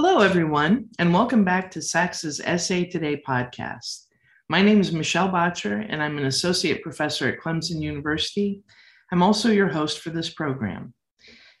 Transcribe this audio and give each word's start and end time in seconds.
Hello, 0.00 0.20
everyone, 0.20 0.90
and 1.00 1.12
welcome 1.12 1.42
back 1.42 1.72
to 1.72 1.80
SACSA's 1.80 2.36
SA 2.62 2.88
Today 2.88 3.20
podcast. 3.26 4.04
My 4.48 4.62
name 4.62 4.80
is 4.80 4.92
Michelle 4.92 5.28
Boettcher, 5.28 5.84
and 5.88 6.00
I'm 6.00 6.18
an 6.18 6.26
associate 6.26 6.84
professor 6.84 7.26
at 7.26 7.40
Clemson 7.40 7.82
University. 7.82 8.62
I'm 9.10 9.24
also 9.24 9.50
your 9.50 9.66
host 9.66 9.98
for 9.98 10.10
this 10.10 10.32
program. 10.32 10.94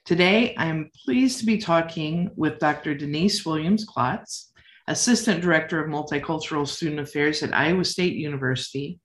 Today, 0.04 0.54
I'm 0.56 0.88
pleased 1.04 1.40
to 1.40 1.46
be 1.46 1.58
talking 1.58 2.30
with 2.36 2.60
Dr. 2.60 2.94
Denise 2.94 3.44
Williams 3.44 3.84
Klotz, 3.84 4.52
Assistant 4.86 5.42
Director 5.42 5.82
of 5.82 5.90
Multicultural 5.90 6.68
Student 6.68 7.00
Affairs 7.00 7.42
at 7.42 7.52
Iowa 7.52 7.84
State 7.84 8.14
University, 8.14 9.00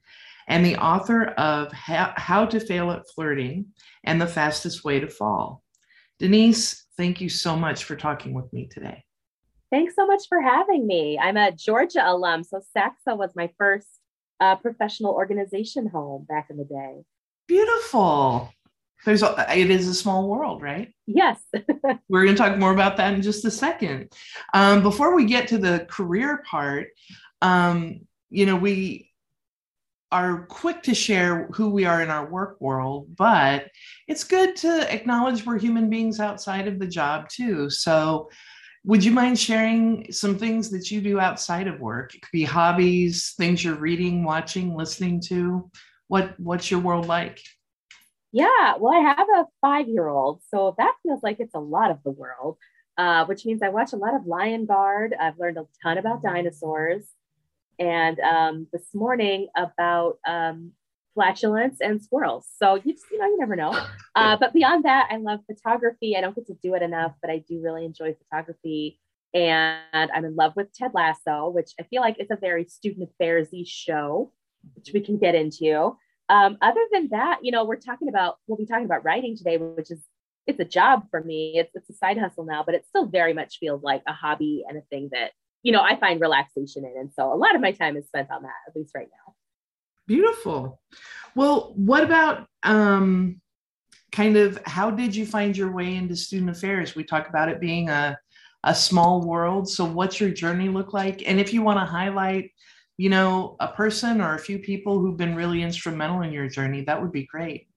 and 0.48 0.64
the 0.64 0.78
author 0.78 1.30
of 1.30 1.72
How 1.72 2.46
to 2.46 2.60
Fail 2.60 2.92
at 2.92 3.10
Flirting 3.16 3.66
and 4.04 4.22
the 4.22 4.28
Fastest 4.28 4.84
Way 4.84 5.00
to 5.00 5.10
Fall. 5.10 5.64
Denise, 6.20 6.86
thank 6.98 7.20
you 7.20 7.30
so 7.30 7.56
much 7.56 7.86
for 7.86 7.96
talking 7.96 8.36
with 8.36 8.54
me 8.54 8.68
today. 8.68 9.04
Thanks 9.74 9.96
so 9.96 10.06
much 10.06 10.28
for 10.30 10.40
having 10.40 10.86
me. 10.86 11.18
I'm 11.18 11.36
a 11.36 11.52
Georgia 11.52 12.04
alum, 12.06 12.44
so 12.44 12.62
SACSA 12.78 13.18
was 13.18 13.32
my 13.36 13.50
first 13.58 13.88
uh, 14.40 14.56
professional 14.56 15.14
organization 15.14 15.88
home 15.88 16.28
back 16.30 16.52
in 16.52 16.58
the 16.58 16.64
day. 16.64 16.98
Beautiful. 17.48 18.54
There's 19.04 19.24
a, 19.24 19.48
it 19.58 19.72
is 19.72 19.88
a 19.88 19.96
small 19.96 20.30
world, 20.30 20.62
right? 20.62 20.94
Yes. 21.08 21.42
We're 22.08 22.24
going 22.24 22.36
to 22.36 22.40
talk 22.40 22.60
more 22.60 22.72
about 22.72 22.98
that 22.98 23.16
in 23.16 23.24
just 23.24 23.46
a 23.46 23.50
second. 23.50 24.14
Um, 24.54 24.84
before 24.84 25.16
we 25.16 25.26
get 25.26 25.48
to 25.48 25.58
the 25.58 25.88
career 25.90 26.44
part, 26.48 26.90
um, 27.42 28.02
you 28.30 28.46
know, 28.46 28.58
we 28.58 29.10
are 30.12 30.46
quick 30.46 30.84
to 30.84 30.94
share 30.94 31.48
who 31.48 31.72
we 31.72 31.86
are 31.86 32.04
in 32.04 32.12
our 32.12 32.30
work 32.30 32.62
world, 32.62 33.08
but 33.18 33.72
it's 34.08 34.24
good 34.24 34.56
to 34.58 34.94
acknowledge 34.94 35.48
we're 35.48 35.58
human 35.58 35.90
beings 35.90 36.20
outside 36.20 36.68
of 36.68 36.78
the 36.78 36.86
job 36.86 37.28
too. 37.28 37.72
So, 37.72 38.30
would 38.86 39.04
you 39.04 39.12
mind 39.12 39.40
sharing 39.40 40.12
some 40.12 40.38
things 40.38 40.70
that 40.72 40.92
you 40.92 41.00
do 41.00 41.20
outside 41.20 41.68
of 41.68 41.80
work? 41.80 42.14
It 42.14 42.22
could 42.22 42.32
be 42.32 42.44
hobbies, 42.44 43.34
things 43.38 43.64
you're 43.64 43.76
reading, 43.76 44.24
watching, 44.24 44.76
listening 44.76 45.22
to. 45.28 45.70
What 46.08 46.38
what's 46.40 46.70
your 46.70 46.82
world 46.82 47.08
like? 47.08 47.40
Yeah, 48.32 48.76
well, 48.80 48.94
I 48.94 49.14
have 49.16 49.28
a 49.36 49.46
five-year-old, 49.62 50.42
so 50.50 50.76
that 50.78 50.96
feels 51.04 51.22
like 51.24 51.40
it's 51.40 51.54
a 51.54 51.60
lot 51.60 51.92
of 51.92 52.00
the 52.04 52.12
world. 52.12 52.58
Uh, 52.96 53.26
which 53.26 53.44
means 53.44 53.64
I 53.64 53.70
watch 53.70 53.92
a 53.94 53.96
lot 53.98 54.14
of 54.14 54.28
Lion 54.28 54.68
Guard. 54.68 55.16
I've 55.20 55.40
learned 55.40 55.58
a 55.58 55.66
ton 55.82 55.98
about 55.98 56.22
dinosaurs, 56.22 57.06
and 57.80 58.20
um, 58.20 58.68
this 58.72 58.94
morning 58.94 59.48
about 59.56 60.20
um, 60.28 60.74
flatulence 61.14 61.78
and 61.82 62.02
squirrels. 62.02 62.48
So 62.58 62.76
you 62.76 62.94
just, 62.94 63.06
you 63.12 63.20
know, 63.20 63.26
you 63.26 63.38
never 63.40 63.56
know. 63.56 63.78
Uh, 64.16 64.38
but 64.40 64.54
beyond 64.54 64.86
that, 64.86 65.08
I 65.10 65.18
love 65.18 65.40
photography. 65.48 66.16
I 66.16 66.22
don't 66.22 66.36
get 66.36 66.46
to 66.46 66.54
do 66.62 66.76
it 66.76 66.84
enough, 66.84 67.14
but 67.20 67.32
I 67.32 67.44
do 67.50 67.60
really 67.64 67.84
enjoy 67.84 68.14
photography. 68.14 69.00
And 69.34 70.12
I'm 70.12 70.24
in 70.24 70.36
love 70.36 70.54
with 70.56 70.72
Ted 70.72 70.92
Lasso, 70.94 71.50
which 71.50 71.72
I 71.80 71.84
feel 71.84 72.02
like 72.02 72.18
it's 72.20 72.30
a 72.30 72.36
very 72.36 72.66
student 72.66 73.10
affairsy 73.10 73.64
show, 73.66 74.32
which 74.76 74.92
we 74.94 75.02
can 75.02 75.18
get 75.18 75.34
into. 75.34 75.98
Um, 76.30 76.58
other 76.62 76.82
than 76.92 77.10
that, 77.10 77.40
you 77.42 77.52
know, 77.52 77.66
we're 77.66 77.78
talking 77.78 78.08
about 78.08 78.36
we'll 78.48 78.58
be 78.58 78.68
talking 78.68 78.86
about 78.86 79.04
writing 79.04 79.36
today, 79.36 79.58
which 79.58 79.90
is 79.90 80.06
it's 80.46 80.60
a 80.60 80.66
job 80.66 81.06
for 81.10 81.24
me. 81.24 81.54
It's 81.56 81.72
it's 81.74 81.90
a 81.90 81.94
side 81.94 82.18
hustle 82.18 82.46
now, 82.46 82.64
but 82.64 82.76
it 82.76 82.86
still 82.88 83.08
very 83.08 83.34
much 83.34 83.58
feels 83.60 83.82
like 83.82 84.04
a 84.08 84.14
hobby 84.14 84.64
and 84.68 84.78
a 84.78 84.82
thing 84.90 85.10
that 85.12 85.32
you 85.64 85.72
know 85.72 85.82
I 85.82 86.00
find 86.00 86.22
relaxation 86.22 86.86
in. 86.86 86.94
And 87.00 87.12
so 87.14 87.34
a 87.34 87.36
lot 87.36 87.56
of 87.56 87.62
my 87.62 87.72
time 87.72 87.98
is 87.98 88.08
spent 88.08 88.30
on 88.32 88.44
that, 88.44 88.52
at 88.68 88.76
least 88.76 88.94
right 88.96 89.08
now. 89.10 89.23
Beautiful. 90.08 90.82
Well, 91.36 91.74
what 91.76 92.04
about 92.04 92.48
um, 92.64 93.42
kind 94.12 94.38
of 94.38 94.60
how 94.66 94.92
did 94.92 95.16
you 95.16 95.26
find 95.26 95.56
your 95.56 95.72
way 95.72 95.96
into 95.96 96.16
student 96.16 96.52
affairs? 96.52 96.96
We 96.96 97.04
talk 97.04 97.30
about 97.30 97.50
it 97.50 97.60
being 97.60 97.90
a, 97.90 98.18
a 98.64 98.76
small 98.76 99.22
world. 99.26 99.70
So, 99.70 99.86
what's 99.86 100.20
your 100.20 100.30
journey 100.30 100.70
look 100.70 100.94
like? 100.94 101.28
And 101.28 101.40
if 101.40 101.54
you 101.54 101.62
want 101.62 101.80
to 101.80 101.86
highlight, 101.86 102.52
you 102.98 103.10
know, 103.10 103.56
a 103.60 103.70
person 103.70 104.22
or 104.22 104.36
a 104.36 104.40
few 104.40 104.60
people 104.60 105.00
who've 105.00 105.18
been 105.18 105.36
really 105.36 105.64
instrumental 105.64 106.22
in 106.22 106.32
your 106.32 106.48
journey, 106.48 106.84
that 106.84 107.02
would 107.02 107.12
be 107.12 107.26
great. 107.26 107.68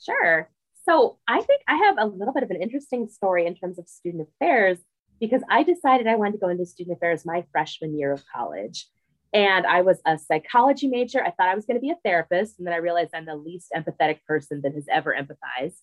Sure. 0.00 0.48
So, 0.84 1.18
I 1.26 1.40
think 1.42 1.62
I 1.66 1.76
have 1.76 1.96
a 1.98 2.06
little 2.06 2.32
bit 2.32 2.44
of 2.44 2.50
an 2.50 2.62
interesting 2.62 3.08
story 3.08 3.46
in 3.46 3.56
terms 3.56 3.78
of 3.78 3.88
student 3.88 4.28
affairs 4.28 4.78
because 5.20 5.42
I 5.50 5.62
decided 5.62 6.06
I 6.06 6.16
wanted 6.16 6.32
to 6.32 6.38
go 6.38 6.48
into 6.48 6.66
student 6.66 6.96
affairs 6.96 7.24
my 7.24 7.44
freshman 7.50 7.98
year 7.98 8.12
of 8.12 8.22
college. 8.32 8.86
And 9.36 9.66
I 9.66 9.82
was 9.82 10.00
a 10.06 10.18
psychology 10.18 10.88
major. 10.88 11.22
I 11.22 11.30
thought 11.30 11.48
I 11.48 11.54
was 11.54 11.66
going 11.66 11.76
to 11.76 11.82
be 11.82 11.90
a 11.90 11.98
therapist. 12.02 12.56
And 12.56 12.66
then 12.66 12.72
I 12.72 12.78
realized 12.78 13.10
I'm 13.12 13.26
the 13.26 13.36
least 13.36 13.70
empathetic 13.76 14.20
person 14.26 14.62
that 14.62 14.72
has 14.72 14.86
ever 14.90 15.14
empathized. 15.14 15.76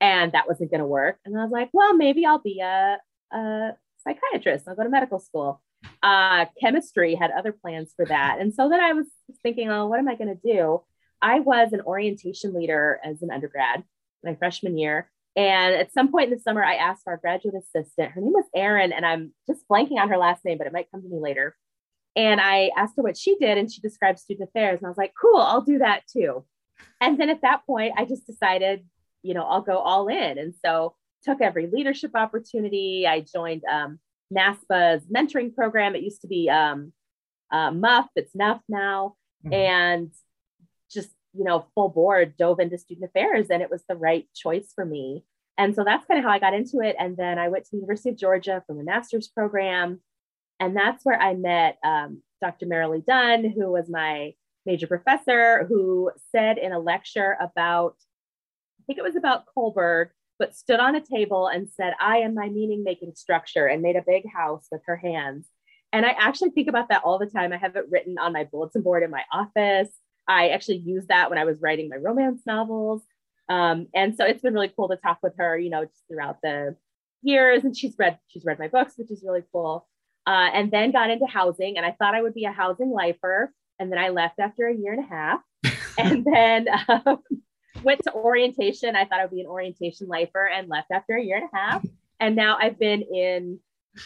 And 0.00 0.32
that 0.32 0.48
wasn't 0.48 0.72
going 0.72 0.80
to 0.80 0.86
work. 0.86 1.20
And 1.24 1.38
I 1.38 1.44
was 1.44 1.52
like, 1.52 1.70
well, 1.72 1.94
maybe 1.94 2.26
I'll 2.26 2.40
be 2.40 2.58
a, 2.58 2.98
a 3.32 3.70
psychiatrist. 3.98 4.66
I'll 4.66 4.74
go 4.74 4.82
to 4.82 4.88
medical 4.88 5.20
school. 5.20 5.62
Uh, 6.02 6.46
chemistry 6.60 7.14
had 7.14 7.30
other 7.30 7.52
plans 7.52 7.92
for 7.94 8.04
that. 8.06 8.38
And 8.40 8.52
so 8.52 8.68
then 8.68 8.80
I 8.80 8.92
was 8.92 9.06
thinking, 9.40 9.70
oh, 9.70 9.86
what 9.86 10.00
am 10.00 10.08
I 10.08 10.16
going 10.16 10.36
to 10.36 10.54
do? 10.54 10.82
I 11.22 11.38
was 11.38 11.72
an 11.72 11.82
orientation 11.82 12.54
leader 12.54 12.98
as 13.04 13.22
an 13.22 13.30
undergrad 13.30 13.84
my 14.24 14.34
freshman 14.34 14.76
year. 14.76 15.08
And 15.36 15.76
at 15.76 15.92
some 15.92 16.10
point 16.10 16.32
in 16.32 16.36
the 16.36 16.42
summer, 16.42 16.64
I 16.64 16.74
asked 16.74 17.04
our 17.06 17.18
graduate 17.18 17.54
assistant, 17.54 18.10
her 18.12 18.20
name 18.20 18.32
was 18.32 18.46
Erin, 18.52 18.92
and 18.92 19.06
I'm 19.06 19.32
just 19.46 19.68
blanking 19.70 20.00
on 20.00 20.08
her 20.08 20.16
last 20.16 20.44
name, 20.44 20.58
but 20.58 20.66
it 20.66 20.72
might 20.72 20.90
come 20.90 21.02
to 21.02 21.08
me 21.08 21.20
later. 21.20 21.54
And 22.16 22.40
I 22.40 22.70
asked 22.76 22.94
her 22.96 23.02
what 23.02 23.18
she 23.18 23.36
did, 23.36 23.58
and 23.58 23.70
she 23.70 23.80
described 23.82 24.18
student 24.18 24.48
affairs. 24.48 24.78
And 24.78 24.86
I 24.86 24.88
was 24.88 24.98
like, 24.98 25.12
cool, 25.20 25.36
I'll 25.36 25.60
do 25.60 25.78
that 25.78 26.02
too. 26.10 26.44
And 27.00 27.20
then 27.20 27.28
at 27.28 27.42
that 27.42 27.66
point, 27.66 27.94
I 27.96 28.06
just 28.06 28.26
decided, 28.26 28.86
you 29.22 29.34
know, 29.34 29.44
I'll 29.44 29.62
go 29.62 29.78
all 29.78 30.08
in. 30.08 30.38
And 30.38 30.54
so 30.64 30.94
took 31.22 31.40
every 31.40 31.66
leadership 31.66 32.12
opportunity. 32.14 33.06
I 33.06 33.20
joined 33.20 33.64
um, 33.70 33.98
NASPA's 34.34 35.04
mentoring 35.06 35.54
program. 35.54 35.94
It 35.94 36.02
used 36.02 36.22
to 36.22 36.28
be 36.28 36.48
um, 36.48 36.92
uh, 37.52 37.70
MUF, 37.70 38.06
it's 38.16 38.34
NUF 38.34 38.60
now. 38.68 39.16
Mm-hmm. 39.44 39.52
And 39.52 40.10
just, 40.90 41.10
you 41.34 41.44
know, 41.44 41.66
full 41.74 41.90
board 41.90 42.34
dove 42.38 42.60
into 42.60 42.78
student 42.78 43.10
affairs, 43.10 43.48
and 43.50 43.62
it 43.62 43.70
was 43.70 43.82
the 43.88 43.96
right 43.96 44.26
choice 44.34 44.72
for 44.74 44.84
me. 44.84 45.24
And 45.58 45.74
so 45.74 45.84
that's 45.84 46.06
kind 46.06 46.18
of 46.18 46.24
how 46.24 46.30
I 46.30 46.38
got 46.38 46.54
into 46.54 46.80
it. 46.80 46.96
And 46.98 47.16
then 47.16 47.38
I 47.38 47.48
went 47.48 47.64
to 47.64 47.70
the 47.72 47.78
University 47.78 48.10
of 48.10 48.16
Georgia 48.16 48.62
for 48.66 48.74
the 48.74 48.84
master's 48.84 49.28
program 49.28 50.00
and 50.60 50.76
that's 50.76 51.04
where 51.04 51.20
I 51.20 51.34
met 51.34 51.78
um, 51.84 52.22
Dr. 52.40 52.66
Merrily 52.66 53.02
Dunn, 53.06 53.44
who 53.50 53.70
was 53.72 53.88
my 53.88 54.34
major 54.64 54.86
professor, 54.86 55.64
who 55.66 56.10
said 56.32 56.58
in 56.58 56.72
a 56.72 56.78
lecture 56.78 57.36
about, 57.40 57.94
I 58.80 58.82
think 58.86 58.98
it 58.98 59.04
was 59.04 59.16
about 59.16 59.44
Kohlberg, 59.56 60.08
but 60.38 60.56
stood 60.56 60.80
on 60.80 60.96
a 60.96 61.00
table 61.00 61.46
and 61.46 61.68
said, 61.68 61.94
I 62.00 62.18
am 62.18 62.34
my 62.34 62.48
meaning 62.48 62.84
making 62.84 63.14
structure, 63.14 63.66
and 63.66 63.82
made 63.82 63.96
a 63.96 64.04
big 64.06 64.24
house 64.34 64.66
with 64.70 64.82
her 64.86 64.96
hands. 64.96 65.48
And 65.92 66.04
I 66.04 66.10
actually 66.10 66.50
think 66.50 66.68
about 66.68 66.88
that 66.90 67.02
all 67.04 67.18
the 67.18 67.26
time. 67.26 67.52
I 67.52 67.58
have 67.58 67.76
it 67.76 67.86
written 67.90 68.18
on 68.18 68.32
my 68.32 68.44
bulletin 68.44 68.82
board 68.82 69.02
in 69.02 69.10
my 69.10 69.22
office. 69.32 69.88
I 70.28 70.48
actually 70.48 70.78
used 70.78 71.08
that 71.08 71.30
when 71.30 71.38
I 71.38 71.44
was 71.44 71.60
writing 71.60 71.88
my 71.88 71.96
romance 71.96 72.42
novels. 72.44 73.02
Um, 73.48 73.86
and 73.94 74.16
so 74.16 74.24
it's 74.24 74.42
been 74.42 74.54
really 74.54 74.72
cool 74.76 74.88
to 74.88 74.96
talk 74.96 75.18
with 75.22 75.34
her, 75.38 75.56
you 75.56 75.70
know, 75.70 75.84
just 75.84 76.02
throughout 76.08 76.38
the 76.42 76.76
years. 77.22 77.64
And 77.64 77.76
she's 77.76 77.94
read, 77.96 78.18
she's 78.26 78.44
read 78.44 78.58
my 78.58 78.68
books, 78.68 78.94
which 78.96 79.10
is 79.10 79.22
really 79.24 79.44
cool 79.52 79.86
uh, 80.26 80.50
and 80.52 80.70
then 80.70 80.92
got 80.92 81.10
into 81.10 81.26
housing. 81.26 81.76
And 81.76 81.86
I 81.86 81.92
thought 81.92 82.14
I 82.14 82.22
would 82.22 82.34
be 82.34 82.44
a 82.44 82.52
housing 82.52 82.90
lifer. 82.90 83.52
And 83.78 83.92
then 83.92 83.98
I 83.98 84.08
left 84.08 84.38
after 84.38 84.66
a 84.66 84.74
year 84.74 84.92
and 84.92 85.04
a 85.04 85.08
half. 85.08 85.40
and 85.98 86.24
then 86.24 86.66
um, 86.88 87.18
went 87.82 88.02
to 88.04 88.12
orientation. 88.12 88.96
I 88.96 89.04
thought 89.04 89.20
I 89.20 89.24
would 89.24 89.34
be 89.34 89.40
an 89.40 89.46
orientation 89.46 90.08
lifer 90.08 90.46
and 90.46 90.68
left 90.68 90.90
after 90.90 91.14
a 91.14 91.22
year 91.22 91.36
and 91.36 91.48
a 91.52 91.56
half. 91.56 91.84
And 92.18 92.34
now 92.34 92.56
I've 92.60 92.78
been 92.78 93.02
in 93.02 93.60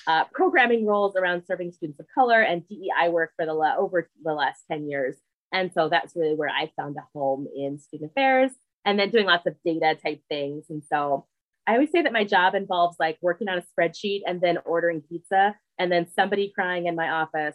uh, 0.07 0.25
programming 0.33 0.87
roles 0.87 1.17
around 1.17 1.45
serving 1.47 1.73
students 1.73 2.01
of 2.01 2.07
color 2.15 2.41
and 2.41 2.67
DEI 2.69 3.09
work 3.09 3.33
for 3.37 3.47
the 3.47 3.55
la- 3.55 3.77
over 3.77 4.09
the 4.23 4.33
last 4.33 4.63
10 4.71 4.89
years. 4.89 5.17
And 5.53 5.73
so 5.73 5.89
that's 5.89 6.15
really 6.15 6.35
where 6.35 6.49
I 6.49 6.71
found 6.77 6.97
a 6.97 7.07
home 7.15 7.49
in 7.57 7.79
student 7.79 8.13
affairs 8.13 8.53
and 8.85 8.99
then 8.99 9.11
doing 9.11 9.27
lots 9.27 9.47
of 9.47 9.57
data 9.65 9.97
type 10.01 10.23
things. 10.29 10.67
And 10.71 10.83
so 10.85 11.27
I 11.71 11.75
always 11.75 11.93
say 11.93 12.03
that 12.03 12.13
my 12.13 12.25
job 12.25 12.57
involves 12.57 12.97
like 12.99 13.17
working 13.23 13.49
on 13.49 13.59
a 13.59 13.63
spreadsheet 13.63 14.23
and 14.27 14.41
then 14.41 14.59
ordering 14.65 15.03
pizza 15.03 15.55
and 15.79 15.91
then 15.91 16.09
somebody 16.17 16.51
crying 16.53 16.87
in 16.87 16.97
my 16.97 17.09
office 17.11 17.55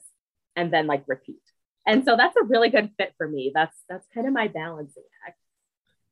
and 0.56 0.72
then 0.72 0.88
like 0.88 1.04
repeat. 1.06 1.42
And 1.86 2.06
so 2.06 2.16
that's 2.16 2.38
a 2.38 2.46
really 2.46 2.70
good 2.70 2.92
fit 2.98 3.14
for 3.18 3.28
me. 3.28 3.52
That's 3.54 3.76
that's 3.90 4.08
kind 4.14 4.26
of 4.26 4.32
my 4.32 4.48
balancing 4.48 5.04
act. 5.28 5.38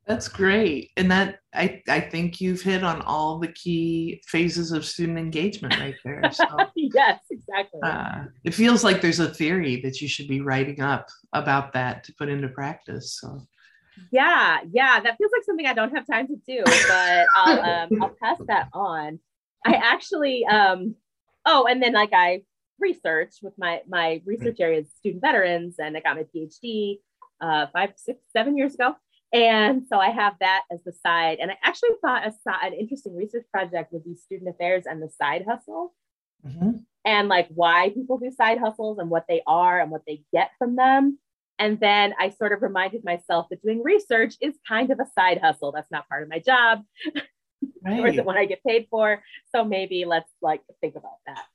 That's 0.05 0.27
great. 0.27 0.91
And 0.97 1.09
that 1.11 1.39
I 1.53 1.81
I 1.87 2.01
think 2.01 2.41
you've 2.41 2.61
hit 2.61 2.83
on 2.83 3.01
all 3.03 3.39
the 3.39 3.53
key 3.53 4.21
phases 4.27 4.73
of 4.73 4.83
student 4.83 5.17
engagement 5.17 5.79
right 5.79 5.95
there. 6.03 6.23
So, 6.33 6.43
yes, 6.75 7.21
exactly. 7.31 7.79
Uh, 7.81 8.25
it 8.43 8.53
feels 8.53 8.83
like 8.83 8.99
there's 8.99 9.21
a 9.21 9.33
theory 9.33 9.79
that 9.79 10.01
you 10.01 10.09
should 10.09 10.27
be 10.27 10.41
writing 10.41 10.81
up 10.81 11.07
about 11.31 11.71
that 11.71 12.03
to 12.03 12.13
put 12.15 12.27
into 12.27 12.49
practice. 12.49 13.17
So 13.21 13.47
yeah, 14.11 14.59
yeah, 14.71 14.99
that 14.99 15.17
feels 15.17 15.31
like 15.31 15.43
something 15.45 15.65
I 15.65 15.73
don't 15.73 15.95
have 15.95 16.07
time 16.07 16.27
to 16.27 16.35
do, 16.47 16.63
but 16.65 17.27
I'll 17.35 17.61
um, 17.93 18.03
I'll 18.03 18.15
pass 18.21 18.37
that 18.47 18.69
on. 18.73 19.19
I 19.65 19.73
actually 19.73 20.45
um 20.45 20.95
oh, 21.45 21.65
and 21.65 21.81
then 21.81 21.93
like 21.93 22.13
I 22.13 22.43
researched 22.79 23.39
with 23.41 23.53
my 23.57 23.81
my 23.87 24.21
research 24.25 24.57
area 24.59 24.81
is 24.81 24.91
student 24.99 25.21
veterans, 25.21 25.75
and 25.79 25.95
I 25.95 25.99
got 25.99 26.17
my 26.17 26.25
PhD 26.35 26.99
uh, 27.41 27.67
five, 27.73 27.93
six, 27.97 28.19
seven 28.31 28.57
years 28.57 28.73
ago. 28.73 28.95
And 29.33 29.83
so 29.89 29.97
I 29.97 30.11
have 30.11 30.35
that 30.41 30.61
as 30.71 30.79
the 30.85 30.93
side. 30.93 31.39
And 31.41 31.49
I 31.49 31.57
actually 31.63 31.89
thought 32.01 32.25
a, 32.25 32.33
an 32.63 32.73
interesting 32.73 33.15
research 33.15 33.45
project 33.51 33.91
would 33.91 34.03
be 34.03 34.15
student 34.15 34.49
affairs 34.49 34.85
and 34.85 35.01
the 35.01 35.09
side 35.09 35.43
hustle. 35.47 35.93
mm-hmm. 36.45 36.71
and 37.03 37.29
like 37.29 37.47
why 37.53 37.89
people 37.89 38.17
do 38.17 38.31
side 38.31 38.59
hustles 38.59 38.99
and 38.99 39.09
what 39.09 39.25
they 39.27 39.41
are 39.47 39.79
and 39.79 39.91
what 39.91 40.03
they 40.05 40.23
get 40.31 40.51
from 40.59 40.75
them. 40.75 41.17
And 41.59 41.79
then 41.79 42.13
I 42.19 42.29
sort 42.29 42.51
of 42.51 42.61
reminded 42.61 43.03
myself 43.03 43.47
that 43.49 43.61
doing 43.61 43.83
research 43.83 44.35
is 44.41 44.55
kind 44.67 44.91
of 44.91 44.99
a 44.99 45.05
side 45.13 45.39
hustle. 45.41 45.71
That's 45.71 45.91
not 45.91 46.09
part 46.09 46.23
of 46.23 46.29
my 46.29 46.39
job. 46.39 46.83
Right. 47.81 47.99
or 47.99 48.07
is 48.07 48.17
it 48.17 48.25
what 48.25 48.37
I 48.37 48.45
get 48.45 48.63
paid 48.63 48.87
for? 48.89 49.21
So 49.53 49.63
maybe 49.63 50.03
let's 50.05 50.29
like 50.41 50.61
think 50.81 50.95
about 50.95 51.17
that. 51.27 51.45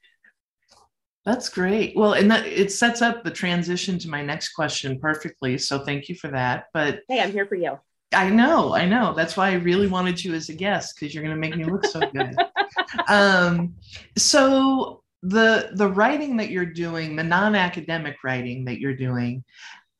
That's 1.24 1.50
great. 1.50 1.94
Well, 1.96 2.14
and 2.14 2.30
that 2.30 2.46
it 2.46 2.72
sets 2.72 3.02
up 3.02 3.24
the 3.24 3.30
transition 3.30 3.98
to 3.98 4.08
my 4.08 4.22
next 4.22 4.54
question 4.54 4.98
perfectly. 4.98 5.58
So 5.58 5.84
thank 5.84 6.08
you 6.08 6.14
for 6.14 6.28
that. 6.28 6.66
But 6.72 7.00
hey, 7.08 7.20
I'm 7.20 7.32
here 7.32 7.44
for 7.44 7.54
you. 7.54 7.78
I 8.12 8.30
know, 8.30 8.74
I 8.74 8.86
know. 8.86 9.12
That's 9.12 9.36
why 9.36 9.50
I 9.50 9.54
really 9.54 9.86
wanted 9.86 10.22
you 10.24 10.32
as 10.34 10.48
a 10.48 10.54
guest 10.54 10.94
because 10.94 11.14
you're 11.14 11.22
going 11.22 11.34
to 11.34 11.40
make 11.40 11.56
me 11.56 11.64
look 11.64 11.84
so 11.84 12.00
good. 12.00 12.34
um, 13.08 13.74
so 14.16 15.02
the 15.22 15.70
the 15.74 15.88
writing 15.88 16.38
that 16.38 16.48
you're 16.48 16.64
doing, 16.64 17.16
the 17.16 17.24
non-academic 17.24 18.16
writing 18.24 18.64
that 18.64 18.80
you're 18.80 18.96
doing, 18.96 19.44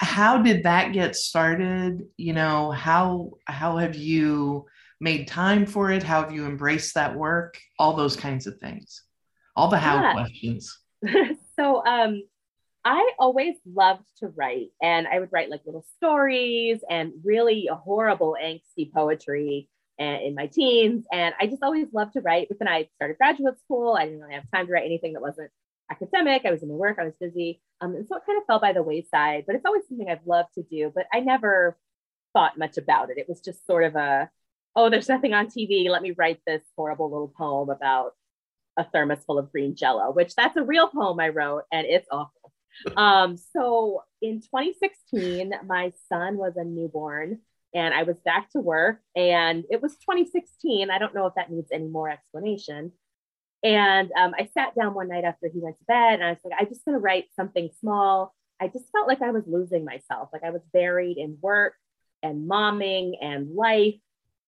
how 0.00 0.38
did 0.38 0.62
that 0.62 0.92
get 0.92 1.16
started? 1.16 2.06
You 2.16 2.32
know, 2.32 2.70
how 2.70 3.32
how 3.46 3.76
have 3.76 3.96
you 3.96 4.66
made 5.00 5.28
time 5.28 5.66
for 5.66 5.90
it? 5.90 6.02
How 6.02 6.22
have 6.22 6.32
you 6.32 6.46
embraced 6.46 6.94
that 6.94 7.14
work? 7.16 7.58
All 7.78 7.94
those 7.94 8.16
kinds 8.16 8.46
of 8.46 8.58
things. 8.58 9.02
All 9.56 9.68
the 9.68 9.78
how 9.78 10.00
yeah. 10.00 10.12
questions. 10.12 10.78
so 11.56 11.84
um 11.84 12.22
I 12.84 13.12
always 13.18 13.56
loved 13.66 14.04
to 14.20 14.28
write, 14.28 14.70
and 14.80 15.06
I 15.06 15.18
would 15.18 15.30
write 15.32 15.50
like 15.50 15.66
little 15.66 15.84
stories 15.96 16.80
and 16.88 17.12
really 17.24 17.68
horrible 17.70 18.36
angsty 18.40 18.90
poetry 18.92 19.68
eh, 19.98 20.18
in 20.20 20.34
my 20.34 20.46
teens. 20.46 21.04
And 21.12 21.34
I 21.40 21.48
just 21.48 21.62
always 21.62 21.88
loved 21.92 22.14
to 22.14 22.20
write. 22.20 22.48
But 22.48 22.60
then 22.60 22.68
I 22.68 22.88
started 22.94 23.18
graduate 23.18 23.58
school. 23.60 23.94
I 23.94 24.06
didn't 24.06 24.20
really 24.20 24.34
have 24.34 24.50
time 24.54 24.66
to 24.68 24.72
write 24.72 24.86
anything 24.86 25.14
that 25.14 25.22
wasn't 25.22 25.50
academic. 25.90 26.42
I 26.44 26.50
was 26.50 26.62
in 26.62 26.68
my 26.68 26.74
work. 26.74 26.98
I 27.00 27.04
was 27.04 27.14
busy, 27.20 27.60
um, 27.80 27.94
and 27.94 28.06
so 28.06 28.16
it 28.16 28.22
kind 28.26 28.38
of 28.38 28.46
fell 28.46 28.60
by 28.60 28.72
the 28.72 28.82
wayside. 28.82 29.44
But 29.46 29.56
it's 29.56 29.64
always 29.66 29.82
something 29.88 30.08
I've 30.08 30.26
loved 30.26 30.54
to 30.54 30.62
do. 30.62 30.92
But 30.94 31.06
I 31.12 31.20
never 31.20 31.76
thought 32.32 32.58
much 32.58 32.76
about 32.76 33.10
it. 33.10 33.18
It 33.18 33.28
was 33.28 33.40
just 33.40 33.66
sort 33.66 33.84
of 33.84 33.96
a, 33.96 34.30
oh, 34.76 34.90
there's 34.90 35.08
nothing 35.08 35.34
on 35.34 35.46
TV. 35.46 35.88
Let 35.88 36.02
me 36.02 36.12
write 36.12 36.40
this 36.46 36.62
horrible 36.76 37.10
little 37.10 37.32
poem 37.36 37.70
about 37.70 38.12
a 38.76 38.84
thermos 38.84 39.24
full 39.26 39.38
of 39.38 39.50
green 39.50 39.74
jello, 39.74 40.12
which 40.12 40.34
that's 40.34 40.56
a 40.56 40.62
real 40.62 40.88
poem 40.88 41.18
I 41.20 41.28
wrote, 41.28 41.64
and 41.72 41.86
it's 41.86 42.08
awful. 42.10 42.32
Um, 42.96 43.36
so 43.36 44.02
in 44.22 44.40
2016, 44.40 45.52
my 45.66 45.92
son 46.08 46.36
was 46.36 46.52
a 46.56 46.62
newborn 46.62 47.40
and 47.74 47.92
I 47.92 48.04
was 48.04 48.18
back 48.20 48.50
to 48.50 48.60
work 48.60 49.00
and 49.16 49.64
it 49.70 49.82
was 49.82 49.96
2016. 49.96 50.90
I 50.90 50.98
don't 50.98 51.14
know 51.14 51.26
if 51.26 51.34
that 51.34 51.50
needs 51.50 51.70
any 51.72 51.88
more 51.88 52.08
explanation. 52.08 52.92
And 53.62 54.10
um, 54.16 54.34
I 54.38 54.48
sat 54.54 54.74
down 54.74 54.94
one 54.94 55.08
night 55.08 55.24
after 55.24 55.48
he 55.52 55.60
went 55.60 55.78
to 55.78 55.84
bed 55.84 56.14
and 56.14 56.24
I 56.24 56.30
was 56.30 56.38
like, 56.44 56.54
I'm 56.58 56.68
just 56.68 56.84
going 56.84 56.94
to 56.94 57.00
write 57.00 57.26
something 57.34 57.70
small. 57.80 58.34
I 58.60 58.68
just 58.68 58.90
felt 58.92 59.08
like 59.08 59.22
I 59.22 59.30
was 59.30 59.44
losing 59.46 59.84
myself, 59.84 60.30
like 60.32 60.44
I 60.44 60.50
was 60.50 60.62
buried 60.72 61.16
in 61.16 61.38
work 61.40 61.74
and 62.22 62.48
momming 62.48 63.12
and 63.20 63.54
life. 63.54 63.94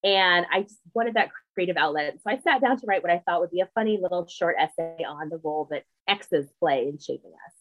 And 0.02 0.46
I 0.50 0.62
just 0.62 0.78
wanted 0.94 1.14
that 1.14 1.30
creative 1.54 1.76
outlet. 1.76 2.14
So 2.22 2.30
I 2.30 2.38
sat 2.38 2.60
down 2.60 2.78
to 2.80 2.86
write 2.86 3.02
what 3.02 3.12
I 3.12 3.18
thought 3.18 3.40
would 3.40 3.50
be 3.50 3.60
a 3.60 3.68
funny 3.74 3.98
little 4.00 4.26
short 4.26 4.56
essay 4.58 5.04
on 5.06 5.28
the 5.28 5.40
role 5.42 5.68
that 5.70 5.84
exes 6.08 6.46
play 6.58 6.88
in 6.88 6.98
shaping 6.98 7.32
us. 7.32 7.54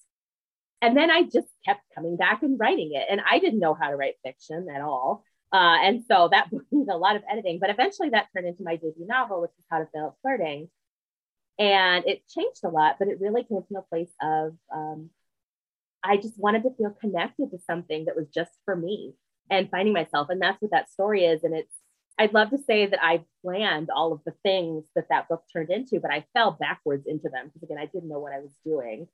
And 0.81 0.95
then 0.95 1.11
I 1.11 1.23
just 1.23 1.47
kept 1.65 1.81
coming 1.93 2.15
back 2.15 2.41
and 2.41 2.59
writing 2.59 2.91
it. 2.93 3.05
And 3.09 3.21
I 3.29 3.39
didn't 3.39 3.59
know 3.59 3.73
how 3.73 3.89
to 3.89 3.95
write 3.95 4.15
fiction 4.23 4.67
at 4.73 4.81
all. 4.81 5.23
Uh, 5.51 5.77
and 5.83 6.03
so 6.07 6.29
that 6.31 6.49
was 6.71 6.87
a 6.89 6.97
lot 6.97 7.15
of 7.15 7.23
editing. 7.29 7.59
But 7.59 7.69
eventually 7.69 8.09
that 8.09 8.27
turned 8.33 8.47
into 8.47 8.63
my 8.63 8.75
debut 8.75 9.05
novel, 9.07 9.41
which 9.41 9.51
is 9.57 9.65
How 9.69 9.79
to 9.79 9.87
Fail 9.93 10.15
at 10.15 10.21
Flirting. 10.21 10.69
And 11.59 12.07
it 12.07 12.27
changed 12.29 12.63
a 12.63 12.69
lot, 12.69 12.95
but 12.97 13.09
it 13.09 13.19
really 13.19 13.43
came 13.43 13.61
from 13.67 13.77
a 13.77 13.81
place 13.81 14.11
of 14.21 14.55
um, 14.73 15.09
I 16.03 16.17
just 16.17 16.39
wanted 16.39 16.63
to 16.63 16.73
feel 16.77 16.95
connected 17.01 17.51
to 17.51 17.59
something 17.67 18.05
that 18.05 18.15
was 18.15 18.29
just 18.33 18.51
for 18.65 18.75
me 18.75 19.13
and 19.49 19.69
finding 19.69 19.93
myself. 19.93 20.29
And 20.29 20.41
that's 20.41 20.61
what 20.61 20.71
that 20.71 20.89
story 20.89 21.25
is. 21.25 21.43
And 21.43 21.53
it's, 21.53 21.73
I'd 22.17 22.33
love 22.33 22.49
to 22.51 22.57
say 22.57 22.85
that 22.85 23.03
I 23.03 23.23
planned 23.43 23.89
all 23.93 24.13
of 24.13 24.21
the 24.25 24.33
things 24.43 24.85
that 24.95 25.07
that 25.09 25.27
book 25.27 25.43
turned 25.51 25.69
into, 25.69 25.99
but 25.99 26.11
I 26.11 26.25
fell 26.33 26.51
backwards 26.51 27.05
into 27.07 27.29
them 27.29 27.47
because, 27.47 27.63
again, 27.63 27.77
I 27.77 27.85
didn't 27.85 28.09
know 28.09 28.19
what 28.19 28.33
I 28.33 28.39
was 28.39 28.53
doing. 28.65 29.07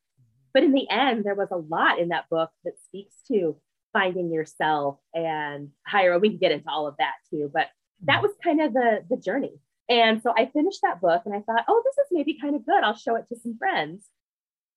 But 0.53 0.63
in 0.63 0.71
the 0.71 0.89
end, 0.89 1.23
there 1.23 1.35
was 1.35 1.49
a 1.51 1.57
lot 1.57 1.99
in 1.99 2.09
that 2.09 2.29
book 2.29 2.49
that 2.63 2.79
speaks 2.85 3.15
to 3.31 3.57
finding 3.93 4.31
yourself 4.31 4.97
and 5.13 5.69
higher. 5.85 6.17
We 6.19 6.29
can 6.29 6.37
get 6.37 6.51
into 6.51 6.69
all 6.69 6.87
of 6.87 6.95
that 6.97 7.13
too, 7.29 7.49
but 7.53 7.67
that 8.03 8.21
was 8.21 8.31
kind 8.43 8.61
of 8.61 8.73
the 8.73 9.03
the 9.09 9.17
journey. 9.17 9.53
And 9.87 10.21
so 10.21 10.33
I 10.35 10.47
finished 10.47 10.79
that 10.81 11.01
book 11.01 11.23
and 11.25 11.33
I 11.33 11.41
thought, 11.41 11.65
oh, 11.67 11.81
this 11.85 11.97
is 11.97 12.07
maybe 12.11 12.39
kind 12.39 12.55
of 12.55 12.65
good. 12.65 12.83
I'll 12.83 12.95
show 12.95 13.15
it 13.15 13.25
to 13.29 13.39
some 13.39 13.57
friends. 13.57 14.05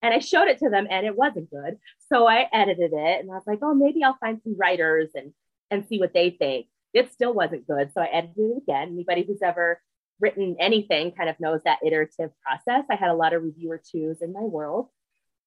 And 0.02 0.14
I 0.14 0.18
showed 0.18 0.48
it 0.48 0.58
to 0.58 0.68
them 0.68 0.86
and 0.90 1.06
it 1.06 1.16
wasn't 1.16 1.50
good. 1.50 1.78
So 2.12 2.26
I 2.26 2.46
edited 2.52 2.92
it 2.92 3.20
and 3.20 3.30
I 3.30 3.34
was 3.34 3.46
like, 3.46 3.60
oh, 3.62 3.74
maybe 3.74 4.04
I'll 4.04 4.18
find 4.20 4.40
some 4.42 4.56
writers 4.56 5.10
and 5.14 5.32
and 5.70 5.86
see 5.86 5.98
what 5.98 6.14
they 6.14 6.30
think. 6.30 6.66
It 6.94 7.12
still 7.12 7.34
wasn't 7.34 7.66
good. 7.66 7.92
So 7.92 8.00
I 8.00 8.06
edited 8.06 8.52
it 8.52 8.62
again. 8.62 8.88
Anybody 8.88 9.22
who's 9.22 9.42
ever 9.42 9.80
written 10.20 10.56
anything 10.58 11.12
kind 11.12 11.28
of 11.28 11.38
knows 11.40 11.60
that 11.64 11.80
iterative 11.84 12.30
process. 12.42 12.84
I 12.90 12.96
had 12.96 13.10
a 13.10 13.14
lot 13.14 13.34
of 13.34 13.42
reviewer 13.42 13.80
twos 13.84 14.22
in 14.22 14.32
my 14.32 14.40
world. 14.40 14.88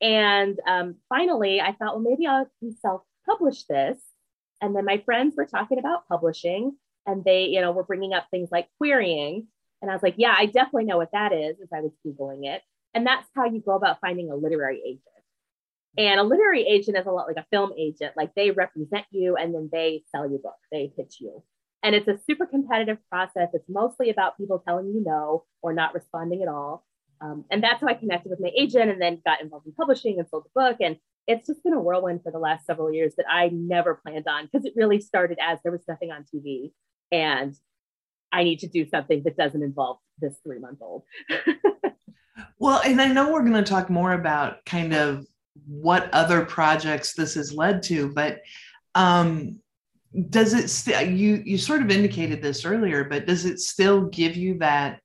And 0.02 0.60
um, 0.68 0.96
finally, 1.10 1.62
I 1.62 1.74
thought, 1.74 1.96
well, 1.96 2.00
maybe 2.00 2.28
I 2.28 2.44
can 2.60 2.75
self 2.78 3.02
publish 3.28 3.66
this. 3.66 3.98
And 4.62 4.75
then 4.75 4.86
my 4.86 5.02
friends 5.06 5.36
were 5.36 5.46
talking 5.46 5.80
about 5.80 6.07
publishing 6.07 6.75
and 7.06 7.24
they, 7.24 7.45
you 7.45 7.62
know, 7.62 7.71
were 7.71 7.83
bringing 7.83 8.13
up 8.13 8.27
things 8.31 8.50
like 8.51 8.68
querying. 8.77 9.48
And 9.81 9.89
I 9.89 9.94
was 9.94 10.03
like, 10.03 10.15
yeah, 10.18 10.36
I 10.38 10.45
definitely 10.45 10.86
know 10.86 10.98
what 10.98 11.12
that 11.13 11.33
is 11.33 11.57
as 11.62 11.69
I 11.74 11.81
was 11.81 11.92
Googling 12.06 12.45
it. 12.45 12.62
And 12.94 13.06
that's 13.06 13.27
how 13.36 13.45
you 13.45 13.62
go 13.62 13.74
about 13.74 14.00
finding 14.01 14.30
a 14.30 14.36
literary 14.36 14.81
agent. 14.86 15.01
And 15.98 16.19
a 16.19 16.24
literary 16.24 16.65
agent 16.68 16.98
is 16.98 17.06
a 17.06 17.12
lot 17.12 17.27
like 17.27 17.38
a 17.38 17.45
film 17.51 17.71
agent. 17.77 18.13
Like 18.15 18.33
they 18.36 18.51
represent 18.51 19.06
you 19.12 19.36
and 19.36 19.53
then 19.53 19.69
they 19.71 20.03
sell 20.12 20.30
your 20.30 20.39
book, 20.39 20.57
they 20.71 20.92
pitch 20.95 21.18
you. 21.19 21.44
And 21.83 21.95
it's 21.95 22.07
a 22.07 22.19
super 22.27 22.45
competitive 22.45 22.98
process. 23.09 23.50
It's 23.54 23.68
mostly 23.68 24.09
about 24.09 24.38
people 24.38 24.59
telling 24.65 24.88
you 24.88 25.04
no 25.04 25.45
or 25.62 25.74
not 25.74 25.94
responding 25.94 26.44
at 26.44 26.47
all. 26.47 26.86
Um, 27.21 27.45
and 27.50 27.63
that's 27.63 27.81
how 27.81 27.88
I 27.88 27.94
connected 27.94 28.30
with 28.30 28.39
my 28.39 28.51
agent 28.57 28.89
and 28.89 29.01
then 29.01 29.21
got 29.25 29.42
involved 29.42 29.68
in 29.68 29.74
publishing 29.74 30.19
and 30.19 30.27
sold 30.30 30.45
the 30.45 30.59
book. 30.59 30.77
And 30.80 30.97
it's 31.27 31.47
just 31.47 31.63
been 31.63 31.74
a 31.74 31.80
whirlwind 31.80 32.24
for 32.24 32.31
the 32.31 32.39
last 32.39 32.65
several 32.65 32.92
years 32.92 33.13
that 33.18 33.25
I 33.30 33.50
never 33.50 33.95
planned 33.95 34.27
on 34.27 34.45
because 34.45 34.65
it 34.65 34.74
really 34.75 35.00
started 35.00 35.38
as 35.42 35.59
there 35.63 35.71
was 35.71 35.81
nothing 35.88 36.12
on 36.12 36.25
TV. 36.33 36.71
And 37.12 37.56
I 38.31 38.44
need 38.44 38.60
to 38.60 38.68
do 38.68 38.88
something 38.90 39.24
that 39.24 39.38
doesn't 39.38 39.63
involve 39.63 39.98
this 40.19 40.36
three 40.44 40.60
month 40.60 40.80
old. 40.81 41.04
well, 42.60 42.81
and 42.86 43.02
I 43.02 43.08
know 43.08 43.31
we're 43.31 43.42
going 43.42 43.54
to 43.54 43.64
talk 43.64 43.90
more 43.90 44.14
about 44.14 44.64
kind 44.66 44.94
of 44.94 45.26
what 45.68 46.14
other 46.14 46.45
projects 46.45 47.14
this 47.14 47.33
has 47.35 47.54
led 47.54 47.83
to, 47.83 48.12
but 48.14 48.40
um, 48.95 49.59
does 50.30 50.54
it 50.54 50.69
st- 50.69 51.18
you 51.18 51.42
you 51.45 51.57
sort 51.57 51.81
of 51.81 51.90
indicated 51.90 52.42
this 52.42 52.66
earlier, 52.66 53.04
but 53.04 53.26
does 53.26 53.45
it 53.45 53.59
still 53.59 54.07
give 54.07 54.35
you 54.35 54.57
that 54.59 55.00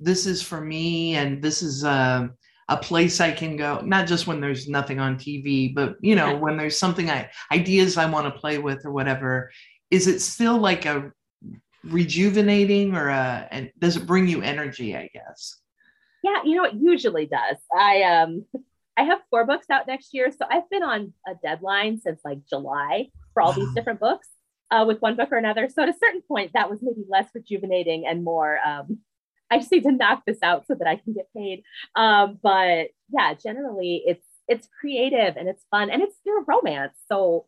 this 0.00 0.26
is 0.26 0.42
for 0.42 0.60
me 0.60 1.16
and 1.16 1.42
this 1.42 1.62
is 1.62 1.84
a, 1.84 2.30
a 2.68 2.76
place 2.76 3.20
I 3.20 3.32
can 3.32 3.56
go, 3.56 3.80
not 3.84 4.06
just 4.06 4.26
when 4.26 4.40
there's 4.40 4.68
nothing 4.68 5.00
on 5.00 5.16
TV, 5.16 5.74
but 5.74 5.96
you 6.00 6.14
know, 6.14 6.36
when 6.36 6.56
there's 6.56 6.78
something 6.78 7.10
I 7.10 7.30
ideas 7.52 7.96
I 7.96 8.10
want 8.10 8.32
to 8.32 8.40
play 8.40 8.58
with 8.58 8.84
or 8.84 8.92
whatever, 8.92 9.50
is 9.90 10.06
it 10.06 10.20
still 10.20 10.58
like 10.58 10.86
a 10.86 11.12
rejuvenating 11.84 12.94
or 12.94 13.08
a 13.08 13.48
and 13.50 13.70
does 13.78 13.96
it 13.96 14.06
bring 14.06 14.28
you 14.28 14.42
energy, 14.42 14.96
I 14.96 15.08
guess? 15.12 15.60
Yeah, 16.22 16.42
you 16.44 16.56
know, 16.56 16.64
it 16.64 16.74
usually 16.74 17.26
does. 17.26 17.56
I 17.76 18.02
um 18.02 18.44
I 18.96 19.04
have 19.04 19.20
four 19.30 19.46
books 19.46 19.66
out 19.70 19.86
next 19.86 20.12
year. 20.12 20.32
So 20.32 20.44
I've 20.50 20.68
been 20.70 20.82
on 20.82 21.12
a 21.26 21.34
deadline 21.42 22.00
since 22.00 22.20
like 22.24 22.38
July 22.48 23.10
for 23.32 23.42
all 23.42 23.52
these 23.52 23.72
different 23.74 24.00
books 24.00 24.28
uh, 24.70 24.84
with 24.86 25.00
one 25.00 25.16
book 25.16 25.28
or 25.30 25.38
another. 25.38 25.68
So 25.68 25.82
at 25.82 25.88
a 25.88 25.94
certain 25.98 26.22
point, 26.22 26.52
that 26.54 26.68
was 26.68 26.80
maybe 26.82 27.04
less 27.08 27.28
rejuvenating 27.34 28.06
and 28.06 28.24
more 28.24 28.58
um, 28.66 28.98
I 29.50 29.58
just 29.58 29.72
need 29.72 29.84
to 29.84 29.92
knock 29.92 30.24
this 30.26 30.38
out 30.42 30.66
so 30.66 30.74
that 30.74 30.86
I 30.86 30.96
can 30.96 31.14
get 31.14 31.32
paid. 31.34 31.62
Um, 31.94 32.38
but 32.42 32.88
yeah, 33.10 33.34
generally 33.34 34.02
it's 34.06 34.26
it's 34.46 34.68
creative 34.80 35.36
and 35.36 35.48
it's 35.48 35.64
fun 35.70 35.90
and 35.90 36.02
it's 36.02 36.16
you 36.24 36.44
romance. 36.46 36.98
So 37.10 37.46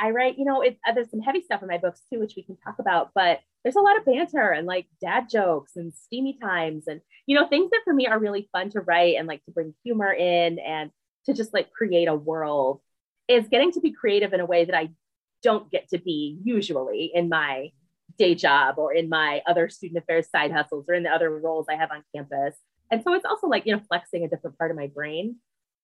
I 0.00 0.10
write, 0.10 0.38
you 0.38 0.46
know, 0.46 0.62
it, 0.62 0.78
uh, 0.86 0.92
there's 0.92 1.10
some 1.10 1.20
heavy 1.20 1.42
stuff 1.42 1.62
in 1.62 1.68
my 1.68 1.78
books 1.78 2.00
too, 2.10 2.18
which 2.18 2.34
we 2.36 2.42
can 2.42 2.56
talk 2.56 2.76
about, 2.78 3.10
but 3.14 3.40
there's 3.62 3.76
a 3.76 3.80
lot 3.80 3.98
of 3.98 4.06
banter 4.06 4.50
and 4.50 4.66
like 4.66 4.86
dad 5.00 5.28
jokes 5.30 5.76
and 5.76 5.92
steamy 5.92 6.38
times 6.40 6.84
and, 6.86 7.02
you 7.26 7.36
know, 7.36 7.46
things 7.46 7.70
that 7.70 7.82
for 7.84 7.92
me 7.92 8.06
are 8.06 8.18
really 8.18 8.48
fun 8.50 8.70
to 8.70 8.80
write 8.80 9.16
and 9.16 9.28
like 9.28 9.44
to 9.44 9.50
bring 9.50 9.74
humor 9.84 10.10
in 10.10 10.58
and 10.58 10.90
to 11.26 11.34
just 11.34 11.52
like 11.52 11.70
create 11.72 12.08
a 12.08 12.14
world 12.14 12.80
is 13.28 13.48
getting 13.48 13.72
to 13.72 13.80
be 13.80 13.92
creative 13.92 14.32
in 14.32 14.40
a 14.40 14.46
way 14.46 14.64
that 14.64 14.74
I 14.74 14.90
don't 15.42 15.70
get 15.70 15.90
to 15.90 15.98
be 15.98 16.38
usually 16.42 17.10
in 17.14 17.28
my 17.28 17.70
day 18.18 18.34
job 18.34 18.76
or 18.78 18.94
in 18.94 19.08
my 19.08 19.42
other 19.46 19.68
student 19.68 20.02
affairs 20.02 20.28
side 20.30 20.50
hustles 20.50 20.86
or 20.88 20.94
in 20.94 21.02
the 21.02 21.10
other 21.10 21.30
roles 21.38 21.66
I 21.68 21.76
have 21.76 21.90
on 21.90 22.02
campus. 22.14 22.56
And 22.90 23.02
so 23.04 23.14
it's 23.14 23.24
also 23.24 23.46
like, 23.48 23.66
you 23.66 23.76
know, 23.76 23.82
flexing 23.86 24.24
a 24.24 24.28
different 24.28 24.58
part 24.58 24.70
of 24.70 24.76
my 24.76 24.88
brain. 24.88 25.36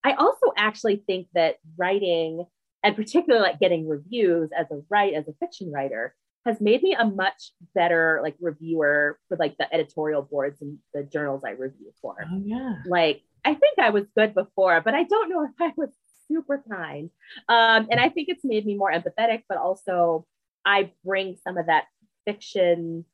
I 0.03 0.13
also 0.15 0.53
actually 0.57 1.03
think 1.07 1.29
that 1.35 1.57
writing 1.77 2.47
and 2.83 2.97
particularly 2.97 3.43
like 3.43 3.61
getting 3.61 3.89
reviews 3.89 4.51
as 4.57 4.67
a 4.71 4.81
write 4.89 5.15
as 5.15 5.29
a 5.29 5.35
fiction 5.41 5.71
writer 5.73 6.15
has 6.45 6.61
made 6.61 6.83
me 6.83 6.95
a 6.95 7.05
much 7.05 7.51
better 7.75 8.21
like 8.23 8.37
reviewer 8.41 9.19
for 9.29 9.37
like 9.37 9.57
the 9.59 9.73
editorial 9.75 10.23
boards 10.23 10.63
and 10.63 10.79
the 10.95 11.03
journals 11.03 11.43
I 11.45 11.51
review 11.51 11.93
for. 12.01 12.17
Oh, 12.23 12.43
yeah. 12.45 12.77
Like 12.87 13.23
I 13.45 13.55
think 13.55 13.79
I 13.79 13.91
was 13.91 14.05
good 14.17 14.35
before, 14.35 14.81
but 14.81 14.95
I 14.95 15.03
don't 15.05 15.29
know 15.29 15.45
if 15.45 15.51
I 15.61 15.73
was 15.77 15.91
super 16.29 16.63
kind. 16.71 17.11
Um, 17.49 17.89
and 17.91 18.01
I 18.01 18.09
think 18.09 18.29
it's 18.29 18.45
made 18.45 18.65
me 18.65 18.77
more 18.77 18.93
empathetic, 18.93 19.43
but 19.49 19.59
also 19.59 20.27
I 20.65 20.93
bring 21.05 21.37
some 21.43 21.59
of 21.59 21.67
that 21.67 21.85
fiction 22.25 23.05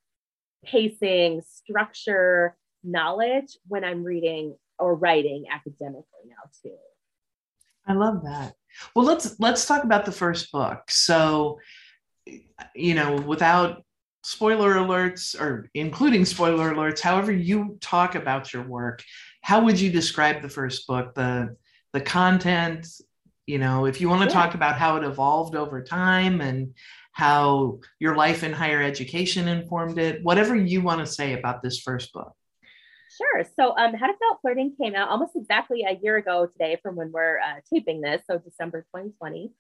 pacing, 0.65 1.43
structure, 1.43 2.57
knowledge 2.85 3.57
when 3.67 3.85
I'm 3.85 4.05
reading 4.05 4.57
or 4.79 4.95
writing 4.95 5.47
academically 5.51 6.05
now 6.27 6.51
too. 6.63 6.77
I 7.87 7.95
love 7.95 8.23
that. 8.25 8.55
Well, 8.95 9.05
let's 9.05 9.39
let's 9.39 9.67
talk 9.67 9.85
about 9.85 10.05
the 10.05 10.13
first 10.13 10.53
book. 10.53 10.91
So, 10.91 11.59
you 12.75 12.95
know, 12.95 13.17
without 13.17 13.85
spoiler 14.25 14.75
alerts 14.75 15.39
or 15.39 15.69
including 15.75 16.25
spoiler 16.25 16.73
alerts, 16.73 17.01
however 17.01 17.33
you 17.33 17.79
talk 17.81 18.15
about 18.15 18.53
your 18.53 18.63
work, 18.63 19.03
how 19.43 19.65
would 19.65 19.81
you 19.81 19.91
describe 19.91 20.43
the 20.43 20.49
first 20.49 20.87
book? 20.87 21.15
The 21.15 21.57
the 21.93 22.01
content, 22.01 22.87
you 23.47 23.59
know, 23.59 23.87
if 23.87 24.01
you 24.01 24.09
want 24.09 24.23
to 24.23 24.29
yeah. 24.29 24.43
talk 24.43 24.55
about 24.55 24.79
how 24.79 24.97
it 24.97 25.05
evolved 25.05 25.55
over 25.55 25.83
time 25.83 26.41
and 26.41 26.75
how 27.13 27.81
your 27.99 28.17
life 28.17 28.43
in 28.43 28.53
higher 28.53 28.83
education 28.83 29.49
informed 29.49 29.99
it, 29.99 30.25
whatever 30.25 30.57
you 30.57 30.81
want 30.81 31.01
to 31.01 31.07
say 31.07 31.35
about 31.35 31.63
this 31.63 31.81
first 31.81 32.13
book. 32.13 32.33
Sure. 33.17 33.45
So, 33.59 33.77
um, 33.77 33.95
How 33.95 34.07
to 34.07 34.13
Fail 34.15 34.39
Flirting 34.41 34.75
came 34.81 34.95
out 34.95 35.11
almost 35.11 35.37
exactly 35.37 35.85
a 35.87 35.99
year 36.03 36.17
ago 36.17 36.47
today 36.47 36.79
from 36.83 36.97
when 36.97 37.13
we're 37.13 37.39
uh, 37.39 37.61
taping 37.73 38.01
this, 38.01 38.23
so 38.31 38.39
December 38.39 38.83
2020. 38.95 39.53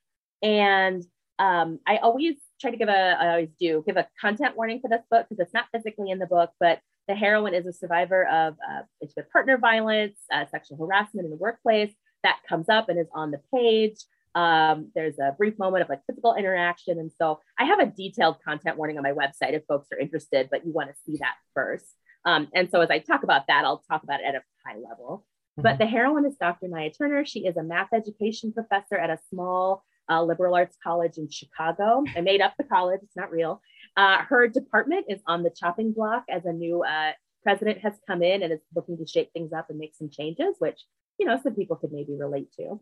And 0.42 1.04
um, 1.38 1.78
I 1.86 1.98
always 1.98 2.36
try 2.60 2.70
to 2.70 2.76
give 2.76 2.88
a, 2.88 3.16
I 3.20 3.28
always 3.30 3.50
do 3.60 3.82
give 3.86 3.96
a 3.96 4.08
content 4.20 4.56
warning 4.56 4.80
for 4.80 4.88
this 4.88 5.02
book 5.10 5.26
because 5.28 5.44
it's 5.44 5.54
not 5.54 5.66
physically 5.74 6.10
in 6.10 6.18
the 6.18 6.26
book, 6.26 6.50
but 6.60 6.80
the 7.08 7.14
heroine 7.14 7.54
is 7.54 7.66
a 7.66 7.72
survivor 7.72 8.26
of 8.26 8.54
uh, 8.54 8.82
intimate 9.02 9.30
partner 9.30 9.58
violence, 9.58 10.18
uh, 10.32 10.44
sexual 10.50 10.78
harassment 10.78 11.24
in 11.24 11.30
the 11.30 11.36
workplace. 11.36 11.92
That 12.22 12.38
comes 12.48 12.68
up 12.68 12.88
and 12.88 12.98
is 12.98 13.08
on 13.14 13.32
the 13.32 13.40
page. 13.52 13.96
Um, 14.34 14.90
there's 14.94 15.18
a 15.18 15.34
brief 15.36 15.58
moment 15.58 15.82
of 15.82 15.90
like 15.90 16.00
physical 16.06 16.34
interaction. 16.36 16.98
And 16.98 17.10
so 17.20 17.40
I 17.58 17.64
have 17.64 17.80
a 17.80 17.86
detailed 17.86 18.36
content 18.42 18.78
warning 18.78 18.96
on 18.96 19.02
my 19.02 19.12
website 19.12 19.52
if 19.52 19.64
folks 19.66 19.88
are 19.92 19.98
interested, 19.98 20.48
but 20.50 20.64
you 20.64 20.72
want 20.72 20.88
to 20.88 20.94
see 21.04 21.18
that 21.18 21.34
first. 21.54 21.86
Um, 22.24 22.48
and 22.54 22.70
so 22.70 22.80
as 22.80 22.90
I 22.90 22.98
talk 22.98 23.22
about 23.22 23.46
that, 23.48 23.64
I'll 23.64 23.82
talk 23.90 24.02
about 24.02 24.20
it 24.20 24.26
at 24.26 24.34
a 24.34 24.42
high 24.64 24.76
level. 24.76 25.26
Mm-hmm. 25.58 25.62
But 25.62 25.78
the 25.78 25.86
heroine 25.86 26.26
is 26.26 26.36
Dr. 26.36 26.68
Naya 26.68 26.90
Turner. 26.90 27.24
She 27.24 27.40
is 27.40 27.56
a 27.56 27.62
math 27.62 27.92
education 27.92 28.52
professor 28.52 28.96
at 28.96 29.10
a 29.10 29.18
small 29.30 29.84
uh, 30.10 30.22
liberal 30.22 30.54
arts 30.54 30.76
college 30.82 31.16
in 31.16 31.28
Chicago. 31.30 32.04
I 32.16 32.20
made 32.20 32.40
up 32.40 32.54
the 32.58 32.64
college, 32.64 33.00
it's 33.02 33.16
not 33.16 33.30
real. 33.30 33.60
Uh, 33.96 34.18
her 34.28 34.48
department 34.48 35.06
is 35.08 35.20
on 35.26 35.42
the 35.42 35.50
chopping 35.50 35.92
block 35.92 36.24
as 36.28 36.44
a 36.44 36.52
new 36.52 36.82
uh, 36.82 37.12
president 37.42 37.78
has 37.78 37.94
come 38.06 38.22
in 38.22 38.42
and 38.42 38.52
is 38.52 38.60
looking 38.74 38.96
to 38.98 39.06
shake 39.06 39.30
things 39.32 39.52
up 39.52 39.66
and 39.68 39.78
make 39.78 39.94
some 39.94 40.10
changes, 40.10 40.56
which, 40.58 40.80
you 41.18 41.26
know, 41.26 41.38
some 41.42 41.54
people 41.54 41.76
could 41.76 41.92
maybe 41.92 42.14
relate 42.16 42.52
to. 42.58 42.80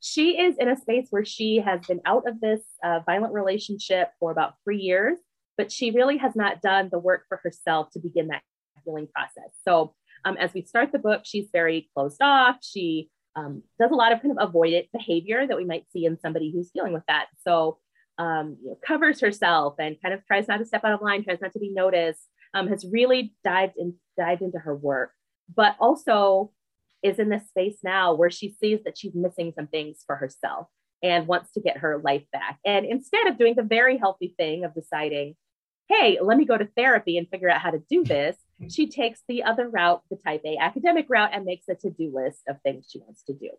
She 0.00 0.38
is 0.38 0.56
in 0.58 0.68
a 0.68 0.76
space 0.76 1.08
where 1.10 1.24
she 1.24 1.58
has 1.58 1.80
been 1.86 2.00
out 2.04 2.28
of 2.28 2.40
this 2.40 2.60
uh, 2.84 3.00
violent 3.06 3.32
relationship 3.32 4.10
for 4.20 4.30
about 4.30 4.54
three 4.62 4.78
years, 4.78 5.18
but 5.56 5.72
she 5.72 5.90
really 5.90 6.18
has 6.18 6.36
not 6.36 6.60
done 6.60 6.88
the 6.90 6.98
work 6.98 7.24
for 7.28 7.40
herself 7.42 7.90
to 7.92 7.98
begin 7.98 8.28
that 8.28 8.42
healing 8.86 9.08
process. 9.14 9.50
So 9.66 9.94
um, 10.24 10.36
as 10.38 10.54
we 10.54 10.62
start 10.62 10.92
the 10.92 10.98
book, 10.98 11.22
she's 11.24 11.48
very 11.52 11.90
closed 11.94 12.22
off. 12.22 12.58
She 12.62 13.10
um, 13.34 13.62
does 13.78 13.90
a 13.90 13.94
lot 13.94 14.12
of 14.12 14.22
kind 14.22 14.36
of 14.38 14.50
avoidant 14.50 14.88
behavior 14.92 15.46
that 15.46 15.56
we 15.56 15.64
might 15.64 15.84
see 15.92 16.06
in 16.06 16.18
somebody 16.18 16.50
who's 16.52 16.70
dealing 16.70 16.92
with 16.92 17.04
that. 17.08 17.26
So 17.46 17.78
um, 18.18 18.56
you 18.62 18.70
know, 18.70 18.78
covers 18.86 19.20
herself 19.20 19.74
and 19.78 20.00
kind 20.00 20.14
of 20.14 20.24
tries 20.26 20.48
not 20.48 20.58
to 20.58 20.64
step 20.64 20.84
out 20.84 20.94
of 20.94 21.02
line, 21.02 21.22
tries 21.22 21.40
not 21.42 21.52
to 21.52 21.58
be 21.58 21.70
noticed. 21.70 22.22
Um, 22.54 22.68
has 22.68 22.86
really 22.90 23.34
dived 23.44 23.74
in, 23.76 23.94
dived 24.16 24.40
into 24.40 24.58
her 24.58 24.74
work, 24.74 25.10
but 25.54 25.76
also 25.78 26.52
is 27.02 27.18
in 27.18 27.28
this 27.28 27.46
space 27.48 27.78
now 27.84 28.14
where 28.14 28.30
she 28.30 28.56
sees 28.58 28.82
that 28.84 28.96
she's 28.96 29.14
missing 29.14 29.52
some 29.54 29.66
things 29.66 30.02
for 30.06 30.16
herself 30.16 30.66
and 31.02 31.26
wants 31.26 31.52
to 31.52 31.60
get 31.60 31.78
her 31.78 32.00
life 32.02 32.24
back. 32.32 32.58
And 32.64 32.86
instead 32.86 33.26
of 33.26 33.36
doing 33.38 33.54
the 33.54 33.62
very 33.62 33.98
healthy 33.98 34.34
thing 34.38 34.64
of 34.64 34.74
deciding, 34.74 35.36
hey, 35.88 36.18
let 36.22 36.38
me 36.38 36.44
go 36.44 36.56
to 36.56 36.68
therapy 36.76 37.18
and 37.18 37.28
figure 37.28 37.50
out 37.50 37.60
how 37.60 37.70
to 37.70 37.82
do 37.90 38.04
this, 38.04 38.36
she 38.70 38.88
takes 38.88 39.20
the 39.28 39.42
other 39.44 39.68
route, 39.68 40.02
the 40.10 40.16
type 40.16 40.42
A 40.44 40.56
academic 40.58 41.06
route, 41.08 41.30
and 41.32 41.44
makes 41.44 41.68
a 41.68 41.74
to 41.74 41.90
do 41.90 42.12
list 42.14 42.40
of 42.48 42.60
things 42.62 42.88
she 42.90 43.00
wants 43.00 43.22
to 43.24 43.34
do. 43.34 43.50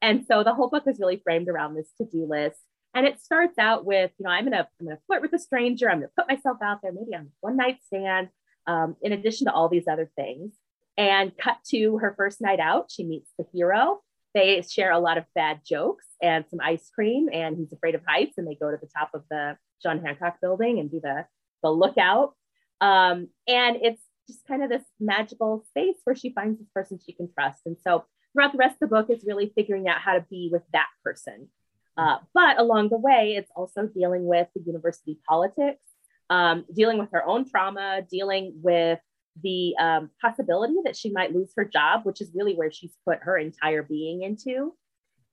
And 0.00 0.24
so 0.26 0.44
the 0.44 0.54
whole 0.54 0.68
book 0.68 0.84
is 0.86 1.00
really 1.00 1.20
framed 1.22 1.48
around 1.48 1.74
this 1.74 1.90
to 1.98 2.04
do 2.04 2.26
list. 2.28 2.60
And 2.94 3.06
it 3.06 3.20
starts 3.20 3.58
out 3.58 3.84
with, 3.84 4.12
you 4.18 4.24
know, 4.24 4.30
I'm 4.30 4.44
gonna 4.44 4.68
I'm 4.78 4.86
gonna 4.86 5.00
flirt 5.06 5.22
with 5.22 5.32
a 5.32 5.38
stranger. 5.38 5.90
I'm 5.90 5.98
gonna 5.98 6.10
put 6.16 6.28
myself 6.28 6.58
out 6.62 6.80
there, 6.82 6.92
maybe 6.92 7.14
on 7.14 7.30
one 7.40 7.56
night 7.56 7.78
stand. 7.86 8.28
Um, 8.66 8.96
in 9.02 9.12
addition 9.12 9.46
to 9.46 9.52
all 9.52 9.68
these 9.68 9.88
other 9.88 10.10
things, 10.16 10.52
and 10.96 11.36
cut 11.36 11.58
to 11.70 11.98
her 11.98 12.14
first 12.16 12.40
night 12.40 12.60
out. 12.60 12.90
She 12.90 13.04
meets 13.04 13.30
the 13.38 13.44
hero. 13.52 14.00
They 14.32 14.62
share 14.62 14.90
a 14.90 14.98
lot 14.98 15.18
of 15.18 15.24
bad 15.34 15.60
jokes 15.66 16.06
and 16.22 16.44
some 16.48 16.60
ice 16.62 16.90
cream, 16.94 17.28
and 17.32 17.56
he's 17.56 17.72
afraid 17.72 17.94
of 17.94 18.02
heights. 18.06 18.38
And 18.38 18.46
they 18.46 18.54
go 18.54 18.70
to 18.70 18.78
the 18.80 18.88
top 18.96 19.10
of 19.14 19.22
the 19.30 19.56
John 19.82 20.04
Hancock 20.04 20.36
building 20.40 20.78
and 20.78 20.90
do 20.90 21.00
the 21.02 21.26
the 21.62 21.70
lookout. 21.70 22.34
Um, 22.80 23.28
and 23.48 23.76
it's 23.80 24.02
just 24.26 24.46
kind 24.46 24.62
of 24.62 24.70
this 24.70 24.84
magical 25.00 25.64
space 25.68 25.96
where 26.04 26.16
she 26.16 26.30
finds 26.30 26.58
this 26.58 26.68
person 26.74 26.98
she 27.04 27.12
can 27.12 27.28
trust. 27.32 27.60
And 27.66 27.76
so 27.82 28.04
throughout 28.32 28.52
the 28.52 28.58
rest 28.58 28.74
of 28.74 28.88
the 28.88 28.94
book, 28.94 29.06
it's 29.08 29.26
really 29.26 29.52
figuring 29.54 29.88
out 29.88 30.00
how 30.00 30.14
to 30.14 30.24
be 30.30 30.50
with 30.52 30.62
that 30.72 30.88
person. 31.02 31.48
Uh, 31.96 32.18
but 32.32 32.58
along 32.58 32.88
the 32.88 32.98
way, 32.98 33.34
it's 33.36 33.50
also 33.54 33.86
dealing 33.86 34.26
with 34.26 34.48
the 34.54 34.62
university 34.62 35.18
politics, 35.28 35.82
um, 36.30 36.64
dealing 36.74 36.98
with 36.98 37.10
her 37.12 37.24
own 37.26 37.48
trauma, 37.48 38.02
dealing 38.10 38.52
with 38.62 38.98
the 39.42 39.74
um, 39.78 40.10
possibility 40.20 40.74
that 40.84 40.96
she 40.96 41.10
might 41.10 41.34
lose 41.34 41.52
her 41.56 41.64
job, 41.64 42.04
which 42.04 42.20
is 42.20 42.30
really 42.34 42.54
where 42.54 42.70
she's 42.70 42.94
put 43.06 43.20
her 43.22 43.36
entire 43.36 43.82
being 43.82 44.22
into, 44.22 44.74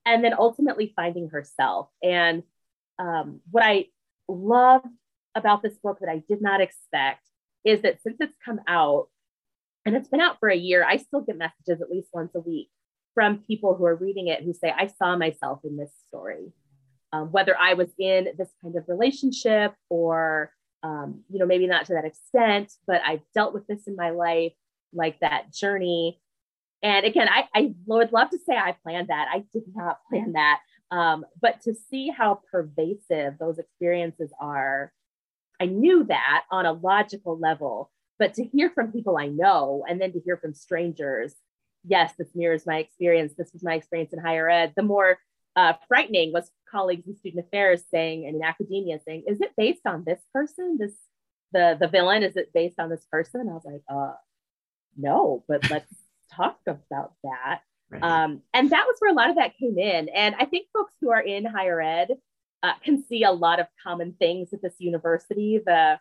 and 0.06 0.24
then 0.24 0.34
ultimately 0.38 0.94
finding 0.96 1.30
herself. 1.30 1.90
And 2.04 2.44
um, 3.00 3.42
what 3.50 3.64
I 3.64 3.86
love 4.28 4.84
about 5.36 5.64
this 5.64 5.78
book 5.78 6.00
that 6.02 6.10
I 6.10 6.24
did 6.28 6.42
not 6.42 6.62
expect 6.62 7.26
is 7.66 7.82
that 7.82 8.02
since 8.02 8.18
it's 8.20 8.38
come 8.44 8.60
out 8.68 9.08
and 9.86 9.96
it's 9.96 10.10
been 10.10 10.22
out 10.22 10.40
for 10.40 10.50
a 10.50 10.56
year, 10.56 10.86
I 10.88 10.98
still 10.98 11.22
get 11.22 11.38
messages 11.38 11.82
at 11.82 11.90
least 11.90 12.10
once 12.14 12.32
a 12.36 12.40
week 12.40 12.70
from 13.14 13.40
people 13.40 13.76
who 13.76 13.86
are 13.86 13.96
reading 13.96 14.28
it 14.28 14.44
who 14.44 14.54
say, 14.54 14.74
I 14.76 14.88
saw 14.88 15.16
myself 15.18 15.60
in 15.64 15.78
this 15.78 15.92
story. 16.08 16.54
Um, 17.14 17.32
whether 17.32 17.58
I 17.58 17.74
was 17.74 17.90
in 18.00 18.30
this 18.38 18.48
kind 18.62 18.76
of 18.78 18.86
relationship 18.88 19.74
or, 19.90 20.54
um, 20.82 21.24
you 21.30 21.40
know, 21.40 21.46
maybe 21.46 21.68
not 21.68 21.86
to 21.88 21.94
that 21.94 22.06
extent, 22.06 22.72
but 22.88 23.02
I've 23.06 23.22
dealt 23.34 23.54
with 23.54 23.68
this 23.68 23.86
in 23.86 23.98
my 23.98 24.12
life, 24.12 24.54
like 24.94 25.20
that 25.20 25.52
journey. 25.52 26.22
And 26.82 27.06
again, 27.06 27.28
I, 27.30 27.48
I 27.54 27.74
would 27.86 28.14
love 28.14 28.30
to 28.30 28.38
say 28.38 28.56
I 28.56 28.78
planned 28.84 29.10
that. 29.10 29.28
I 29.30 29.44
did 29.52 29.64
not 29.76 30.00
plan 30.10 30.34
that. 30.34 30.62
Um, 30.90 31.26
but 31.42 31.62
to 31.62 31.74
see 31.74 32.10
how 32.10 32.42
pervasive 32.50 33.38
those 33.40 33.60
experiences 33.60 34.32
are 34.40 34.94
I 35.62 35.68
knew 35.68 36.04
that 36.06 36.46
on 36.50 36.66
a 36.66 36.74
logical 36.74 37.38
level, 37.38 37.92
but 38.18 38.34
to 38.34 38.44
hear 38.44 38.72
from 38.72 38.92
people 38.92 39.16
I 39.16 39.28
know 39.28 39.86
and 39.88 40.02
then 40.02 40.12
to 40.14 40.20
hear 40.20 40.36
from 40.36 40.56
strangers, 40.56 41.36
yes, 41.86 42.14
this 42.18 42.30
mirrors 42.34 42.66
my 42.66 42.78
experience. 42.78 43.34
This 43.38 43.54
was 43.54 43.64
my 43.64 43.76
experience 43.76 44.12
in 44.12 44.18
higher 44.18 44.50
ed. 44.50 44.74
The 44.76 44.82
more 44.82 45.20
uh, 45.56 45.74
frightening 45.88 46.34
was 46.34 46.50
colleagues 46.72 47.06
in 47.06 47.16
student 47.16 47.46
affairs 47.46 47.84
saying 47.92 48.26
and 48.26 48.38
in 48.38 48.44
academia 48.44 49.00
saying, 49.06 49.26
is 49.28 49.40
it 49.40 49.52
based 49.56 49.86
on 49.86 50.04
this 50.04 50.20
person? 50.34 50.78
This 50.80 50.94
the 51.54 51.78
the 51.80 51.88
villain, 51.88 52.24
is 52.24 52.38
it 52.38 52.52
based 52.54 52.80
on 52.80 52.90
this 52.90 53.06
person? 53.12 53.42
And 53.42 53.52
I 53.52 53.54
was 53.54 53.66
like, 53.66 53.84
uh, 53.88 54.14
no, 54.98 55.44
but 55.48 55.70
let's 55.70 55.94
talk 56.34 56.60
about 56.66 57.14
that. 57.22 57.60
Right. 57.92 58.02
Um, 58.02 58.42
and 58.52 58.72
that 58.72 58.86
was 58.88 58.96
where 58.98 59.12
a 59.12 59.16
lot 59.16 59.30
of 59.30 59.36
that 59.36 59.58
came 59.58 59.78
in. 59.78 60.10
And 60.10 60.34
I 60.40 60.46
think 60.46 60.70
folks 60.74 60.94
who 61.02 61.12
are 61.12 61.22
in 61.22 61.46
higher 61.46 61.80
ed 61.80 62.18
uh, 62.64 62.74
can 62.84 63.04
see 63.04 63.24
a 63.24 63.32
lot 63.32 63.60
of 63.60 63.68
common 63.84 64.14
things 64.20 64.50
at 64.54 64.62
this 64.62 64.76
university. 64.80 65.60
The 65.66 66.00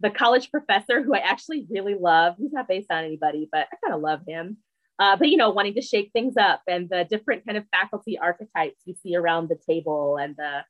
the 0.00 0.10
college 0.10 0.50
professor 0.50 1.02
who 1.02 1.14
I 1.14 1.18
actually 1.18 1.66
really 1.70 1.94
love, 1.94 2.34
he's 2.38 2.52
not 2.52 2.68
based 2.68 2.90
on 2.90 3.04
anybody, 3.04 3.48
but 3.50 3.66
I 3.72 3.76
kind 3.82 3.94
of 3.94 4.02
love 4.02 4.20
him. 4.28 4.58
Uh, 4.98 5.16
but 5.16 5.28
you 5.28 5.36
know, 5.36 5.50
wanting 5.50 5.74
to 5.74 5.82
shake 5.82 6.10
things 6.12 6.34
up 6.36 6.62
and 6.66 6.88
the 6.88 7.06
different 7.08 7.46
kind 7.46 7.56
of 7.56 7.64
faculty 7.70 8.18
archetypes 8.18 8.80
you 8.84 8.94
see 9.02 9.16
around 9.16 9.48
the 9.48 9.58
table 9.68 10.16
and 10.16 10.36
the 10.36 10.64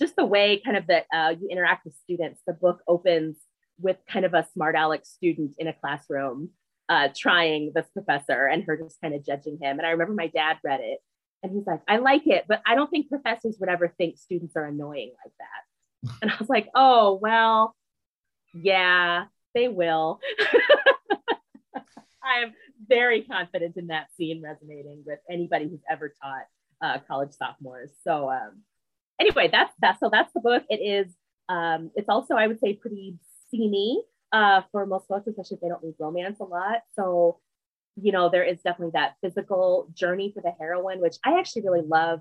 just 0.00 0.16
the 0.16 0.24
way 0.24 0.60
kind 0.64 0.76
of 0.76 0.86
that 0.86 1.06
uh, 1.14 1.34
you 1.38 1.48
interact 1.50 1.84
with 1.84 1.94
students. 2.02 2.40
The 2.46 2.54
book 2.54 2.80
opens 2.88 3.36
with 3.78 3.96
kind 4.08 4.24
of 4.24 4.34
a 4.34 4.46
smart 4.52 4.74
aleck 4.76 5.04
student 5.04 5.52
in 5.58 5.68
a 5.68 5.72
classroom 5.72 6.50
uh, 6.88 7.08
trying 7.16 7.72
this 7.74 7.86
professor 7.92 8.46
and 8.46 8.64
her 8.64 8.76
just 8.76 9.00
kind 9.00 9.14
of 9.14 9.24
judging 9.24 9.58
him. 9.60 9.78
And 9.78 9.86
I 9.86 9.90
remember 9.90 10.14
my 10.14 10.28
dad 10.28 10.58
read 10.64 10.80
it 10.80 10.98
and 11.42 11.52
he's 11.52 11.66
like, 11.66 11.80
I 11.88 11.96
like 11.98 12.26
it, 12.26 12.44
but 12.48 12.62
I 12.66 12.74
don't 12.74 12.90
think 12.90 13.08
professors 13.08 13.56
would 13.60 13.68
ever 13.68 13.92
think 13.98 14.18
students 14.18 14.56
are 14.56 14.64
annoying 14.66 15.12
like 15.24 15.32
that. 15.38 16.12
And 16.22 16.30
I 16.30 16.34
was 16.38 16.48
like, 16.48 16.68
oh, 16.74 17.18
well, 17.22 17.76
yeah, 18.54 19.26
they 19.54 19.68
will. 19.68 20.20
I'm 22.22 22.52
very 22.88 23.22
confident 23.22 23.76
in 23.76 23.88
that 23.88 24.08
scene 24.16 24.42
resonating 24.42 25.02
with 25.06 25.18
anybody 25.30 25.68
who's 25.68 25.82
ever 25.90 26.12
taught 26.22 26.46
uh, 26.80 26.98
college 27.06 27.32
sophomores. 27.32 27.90
So 28.04 28.30
um, 28.30 28.62
anyway, 29.20 29.48
that's 29.50 29.72
that. 29.80 29.98
So 30.00 30.08
that's 30.10 30.32
the 30.32 30.40
book. 30.40 30.64
It 30.68 30.76
is 30.76 31.12
Um, 31.48 31.90
it's 31.96 32.08
also, 32.08 32.34
I 32.34 32.46
would 32.46 32.60
say, 32.60 32.74
pretty 32.74 33.18
sceney 33.52 33.96
uh, 34.32 34.62
for 34.70 34.86
most 34.86 35.08
folks, 35.08 35.26
especially 35.26 35.56
if 35.56 35.60
they 35.60 35.68
don't 35.68 35.82
read 35.82 35.94
romance 35.98 36.40
a 36.40 36.44
lot. 36.44 36.80
So, 36.94 37.38
you 38.00 38.12
know, 38.12 38.28
there 38.28 38.44
is 38.44 38.62
definitely 38.62 38.92
that 38.94 39.16
physical 39.22 39.88
journey 39.94 40.32
for 40.34 40.40
the 40.42 40.52
heroine, 40.58 41.00
which 41.00 41.16
I 41.24 41.38
actually 41.38 41.62
really 41.62 41.86
love 41.86 42.20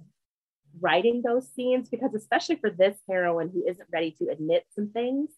writing 0.79 1.21
those 1.21 1.49
scenes 1.53 1.89
because, 1.89 2.13
especially 2.13 2.55
for 2.55 2.69
this 2.69 2.97
heroine 3.09 3.49
who 3.53 3.63
isn't 3.67 3.87
ready 3.91 4.11
to 4.19 4.29
admit 4.31 4.65
some 4.73 4.89
things 4.91 5.29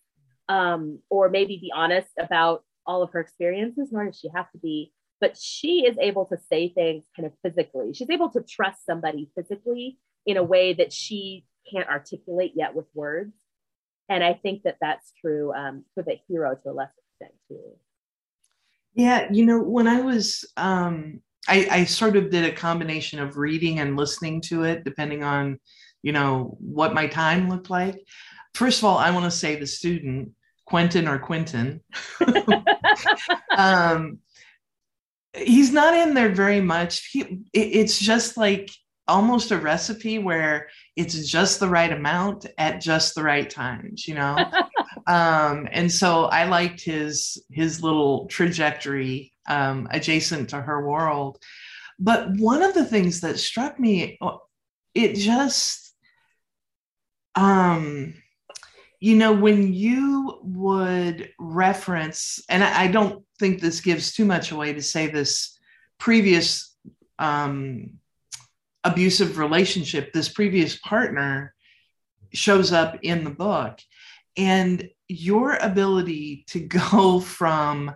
um, 0.49 0.99
or 1.09 1.29
maybe 1.29 1.57
be 1.57 1.71
honest 1.73 2.09
about 2.19 2.63
all 2.85 3.01
of 3.01 3.11
her 3.11 3.19
experiences, 3.19 3.89
nor 3.91 4.05
does 4.05 4.19
she 4.19 4.29
have 4.35 4.51
to 4.51 4.57
be, 4.57 4.91
but 5.21 5.37
she 5.37 5.85
is 5.85 5.97
able 5.99 6.25
to 6.25 6.37
say 6.49 6.69
things 6.69 7.05
kind 7.15 7.25
of 7.25 7.33
physically. 7.41 7.93
She's 7.93 8.09
able 8.09 8.29
to 8.31 8.41
trust 8.41 8.85
somebody 8.85 9.31
physically 9.35 9.99
in 10.25 10.37
a 10.37 10.43
way 10.43 10.73
that 10.73 10.91
she 10.91 11.45
can't 11.71 11.87
articulate 11.87 12.53
yet 12.55 12.75
with 12.75 12.85
words. 12.93 13.33
And 14.09 14.23
I 14.23 14.33
think 14.33 14.63
that 14.63 14.77
that's 14.81 15.13
true 15.21 15.53
um, 15.53 15.85
for 15.93 16.03
the 16.03 16.17
hero 16.27 16.55
to 16.55 16.69
a 16.69 16.73
lesser 16.73 16.91
extent 17.21 17.39
too. 17.47 17.77
Yeah, 18.95 19.27
you 19.31 19.45
know, 19.45 19.61
when 19.61 19.87
I 19.87 20.01
was, 20.01 20.45
um, 20.55 21.21
I, 21.47 21.67
I 21.69 21.83
sort 21.85 22.15
of 22.15 22.29
did 22.29 22.45
a 22.45 22.55
combination 22.55 23.19
of 23.19 23.37
reading 23.37 23.79
and 23.79 23.97
listening 23.97 24.41
to 24.41 24.63
it, 24.63 24.83
depending 24.83 25.23
on, 25.23 25.59
you 26.03 26.11
know, 26.11 26.57
what 26.59 26.93
my 26.93 27.07
time 27.07 27.49
looked 27.49 27.69
like. 27.69 27.97
First 28.53 28.79
of 28.79 28.85
all, 28.85 28.97
I 28.97 29.11
want 29.11 29.25
to 29.25 29.31
say 29.31 29.55
the 29.55 29.67
student, 29.67 30.31
Quentin 30.65 31.07
or 31.07 31.17
Quentin, 31.17 31.81
um, 33.57 34.19
he's 35.35 35.71
not 35.71 35.95
in 35.95 36.13
there 36.13 36.29
very 36.29 36.61
much. 36.61 37.09
He, 37.11 37.21
it, 37.21 37.59
it's 37.59 37.97
just 37.97 38.37
like 38.37 38.69
almost 39.07 39.51
a 39.51 39.57
recipe 39.57 40.17
where 40.19 40.69
it's 40.95 41.27
just 41.27 41.59
the 41.59 41.67
right 41.67 41.91
amount 41.91 42.45
at 42.57 42.79
just 42.79 43.15
the 43.15 43.23
right 43.23 43.49
times 43.49 44.07
you 44.07 44.15
know 44.15 44.37
um, 45.07 45.67
and 45.71 45.91
so 45.91 46.25
i 46.25 46.45
liked 46.45 46.81
his 46.81 47.43
his 47.51 47.83
little 47.83 48.25
trajectory 48.27 49.31
um, 49.47 49.87
adjacent 49.91 50.49
to 50.49 50.61
her 50.61 50.87
world 50.87 51.37
but 51.99 52.29
one 52.37 52.63
of 52.63 52.73
the 52.73 52.85
things 52.85 53.21
that 53.21 53.39
struck 53.39 53.79
me 53.79 54.17
uh, 54.21 54.37
it 54.93 55.15
just 55.15 55.93
um 57.35 58.13
you 58.99 59.15
know 59.15 59.33
when 59.33 59.73
you 59.73 60.39
would 60.43 61.29
reference 61.39 62.39
and 62.47 62.63
I, 62.63 62.83
I 62.83 62.87
don't 62.87 63.23
think 63.39 63.59
this 63.59 63.81
gives 63.81 64.13
too 64.13 64.25
much 64.25 64.51
away 64.51 64.73
to 64.73 64.81
say 64.81 65.07
this 65.07 65.57
previous 65.97 66.75
um 67.19 67.99
abusive 68.83 69.37
relationship, 69.37 70.11
this 70.11 70.29
previous 70.29 70.77
partner 70.77 71.53
shows 72.33 72.71
up 72.71 72.99
in 73.01 73.23
the 73.23 73.29
book. 73.29 73.79
And 74.37 74.89
your 75.07 75.55
ability 75.55 76.45
to 76.49 76.59
go 76.91 77.19
from 77.19 77.93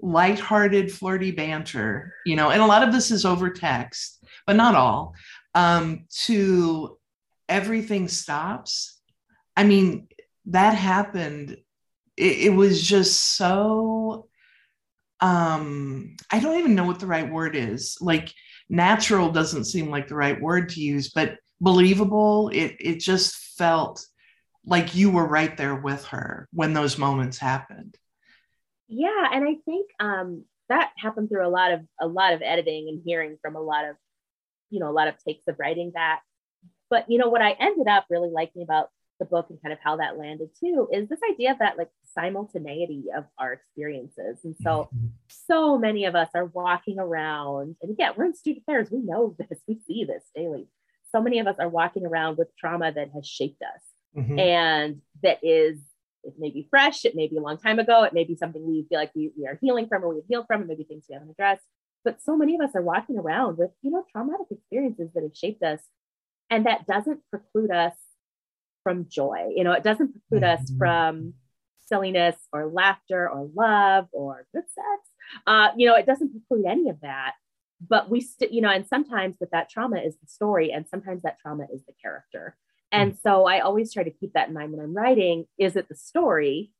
lighthearted, 0.00 0.92
flirty 0.92 1.30
banter, 1.30 2.14
you 2.26 2.36
know, 2.36 2.50
and 2.50 2.60
a 2.60 2.66
lot 2.66 2.82
of 2.82 2.92
this 2.92 3.10
is 3.10 3.24
over 3.24 3.50
text, 3.50 4.22
but 4.46 4.56
not 4.56 4.74
all, 4.74 5.14
um, 5.54 6.04
to 6.24 6.98
everything 7.48 8.06
stops. 8.08 9.00
I 9.56 9.64
mean, 9.64 10.08
that 10.46 10.74
happened. 10.74 11.56
It, 12.16 12.38
it 12.38 12.54
was 12.54 12.82
just 12.82 13.36
so 13.36 14.28
um 15.22 16.14
i 16.30 16.38
don't 16.38 16.58
even 16.58 16.74
know 16.74 16.84
what 16.84 17.00
the 17.00 17.06
right 17.06 17.32
word 17.32 17.56
is 17.56 17.96
like 18.02 18.34
natural 18.68 19.30
doesn't 19.30 19.64
seem 19.64 19.90
like 19.90 20.08
the 20.08 20.14
right 20.14 20.40
word 20.40 20.68
to 20.70 20.80
use, 20.80 21.10
but 21.10 21.38
believable. 21.60 22.50
It 22.52 22.76
it 22.80 23.00
just 23.00 23.36
felt 23.56 24.04
like 24.66 24.94
you 24.94 25.10
were 25.10 25.26
right 25.26 25.56
there 25.56 25.74
with 25.74 26.04
her 26.06 26.48
when 26.52 26.74
those 26.74 26.98
moments 26.98 27.38
happened. 27.38 27.96
Yeah, 28.88 29.28
and 29.32 29.44
I 29.44 29.56
think 29.64 29.90
um, 30.00 30.44
that 30.68 30.90
happened 30.98 31.28
through 31.28 31.46
a 31.46 31.48
lot 31.48 31.72
of 31.72 31.80
a 32.00 32.06
lot 32.06 32.32
of 32.32 32.42
editing 32.42 32.88
and 32.88 33.00
hearing 33.04 33.38
from 33.40 33.56
a 33.56 33.60
lot 33.60 33.84
of 33.84 33.96
you 34.70 34.80
know 34.80 34.90
a 34.90 34.92
lot 34.92 35.08
of 35.08 35.14
takes 35.24 35.46
of 35.48 35.56
writing 35.58 35.92
that. 35.94 36.20
But 36.90 37.10
you 37.10 37.18
know 37.18 37.28
what 37.28 37.42
I 37.42 37.52
ended 37.52 37.88
up 37.88 38.06
really 38.10 38.30
liking 38.30 38.62
about 38.62 38.90
the 39.18 39.24
book 39.24 39.46
and 39.48 39.60
kind 39.62 39.72
of 39.72 39.78
how 39.82 39.96
that 39.96 40.18
landed 40.18 40.50
too 40.60 40.88
is 40.92 41.08
this 41.08 41.20
idea 41.32 41.52
of 41.52 41.58
that 41.60 41.78
like 41.78 41.88
simultaneity 42.14 43.04
of 43.16 43.24
our 43.38 43.54
experiences. 43.54 44.40
And 44.44 44.54
so, 44.62 44.90
mm-hmm. 44.94 45.06
so 45.28 45.78
many 45.78 46.04
of 46.04 46.14
us 46.14 46.28
are 46.34 46.44
walking 46.44 46.98
around, 46.98 47.76
and 47.80 47.90
again, 47.90 48.12
we're 48.16 48.26
in 48.26 48.34
student 48.34 48.64
affairs, 48.64 48.90
we 48.90 49.00
know 49.00 49.34
this, 49.38 49.58
we 49.66 49.78
see 49.86 50.04
this 50.04 50.24
daily. 50.34 50.68
So 51.12 51.22
many 51.22 51.38
of 51.38 51.46
us 51.46 51.56
are 51.58 51.68
walking 51.68 52.04
around 52.04 52.36
with 52.36 52.54
trauma 52.58 52.92
that 52.92 53.10
has 53.14 53.26
shaped 53.26 53.62
us 53.62 53.80
mm-hmm. 54.16 54.38
and 54.38 55.00
that 55.22 55.38
is, 55.42 55.78
it 56.24 56.34
may 56.38 56.50
be 56.50 56.66
fresh, 56.68 57.04
it 57.04 57.14
may 57.14 57.28
be 57.28 57.36
a 57.36 57.40
long 57.40 57.58
time 57.58 57.78
ago, 57.78 58.02
it 58.02 58.12
may 58.12 58.24
be 58.24 58.36
something 58.36 58.66
we 58.66 58.86
feel 58.88 58.98
like 58.98 59.12
we, 59.14 59.30
we 59.38 59.46
are 59.46 59.58
healing 59.60 59.86
from 59.86 60.04
or 60.04 60.14
we've 60.14 60.24
healed 60.28 60.46
from, 60.46 60.62
it 60.62 60.68
may 60.68 60.74
be 60.74 60.84
things 60.84 61.04
we 61.08 61.14
haven't 61.14 61.30
addressed. 61.30 61.64
But 62.04 62.22
so 62.22 62.36
many 62.36 62.54
of 62.54 62.60
us 62.60 62.70
are 62.74 62.82
walking 62.82 63.18
around 63.18 63.58
with, 63.58 63.70
you 63.82 63.90
know, 63.90 64.04
traumatic 64.12 64.46
experiences 64.50 65.10
that 65.14 65.22
have 65.22 65.36
shaped 65.36 65.62
us. 65.62 65.80
And 66.50 66.66
that 66.66 66.86
doesn't 66.86 67.20
preclude 67.30 67.72
us 67.72 67.94
from 68.84 69.06
joy. 69.08 69.50
You 69.54 69.64
know, 69.64 69.72
it 69.72 69.82
doesn't 69.82 70.12
preclude 70.12 70.44
mm-hmm. 70.44 70.62
us 70.62 70.72
from 70.78 71.34
silliness 71.86 72.36
or 72.52 72.66
laughter 72.66 73.28
or 73.28 73.50
love 73.54 74.06
or 74.12 74.46
good 74.54 74.64
sex. 74.72 75.10
Uh, 75.46 75.68
you 75.76 75.88
know, 75.88 75.96
it 75.96 76.06
doesn't 76.06 76.30
preclude 76.30 76.66
any 76.66 76.88
of 76.88 77.00
that. 77.00 77.32
But 77.86 78.08
we, 78.08 78.20
st- 78.20 78.52
you 78.52 78.60
know, 78.62 78.70
and 78.70 78.86
sometimes 78.86 79.36
that 79.40 79.50
that 79.50 79.68
trauma 79.68 79.98
is 79.98 80.14
the 80.14 80.28
story, 80.28 80.72
and 80.72 80.86
sometimes 80.88 81.22
that 81.22 81.38
trauma 81.40 81.66
is 81.74 81.84
the 81.84 81.92
character. 82.00 82.56
And 82.92 83.12
mm. 83.12 83.18
so 83.22 83.46
I 83.46 83.60
always 83.60 83.92
try 83.92 84.04
to 84.04 84.10
keep 84.10 84.32
that 84.34 84.48
in 84.48 84.54
mind 84.54 84.72
when 84.72 84.80
I'm 84.80 84.94
writing. 84.94 85.46
Is 85.58 85.76
it 85.76 85.88
the 85.88 85.96
story 85.96 86.72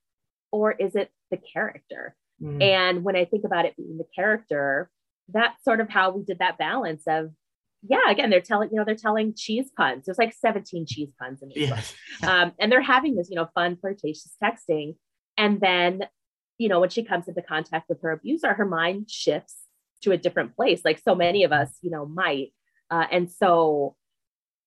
or 0.53 0.73
is 0.73 0.95
it 0.95 1.11
the 1.31 1.38
character? 1.38 2.14
Mm. 2.42 2.62
And 2.62 3.05
when 3.05 3.16
I 3.16 3.25
think 3.25 3.45
about 3.45 3.64
it 3.64 3.77
being 3.77 3.99
the 3.99 4.07
character, 4.14 4.90
that's 5.29 5.62
sort 5.64 5.81
of 5.81 5.88
how 5.88 6.11
we 6.11 6.23
did 6.23 6.38
that 6.38 6.59
balance 6.59 7.03
of 7.07 7.31
yeah, 7.88 8.11
again, 8.11 8.31
they're 8.31 8.40
telling, 8.40 8.71
you 8.71 8.77
know, 8.77 8.85
they're 8.85 8.95
telling 8.95 9.35
cheese 9.35 9.71
puns. 9.77 10.07
There's 10.07 10.19
like 10.19 10.33
17 10.33 10.87
cheese 10.87 11.11
puns 11.21 11.42
in 11.42 11.51
this 11.55 11.71
book. 11.71 11.79
Um, 12.29 12.53
and 12.59 12.73
they're 12.73 12.83
having 12.83 13.14
this, 13.14 13.29
you 13.31 13.37
know, 13.37 13.49
fun, 13.55 13.77
flirtatious 13.77 14.35
texting. 14.42 14.97
And 15.37 15.61
then, 15.61 16.07
you 16.59 16.69
know, 16.69 16.81
when 16.81 16.88
she 16.88 17.05
comes 17.05 17.29
into 17.29 17.42
contact 17.42 17.88
with 17.88 18.01
her 18.03 18.11
abuser, 18.11 18.55
her 18.55 18.64
mind 18.64 19.11
shifts 19.11 19.55
to 20.03 20.12
a 20.12 20.16
different 20.16 20.57
place, 20.57 20.81
like 20.85 20.99
so 20.99 21.14
many 21.14 21.45
of 21.45 21.53
us, 21.53 21.77
you 21.83 21.90
know, 21.90 22.07
might. 22.07 22.53
Uh, 22.90 23.07
and 23.11 23.31
so 23.31 23.97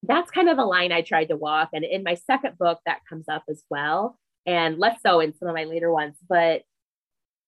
that's 0.03 0.31
kind 0.31 0.49
of 0.49 0.57
the 0.57 0.65
line 0.65 0.91
I 0.91 1.01
tried 1.01 1.29
to 1.29 1.35
walk. 1.35 1.69
And 1.73 1.83
in 1.83 2.03
my 2.03 2.15
second 2.15 2.57
book, 2.57 2.79
that 2.85 3.01
comes 3.07 3.27
up 3.27 3.43
as 3.49 3.63
well, 3.69 4.17
and 4.45 4.77
less 4.77 5.01
so 5.01 5.19
in 5.19 5.33
some 5.35 5.47
of 5.47 5.55
my 5.55 5.65
later 5.65 5.91
ones. 5.91 6.15
But 6.27 6.63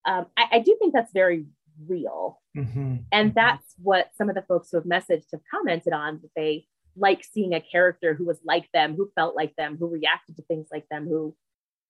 um, 0.06 0.26
I, 0.38 0.46
I 0.54 0.60
do 0.60 0.76
think 0.80 0.94
that's 0.94 1.14
very 1.14 1.46
real. 1.88 2.42
Mm-hmm. 2.58 2.96
And 3.12 3.30
mm-hmm. 3.30 3.36
that's 3.36 3.76
what 3.82 4.10
some 4.18 4.30
of 4.30 4.36
the 4.36 4.42
folks 4.42 4.70
who 4.72 4.78
have 4.78 4.86
messaged 4.86 5.28
have 5.32 5.42
commented 5.50 5.94
on 5.94 6.20
that 6.22 6.32
they 6.36 6.66
like 6.98 7.24
seeing 7.24 7.54
a 7.54 7.62
character 7.62 8.14
who 8.14 8.26
was 8.26 8.40
like 8.44 8.68
them, 8.74 8.96
who 8.96 9.12
felt 9.16 9.36
like 9.36 9.56
them, 9.56 9.78
who 9.80 9.88
reacted 9.88 10.36
to 10.36 10.44
things 10.44 10.68
like 10.72 10.86
them, 10.90 11.08
who 11.08 11.36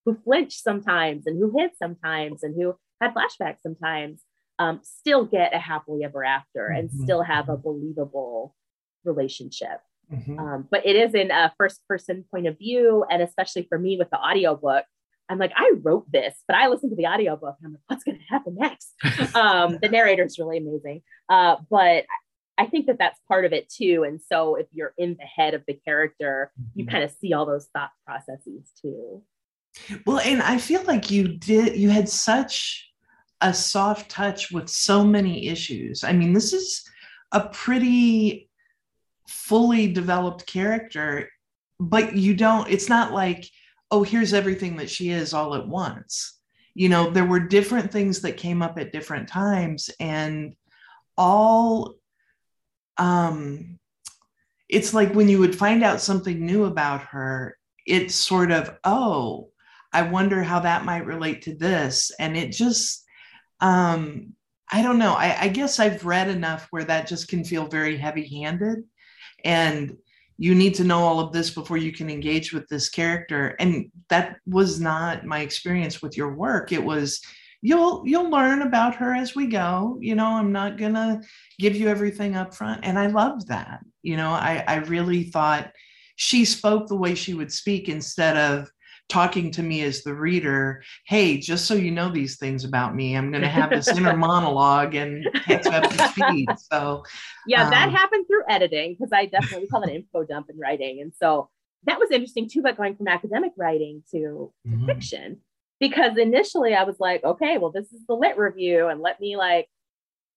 who 0.06 0.18
flinched 0.24 0.64
sometimes 0.64 1.28
and 1.28 1.38
who 1.38 1.58
hid 1.58 1.72
sometimes 1.78 2.44
and 2.44 2.56
who 2.56 2.76
had 3.00 3.14
flashbacks 3.14 3.62
sometimes, 3.62 4.24
um, 4.58 4.80
still 4.84 5.26
get 5.26 5.54
a 5.54 5.60
happily 5.60 6.04
ever 6.04 6.24
after 6.24 6.70
mm-hmm. 6.70 6.80
and 6.80 6.92
still 6.92 7.22
have 7.22 7.50
a 7.50 7.58
believable 7.58 8.56
relationship. 9.04 9.80
Mm-hmm. 10.12 10.40
Um, 10.40 10.68
but 10.70 10.86
it 10.86 10.96
is 10.96 11.14
in 11.14 11.32
a 11.32 11.54
first 11.58 11.82
person 11.88 12.26
point 12.32 12.48
of 12.48 12.58
view. 12.58 13.06
And 13.10 13.22
especially 13.22 13.66
for 13.70 13.78
me 13.78 13.98
with 13.98 14.10
the 14.10 14.20
audiobook, 14.20 14.86
I'm 15.30 15.40
like, 15.40 15.54
I 15.56 15.72
wrote 15.82 16.12
this, 16.12 16.36
but 16.48 16.58
I 16.58 16.68
listened 16.68 16.92
to 16.92 16.96
the 16.96 17.08
audiobook 17.08 17.56
and 17.62 17.68
I'm 17.68 17.74
like, 17.74 17.82
what's 17.88 18.04
going 18.04 18.18
to 18.18 18.24
happen 18.26 18.58
next? 18.60 18.94
um, 19.36 19.80
the 19.82 19.88
narrator 19.88 20.24
is 20.24 20.38
really 20.38 20.58
amazing. 20.58 21.04
Uh, 21.30 21.56
but 21.70 22.06
I 22.58 22.66
think 22.66 22.88
that 22.88 22.98
that's 23.00 23.20
part 23.28 23.46
of 23.46 23.54
it 23.54 23.70
too. 23.70 24.04
And 24.06 24.20
so 24.22 24.56
if 24.56 24.68
you're 24.72 24.94
in 24.98 25.16
the 25.18 25.26
head 25.26 25.54
of 25.54 25.64
the 25.68 25.74
character, 25.86 26.52
you 26.76 26.84
mm-hmm. 26.84 26.92
kind 26.92 27.04
of 27.04 27.12
see 27.12 27.34
all 27.34 27.46
those 27.46 27.70
thought 27.74 27.92
processes 28.06 28.72
too. 28.82 29.24
Well, 30.06 30.20
and 30.20 30.42
I 30.42 30.58
feel 30.58 30.84
like 30.84 31.10
you 31.10 31.30
did, 31.30 31.78
you 31.78 31.90
had 31.90 32.10
such 32.10 32.92
a 33.40 33.54
soft 33.54 34.12
touch 34.12 34.52
with 34.52 34.70
so 34.70 35.04
many 35.04 35.48
issues. 35.48 36.04
I 36.04 36.12
mean, 36.12 36.34
this 36.34 36.52
is 36.52 36.84
a 37.32 37.48
pretty 37.48 38.50
fully 39.32 39.92
developed 39.92 40.46
character, 40.46 41.30
but 41.80 42.16
you 42.16 42.36
don't, 42.36 42.70
it's 42.70 42.90
not 42.90 43.14
like, 43.14 43.50
oh, 43.90 44.04
here's 44.04 44.34
everything 44.34 44.78
that 44.78 44.90
she 44.90 45.10
is 45.10 45.34
all 45.34 45.56
at 45.56 45.68
once. 45.68 46.40
You 46.74 46.90
know, 46.90 47.10
there 47.10 47.26
were 47.26 47.40
different 47.40 47.92
things 47.92 48.22
that 48.22 48.38
came 48.38 48.62
up 48.62 48.80
at 48.80 48.94
different 48.94 49.28
times, 49.28 49.90
and 50.00 50.56
all 51.18 51.96
um 52.98 53.78
it's 54.70 54.94
like 54.94 55.14
when 55.14 55.28
you 55.28 55.40
would 55.40 55.56
find 55.56 55.84
out 55.84 56.00
something 56.00 56.46
new 56.46 56.64
about 56.64 57.02
her, 57.02 57.58
it's 57.86 58.16
sort 58.16 58.52
of, 58.52 58.74
oh, 58.86 59.50
I 59.92 60.04
wonder 60.04 60.42
how 60.42 60.62
that 60.62 60.86
might 60.86 61.06
relate 61.06 61.42
to 61.44 61.56
this. 61.56 62.12
And 62.20 62.38
it 62.38 62.52
just 62.54 63.04
um 63.60 64.34
I 64.74 64.82
don't 64.82 65.00
know. 65.00 65.14
I, 65.14 65.38
I 65.42 65.48
guess 65.50 65.80
I've 65.80 66.06
read 66.06 66.30
enough 66.30 66.68
where 66.72 66.86
that 66.86 67.08
just 67.08 67.28
can 67.28 67.44
feel 67.44 67.68
very 67.68 67.98
heavy 67.98 68.42
handed. 68.42 68.86
And 69.44 69.98
you 70.38 70.56
need 70.56 70.74
to 70.76 70.84
know 70.84 71.00
all 71.00 71.20
of 71.20 71.32
this 71.32 71.52
before 71.52 71.78
you 71.78 71.92
can 71.92 72.10
engage 72.10 72.52
with 72.52 72.68
this 72.68 72.90
character. 72.90 73.56
And 73.60 73.92
that 74.10 74.38
was 74.48 74.80
not 74.80 75.26
my 75.26 75.42
experience 75.42 76.02
with 76.02 76.18
your 76.18 76.34
work. 76.34 76.72
It 76.72 76.84
was 76.84 77.22
you'll 77.62 78.02
you'll 78.08 78.30
learn 78.30 78.64
about 78.64 78.96
her 78.96 79.14
as 79.14 79.36
we 79.36 79.46
go. 79.46 79.98
You 80.00 80.16
know 80.16 80.26
i'm 80.26 80.52
not 80.52 80.78
gonna 80.80 81.22
give 81.60 81.76
you 81.76 81.88
everything 81.90 82.36
up 82.36 82.56
front. 82.56 82.84
And 82.84 82.98
i 82.98 83.08
love 83.08 83.46
that. 83.48 83.82
You 84.02 84.18
know 84.18 84.32
i 84.32 84.64
i 84.68 84.76
really 84.78 85.24
thought 85.26 85.72
she 86.16 86.44
spoke 86.44 86.88
the 86.88 86.96
way 86.96 87.16
she 87.16 87.34
would 87.34 87.52
speak 87.52 87.88
instead 87.88 88.36
of 88.36 88.70
talking 89.12 89.52
to 89.52 89.62
me 89.62 89.82
as 89.82 90.04
the 90.04 90.14
reader 90.14 90.82
hey 91.06 91.38
just 91.38 91.66
so 91.66 91.74
you 91.74 91.92
know 91.92 92.10
these 92.10 92.38
things 92.38 92.64
about 92.64 92.96
me 92.96 93.16
i'm 93.16 93.30
going 93.32 93.42
to 93.42 93.50
have 93.50 93.70
this 93.70 93.88
inner 93.90 94.16
monologue 94.18 94.96
and 94.96 95.28
catch 95.46 95.66
up 95.68 95.90
to 95.90 96.08
speed 96.10 96.48
so 96.58 97.04
yeah 97.46 97.66
um, 97.66 97.70
that 97.70 97.92
happened 97.92 98.26
through 98.28 98.44
editing 98.48 98.94
because 98.94 99.12
i 99.14 99.26
definitely 99.26 99.68
call 99.68 99.82
it 99.84 99.90
an 99.90 99.96
info 99.96 100.24
dump 100.24 100.50
in 100.50 100.58
writing 100.58 101.02
and 101.02 101.12
so 101.20 101.50
that 101.84 102.00
was 102.00 102.10
interesting 102.12 102.48
too 102.50 102.62
but 102.62 102.78
going 102.78 102.96
from 102.96 103.08
academic 103.08 103.52
writing 103.58 104.04
to, 104.12 104.52
to 104.64 104.70
mm-hmm. 104.70 104.86
fiction 104.86 105.42
because 105.82 106.16
initially 106.16 106.76
I 106.76 106.84
was 106.84 106.98
like, 107.00 107.24
okay, 107.24 107.58
well, 107.58 107.72
this 107.72 107.92
is 107.92 108.06
the 108.08 108.14
lit 108.14 108.38
review, 108.38 108.88
and 108.88 109.02
let 109.02 109.20
me 109.20 109.36
like 109.36 109.68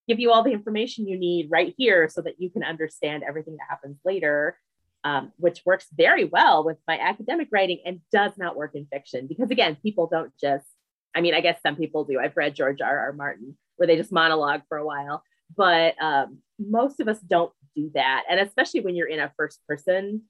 give 0.09 0.19
you 0.19 0.33
all 0.33 0.43
the 0.43 0.53
information 0.53 1.07
you 1.07 1.19
need 1.19 1.51
right 1.51 1.75
here 1.77 2.09
so 2.09 2.23
that 2.23 2.41
you 2.41 2.51
can 2.51 2.65
understand 2.65 3.23
everything 3.23 3.57
that 3.59 3.67
happens 3.69 3.99
later, 4.05 4.59
um, 5.05 5.33
which 5.37 5.61
works 5.67 5.87
very 5.95 6.25
well 6.25 6.65
with 6.65 6.79
my 6.89 6.99
academic 6.99 7.49
writing 7.53 7.81
and 7.85 8.01
does 8.11 8.33
not 8.37 8.57
work 8.57 8.75
in 8.75 8.87
fiction 8.91 9.27
because, 9.27 9.51
again, 9.51 9.77
people 9.83 10.09
don't 10.11 10.33
just, 10.41 10.67
I 11.15 11.21
mean, 11.21 11.35
I 11.35 11.41
guess 11.41 11.61
some 11.63 11.77
people 11.77 12.05
do. 12.05 12.19
I've 12.19 12.37
read 12.37 12.55
George 12.55 12.81
R. 12.81 12.99
R. 12.99 13.13
Martin 13.13 13.57
where 13.77 13.87
they 13.87 13.97
just 13.97 14.13
monologue 14.13 14.63
for 14.69 14.79
a 14.79 14.87
while, 14.87 15.23
but 15.57 15.95
um, 16.01 16.39
most 16.59 17.01
of 17.01 17.09
us 17.09 17.19
don't 17.21 17.53
do 17.75 17.91
that. 17.95 18.25
And 18.31 18.41
especially 18.41 18.81
when 18.81 18.95
you're 18.95 19.09
in 19.09 19.21
a 19.21 19.33
first 19.37 19.61
person 19.67 20.23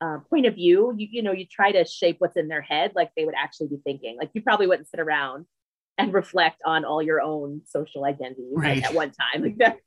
uh, 0.00 0.18
point 0.30 0.46
of 0.46 0.54
view, 0.54 0.92
you, 0.96 1.08
you 1.10 1.22
know, 1.22 1.32
you 1.32 1.46
try 1.46 1.72
to 1.72 1.84
shape 1.84 2.16
what's 2.18 2.36
in 2.36 2.48
their 2.48 2.60
head 2.60 2.92
like 2.94 3.10
they 3.16 3.24
would 3.24 3.34
actually 3.36 3.68
be 3.68 3.80
thinking. 3.84 4.16
Like 4.18 4.30
you 4.34 4.42
probably 4.42 4.66
wouldn't 4.66 4.88
sit 4.88 5.00
around 5.00 5.46
and 5.96 6.12
reflect 6.12 6.62
on 6.64 6.84
all 6.84 7.02
your 7.02 7.20
own 7.20 7.62
social 7.66 8.04
identities 8.04 8.52
right. 8.52 8.82
at 8.84 8.94
one 8.94 9.10
time. 9.10 9.42
Like 9.42 9.58
that. 9.58 9.78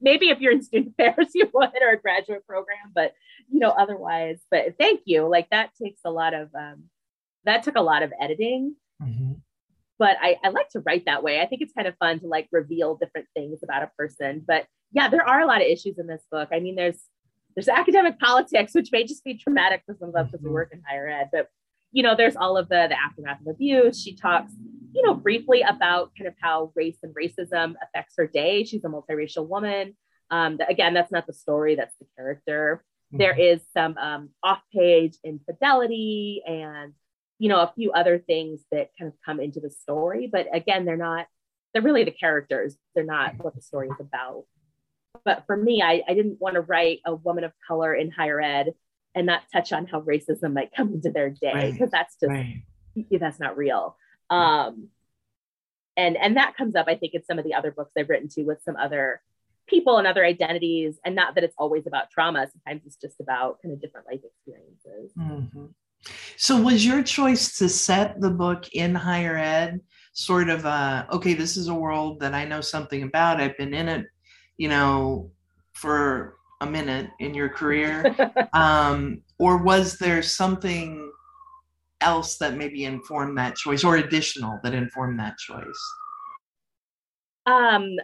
Maybe 0.00 0.28
if 0.28 0.40
you're 0.40 0.52
in 0.52 0.62
student 0.62 0.94
affairs, 0.98 1.28
you 1.34 1.48
would 1.52 1.70
or 1.80 1.90
a 1.90 2.00
graduate 2.00 2.46
program, 2.46 2.92
but 2.94 3.12
you 3.50 3.58
know, 3.58 3.70
otherwise. 3.70 4.40
But 4.50 4.76
thank 4.78 5.02
you. 5.04 5.28
Like 5.28 5.48
that 5.50 5.70
takes 5.80 6.00
a 6.04 6.10
lot 6.10 6.34
of 6.34 6.48
um, 6.54 6.84
that 7.44 7.62
took 7.62 7.76
a 7.76 7.82
lot 7.82 8.02
of 8.02 8.12
editing. 8.20 8.76
Mm-hmm. 9.02 9.32
But 9.98 10.16
I, 10.20 10.36
I 10.44 10.50
like 10.50 10.68
to 10.70 10.80
write 10.80 11.06
that 11.06 11.24
way. 11.24 11.40
I 11.40 11.46
think 11.46 11.60
it's 11.60 11.72
kind 11.72 11.88
of 11.88 11.96
fun 11.98 12.20
to 12.20 12.28
like 12.28 12.48
reveal 12.52 12.96
different 12.96 13.26
things 13.34 13.60
about 13.64 13.82
a 13.82 13.90
person. 13.98 14.44
But 14.46 14.66
yeah, 14.92 15.08
there 15.08 15.28
are 15.28 15.40
a 15.40 15.46
lot 15.46 15.60
of 15.60 15.66
issues 15.66 15.98
in 15.98 16.06
this 16.06 16.22
book. 16.30 16.48
I 16.52 16.60
mean, 16.60 16.76
there's 16.76 17.00
there's 17.56 17.68
academic 17.68 18.20
politics, 18.20 18.74
which 18.74 18.90
may 18.92 19.04
just 19.04 19.24
be 19.24 19.34
traumatic 19.36 19.82
for 19.84 19.96
some 19.98 20.10
of 20.10 20.14
us 20.14 20.30
because 20.30 20.44
mm-hmm. 20.44 20.54
work 20.54 20.70
in 20.72 20.82
higher 20.86 21.08
ed. 21.08 21.30
But 21.32 21.48
you 21.92 22.02
know, 22.02 22.14
there's 22.16 22.36
all 22.36 22.56
of 22.56 22.68
the 22.68 22.86
the 22.88 22.98
aftermath 22.98 23.40
of 23.40 23.46
abuse. 23.46 24.00
She 24.00 24.14
talks, 24.14 24.52
you 24.92 25.02
know, 25.02 25.14
briefly 25.14 25.62
about 25.62 26.12
kind 26.16 26.28
of 26.28 26.34
how 26.40 26.72
race 26.74 26.98
and 27.02 27.14
racism 27.14 27.74
affects 27.82 28.14
her 28.16 28.26
day. 28.26 28.64
She's 28.64 28.84
a 28.84 28.88
multiracial 28.88 29.48
woman. 29.48 29.96
Um, 30.30 30.58
again, 30.68 30.94
that's 30.94 31.12
not 31.12 31.26
the 31.26 31.32
story; 31.32 31.74
that's 31.74 31.96
the 31.98 32.06
character. 32.16 32.84
Mm-hmm. 33.08 33.18
There 33.18 33.38
is 33.38 33.60
some 33.72 33.96
um, 33.96 34.30
off-page 34.42 35.16
infidelity 35.24 36.42
and 36.46 36.92
you 37.38 37.48
know 37.48 37.60
a 37.60 37.72
few 37.74 37.92
other 37.92 38.18
things 38.18 38.60
that 38.70 38.90
kind 38.98 39.10
of 39.10 39.14
come 39.24 39.40
into 39.40 39.60
the 39.60 39.70
story. 39.70 40.28
But 40.30 40.46
again, 40.52 40.84
they're 40.84 40.96
not. 40.96 41.26
They're 41.72 41.82
really 41.82 42.04
the 42.04 42.10
characters. 42.10 42.76
They're 42.94 43.04
not 43.04 43.34
what 43.38 43.54
the 43.54 43.60
story 43.60 43.88
is 43.88 44.00
about 44.00 44.44
but 45.24 45.44
for 45.46 45.56
me, 45.56 45.82
I, 45.82 46.02
I 46.08 46.14
didn't 46.14 46.40
want 46.40 46.54
to 46.54 46.60
write 46.60 47.00
a 47.04 47.14
woman 47.14 47.44
of 47.44 47.52
color 47.66 47.94
in 47.94 48.10
higher 48.10 48.40
ed 48.40 48.72
and 49.14 49.26
not 49.26 49.42
touch 49.52 49.72
on 49.72 49.86
how 49.86 50.00
racism 50.02 50.52
might 50.52 50.74
come 50.74 50.92
into 50.92 51.10
their 51.10 51.30
day 51.30 51.72
because 51.72 51.80
right. 51.80 51.90
that's 51.90 52.16
just 52.20 52.30
right. 52.30 52.62
that's 53.12 53.40
not 53.40 53.56
real. 53.56 53.96
Um, 54.30 54.88
and 55.96 56.16
and 56.16 56.36
that 56.36 56.56
comes 56.56 56.76
up, 56.76 56.86
I 56.88 56.96
think, 56.96 57.14
in 57.14 57.24
some 57.24 57.38
of 57.38 57.44
the 57.44 57.54
other 57.54 57.70
books 57.70 57.92
I've 57.98 58.08
written 58.08 58.28
too 58.28 58.44
with 58.44 58.62
some 58.64 58.76
other 58.76 59.20
people 59.66 59.98
and 59.98 60.06
other 60.06 60.24
identities, 60.24 60.98
and 61.04 61.14
not 61.14 61.34
that 61.34 61.44
it's 61.44 61.56
always 61.58 61.86
about 61.86 62.10
trauma. 62.10 62.46
Sometimes 62.50 62.82
it's 62.86 62.96
just 62.96 63.20
about 63.20 63.60
kind 63.62 63.74
of 63.74 63.80
different 63.80 64.06
life 64.06 64.20
experiences. 64.24 65.12
Mm-hmm. 65.18 65.66
So, 66.36 66.60
was 66.60 66.86
your 66.86 67.02
choice 67.02 67.58
to 67.58 67.68
set 67.68 68.20
the 68.20 68.30
book 68.30 68.68
in 68.72 68.94
higher 68.94 69.36
ed 69.36 69.80
sort 70.12 70.48
of 70.48 70.64
uh, 70.64 71.06
okay? 71.10 71.34
This 71.34 71.56
is 71.56 71.68
a 71.68 71.74
world 71.74 72.20
that 72.20 72.34
I 72.34 72.44
know 72.44 72.60
something 72.60 73.02
about. 73.02 73.40
I've 73.40 73.56
been 73.56 73.74
in 73.74 73.88
it 73.88 74.06
you 74.58 74.68
know, 74.68 75.30
for 75.72 76.34
a 76.60 76.66
minute 76.66 77.10
in 77.18 77.34
your 77.34 77.48
career? 77.48 78.14
um, 78.52 79.22
or 79.38 79.58
was 79.58 79.98
there 79.98 80.22
something 80.22 81.10
else 82.00 82.36
that 82.36 82.56
maybe 82.56 82.84
informed 82.84 83.36
that 83.38 83.56
choice 83.56 83.84
or 83.84 83.96
additional 83.96 84.58
that 84.62 84.74
informed 84.74 85.18
that 85.18 85.36
choice? 85.38 85.64
Um, 87.46 87.96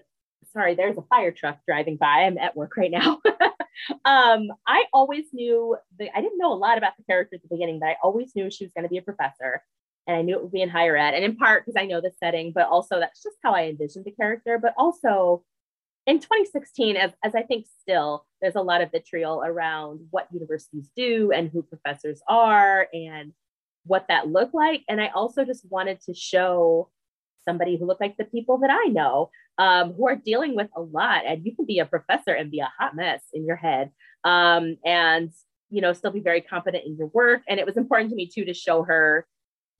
sorry, 0.52 0.74
there's 0.74 0.96
a 0.96 1.02
fire 1.02 1.32
truck 1.32 1.58
driving 1.66 1.96
by. 1.96 2.24
I'm 2.24 2.38
at 2.38 2.56
work 2.56 2.76
right 2.76 2.90
now. 2.90 3.20
um, 4.04 4.48
I 4.66 4.84
always 4.92 5.26
knew 5.32 5.76
the, 5.98 6.16
I 6.16 6.20
didn't 6.20 6.38
know 6.38 6.52
a 6.52 6.54
lot 6.54 6.78
about 6.78 6.96
the 6.96 7.04
character 7.04 7.36
at 7.36 7.42
the 7.42 7.48
beginning, 7.50 7.80
but 7.80 7.90
I 7.90 7.96
always 8.02 8.34
knew 8.34 8.50
she 8.50 8.64
was 8.64 8.72
going 8.72 8.84
to 8.84 8.88
be 8.88 8.98
a 8.98 9.02
professor. 9.02 9.62
And 10.06 10.16
I 10.16 10.22
knew 10.22 10.36
it 10.36 10.42
would 10.42 10.52
be 10.52 10.60
in 10.60 10.68
higher 10.68 10.98
ed, 10.98 11.14
and 11.14 11.24
in 11.24 11.34
part 11.34 11.64
because 11.64 11.80
I 11.80 11.86
know 11.86 12.02
the 12.02 12.12
setting, 12.22 12.52
but 12.54 12.68
also 12.68 13.00
that's 13.00 13.22
just 13.22 13.36
how 13.42 13.54
I 13.54 13.68
envisioned 13.68 14.04
the 14.04 14.10
character. 14.10 14.58
But 14.58 14.74
also, 14.76 15.42
in 16.06 16.18
2016, 16.18 16.96
as, 16.96 17.12
as 17.22 17.34
I 17.34 17.42
think 17.42 17.66
still, 17.80 18.26
there's 18.42 18.56
a 18.56 18.62
lot 18.62 18.82
of 18.82 18.90
vitriol 18.90 19.42
around 19.44 20.00
what 20.10 20.28
universities 20.32 20.90
do 20.94 21.32
and 21.32 21.50
who 21.50 21.62
professors 21.62 22.20
are 22.28 22.88
and 22.92 23.32
what 23.86 24.06
that 24.08 24.28
looked 24.28 24.54
like. 24.54 24.82
And 24.88 25.00
I 25.00 25.08
also 25.08 25.44
just 25.44 25.64
wanted 25.70 26.00
to 26.02 26.14
show 26.14 26.90
somebody 27.46 27.76
who 27.76 27.86
looked 27.86 28.00
like 28.00 28.16
the 28.16 28.24
people 28.24 28.58
that 28.58 28.70
I 28.70 28.88
know 28.90 29.30
um, 29.58 29.92
who 29.92 30.08
are 30.08 30.16
dealing 30.16 30.56
with 30.56 30.68
a 30.76 30.80
lot. 30.80 31.24
And 31.26 31.44
you 31.44 31.54
can 31.54 31.64
be 31.64 31.78
a 31.78 31.86
professor 31.86 32.32
and 32.32 32.50
be 32.50 32.60
a 32.60 32.72
hot 32.78 32.94
mess 32.94 33.22
in 33.32 33.46
your 33.46 33.56
head 33.56 33.90
um, 34.24 34.76
and, 34.84 35.30
you 35.70 35.80
know, 35.80 35.92
still 35.92 36.10
be 36.10 36.20
very 36.20 36.40
competent 36.40 36.84
in 36.86 36.96
your 36.96 37.08
work. 37.08 37.42
And 37.48 37.58
it 37.58 37.66
was 37.66 37.76
important 37.76 38.10
to 38.10 38.16
me 38.16 38.26
too 38.26 38.44
to 38.44 38.54
show 38.54 38.82
her 38.84 39.26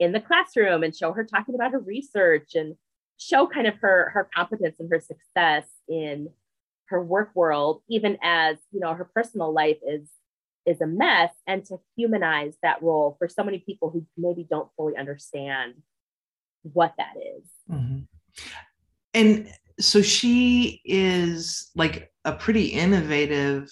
in 0.01 0.13
the 0.13 0.21
classroom 0.21 0.83
and 0.83 0.95
show 0.95 1.13
her 1.13 1.25
talking 1.25 1.55
about 1.55 1.73
her 1.73 1.79
research 1.79 2.55
and 2.55 2.77
show 3.19 3.47
kind 3.47 3.67
of 3.67 3.75
her 3.77 4.11
her 4.11 4.29
competence 4.35 4.77
and 4.79 4.91
her 4.91 5.01
success 5.01 5.67
in 5.89 6.29
her 6.87 7.03
work 7.03 7.31
world 7.35 7.83
even 7.89 8.19
as 8.23 8.57
you 8.73 8.81
know 8.81 8.95
her 8.95 9.05
personal 9.05 9.53
life 9.53 9.79
is 9.87 10.09
is 10.67 10.81
a 10.81 10.87
mess 10.87 11.31
and 11.47 11.65
to 11.67 11.79
humanize 11.97 12.57
that 12.63 12.83
role 12.83 13.17
for 13.19 13.29
so 13.29 13.45
many 13.45 13.59
people 13.59 13.91
who 13.91 14.05
maybe 14.17 14.47
don't 14.49 14.71
fully 14.77 14.97
understand 14.97 15.75
what 16.63 16.95
that 16.97 17.13
is. 17.17 17.47
Mm-hmm. 17.71 17.99
and 19.13 19.49
so 19.81 20.01
she 20.01 20.81
is 20.85 21.71
like 21.75 22.13
a 22.25 22.33
pretty 22.33 22.67
innovative 22.67 23.71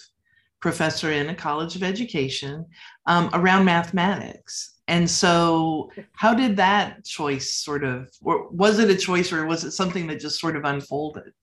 professor 0.59 1.11
in 1.11 1.29
a 1.29 1.35
college 1.35 1.75
of 1.75 1.83
education 1.83 2.65
um, 3.05 3.29
around 3.33 3.65
mathematics 3.65 4.72
and 4.87 5.09
so, 5.09 5.91
how 6.13 6.33
did 6.33 6.57
that 6.57 7.05
choice 7.05 7.53
sort 7.53 7.83
of, 7.83 8.09
or 8.21 8.49
was 8.49 8.79
it 8.79 8.89
a 8.89 8.97
choice 8.97 9.31
or 9.31 9.45
was 9.45 9.63
it 9.63 9.71
something 9.71 10.07
that 10.07 10.19
just 10.19 10.39
sort 10.39 10.55
of 10.55 10.65
unfolded? 10.65 11.33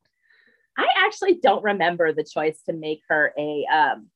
I 0.77 0.87
actually 1.05 1.35
don't 1.43 1.63
remember 1.63 2.13
the 2.13 2.25
choice 2.25 2.63
to 2.67 2.73
make 2.73 3.03
her 3.09 3.33
a 3.39 3.67
um, 3.73 4.09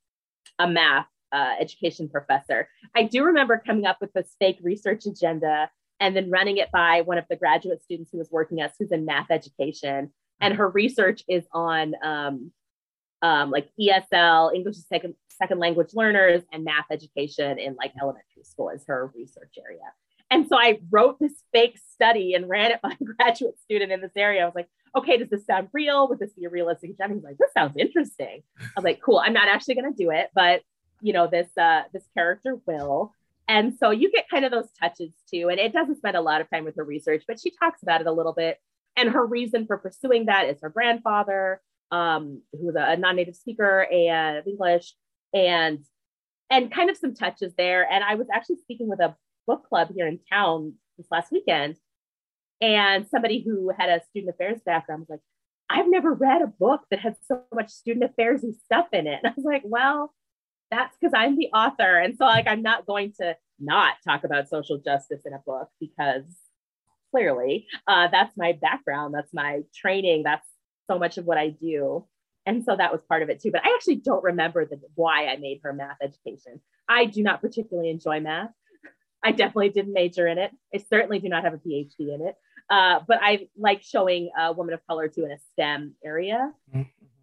a 0.58 0.68
math 0.68 1.06
uh, 1.32 1.54
education 1.58 2.08
professor. 2.08 2.68
I 2.94 3.02
do 3.04 3.24
remember 3.24 3.62
coming 3.64 3.87
up 3.87 3.98
with 4.00 4.12
this 4.12 4.34
fake 4.38 4.58
research 4.62 5.04
agenda 5.04 5.68
and 6.00 6.16
then 6.16 6.30
running 6.30 6.58
it 6.58 6.70
by 6.70 7.00
one 7.02 7.18
of 7.18 7.24
the 7.28 7.37
graduate 7.37 7.82
students 7.82 8.10
who 8.12 8.18
was 8.18 8.30
working 8.30 8.60
us, 8.62 8.72
who's 8.78 8.92
in 8.92 9.04
math 9.04 9.30
education, 9.30 10.12
and 10.40 10.54
her 10.54 10.68
research 10.68 11.22
is 11.28 11.44
on 11.52 11.94
um, 12.02 12.52
um, 13.24 13.50
like 13.50 13.70
ESL, 13.80 14.54
English 14.54 14.76
as 14.76 14.87
second 14.87 15.14
second 15.30 15.58
language 15.58 15.94
learners, 15.94 16.42
and 16.52 16.62
math 16.62 16.84
education 16.90 17.58
in 17.58 17.74
like 17.74 17.92
elementary 18.00 18.44
school 18.44 18.68
is 18.68 18.84
her 18.87 19.10
research 19.16 19.54
area. 19.58 19.80
And 20.30 20.46
so 20.46 20.56
I 20.56 20.80
wrote 20.90 21.18
this 21.18 21.32
fake 21.52 21.78
study 21.92 22.34
and 22.34 22.48
ran 22.48 22.70
it 22.72 22.80
by 22.82 22.92
a 23.00 23.04
graduate 23.04 23.58
student 23.58 23.90
in 23.90 24.02
this 24.02 24.12
area. 24.14 24.42
I 24.42 24.44
was 24.44 24.54
like, 24.54 24.68
okay, 24.94 25.16
does 25.16 25.30
this 25.30 25.46
sound 25.46 25.68
real? 25.72 26.06
Would 26.08 26.18
this 26.18 26.34
be 26.34 26.44
a 26.44 26.50
realistic 26.50 26.90
agenda? 26.90 27.14
He's 27.14 27.24
like, 27.24 27.38
this 27.38 27.52
sounds 27.52 27.74
interesting. 27.78 28.42
I 28.60 28.64
was 28.76 28.84
like, 28.84 29.00
cool. 29.02 29.18
I'm 29.18 29.32
not 29.32 29.48
actually 29.48 29.76
going 29.76 29.92
to 29.92 30.04
do 30.04 30.10
it, 30.10 30.28
but 30.34 30.60
you 31.00 31.14
know, 31.14 31.26
this 31.26 31.48
uh, 31.58 31.82
this 31.94 32.04
character 32.14 32.58
will. 32.66 33.14
And 33.48 33.74
so 33.78 33.90
you 33.90 34.10
get 34.10 34.28
kind 34.28 34.44
of 34.44 34.50
those 34.50 34.70
touches 34.78 35.12
too. 35.32 35.48
And 35.50 35.58
it 35.58 35.72
doesn't 35.72 35.96
spend 35.96 36.16
a 36.16 36.20
lot 36.20 36.42
of 36.42 36.50
time 36.50 36.64
with 36.64 36.76
her 36.76 36.84
research, 36.84 37.24
but 37.26 37.40
she 37.40 37.50
talks 37.50 37.82
about 37.82 38.02
it 38.02 38.06
a 38.06 38.12
little 38.12 38.32
bit. 38.34 38.58
And 38.96 39.10
her 39.10 39.26
reason 39.26 39.66
for 39.66 39.78
pursuing 39.78 40.26
that 40.26 40.46
is 40.46 40.60
her 40.60 40.68
grandfather 40.68 41.60
um, 41.90 42.42
who 42.53 42.66
was 42.66 42.77
a 42.77 42.97
non-native 42.97 43.37
speaker 43.37 43.87
and 43.90 44.47
English, 44.47 44.94
and 45.33 45.81
and 46.51 46.73
kind 46.73 46.90
of 46.90 46.97
some 46.97 47.14
touches 47.14 47.55
there. 47.57 47.90
And 47.90 48.05
I 48.05 48.14
was 48.14 48.27
actually 48.33 48.57
speaking 48.57 48.88
with 48.88 49.01
a 49.01 49.16
book 49.47 49.68
club 49.68 49.90
here 49.94 50.07
in 50.07 50.20
town 50.33 50.75
this 50.97 51.07
last 51.11 51.33
weekend, 51.33 51.77
and 52.61 53.07
somebody 53.09 53.42
who 53.44 53.73
had 53.77 53.88
a 53.88 54.05
student 54.11 54.35
affairs 54.35 54.61
background 54.64 55.01
was 55.01 55.11
like, 55.11 55.20
"I've 55.70 55.90
never 55.90 56.12
read 56.12 56.42
a 56.42 56.47
book 56.47 56.83
that 56.90 57.01
had 57.01 57.16
so 57.27 57.42
much 57.53 57.70
student 57.70 58.05
affairs 58.05 58.42
and 58.44 58.55
stuff 58.64 58.88
in 58.92 59.07
it." 59.07 59.20
And 59.23 59.27
I 59.33 59.35
was 59.37 59.44
like, 59.44 59.62
"Well." 59.64 60.12
that's 60.70 60.97
because 60.99 61.12
I'm 61.14 61.37
the 61.37 61.49
author. 61.49 61.99
And 61.99 62.16
so 62.16 62.25
like 62.25 62.47
I'm 62.49 62.62
not 62.62 62.87
going 62.87 63.12
to 63.20 63.37
not 63.61 63.94
talk 64.07 64.25
about 64.25 64.49
social 64.49 64.79
justice 64.79 65.23
in 65.25 65.33
a 65.33 65.42
book 65.47 65.68
because 65.81 66.25
clearly 67.11 67.66
uh, 67.87 68.09
that's 68.11 68.37
my 68.37 68.53
background, 68.53 69.14
that's 69.14 69.33
my 69.33 69.61
training, 69.75 70.23
that's 70.25 70.49
so 70.90 70.99
much 70.99 71.18
of 71.18 71.25
what 71.25 71.38
I 71.38 71.51
do. 71.51 72.07
And 72.47 72.64
so 72.64 72.77
that 72.77 72.92
was 72.92 73.01
part 73.09 73.23
of 73.23 73.31
it 73.31 73.40
too. 73.40 73.51
But 73.51 73.64
I 73.64 73.73
actually 73.75 73.97
don't 73.97 74.23
remember 74.23 74.66
the 74.66 74.79
why 74.94 75.27
I 75.27 75.37
made 75.37 75.61
her 75.62 75.73
math 75.73 75.97
education. 76.03 76.61
I 76.88 77.07
do 77.07 77.23
not 77.23 77.40
particularly 77.40 77.90
enjoy 77.90 78.20
math. 78.20 78.51
I 79.25 79.33
definitely 79.33 79.70
didn't 79.70 79.94
major 79.94 80.27
in 80.27 80.37
it. 80.37 80.51
I 80.75 80.79
certainly 80.79 81.18
do 81.18 81.31
not 81.31 81.44
have 81.44 81.55
a 81.55 81.59
PhD 81.59 82.14
in 82.14 82.27
it. 82.27 82.35
Uh, 82.68 83.01
but 83.07 83.18
I 83.23 83.49
like 83.57 83.83
showing 83.83 84.31
a 84.38 84.53
woman 84.53 84.75
of 84.75 84.87
color 84.87 85.09
to 85.09 85.25
in 85.25 85.31
a 85.31 85.38
STEM 85.53 85.94
area. 86.05 86.53
Mm-hmm. 86.75 86.83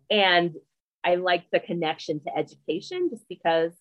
And 0.09 0.55
I 1.03 1.15
like 1.15 1.45
the 1.51 1.59
connection 1.59 2.19
to 2.21 2.37
education 2.37 3.09
just 3.11 3.27
because 3.29 3.73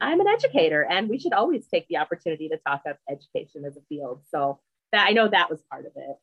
I'm 0.00 0.20
an 0.20 0.28
educator 0.28 0.84
and 0.84 1.08
we 1.08 1.18
should 1.18 1.32
always 1.32 1.66
take 1.66 1.86
the 1.88 1.98
opportunity 1.98 2.48
to 2.48 2.58
talk 2.58 2.82
about 2.84 2.98
education 3.08 3.64
as 3.64 3.76
a 3.76 3.80
field. 3.88 4.22
So 4.28 4.60
that 4.92 5.06
I 5.08 5.12
know 5.12 5.28
that 5.28 5.50
was 5.50 5.62
part 5.70 5.86
of 5.86 5.92
it. 5.96 6.16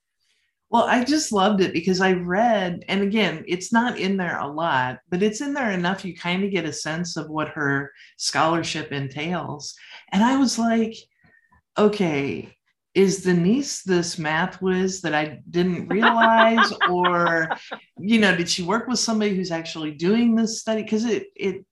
Well, 0.71 0.83
I 0.83 1.03
just 1.03 1.33
loved 1.33 1.59
it 1.59 1.73
because 1.73 1.99
I 1.99 2.13
read, 2.13 2.85
and 2.87 3.01
again, 3.01 3.43
it's 3.45 3.73
not 3.73 3.99
in 3.99 4.15
there 4.15 4.39
a 4.39 4.47
lot, 4.47 4.99
but 5.09 5.21
it's 5.21 5.41
in 5.41 5.53
there 5.53 5.71
enough 5.71 6.05
you 6.05 6.15
kind 6.15 6.45
of 6.45 6.51
get 6.51 6.63
a 6.63 6.71
sense 6.71 7.17
of 7.17 7.29
what 7.29 7.49
her 7.49 7.91
scholarship 8.15 8.93
entails. 8.93 9.75
And 10.13 10.23
I 10.23 10.37
was 10.37 10.57
like, 10.57 10.95
okay, 11.77 12.55
is 12.93 13.23
Denise 13.23 13.83
this 13.83 14.17
math 14.17 14.61
whiz 14.61 15.01
that 15.01 15.13
I 15.13 15.41
didn't 15.49 15.89
realize, 15.89 16.71
or 16.89 17.49
you 17.99 18.21
know, 18.21 18.33
did 18.33 18.49
she 18.49 18.63
work 18.63 18.87
with 18.87 18.99
somebody 18.99 19.35
who's 19.35 19.51
actually 19.51 19.91
doing 19.91 20.35
this 20.35 20.61
study? 20.61 20.83
Because 20.83 21.03
it 21.03 21.27
it 21.35 21.65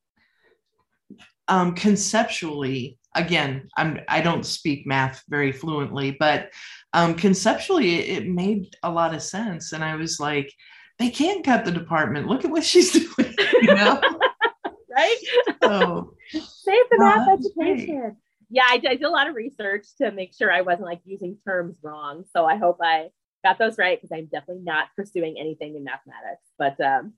um, 1.48 1.74
conceptually, 1.74 2.99
again, 3.16 3.70
I'm 3.78 4.00
I 4.08 4.22
don't 4.22 4.46
speak 4.46 4.86
math 4.86 5.24
very 5.30 5.52
fluently, 5.52 6.12
but 6.12 6.52
um, 6.94 7.16
conceptually, 7.16 8.00
it, 8.00 8.24
it 8.24 8.28
made 8.28 8.76
a 8.84 8.92
lot 8.92 9.14
of 9.14 9.22
sense, 9.22 9.74
and 9.74 9.84
I 9.84 9.96
was 9.96 10.20
like, 10.20 10.52
they 10.98 11.10
can't 11.10 11.46
cut 11.46 11.66
the 11.66 11.72
department. 11.72 12.28
Look 12.28 12.46
at 12.46 12.52
what 12.52 12.64
she's 12.64 12.92
doing, 13.16 13.36
you 13.62 13.76
know. 13.76 14.02
right? 14.90 15.18
So, 15.64 16.16
save 16.32 16.90
the 16.90 16.98
math 17.00 17.30
education. 17.30 18.00
Great 18.00 18.14
yeah, 18.50 18.64
I, 18.68 18.76
I, 18.76 18.96
did 18.96 19.04
a 19.04 19.10
lot 19.10 19.28
of 19.28 19.36
research 19.36 19.86
to 20.00 20.12
make 20.12 20.34
sure 20.34 20.52
I 20.52 20.62
wasn't 20.62 20.88
like 20.88 21.02
using 21.06 21.38
terms 21.46 21.78
wrong. 21.84 22.26
So 22.34 22.46
I 22.46 22.58
hope 22.58 22.80
I 22.82 23.10
got 23.44 23.60
those 23.60 23.78
right 23.78 24.00
because 24.00 24.16
I'm 24.16 24.26
definitely 24.26 24.64
not 24.64 24.88
pursuing 24.96 25.38
anything 25.40 25.76
in 25.76 25.84
mathematics. 25.84 26.42
But 26.58 26.80
um, 26.82 27.14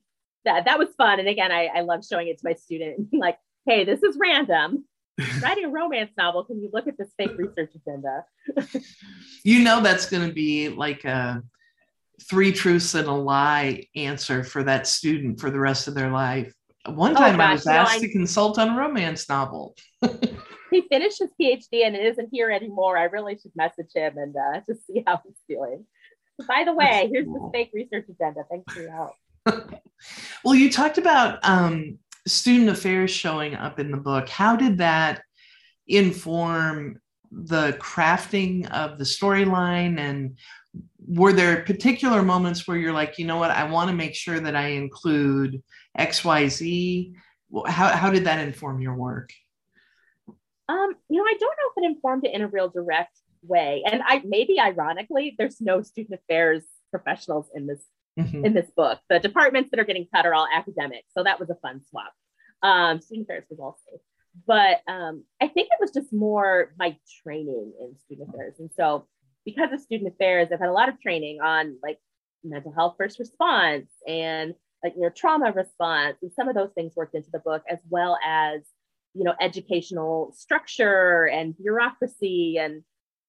that 0.46 0.66
that 0.66 0.78
was 0.78 0.90
fun. 0.98 1.20
And 1.20 1.30
again, 1.30 1.52
I, 1.52 1.68
I 1.68 1.82
love 1.82 2.06
showing 2.06 2.28
it 2.28 2.38
to 2.40 2.46
my 2.46 2.54
student. 2.54 3.08
like, 3.14 3.38
hey, 3.66 3.86
this 3.86 4.04
is 4.04 4.18
random. 4.20 4.86
Writing 5.42 5.66
a 5.66 5.70
romance 5.70 6.12
novel. 6.18 6.44
Can 6.44 6.62
you 6.62 6.70
look 6.74 6.88
at 6.88 6.98
this 6.98 7.10
fake 7.18 7.38
research 7.38 7.72
agenda? 7.76 8.26
you 9.44 9.64
know 9.64 9.82
that's 9.82 10.10
going 10.10 10.28
to 10.28 10.34
be 10.34 10.70
like 10.70 11.06
a 11.06 11.44
three 12.30 12.52
truths 12.52 12.94
and 12.96 13.08
a 13.08 13.14
lie 13.14 13.86
answer 13.96 14.44
for 14.44 14.64
that 14.64 14.88
student 14.88 15.40
for 15.40 15.50
the 15.50 15.60
rest 15.60 15.88
of 15.88 15.96
their 15.96 16.12
life. 16.12 16.54
One 16.88 17.14
time 17.16 17.36
oh, 17.36 17.38
gosh, 17.38 17.50
I 17.50 17.54
was 17.54 17.68
asked 17.68 17.96
I... 17.96 18.00
to 18.00 18.12
consult 18.12 18.58
on 18.58 18.70
a 18.70 18.78
romance 18.78 19.30
novel. 19.30 19.76
he 20.72 20.82
finished 20.90 21.20
his 21.20 21.30
PhD 21.40 21.86
and 21.86 21.96
isn't 21.96 22.30
here 22.32 22.50
anymore. 22.50 22.98
I 22.98 23.04
really 23.04 23.38
should 23.38 23.52
message 23.56 23.92
him 23.94 24.18
and 24.18 24.36
uh, 24.36 24.62
just 24.68 24.88
see 24.88 25.04
how 25.06 25.22
he's 25.24 25.36
doing. 25.48 25.86
By 26.48 26.64
the 26.66 26.74
way, 26.74 27.08
here's 27.12 27.28
the 27.28 27.50
fake 27.54 27.70
research 27.74 28.06
agenda. 28.10 28.44
Thanks 28.50 28.74
for 28.74 28.82
your 28.82 28.92
help. 28.92 29.14
well, 30.44 30.56
you 30.56 30.72
talked 30.72 30.98
about 30.98 31.38
um, 31.44 32.00
student 32.28 32.70
affairs 32.70 33.12
showing 33.12 33.56
up 33.56 33.80
in 33.80 33.92
the 33.92 33.98
book. 33.98 34.30
How 34.30 34.56
did 34.56 34.78
that 34.80 35.22
inform 35.88 37.00
the 37.32 37.74
crafting 37.74 38.70
of 38.72 38.98
the 38.98 39.04
storyline? 39.04 40.00
And 40.00 40.38
were 41.06 41.34
there 41.34 41.64
particular 41.64 42.22
moments 42.22 42.68
where 42.68 42.78
you're 42.78 42.94
like, 42.94 43.18
you 43.18 43.26
know 43.26 43.38
what, 43.38 43.52
I 43.52 43.70
want 43.70 43.90
to 43.90 43.96
make 43.96 44.16
sure 44.16 44.40
that 44.40 44.56
I 44.56 44.70
include 44.70 45.62
XYZ? 45.98 47.14
How, 47.68 47.90
how 47.90 48.12
did 48.12 48.26
that 48.26 48.46
inform 48.46 48.82
your 48.82 48.96
work? 48.96 49.32
Um, 50.70 50.96
you 51.10 51.18
know, 51.18 51.26
I 51.26 51.36
don't 51.40 51.42
know 51.42 51.72
if 51.76 51.84
it 51.84 51.96
informed 51.96 52.26
it 52.26 52.34
in 52.34 52.42
a 52.42 52.48
real 52.48 52.70
direct 52.70 53.18
way. 53.44 53.84
And 53.92 54.02
I 54.06 54.22
maybe 54.24 54.60
ironically, 54.60 55.36
there's 55.38 55.60
no 55.60 55.82
student 55.82 56.20
affairs 56.20 56.64
professionals 56.92 57.48
in 57.56 57.68
this 57.68 57.84
mm-hmm. 58.26 58.46
in 58.46 58.54
this 58.54 58.70
book. 58.76 59.00
The 59.10 59.20
departments 59.20 59.72
that 59.72 59.80
are 59.80 59.86
getting 59.86 60.08
cut 60.14 60.26
are 60.26 60.34
all 60.34 60.48
academic. 60.52 61.06
So 61.16 61.24
that 61.24 61.40
was 61.40 61.50
a 61.50 61.56
fun 61.56 61.82
swap. 61.90 62.14
Um, 62.64 63.02
student 63.02 63.28
affairs 63.28 63.46
was 63.50 63.76
safe. 63.90 64.02
But 64.48 64.82
um, 64.88 65.24
I 65.42 65.48
think 65.48 65.68
it 65.68 65.82
was 65.82 65.92
just 65.92 66.14
more 66.14 66.74
my 66.80 66.98
training 67.24 67.74
in 67.80 67.96
student 68.06 68.30
affairs. 68.30 68.56
And 68.60 68.70
so 68.76 69.08
because 69.46 69.72
of 69.74 69.82
student 69.82 70.14
affairs, 70.14 70.50
I've 70.52 70.60
had 70.60 70.70
a 70.70 70.74
lot 70.74 70.90
of 70.90 71.00
training 71.02 71.40
on 71.42 71.78
like 71.84 71.98
mental 72.44 72.72
health 72.72 72.96
first 72.98 73.20
response 73.20 73.90
and 74.08 74.54
like 74.84 74.94
your 74.98 75.10
trauma 75.10 75.52
response. 75.52 76.18
And 76.22 76.32
some 76.34 76.48
of 76.48 76.56
those 76.56 76.72
things 76.74 76.94
worked 76.96 77.16
into 77.16 77.30
the 77.32 77.40
book, 77.40 77.64
as 77.70 77.80
well 77.90 78.18
as 78.26 78.62
you 79.14 79.24
know 79.26 79.36
educational 79.42 80.34
structure 80.38 81.28
and 81.28 81.58
bureaucracy 81.58 82.58
and 82.58 82.84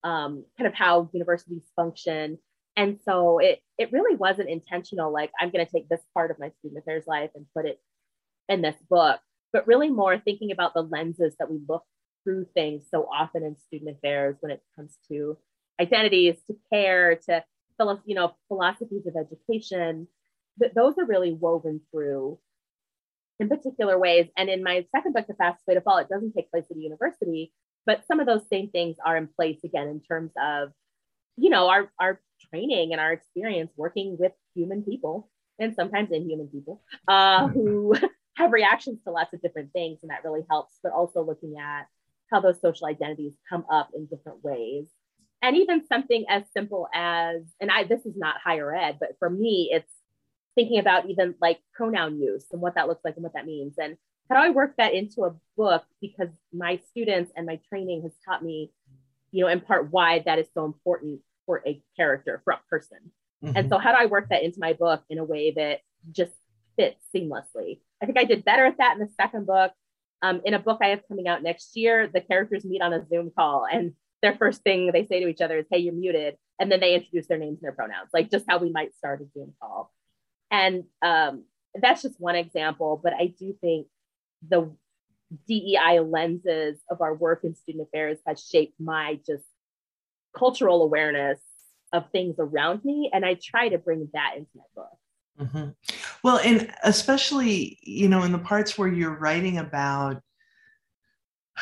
um, 0.04 0.44
kind 0.56 0.68
of 0.68 0.74
how 0.74 1.10
universities 1.12 1.64
function 1.74 2.38
and 2.76 2.98
so 3.04 3.38
it 3.38 3.60
it 3.78 3.92
really 3.92 4.16
wasn't 4.16 4.48
intentional 4.48 5.12
like 5.12 5.30
i'm 5.40 5.50
going 5.50 5.64
to 5.64 5.70
take 5.70 5.88
this 5.88 6.02
part 6.14 6.30
of 6.30 6.38
my 6.38 6.50
student 6.58 6.80
affairs 6.80 7.04
life 7.06 7.30
and 7.34 7.46
put 7.54 7.66
it 7.66 7.80
in 8.48 8.62
this 8.62 8.76
book 8.88 9.20
but 9.52 9.66
really 9.66 9.90
more 9.90 10.18
thinking 10.18 10.50
about 10.50 10.74
the 10.74 10.82
lenses 10.82 11.34
that 11.38 11.50
we 11.50 11.58
look 11.68 11.84
through 12.24 12.46
things 12.54 12.84
so 12.90 13.08
often 13.12 13.42
in 13.42 13.56
student 13.56 13.96
affairs 13.96 14.36
when 14.40 14.52
it 14.52 14.62
comes 14.76 14.96
to 15.08 15.36
identities 15.80 16.36
to 16.46 16.56
care 16.72 17.16
to 17.16 17.42
you 18.04 18.14
know 18.14 18.32
philosophies 18.48 19.06
of 19.06 19.16
education 19.16 20.06
that 20.58 20.74
those 20.74 20.96
are 20.98 21.04
really 21.04 21.32
woven 21.32 21.80
through 21.90 22.38
in 23.42 23.48
particular 23.48 23.98
ways. 23.98 24.28
And 24.36 24.48
in 24.48 24.62
my 24.62 24.86
second 24.94 25.12
book, 25.12 25.26
The 25.26 25.34
Fastest 25.34 25.66
Way 25.66 25.74
to 25.74 25.80
Fall, 25.80 25.98
it 25.98 26.08
doesn't 26.08 26.32
take 26.32 26.50
place 26.50 26.64
at 26.70 26.76
a 26.76 26.80
university, 26.80 27.52
but 27.84 28.06
some 28.06 28.20
of 28.20 28.26
those 28.26 28.48
same 28.48 28.68
things 28.70 28.96
are 29.04 29.16
in 29.16 29.28
place 29.28 29.58
again 29.64 29.88
in 29.88 30.00
terms 30.00 30.30
of, 30.40 30.70
you 31.36 31.50
know, 31.50 31.68
our, 31.68 31.90
our 31.98 32.20
training 32.50 32.92
and 32.92 33.00
our 33.00 33.12
experience 33.12 33.70
working 33.76 34.16
with 34.18 34.32
human 34.54 34.82
people 34.82 35.30
and 35.58 35.74
sometimes 35.74 36.10
inhuman 36.10 36.48
people 36.48 36.82
uh, 37.08 37.48
who 37.48 37.94
have 38.36 38.52
reactions 38.52 39.00
to 39.04 39.10
lots 39.10 39.32
of 39.32 39.42
different 39.42 39.72
things. 39.72 39.98
And 40.02 40.10
that 40.10 40.24
really 40.24 40.44
helps, 40.50 40.78
but 40.82 40.92
also 40.92 41.22
looking 41.22 41.56
at 41.58 41.86
how 42.30 42.40
those 42.40 42.60
social 42.60 42.86
identities 42.86 43.34
come 43.48 43.64
up 43.70 43.90
in 43.94 44.06
different 44.06 44.42
ways. 44.42 44.86
And 45.42 45.56
even 45.56 45.86
something 45.86 46.24
as 46.28 46.44
simple 46.56 46.88
as, 46.94 47.42
and 47.60 47.70
I, 47.70 47.84
this 47.84 48.06
is 48.06 48.16
not 48.16 48.36
higher 48.42 48.74
ed, 48.74 48.98
but 49.00 49.16
for 49.18 49.28
me, 49.28 49.70
it's 49.72 49.92
thinking 50.54 50.78
about 50.78 51.08
even 51.08 51.34
like 51.40 51.58
pronoun 51.74 52.20
use 52.20 52.44
and 52.52 52.60
what 52.60 52.74
that 52.76 52.88
looks 52.88 53.04
like 53.04 53.16
and 53.16 53.22
what 53.22 53.34
that 53.34 53.46
means. 53.46 53.74
And 53.78 53.96
how 54.30 54.36
do 54.36 54.42
I 54.42 54.50
work 54.50 54.74
that 54.78 54.94
into 54.94 55.24
a 55.24 55.34
book? 55.56 55.84
Because 56.00 56.28
my 56.52 56.80
students 56.90 57.32
and 57.36 57.46
my 57.46 57.58
training 57.68 58.02
has 58.02 58.12
taught 58.24 58.44
me, 58.44 58.70
you 59.32 59.42
know, 59.42 59.48
in 59.48 59.60
part 59.60 59.90
why 59.90 60.20
that 60.20 60.38
is 60.38 60.46
so 60.54 60.64
important 60.64 61.20
for 61.46 61.62
a 61.66 61.82
character, 61.96 62.40
for 62.44 62.52
a 62.52 62.60
person. 62.70 62.98
Mm-hmm. 63.44 63.56
And 63.56 63.68
so, 63.68 63.78
how 63.78 63.92
do 63.92 63.98
I 63.98 64.06
work 64.06 64.28
that 64.28 64.44
into 64.44 64.60
my 64.60 64.74
book 64.74 65.02
in 65.10 65.18
a 65.18 65.24
way 65.24 65.52
that 65.52 65.80
just 66.12 66.32
fits 66.76 67.02
seamlessly? 67.14 67.80
I 68.02 68.06
think 68.06 68.18
I 68.18 68.24
did 68.24 68.44
better 68.44 68.66
at 68.66 68.78
that 68.78 68.94
in 68.94 69.00
the 69.00 69.12
second 69.20 69.46
book. 69.46 69.72
Um, 70.22 70.40
in 70.44 70.54
a 70.54 70.60
book 70.60 70.78
I 70.80 70.88
have 70.88 71.00
coming 71.08 71.26
out 71.26 71.42
next 71.42 71.76
year, 71.76 72.08
the 72.12 72.20
characters 72.20 72.64
meet 72.64 72.82
on 72.82 72.92
a 72.92 73.04
Zoom 73.08 73.32
call, 73.36 73.66
and 73.70 73.94
their 74.22 74.36
first 74.36 74.62
thing 74.62 74.90
they 74.92 75.04
say 75.06 75.20
to 75.20 75.28
each 75.28 75.40
other 75.40 75.58
is, 75.58 75.66
Hey, 75.70 75.78
you're 75.78 75.94
muted. 75.94 76.36
And 76.60 76.70
then 76.70 76.78
they 76.78 76.94
introduce 76.94 77.26
their 77.26 77.38
names 77.38 77.58
and 77.58 77.62
their 77.62 77.72
pronouns, 77.72 78.10
like 78.14 78.30
just 78.30 78.44
how 78.48 78.58
we 78.58 78.70
might 78.70 78.94
start 78.94 79.20
a 79.20 79.26
Zoom 79.36 79.52
call. 79.60 79.90
And 80.50 80.84
um, 81.00 81.44
that's 81.74 82.02
just 82.02 82.20
one 82.20 82.36
example, 82.36 83.00
but 83.02 83.14
I 83.14 83.34
do 83.36 83.56
think 83.60 83.88
the 84.48 84.70
DEI 85.46 86.00
lenses 86.00 86.80
of 86.90 87.00
our 87.00 87.14
work 87.14 87.44
in 87.44 87.54
student 87.54 87.88
affairs 87.88 88.18
has 88.26 88.42
shaped 88.42 88.78
my 88.80 89.18
just 89.26 89.44
cultural 90.36 90.82
awareness 90.82 91.38
of 91.92 92.10
things 92.10 92.36
around 92.38 92.84
me. 92.84 93.10
And 93.12 93.24
I 93.24 93.34
try 93.42 93.68
to 93.68 93.78
bring 93.78 94.08
that 94.12 94.34
into 94.36 94.50
my 94.54 94.62
book. 94.74 94.98
Mm-hmm. 95.40 95.70
Well, 96.22 96.38
and 96.38 96.72
especially, 96.84 97.78
you 97.82 98.08
know, 98.08 98.22
in 98.22 98.32
the 98.32 98.38
parts 98.38 98.76
where 98.76 98.88
you're 98.88 99.18
writing 99.18 99.58
about 99.58 100.22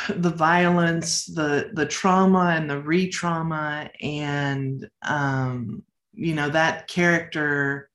the 0.08 0.30
violence, 0.30 1.26
the 1.26 1.70
the 1.72 1.86
trauma 1.86 2.54
and 2.56 2.68
the 2.68 2.80
re-trauma, 2.80 3.90
and 4.00 4.88
um, 5.02 5.82
you 6.12 6.34
know, 6.34 6.48
that 6.50 6.88
character 6.88 7.90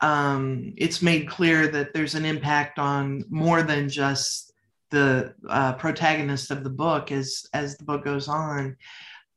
um, 0.00 0.74
it's 0.76 1.02
made 1.02 1.28
clear 1.28 1.68
that 1.68 1.94
there's 1.94 2.14
an 2.14 2.24
impact 2.24 2.78
on 2.78 3.24
more 3.30 3.62
than 3.62 3.88
just 3.88 4.52
the 4.90 5.34
uh, 5.48 5.74
protagonist 5.74 6.50
of 6.50 6.64
the 6.64 6.70
book 6.70 7.12
as 7.12 7.46
as 7.52 7.76
the 7.76 7.84
book 7.84 8.04
goes 8.04 8.28
on. 8.28 8.76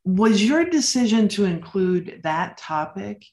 Was 0.05 0.43
your 0.43 0.65
decision 0.65 1.27
to 1.29 1.45
include 1.45 2.21
that 2.23 2.57
topic, 2.57 3.25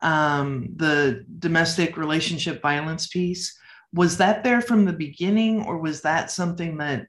um, 0.00 0.70
the 0.76 1.24
domestic 1.38 1.96
relationship 1.96 2.62
violence 2.62 3.06
piece? 3.08 3.58
was 3.92 4.18
that 4.18 4.44
there 4.44 4.60
from 4.60 4.84
the 4.84 4.92
beginning 4.92 5.64
or 5.64 5.78
was 5.78 6.02
that 6.02 6.30
something 6.30 6.78
that 6.78 7.06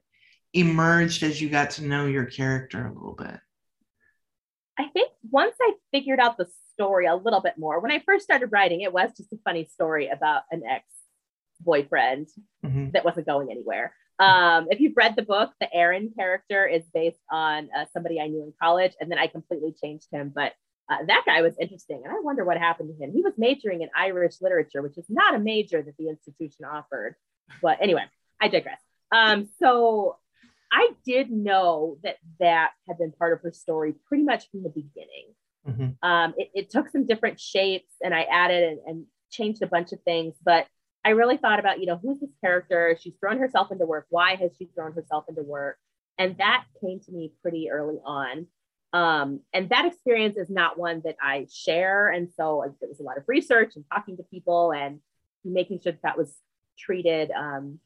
emerged 0.52 1.22
as 1.22 1.40
you 1.40 1.48
got 1.48 1.70
to 1.70 1.84
know 1.84 2.06
your 2.06 2.24
character 2.24 2.86
a 2.86 2.92
little 2.92 3.14
bit 3.14 3.38
i 4.78 4.86
think 4.88 5.10
once 5.30 5.54
i 5.60 5.72
figured 5.92 6.18
out 6.18 6.36
the 6.36 6.46
story 6.72 7.06
a 7.06 7.14
little 7.14 7.40
bit 7.40 7.54
more 7.56 7.80
when 7.80 7.92
i 7.92 8.02
first 8.04 8.24
started 8.24 8.50
writing 8.50 8.80
it 8.80 8.92
was 8.92 9.10
just 9.16 9.32
a 9.32 9.38
funny 9.44 9.64
story 9.64 10.08
about 10.08 10.42
an 10.50 10.62
ex 10.68 10.84
boyfriend 11.60 12.26
mm-hmm. 12.64 12.90
that 12.90 13.04
wasn't 13.04 13.26
going 13.26 13.50
anywhere 13.50 13.94
um, 14.20 14.66
if 14.70 14.80
you've 14.80 14.96
read 14.96 15.14
the 15.16 15.22
book 15.22 15.50
the 15.60 15.74
aaron 15.74 16.12
character 16.16 16.66
is 16.66 16.84
based 16.92 17.20
on 17.30 17.68
uh, 17.76 17.84
somebody 17.92 18.20
i 18.20 18.26
knew 18.26 18.42
in 18.42 18.52
college 18.60 18.92
and 19.00 19.10
then 19.10 19.18
i 19.18 19.26
completely 19.26 19.74
changed 19.82 20.06
him 20.12 20.32
but 20.34 20.52
uh, 20.90 21.04
that 21.06 21.22
guy 21.24 21.40
was 21.40 21.54
interesting. 21.60 22.02
And 22.04 22.12
I 22.12 22.18
wonder 22.20 22.44
what 22.44 22.58
happened 22.58 22.92
to 22.92 23.04
him. 23.04 23.12
He 23.12 23.22
was 23.22 23.34
majoring 23.38 23.82
in 23.82 23.88
Irish 23.96 24.40
literature, 24.40 24.82
which 24.82 24.98
is 24.98 25.04
not 25.08 25.36
a 25.36 25.38
major 25.38 25.80
that 25.80 25.96
the 25.96 26.08
institution 26.08 26.64
offered. 26.64 27.14
But 27.62 27.78
anyway, 27.80 28.04
I 28.40 28.48
digress. 28.48 28.80
Um, 29.12 29.48
so 29.60 30.16
I 30.72 30.90
did 31.06 31.30
know 31.30 31.98
that 32.02 32.16
that 32.40 32.70
had 32.88 32.98
been 32.98 33.12
part 33.12 33.32
of 33.32 33.40
her 33.42 33.52
story 33.52 33.94
pretty 34.08 34.24
much 34.24 34.50
from 34.50 34.64
the 34.64 34.68
beginning. 34.68 35.34
Mm-hmm. 35.66 36.08
Um, 36.08 36.34
it, 36.36 36.50
it, 36.54 36.70
took 36.70 36.88
some 36.88 37.06
different 37.06 37.38
shapes 37.38 37.92
and 38.02 38.14
I 38.14 38.22
added 38.22 38.64
and, 38.64 38.78
and 38.86 39.04
changed 39.30 39.62
a 39.62 39.66
bunch 39.66 39.92
of 39.92 40.00
things. 40.02 40.34
But 40.42 40.66
I 41.04 41.10
really 41.10 41.36
thought 41.36 41.58
about, 41.58 41.80
you 41.80 41.86
know, 41.86 41.98
who's 42.02 42.20
this 42.20 42.30
character? 42.42 42.96
She's 43.00 43.14
thrown 43.20 43.38
herself 43.38 43.72
into 43.72 43.86
work. 43.86 44.06
Why 44.10 44.36
has 44.36 44.50
she 44.58 44.68
thrown 44.74 44.92
herself 44.92 45.24
into 45.28 45.42
work? 45.42 45.78
And 46.18 46.36
that 46.38 46.64
came 46.80 47.00
to 47.00 47.12
me 47.12 47.32
pretty 47.42 47.70
early 47.70 47.98
on. 48.04 48.46
Um, 48.92 49.40
and 49.52 49.68
that 49.70 49.86
experience 49.86 50.36
is 50.36 50.50
not 50.50 50.78
one 50.78 51.00
that 51.04 51.16
I 51.22 51.46
share. 51.50 52.08
And 52.08 52.28
so 52.36 52.62
it 52.62 52.88
was 52.88 53.00
a 53.00 53.04
lot 53.04 53.16
of 53.16 53.24
research 53.26 53.76
and 53.76 53.84
talking 53.92 54.16
to 54.18 54.22
people 54.24 54.72
and 54.72 55.00
making 55.44 55.80
sure 55.80 55.92
that, 55.92 56.02
that 56.02 56.18
was 56.18 56.36
treated 56.78 57.30
um, 57.30 57.78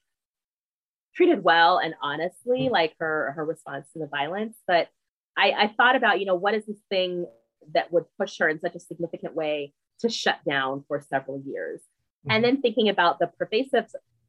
treated 1.14 1.44
well 1.44 1.78
and 1.78 1.94
honestly, 2.02 2.62
mm-hmm. 2.62 2.72
like 2.72 2.94
her 2.98 3.32
her 3.36 3.44
response 3.44 3.86
to 3.92 3.98
the 3.98 4.06
violence. 4.06 4.56
But 4.66 4.88
I, 5.36 5.52
I 5.52 5.68
thought 5.68 5.96
about, 5.96 6.20
you 6.20 6.26
know, 6.26 6.34
what 6.34 6.54
is 6.54 6.66
this 6.66 6.80
thing 6.90 7.26
that 7.74 7.92
would 7.92 8.04
push 8.18 8.38
her 8.38 8.48
in 8.48 8.60
such 8.60 8.74
a 8.74 8.80
significant 8.80 9.34
way 9.34 9.72
to 10.00 10.08
shut 10.08 10.38
down 10.48 10.84
for 10.88 11.00
several 11.00 11.42
years? 11.44 11.80
Mm-hmm. 12.26 12.30
And 12.30 12.44
then 12.44 12.62
thinking 12.62 12.88
about 12.88 13.18
the 13.18 13.26
pervasive 13.26 13.86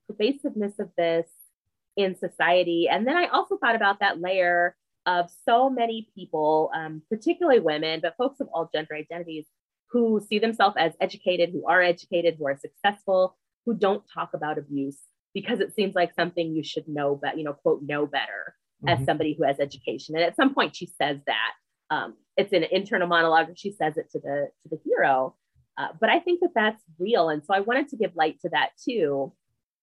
pervasiveness 0.08 0.80
of 0.80 0.90
this 0.98 1.28
in 1.98 2.16
society. 2.16 2.88
And 2.90 3.08
then 3.08 3.16
I 3.18 3.28
also 3.28 3.58
thought 3.58 3.76
about 3.76 4.00
that 4.02 4.20
layer 4.20 4.76
of 5.06 5.30
so 5.48 5.70
many 5.70 6.10
people, 6.16 6.72
um, 6.76 7.02
particularly 7.10 7.60
women, 7.60 8.02
but 8.02 8.18
folks 8.18 8.40
of 8.40 8.48
all 8.54 8.70
gender 8.74 8.96
identities 8.96 9.46
who 9.92 10.22
see 10.28 10.40
themselves 10.40 10.76
as 10.78 10.94
educated, 11.00 11.52
who 11.52 11.66
are 11.68 11.82
educated, 11.82 12.36
who 12.38 12.48
are 12.48 12.58
successful, 12.58 13.38
who 13.66 13.74
don't 13.74 14.04
talk 14.14 14.32
about 14.34 14.58
abuse 14.58 14.98
because 15.34 15.60
it 15.60 15.76
seems 15.76 15.96
like 15.96 16.14
something 16.16 16.56
you 16.56 16.64
should 16.64 16.88
know, 16.88 17.20
but 17.22 17.38
you 17.38 17.44
know, 17.44 17.54
quote, 17.54 17.82
know 17.84 18.06
better 18.06 18.56
mm-hmm. 18.84 19.02
as 19.02 19.06
somebody 19.06 19.36
who 19.38 19.44
has 19.44 19.60
education. 19.60 20.16
And 20.16 20.24
at 20.24 20.36
some 20.36 20.54
point, 20.54 20.76
she 20.76 20.88
says 21.02 21.20
that 21.28 21.52
um, 21.90 22.16
it's 22.38 22.54
an 22.54 22.66
internal 22.72 23.08
monologue, 23.08 23.50
and 23.50 23.60
she 23.60 23.72
says 23.72 23.98
it 23.98 24.10
to 24.12 24.20
the 24.20 24.50
to 24.64 24.70
the 24.70 24.80
hero. 24.84 25.36
Uh, 25.78 25.90
but 26.00 26.10
I 26.10 26.20
think 26.20 26.40
that 26.42 26.52
that's 26.56 26.84
real, 27.00 27.30
and 27.30 27.44
so 27.44 27.54
I 27.54 27.60
wanted 27.60 27.90
to 27.90 27.98
give 27.98 28.16
light 28.16 28.40
to 28.42 28.50
that 28.50 28.70
too, 28.84 29.34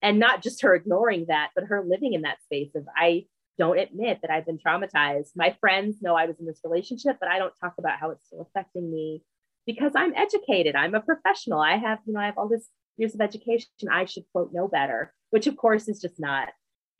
and 0.00 0.18
not 0.18 0.42
just 0.42 0.62
her 0.62 0.74
ignoring 0.74 1.26
that, 1.28 1.50
but 1.54 1.64
her 1.64 1.84
living 1.86 2.14
in 2.14 2.22
that 2.22 2.42
space 2.42 2.70
of 2.74 2.86
I 2.96 3.26
don't 3.58 3.78
admit 3.78 4.20
that 4.22 4.30
I've 4.30 4.46
been 4.46 4.58
traumatized. 4.58 5.30
My 5.36 5.56
friends 5.60 5.96
know 6.00 6.14
I 6.14 6.26
was 6.26 6.38
in 6.40 6.46
this 6.46 6.60
relationship, 6.64 7.18
but 7.20 7.28
I 7.28 7.38
don't 7.38 7.52
talk 7.60 7.74
about 7.78 7.98
how 7.98 8.10
it's 8.10 8.26
still 8.26 8.40
affecting 8.40 8.90
me 8.90 9.22
because 9.66 9.92
I'm 9.94 10.14
educated. 10.14 10.74
I'm 10.74 10.94
a 10.94 11.00
professional. 11.00 11.60
I 11.60 11.76
have, 11.76 11.98
you 12.06 12.14
know, 12.14 12.20
I 12.20 12.26
have 12.26 12.38
all 12.38 12.48
this 12.48 12.68
years 12.96 13.14
of 13.14 13.20
education. 13.20 13.68
I 13.90 14.06
should 14.06 14.24
quote 14.32 14.52
know 14.52 14.68
better, 14.68 15.12
which 15.30 15.46
of 15.46 15.56
course 15.56 15.88
is 15.88 16.00
just 16.00 16.18
not 16.18 16.48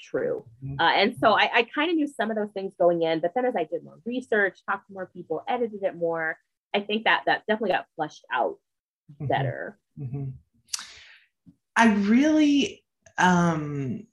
true. 0.01 0.45
Mm-hmm. 0.65 0.81
Uh, 0.81 0.93
and 0.93 1.17
so 1.19 1.33
I, 1.33 1.51
I 1.55 1.63
kind 1.75 1.91
of 1.91 1.97
knew 1.97 2.07
some 2.07 2.31
of 2.31 2.37
those 2.37 2.53
things 2.53 2.75
going 2.79 3.03
in, 3.03 3.21
but 3.21 3.33
then 3.35 3.47
as 3.47 3.57
I 3.57 3.65
did 3.65 3.85
more 3.85 3.99
research, 4.05 4.59
talked 4.69 4.89
to 4.89 4.93
more 4.93 5.11
people, 5.13 5.43
edited 5.49 5.83
it 5.83 5.97
more, 5.97 6.37
I 6.75 6.81
think 6.81 7.05
that 7.05 7.23
that 7.27 7.45
definitely 7.47 7.71
got 7.71 7.87
flushed 7.97 8.25
out. 8.33 8.57
Better. 9.21 9.79
Mm-hmm. 9.99 10.31
I 11.77 11.95
really 11.95 12.85
um 13.19 14.07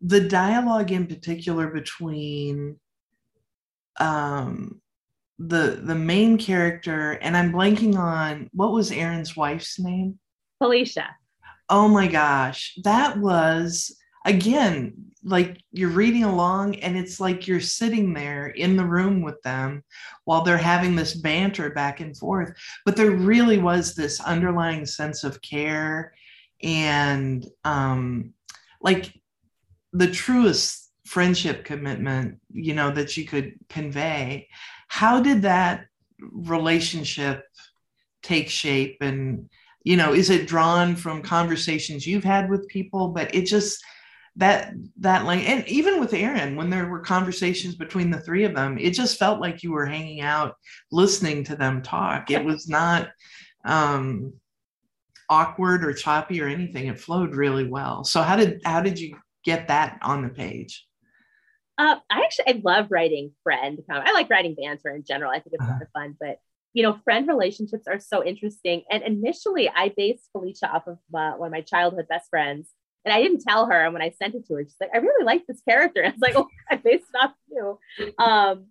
the 0.00 0.20
dialogue 0.20 0.90
in 0.90 1.06
particular 1.06 1.68
between 1.68 2.78
um, 4.00 4.80
the 5.38 5.80
the 5.82 5.94
main 5.94 6.38
character 6.38 7.12
and 7.12 7.36
I'm 7.36 7.52
blanking 7.52 7.96
on 7.96 8.48
what 8.52 8.72
was 8.72 8.92
Aaron's 8.92 9.36
wife's 9.36 9.78
name? 9.78 10.18
Felicia. 10.58 11.08
Oh 11.68 11.88
my 11.88 12.06
gosh, 12.06 12.76
that 12.84 13.18
was 13.18 13.96
again 14.24 15.12
like 15.24 15.62
you're 15.70 15.90
reading 15.90 16.24
along 16.24 16.76
and 16.76 16.96
it's 16.96 17.20
like 17.20 17.46
you're 17.46 17.60
sitting 17.60 18.12
there 18.12 18.48
in 18.48 18.76
the 18.76 18.84
room 18.84 19.22
with 19.22 19.40
them 19.42 19.84
while 20.24 20.42
they're 20.42 20.56
having 20.56 20.96
this 20.96 21.14
banter 21.14 21.70
back 21.70 22.00
and 22.00 22.16
forth. 22.16 22.52
But 22.84 22.96
there 22.96 23.12
really 23.12 23.58
was 23.58 23.94
this 23.94 24.20
underlying 24.20 24.84
sense 24.84 25.24
of 25.24 25.40
care 25.40 26.14
and 26.62 27.46
um 27.64 28.32
like 28.80 29.12
the 29.92 30.10
truest 30.10 30.90
friendship 31.06 31.64
commitment 31.64 32.38
you 32.52 32.74
know 32.74 32.90
that 32.90 33.16
you 33.16 33.24
could 33.24 33.54
convey. 33.68 34.48
How 34.88 35.20
did 35.20 35.42
that 35.42 35.86
relationship 36.18 37.44
take 38.22 38.48
shape? 38.48 38.98
And 39.00 39.48
you 39.84 39.96
know 39.96 40.12
is 40.12 40.30
it 40.30 40.48
drawn 40.48 40.96
from 40.96 41.22
conversations 41.22 42.06
you've 42.06 42.24
had 42.24 42.50
with 42.50 42.68
people? 42.68 43.08
But 43.08 43.32
it 43.34 43.46
just 43.46 43.84
that 44.36 44.72
that 44.98 45.24
like 45.24 45.46
and 45.46 45.66
even 45.68 46.00
with 46.00 46.14
aaron 46.14 46.56
when 46.56 46.70
there 46.70 46.88
were 46.88 47.00
conversations 47.00 47.74
between 47.74 48.10
the 48.10 48.20
three 48.20 48.44
of 48.44 48.54
them 48.54 48.78
it 48.78 48.92
just 48.92 49.18
felt 49.18 49.40
like 49.40 49.62
you 49.62 49.72
were 49.72 49.84
hanging 49.84 50.22
out 50.22 50.54
listening 50.90 51.44
to 51.44 51.54
them 51.54 51.82
talk 51.82 52.30
it 52.30 52.42
was 52.42 52.66
not 52.66 53.10
um 53.66 54.32
awkward 55.28 55.84
or 55.84 55.92
choppy 55.92 56.40
or 56.40 56.48
anything 56.48 56.86
it 56.86 56.98
flowed 56.98 57.34
really 57.36 57.68
well 57.68 58.04
so 58.04 58.22
how 58.22 58.34
did 58.34 58.58
how 58.64 58.80
did 58.80 58.98
you 58.98 59.14
get 59.44 59.68
that 59.68 59.98
on 60.02 60.22
the 60.22 60.28
page? 60.28 60.86
Uh, 61.78 61.96
I 62.10 62.20
actually 62.20 62.48
I 62.48 62.60
love 62.64 62.86
writing 62.90 63.32
friend. 63.42 63.78
I 63.90 64.12
like 64.12 64.30
writing 64.30 64.54
banter 64.54 64.94
in 64.94 65.04
general. 65.06 65.30
I 65.30 65.40
think 65.40 65.54
it's 65.54 65.62
uh-huh. 65.62 65.72
kind 65.72 65.82
of 65.82 65.88
fun, 65.92 66.16
but 66.20 66.38
you 66.74 66.82
know, 66.82 66.98
friend 67.04 67.28
relationships 67.28 67.86
are 67.86 68.00
so 68.00 68.24
interesting. 68.24 68.82
And 68.90 69.02
initially, 69.02 69.68
I 69.68 69.92
based 69.94 70.30
Felicia 70.32 70.70
off 70.70 70.86
of 70.86 70.98
my, 71.10 71.36
one 71.36 71.48
of 71.48 71.52
my 71.52 71.60
childhood 71.60 72.06
best 72.08 72.30
friends, 72.30 72.70
and 73.04 73.12
I 73.12 73.22
didn't 73.22 73.42
tell 73.42 73.66
her. 73.66 73.84
And 73.84 73.92
when 73.92 74.02
I 74.02 74.10
sent 74.10 74.34
it 74.34 74.46
to 74.46 74.54
her, 74.54 74.64
she's 74.64 74.76
like, 74.80 74.90
"I 74.94 74.98
really 74.98 75.24
like 75.24 75.46
this 75.46 75.60
character." 75.62 76.00
And 76.02 76.12
I 76.12 76.14
was 76.14 76.20
like, 76.20 76.36
"Oh, 76.36 76.48
I 76.70 76.76
based 76.76 77.06
it 77.12 77.18
off 77.18 77.32
you." 77.50 77.78
Um, 78.18 78.66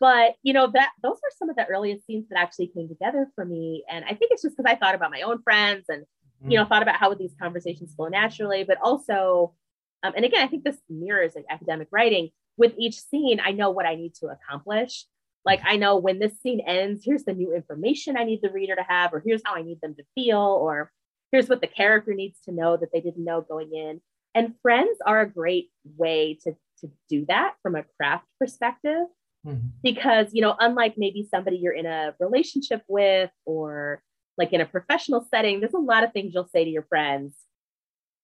but 0.00 0.34
you 0.42 0.52
know 0.52 0.68
that 0.72 0.90
those 1.02 1.16
were 1.22 1.30
some 1.38 1.48
of 1.48 1.56
the 1.56 1.66
earliest 1.66 2.06
scenes 2.06 2.28
that 2.30 2.38
actually 2.38 2.68
came 2.68 2.88
together 2.88 3.28
for 3.34 3.44
me, 3.44 3.84
and 3.90 4.04
I 4.04 4.14
think 4.14 4.32
it's 4.32 4.42
just 4.42 4.56
because 4.56 4.70
I 4.70 4.76
thought 4.76 4.94
about 4.94 5.10
my 5.10 5.22
own 5.22 5.42
friends 5.42 5.86
and 5.88 6.04
you 6.48 6.58
know, 6.58 6.64
thought 6.64 6.82
about 6.82 6.96
how 6.96 7.08
would 7.08 7.18
these 7.18 7.34
conversations 7.40 7.94
flow 7.94 8.08
naturally, 8.08 8.64
but 8.64 8.78
also, 8.82 9.54
um, 10.02 10.12
and 10.16 10.24
again, 10.24 10.42
I 10.42 10.48
think 10.48 10.64
this 10.64 10.78
mirrors 10.88 11.34
like 11.34 11.46
academic 11.48 11.88
writing. 11.90 12.30
With 12.56 12.74
each 12.78 13.00
scene, 13.00 13.40
I 13.42 13.52
know 13.52 13.70
what 13.70 13.86
I 13.86 13.94
need 13.94 14.14
to 14.16 14.26
accomplish. 14.26 15.06
Like 15.44 15.60
I 15.64 15.76
know 15.76 15.96
when 15.96 16.18
this 16.18 16.40
scene 16.40 16.60
ends, 16.60 17.02
here's 17.04 17.24
the 17.24 17.32
new 17.32 17.54
information 17.54 18.16
I 18.16 18.24
need 18.24 18.40
the 18.42 18.50
reader 18.50 18.76
to 18.76 18.84
have, 18.86 19.12
or 19.14 19.22
here's 19.24 19.42
how 19.44 19.54
I 19.54 19.62
need 19.62 19.80
them 19.80 19.94
to 19.94 20.04
feel, 20.14 20.38
or 20.38 20.92
here's 21.32 21.48
what 21.48 21.60
the 21.60 21.66
character 21.66 22.14
needs 22.14 22.38
to 22.44 22.52
know 22.52 22.76
that 22.76 22.92
they 22.92 23.00
didn't 23.00 23.24
know 23.24 23.40
going 23.40 23.74
in. 23.74 24.00
And 24.34 24.54
friends 24.62 24.98
are 25.04 25.22
a 25.22 25.30
great 25.30 25.70
way 25.96 26.38
to, 26.44 26.52
to 26.80 26.90
do 27.08 27.24
that 27.26 27.54
from 27.62 27.74
a 27.74 27.84
craft 27.96 28.26
perspective. 28.38 29.06
Mm-hmm. 29.46 29.68
Because, 29.82 30.28
you 30.32 30.42
know, 30.42 30.54
unlike 30.60 30.94
maybe 30.96 31.26
somebody 31.28 31.56
you're 31.56 31.72
in 31.72 31.86
a 31.86 32.14
relationship 32.20 32.82
with 32.86 33.30
or 33.44 34.02
like 34.38 34.52
in 34.52 34.60
a 34.60 34.66
professional 34.66 35.26
setting, 35.30 35.60
there's 35.60 35.74
a 35.74 35.78
lot 35.78 36.04
of 36.04 36.12
things 36.12 36.32
you'll 36.32 36.46
say 36.46 36.64
to 36.64 36.70
your 36.70 36.84
friends 36.84 37.34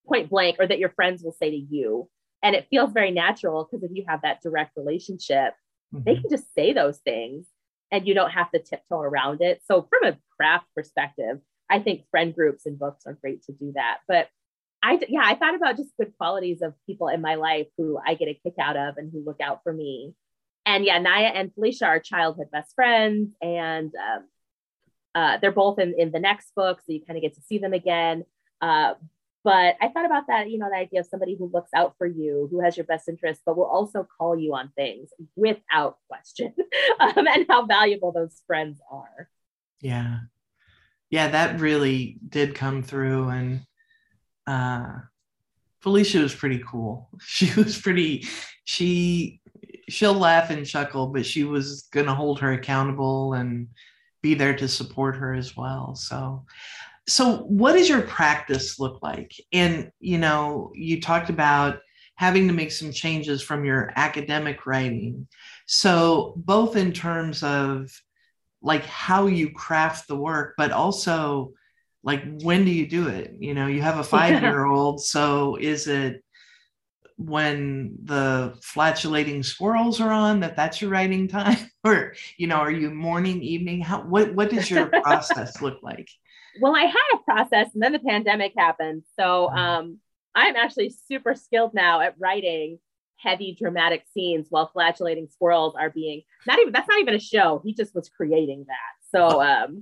point 0.07 0.29
blank 0.29 0.57
or 0.59 0.65
that 0.65 0.79
your 0.79 0.89
friends 0.89 1.21
will 1.23 1.35
say 1.39 1.51
to 1.51 1.57
you. 1.57 2.09
And 2.41 2.55
it 2.55 2.67
feels 2.69 2.91
very 2.93 3.11
natural 3.11 3.67
because 3.69 3.83
if 3.83 3.91
you 3.93 4.05
have 4.07 4.21
that 4.21 4.41
direct 4.41 4.77
relationship, 4.77 5.53
mm-hmm. 5.93 6.03
they 6.05 6.15
can 6.15 6.29
just 6.29 6.53
say 6.53 6.73
those 6.73 6.99
things 6.99 7.47
and 7.91 8.07
you 8.07 8.13
don't 8.13 8.31
have 8.31 8.51
to 8.51 8.59
tiptoe 8.59 9.01
around 9.01 9.41
it. 9.41 9.61
So, 9.65 9.87
from 9.89 10.13
a 10.13 10.17
craft 10.37 10.67
perspective, 10.75 11.39
I 11.69 11.79
think 11.79 12.05
friend 12.11 12.33
groups 12.33 12.65
and 12.65 12.79
books 12.79 13.05
are 13.05 13.13
great 13.13 13.43
to 13.43 13.51
do 13.51 13.73
that. 13.75 13.99
But 14.07 14.27
I, 14.81 14.99
yeah, 15.07 15.21
I 15.23 15.35
thought 15.35 15.55
about 15.55 15.77
just 15.77 15.95
good 15.97 16.13
qualities 16.17 16.61
of 16.61 16.73
people 16.87 17.09
in 17.09 17.21
my 17.21 17.35
life 17.35 17.67
who 17.77 17.99
I 18.05 18.13
get 18.15 18.29
a 18.29 18.33
kick 18.33 18.55
out 18.59 18.77
of 18.77 18.97
and 18.97 19.11
who 19.11 19.23
look 19.23 19.41
out 19.41 19.61
for 19.63 19.73
me. 19.73 20.13
And 20.65 20.85
yeah, 20.85 20.99
Naya 20.99 21.31
and 21.33 21.53
Felicia 21.53 21.85
are 21.85 21.99
childhood 21.99 22.47
best 22.51 22.73
friends. 22.75 23.33
And 23.41 23.91
um, 23.95 24.25
uh, 25.15 25.37
they're 25.41 25.51
both 25.51 25.79
in, 25.79 25.95
in 25.97 26.11
the 26.11 26.19
next 26.19 26.53
book, 26.55 26.79
so 26.79 26.93
you 26.93 27.01
kind 27.05 27.17
of 27.17 27.21
get 27.21 27.35
to 27.35 27.41
see 27.41 27.57
them 27.57 27.73
again. 27.73 28.23
Uh, 28.61 28.93
but 29.43 29.75
I 29.81 29.87
thought 29.87 30.05
about 30.05 30.27
that, 30.27 30.49
you 30.49 30.59
know, 30.59 30.69
the 30.69 30.77
idea 30.77 30.99
of 30.99 31.07
somebody 31.07 31.35
who 31.35 31.49
looks 31.51 31.71
out 31.73 31.95
for 31.97 32.05
you, 32.05 32.47
who 32.51 32.59
has 32.59 32.75
your 32.75 32.85
best 32.85 33.07
interest, 33.07 33.41
but 33.45 33.57
will 33.57 33.65
also 33.65 34.05
call 34.17 34.37
you 34.37 34.53
on 34.53 34.71
things 34.75 35.09
without 35.35 35.97
question, 36.07 36.53
um, 36.99 37.25
and 37.27 37.45
how 37.49 37.65
valuable 37.65 38.11
those 38.11 38.41
friends 38.45 38.79
are. 38.91 39.29
Yeah. 39.81 40.19
Yeah, 41.09 41.29
that 41.29 41.59
really 41.59 42.17
did 42.27 42.55
come 42.55 42.83
through. 42.83 43.29
And 43.29 43.61
uh, 44.45 44.99
Felicia 45.81 46.19
was 46.19 46.35
pretty 46.35 46.61
cool. 46.65 47.09
She 47.21 47.51
was 47.59 47.79
pretty, 47.79 48.27
she, 48.63 49.41
she'll 49.89 50.13
laugh 50.13 50.49
and 50.49 50.65
chuckle, 50.65 51.07
but 51.07 51.25
she 51.25 51.43
was 51.43 51.87
going 51.91 52.05
to 52.05 52.13
hold 52.13 52.39
her 52.39 52.53
accountable 52.53 53.33
and 53.33 53.67
be 54.21 54.33
there 54.33 54.55
to 54.55 54.67
support 54.67 55.15
her 55.15 55.33
as 55.33 55.55
well. 55.55 55.95
So, 55.95 56.45
so 57.07 57.37
what 57.37 57.73
does 57.73 57.89
your 57.89 58.01
practice 58.01 58.79
look 58.79 59.01
like? 59.01 59.33
And, 59.51 59.91
you 59.99 60.17
know, 60.17 60.71
you 60.75 61.01
talked 61.01 61.29
about 61.29 61.79
having 62.15 62.47
to 62.47 62.53
make 62.53 62.71
some 62.71 62.91
changes 62.91 63.41
from 63.41 63.65
your 63.65 63.91
academic 63.95 64.65
writing. 64.65 65.27
So, 65.65 66.33
both 66.35 66.75
in 66.75 66.91
terms 66.91 67.43
of 67.43 67.89
like 68.61 68.85
how 68.85 69.27
you 69.27 69.51
craft 69.51 70.07
the 70.07 70.15
work, 70.15 70.55
but 70.57 70.71
also 70.71 71.53
like 72.03 72.23
when 72.41 72.65
do 72.65 72.71
you 72.71 72.87
do 72.87 73.07
it? 73.07 73.35
You 73.39 73.53
know 73.53 73.67
you 73.67 73.81
have 73.81 73.99
a 73.99 74.03
five 74.15 74.41
year 74.41 74.65
old 74.65 75.01
so 75.03 75.55
is 75.55 75.87
it 75.87 76.23
when 77.17 77.97
the 78.05 78.57
flatulating 78.61 79.43
squirrels 79.43 79.99
are 79.99 80.11
on 80.11 80.39
that 80.39 80.55
that's 80.55 80.81
your 80.81 80.91
writing 80.91 81.27
time? 81.27 81.57
Or 81.85 82.13
you 82.37 82.47
know 82.47 82.57
are 82.57 82.71
you 82.71 82.91
morning 82.91 83.41
evening? 83.41 83.81
How 83.81 84.01
what 84.01 84.33
what 84.33 84.49
does 84.49 84.69
your 84.69 84.87
process 85.03 85.61
look 85.61 85.81
like? 85.81 86.09
Well 86.61 86.75
i 86.75 86.83
had 86.83 87.15
a 87.15 87.23
process 87.23 87.67
and 87.73 87.81
then 87.81 87.93
the 87.93 87.99
pandemic 87.99 88.53
happened. 88.57 89.03
So 89.17 89.49
mm-hmm. 89.49 89.57
um 89.57 89.97
i'm 90.35 90.55
actually 90.55 90.93
super 91.07 91.35
skilled 91.35 91.73
now 91.73 92.01
at 92.01 92.15
writing 92.19 92.79
heavy 93.21 93.55
dramatic 93.57 94.05
scenes 94.13 94.47
while 94.49 94.69
flatulating 94.73 95.27
squirrels 95.29 95.75
are 95.77 95.89
being 95.89 96.21
not 96.47 96.59
even 96.59 96.71
that's 96.71 96.87
not 96.87 96.99
even 96.99 97.13
a 97.13 97.19
show 97.19 97.61
he 97.63 97.73
just 97.73 97.93
was 97.93 98.09
creating 98.09 98.65
that 98.67 99.11
so 99.11 99.41
um 99.43 99.81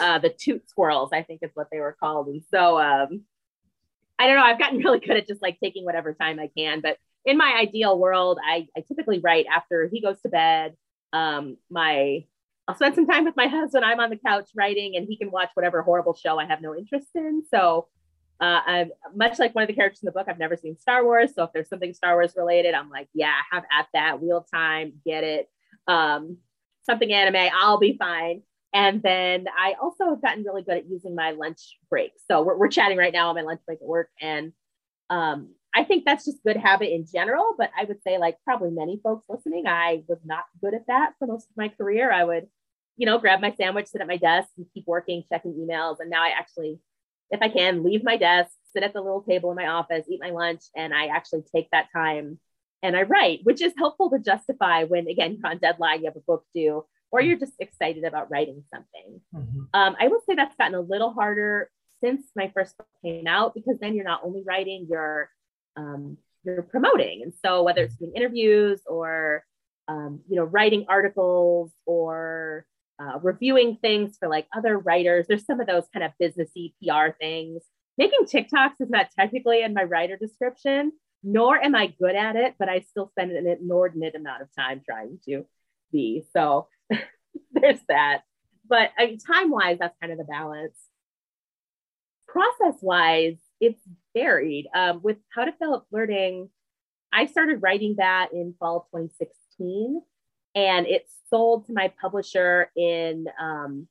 uh, 0.00 0.18
the 0.18 0.30
toot 0.30 0.68
squirrels, 0.68 1.10
I 1.12 1.22
think 1.22 1.40
is 1.42 1.50
what 1.54 1.68
they 1.70 1.80
were 1.80 1.96
called. 1.98 2.28
And 2.28 2.42
so 2.50 2.78
um, 2.78 3.22
I 4.18 4.26
don't 4.26 4.36
know, 4.36 4.44
I've 4.44 4.58
gotten 4.58 4.78
really 4.84 5.00
good 5.00 5.16
at 5.16 5.26
just 5.26 5.42
like 5.42 5.58
taking 5.60 5.84
whatever 5.84 6.14
time 6.14 6.38
I 6.38 6.50
can. 6.56 6.80
But 6.80 6.98
in 7.24 7.36
my 7.36 7.54
ideal 7.58 7.98
world, 7.98 8.38
I, 8.44 8.68
I 8.76 8.80
typically 8.80 9.20
write 9.20 9.46
after 9.52 9.88
he 9.92 10.00
goes 10.00 10.20
to 10.22 10.28
bed. 10.28 10.76
Um, 11.12 11.56
my 11.70 12.24
I'll 12.66 12.74
spend 12.74 12.94
some 12.94 13.06
time 13.06 13.24
with 13.24 13.36
my 13.36 13.46
husband. 13.46 13.84
I'm 13.84 14.00
on 14.00 14.08
the 14.08 14.16
couch 14.16 14.48
writing, 14.56 14.96
and 14.96 15.06
he 15.06 15.18
can 15.18 15.30
watch 15.30 15.50
whatever 15.52 15.82
horrible 15.82 16.14
show 16.14 16.38
I 16.38 16.46
have 16.46 16.62
no 16.62 16.74
interest 16.74 17.08
in. 17.14 17.42
So, 17.50 17.88
uh, 18.40 18.60
I'm 18.66 18.90
much 19.14 19.38
like 19.38 19.54
one 19.54 19.62
of 19.62 19.68
the 19.68 19.74
characters 19.74 20.02
in 20.02 20.06
the 20.06 20.12
book. 20.12 20.26
I've 20.28 20.38
never 20.38 20.56
seen 20.56 20.78
Star 20.78 21.04
Wars, 21.04 21.34
so 21.34 21.44
if 21.44 21.50
there's 21.52 21.68
something 21.68 21.94
Star 21.94 22.14
Wars 22.14 22.34
related, 22.36 22.74
I'm 22.74 22.90
like, 22.90 23.08
yeah, 23.14 23.32
have 23.50 23.64
at 23.72 23.86
that. 23.94 24.20
Wheel 24.20 24.46
time, 24.52 24.94
get 25.04 25.24
it. 25.24 25.48
Um, 25.86 26.38
something 26.84 27.12
anime, 27.12 27.50
I'll 27.54 27.78
be 27.78 27.96
fine. 27.98 28.42
And 28.72 29.00
then 29.02 29.46
I 29.56 29.74
also 29.80 30.10
have 30.10 30.20
gotten 30.20 30.42
really 30.42 30.62
good 30.62 30.78
at 30.78 30.90
using 30.90 31.14
my 31.14 31.30
lunch 31.30 31.78
break. 31.88 32.12
So 32.28 32.42
we're, 32.42 32.56
we're 32.56 32.68
chatting 32.68 32.98
right 32.98 33.12
now 33.12 33.28
on 33.28 33.36
my 33.36 33.42
lunch 33.42 33.60
break 33.64 33.78
at 33.80 33.86
work. 33.86 34.10
And 34.20 34.52
um, 35.10 35.50
I 35.72 35.84
think 35.84 36.04
that's 36.04 36.24
just 36.24 36.42
good 36.44 36.56
habit 36.56 36.92
in 36.92 37.06
general. 37.10 37.54
But 37.56 37.70
I 37.78 37.84
would 37.84 38.02
say, 38.02 38.18
like 38.18 38.36
probably 38.44 38.70
many 38.70 39.00
folks 39.02 39.26
listening, 39.28 39.68
I 39.68 40.02
was 40.08 40.18
not 40.24 40.44
good 40.60 40.74
at 40.74 40.88
that 40.88 41.12
for 41.18 41.28
most 41.28 41.48
of 41.50 41.56
my 41.56 41.68
career. 41.68 42.10
I 42.10 42.24
would, 42.24 42.48
you 42.96 43.06
know, 43.06 43.18
grab 43.18 43.40
my 43.40 43.52
sandwich, 43.52 43.86
sit 43.86 44.00
at 44.00 44.08
my 44.08 44.16
desk, 44.16 44.48
and 44.56 44.66
keep 44.74 44.88
working, 44.88 45.22
checking 45.28 45.52
emails. 45.54 46.00
And 46.00 46.10
now 46.10 46.22
I 46.24 46.30
actually, 46.36 46.80
if 47.30 47.40
I 47.42 47.48
can, 47.48 47.82
leave 47.82 48.04
my 48.04 48.16
desk, 48.16 48.50
sit 48.72 48.82
at 48.82 48.92
the 48.92 49.00
little 49.00 49.22
table 49.22 49.50
in 49.50 49.56
my 49.56 49.68
office, 49.68 50.06
eat 50.08 50.20
my 50.20 50.30
lunch, 50.30 50.62
and 50.76 50.94
I 50.94 51.06
actually 51.06 51.44
take 51.54 51.68
that 51.70 51.88
time 51.92 52.38
and 52.82 52.96
I 52.96 53.02
write, 53.02 53.40
which 53.44 53.62
is 53.62 53.72
helpful 53.78 54.10
to 54.10 54.18
justify 54.18 54.84
when, 54.84 55.08
again, 55.08 55.38
you're 55.38 55.50
on 55.50 55.58
deadline, 55.58 56.00
you 56.00 56.06
have 56.06 56.16
a 56.16 56.20
book 56.20 56.44
due 56.54 56.84
or 57.14 57.20
you're 57.20 57.38
just 57.38 57.54
excited 57.60 58.02
about 58.02 58.28
writing 58.28 58.64
something. 58.72 59.20
Mm-hmm. 59.32 59.60
Um, 59.72 59.96
I 60.00 60.08
will 60.08 60.20
say 60.28 60.34
that's 60.34 60.56
gotten 60.56 60.74
a 60.74 60.80
little 60.80 61.12
harder 61.12 61.70
since 62.02 62.22
my 62.34 62.50
first 62.52 62.76
book 62.76 62.88
came 63.02 63.28
out 63.28 63.54
because 63.54 63.78
then 63.78 63.94
you're 63.94 64.04
not 64.04 64.22
only 64.24 64.42
writing, 64.44 64.88
you're 64.90 65.30
um, 65.76 66.18
you're 66.44 66.62
promoting, 66.62 67.22
and 67.22 67.32
so 67.44 67.62
whether 67.62 67.84
it's 67.84 67.94
doing 67.94 68.12
interviews 68.16 68.80
or 68.86 69.44
um, 69.86 70.20
you 70.28 70.36
know 70.36 70.42
writing 70.44 70.86
articles 70.88 71.70
or 71.86 72.66
uh, 73.00 73.18
reviewing 73.22 73.76
things 73.76 74.16
for 74.18 74.28
like 74.28 74.46
other 74.56 74.78
writers, 74.78 75.26
there's 75.28 75.44
some 75.44 75.60
of 75.60 75.66
those 75.66 75.84
kind 75.92 76.04
of 76.04 76.12
businessy 76.20 76.74
PR 76.82 77.16
things. 77.18 77.62
Making 77.98 78.24
TikToks 78.24 78.80
is 78.80 78.90
not 78.90 79.10
technically 79.18 79.62
in 79.62 79.74
my 79.74 79.84
writer 79.84 80.16
description, 80.16 80.92
nor 81.22 81.62
am 81.62 81.74
I 81.74 81.86
good 81.86 82.14
at 82.14 82.36
it, 82.36 82.54
but 82.58 82.68
I 82.68 82.80
still 82.80 83.08
spend 83.08 83.32
an 83.32 83.46
inordinate 83.46 84.14
amount 84.14 84.42
of 84.42 84.48
time 84.56 84.82
trying 84.84 85.18
to 85.26 85.44
be. 85.92 86.24
So 86.32 86.68
there's 87.52 87.80
that. 87.88 88.22
But 88.68 88.90
I 88.98 89.06
mean, 89.06 89.18
time 89.18 89.50
wise, 89.50 89.78
that's 89.80 89.96
kind 90.00 90.12
of 90.12 90.18
the 90.18 90.24
balance. 90.24 90.76
Process 92.26 92.80
wise, 92.80 93.36
it's 93.60 93.80
varied. 94.14 94.66
Um, 94.74 95.00
with 95.02 95.18
How 95.34 95.44
to 95.44 95.52
Fail 95.52 95.74
at 95.74 95.88
Flirting, 95.90 96.50
I 97.12 97.26
started 97.26 97.62
writing 97.62 97.96
that 97.98 98.30
in 98.32 98.54
fall 98.58 98.88
2016, 98.92 100.02
and 100.54 100.86
it 100.86 101.06
sold 101.30 101.66
to 101.66 101.72
my 101.72 101.92
publisher 102.00 102.70
in 102.76 103.26
um, 103.40 103.88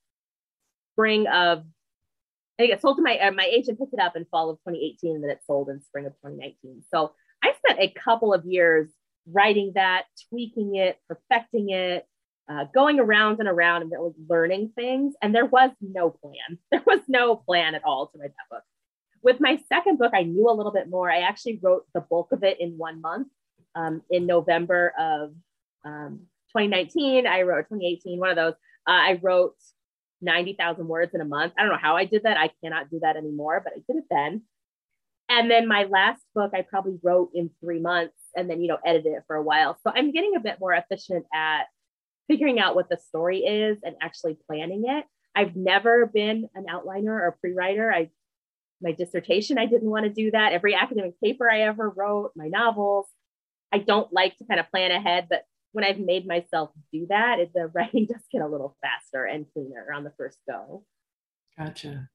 spring 0.93 1.27
of. 1.27 1.63
I 2.59 2.63
think 2.63 2.73
it 2.73 2.81
sold 2.81 2.97
to 2.97 3.03
my 3.03 3.17
uh, 3.17 3.31
my 3.31 3.45
agent 3.45 3.79
picked 3.79 3.93
it 3.93 3.99
up 3.99 4.15
in 4.15 4.25
fall 4.25 4.49
of 4.49 4.57
2018, 4.59 5.15
and 5.15 5.23
then 5.23 5.31
it 5.31 5.41
sold 5.45 5.69
in 5.69 5.81
spring 5.81 6.05
of 6.05 6.13
2019. 6.13 6.83
So 6.93 7.13
I 7.43 7.53
spent 7.57 7.79
a 7.79 7.93
couple 7.99 8.33
of 8.33 8.45
years 8.45 8.89
writing 9.27 9.71
that, 9.75 10.03
tweaking 10.29 10.75
it, 10.75 10.97
perfecting 11.07 11.69
it, 11.69 12.05
uh, 12.49 12.65
going 12.73 12.99
around 12.99 13.39
and 13.39 13.47
around 13.47 13.81
and 13.81 13.91
really 13.91 14.13
learning 14.29 14.71
things. 14.75 15.15
And 15.21 15.33
there 15.33 15.45
was 15.45 15.71
no 15.81 16.09
plan. 16.09 16.59
There 16.71 16.83
was 16.85 17.01
no 17.07 17.35
plan 17.35 17.75
at 17.75 17.83
all 17.83 18.07
to 18.07 18.17
write 18.17 18.31
that 18.31 18.55
book. 18.55 18.63
With 19.21 19.39
my 19.39 19.57
second 19.69 19.97
book, 19.97 20.11
I 20.13 20.23
knew 20.23 20.49
a 20.49 20.53
little 20.53 20.71
bit 20.71 20.89
more. 20.89 21.09
I 21.09 21.19
actually 21.19 21.59
wrote 21.61 21.85
the 21.93 22.01
bulk 22.01 22.31
of 22.33 22.43
it 22.43 22.59
in 22.59 22.77
one 22.77 23.01
month. 23.01 23.29
Um, 23.75 24.03
in 24.11 24.27
November 24.27 24.93
of 24.99 25.33
um, 25.83 26.27
2019, 26.55 27.27
I 27.27 27.41
wrote 27.41 27.65
2018, 27.69 28.19
one 28.19 28.29
of 28.29 28.35
those. 28.35 28.53
Uh, 28.87 28.91
I 28.91 29.19
wrote 29.21 29.55
90,000 30.21 30.87
words 30.87 31.13
in 31.13 31.21
a 31.21 31.25
month. 31.25 31.53
I 31.57 31.63
don't 31.63 31.71
know 31.71 31.77
how 31.81 31.95
I 31.95 32.05
did 32.05 32.23
that. 32.23 32.37
I 32.37 32.51
cannot 32.63 32.89
do 32.89 32.99
that 33.01 33.15
anymore, 33.15 33.61
but 33.63 33.73
I 33.73 33.81
did 33.87 33.97
it 34.01 34.05
then. 34.09 34.43
And 35.29 35.49
then 35.49 35.67
my 35.67 35.85
last 35.85 36.21
book, 36.35 36.51
I 36.53 36.61
probably 36.61 36.99
wrote 37.01 37.31
in 37.33 37.49
three 37.61 37.79
months 37.79 38.17
and 38.35 38.49
then, 38.49 38.61
you 38.61 38.67
know, 38.67 38.77
edited 38.85 39.13
it 39.13 39.23
for 39.25 39.35
a 39.35 39.43
while. 39.43 39.77
So 39.83 39.91
I'm 39.93 40.11
getting 40.11 40.35
a 40.35 40.41
bit 40.41 40.59
more 40.59 40.73
efficient 40.73 41.25
at 41.33 41.63
figuring 42.27 42.59
out 42.59 42.75
what 42.75 42.89
the 42.89 42.97
story 42.97 43.39
is 43.39 43.77
and 43.83 43.95
actually 44.01 44.37
planning 44.47 44.83
it. 44.87 45.05
I've 45.35 45.55
never 45.55 46.05
been 46.05 46.49
an 46.55 46.65
outliner 46.69 47.07
or 47.07 47.37
pre-writer. 47.39 47.91
I 47.91 48.09
my 48.81 48.91
dissertation, 48.91 49.57
I 49.57 49.65
didn't 49.65 49.89
want 49.89 50.03
to 50.05 50.11
do 50.11 50.31
that. 50.31 50.51
Every 50.51 50.75
academic 50.75 51.19
paper 51.21 51.49
I 51.49 51.61
ever 51.61 51.89
wrote, 51.89 52.31
my 52.35 52.49
novels, 52.49 53.07
I 53.71 53.77
don't 53.77 54.11
like 54.11 54.37
to 54.37 54.45
kind 54.45 54.59
of 54.59 54.69
plan 54.69 54.91
ahead, 54.91 55.27
but 55.29 55.43
when 55.73 55.83
I've 55.83 55.99
made 55.99 56.25
myself 56.25 56.69
do 56.93 57.07
that, 57.09 57.39
it, 57.39 57.51
the 57.53 57.67
writing 57.73 58.05
does 58.05 58.21
get 58.31 58.41
a 58.41 58.47
little 58.47 58.77
faster 58.81 59.25
and 59.25 59.45
cleaner 59.53 59.91
on 59.93 60.03
the 60.03 60.13
first 60.17 60.37
go. 60.47 60.83
Gotcha. 61.57 62.09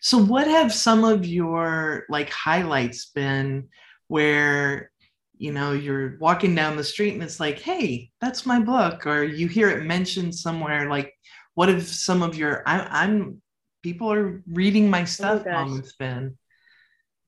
So, 0.00 0.18
what 0.18 0.46
have 0.46 0.72
some 0.72 1.04
of 1.04 1.24
your 1.24 2.04
like 2.08 2.30
highlights 2.30 3.06
been 3.06 3.68
where 4.08 4.90
you 5.38 5.52
know 5.52 5.72
you're 5.72 6.18
walking 6.18 6.54
down 6.54 6.76
the 6.76 6.84
street 6.84 7.14
and 7.14 7.22
it's 7.22 7.40
like 7.40 7.58
hey 7.58 8.10
that's 8.20 8.44
my 8.44 8.60
book 8.60 9.06
or 9.06 9.24
you 9.24 9.48
hear 9.48 9.70
it 9.70 9.84
mentioned 9.84 10.34
somewhere 10.34 10.90
like 10.90 11.14
what 11.54 11.70
have 11.70 11.82
some 11.82 12.22
of 12.22 12.36
your 12.36 12.62
I, 12.66 13.04
am 13.04 13.40
people 13.82 14.12
are 14.12 14.42
reading 14.46 14.90
my 14.90 15.02
oh 15.02 15.06
stuff 15.06 15.42
oh 15.46 15.50
moments 15.50 15.94
been 15.96 16.36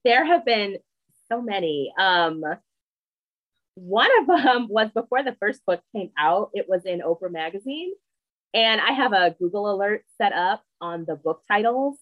there 0.05 0.27
have 0.27 0.45
been 0.45 0.77
so 1.31 1.41
many 1.41 1.91
um 1.99 2.45
one 3.75 4.11
of 4.21 4.27
them 4.27 4.67
was 4.69 4.91
before 4.93 5.23
the 5.23 5.37
first 5.41 5.65
book 5.67 5.81
came 5.95 6.11
out 6.19 6.51
it 6.55 6.67
was 6.69 6.85
in 6.85 7.01
oprah 7.01 7.31
magazine 7.31 7.93
and 8.55 8.81
i 8.81 8.93
have 8.93 9.13
a 9.13 9.35
google 9.39 9.73
alert 9.75 10.05
set 10.19 10.33
up 10.33 10.63
on 10.81 11.05
the 11.07 11.17
book 11.17 11.43
titles 11.51 11.99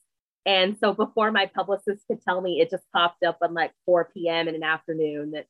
and 0.46 0.76
so 0.78 0.92
before 0.92 1.30
my 1.30 1.46
publicist 1.46 2.02
could 2.08 2.22
tell 2.22 2.40
me 2.40 2.60
it 2.60 2.70
just 2.70 2.84
popped 2.92 3.22
up 3.22 3.38
on 3.42 3.54
like 3.54 3.72
4 3.86 4.10
p.m 4.12 4.48
in 4.48 4.54
an 4.54 4.62
afternoon 4.62 5.32
that 5.32 5.46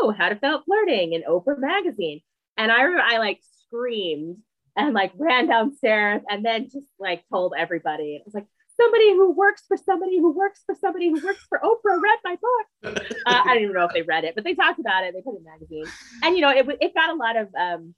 oh, 0.00 0.14
how 0.16 0.28
to 0.28 0.36
fail 0.36 0.62
flirting 0.64 1.12
in 1.12 1.22
Oprah 1.22 1.58
magazine. 1.58 2.20
And 2.56 2.72
I 2.72 2.82
remember 2.82 3.04
I 3.06 3.18
like 3.18 3.40
screamed 3.66 4.38
and 4.76 4.94
like 4.94 5.12
ran 5.16 5.48
downstairs 5.48 6.22
and 6.28 6.44
then 6.44 6.64
just 6.64 6.86
like 6.98 7.24
told 7.30 7.54
everybody. 7.56 8.16
It 8.16 8.22
was 8.24 8.34
like, 8.34 8.46
somebody 8.80 9.12
who 9.12 9.32
works 9.32 9.62
for 9.66 9.76
somebody 9.76 10.18
who 10.18 10.32
works 10.32 10.62
for 10.64 10.74
somebody 10.74 11.08
who 11.08 11.24
works 11.24 11.44
for 11.48 11.60
Oprah 11.62 12.00
read 12.00 12.18
my 12.24 12.36
book. 12.36 13.02
Uh, 13.26 13.42
I 13.44 13.54
don't 13.54 13.64
even 13.64 13.74
know 13.74 13.86
if 13.86 13.92
they 13.92 14.02
read 14.02 14.22
it, 14.22 14.36
but 14.36 14.44
they 14.44 14.54
talked 14.54 14.78
about 14.78 15.02
it. 15.02 15.12
They 15.12 15.20
put 15.20 15.34
it 15.34 15.38
in 15.38 15.44
magazine. 15.44 15.92
And, 16.22 16.36
you 16.36 16.42
know, 16.42 16.50
it, 16.50 16.64
it 16.80 16.94
got 16.94 17.10
a 17.10 17.14
lot 17.14 17.36
of, 17.36 17.48
um, 17.58 17.92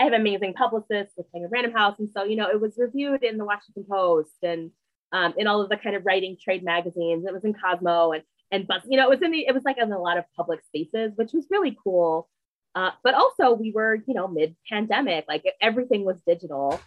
I 0.00 0.04
have 0.04 0.14
amazing 0.14 0.54
publicists 0.54 1.14
with 1.16 1.30
Penguin 1.30 1.52
Random 1.52 1.72
House. 1.72 2.00
And 2.00 2.10
so, 2.10 2.24
you 2.24 2.34
know, 2.34 2.48
it 2.48 2.60
was 2.60 2.74
reviewed 2.76 3.22
in 3.22 3.38
the 3.38 3.44
Washington 3.44 3.84
Post 3.88 4.34
and 4.42 4.72
um, 5.12 5.34
in 5.36 5.46
all 5.46 5.62
of 5.62 5.68
the 5.68 5.76
kind 5.76 5.94
of 5.94 6.04
writing 6.04 6.36
trade 6.42 6.64
magazines. 6.64 7.24
It 7.24 7.32
was 7.32 7.44
in 7.44 7.54
Cosmo. 7.54 8.10
And 8.10 8.24
and 8.52 8.66
bus, 8.66 8.82
you 8.86 8.98
know, 8.98 9.04
it 9.04 9.10
was 9.10 9.22
in 9.22 9.32
the, 9.32 9.46
it 9.46 9.54
was 9.54 9.64
like 9.64 9.78
in 9.78 9.90
a 9.90 9.98
lot 9.98 10.18
of 10.18 10.24
public 10.36 10.62
spaces, 10.66 11.12
which 11.16 11.32
was 11.32 11.46
really 11.50 11.76
cool. 11.82 12.28
Uh, 12.74 12.90
but 13.02 13.14
also 13.14 13.52
we 13.52 13.72
were, 13.72 13.98
you 14.06 14.14
know, 14.14 14.28
mid 14.28 14.54
pandemic, 14.68 15.24
like 15.26 15.44
everything 15.60 16.04
was 16.04 16.16
digital. 16.26 16.78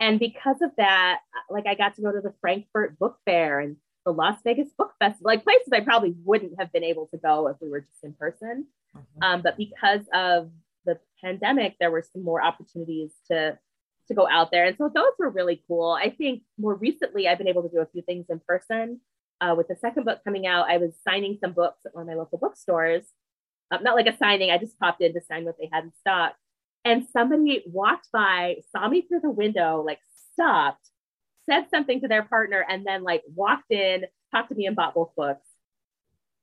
And 0.00 0.18
because 0.18 0.56
of 0.62 0.70
that, 0.76 1.20
like 1.50 1.66
I 1.66 1.74
got 1.74 1.96
to 1.96 2.02
go 2.02 2.12
to 2.12 2.20
the 2.20 2.34
Frankfurt 2.40 2.98
Book 2.98 3.18
Fair 3.24 3.60
and 3.60 3.76
the 4.04 4.12
Las 4.12 4.38
Vegas 4.44 4.68
Book 4.76 4.92
Festival, 4.98 5.30
like 5.30 5.44
places 5.44 5.68
I 5.72 5.80
probably 5.80 6.14
wouldn't 6.24 6.58
have 6.58 6.72
been 6.72 6.84
able 6.84 7.06
to 7.08 7.18
go 7.18 7.48
if 7.48 7.56
we 7.60 7.68
were 7.68 7.80
just 7.80 8.04
in 8.04 8.12
person. 8.14 8.66
Mm-hmm. 8.96 9.22
Um, 9.22 9.42
but 9.42 9.56
because 9.56 10.02
of 10.14 10.50
the 10.86 10.98
pandemic, 11.22 11.76
there 11.78 11.90
were 11.90 12.04
some 12.12 12.24
more 12.24 12.42
opportunities 12.42 13.12
to 13.30 13.58
to 14.06 14.14
go 14.14 14.26
out 14.26 14.50
there, 14.50 14.64
and 14.64 14.74
so 14.78 14.90
those 14.92 15.12
were 15.18 15.28
really 15.28 15.62
cool. 15.68 15.90
I 15.92 16.08
think 16.08 16.42
more 16.58 16.74
recently, 16.74 17.28
I've 17.28 17.36
been 17.36 17.48
able 17.48 17.62
to 17.62 17.68
do 17.68 17.80
a 17.80 17.86
few 17.86 18.00
things 18.00 18.24
in 18.30 18.40
person. 18.40 19.00
Uh, 19.38 19.54
with 19.54 19.68
the 19.68 19.76
second 19.76 20.04
book 20.04 20.20
coming 20.24 20.46
out, 20.46 20.70
I 20.70 20.78
was 20.78 20.94
signing 21.06 21.36
some 21.40 21.52
books 21.52 21.84
at 21.84 21.94
one 21.94 22.02
of 22.02 22.08
my 22.08 22.14
local 22.14 22.38
bookstores. 22.38 23.04
Uh, 23.70 23.78
not 23.82 23.96
like 23.96 24.06
a 24.06 24.16
signing, 24.16 24.50
I 24.50 24.56
just 24.56 24.78
popped 24.78 25.02
in 25.02 25.12
to 25.12 25.20
sign 25.20 25.44
what 25.44 25.56
they 25.60 25.68
had 25.70 25.84
in 25.84 25.92
stock. 26.00 26.34
And 26.88 27.06
somebody 27.12 27.62
walked 27.66 28.08
by, 28.10 28.62
saw 28.74 28.88
me 28.88 29.02
through 29.02 29.20
the 29.20 29.30
window, 29.30 29.82
like 29.86 29.98
stopped, 30.32 30.88
said 31.44 31.66
something 31.70 32.00
to 32.00 32.08
their 32.08 32.22
partner, 32.22 32.64
and 32.66 32.86
then 32.86 33.02
like 33.02 33.22
walked 33.34 33.70
in, 33.70 34.06
talked 34.34 34.48
to 34.48 34.54
me, 34.54 34.64
and 34.64 34.74
bought 34.74 34.94
both 34.94 35.10
books 35.14 35.46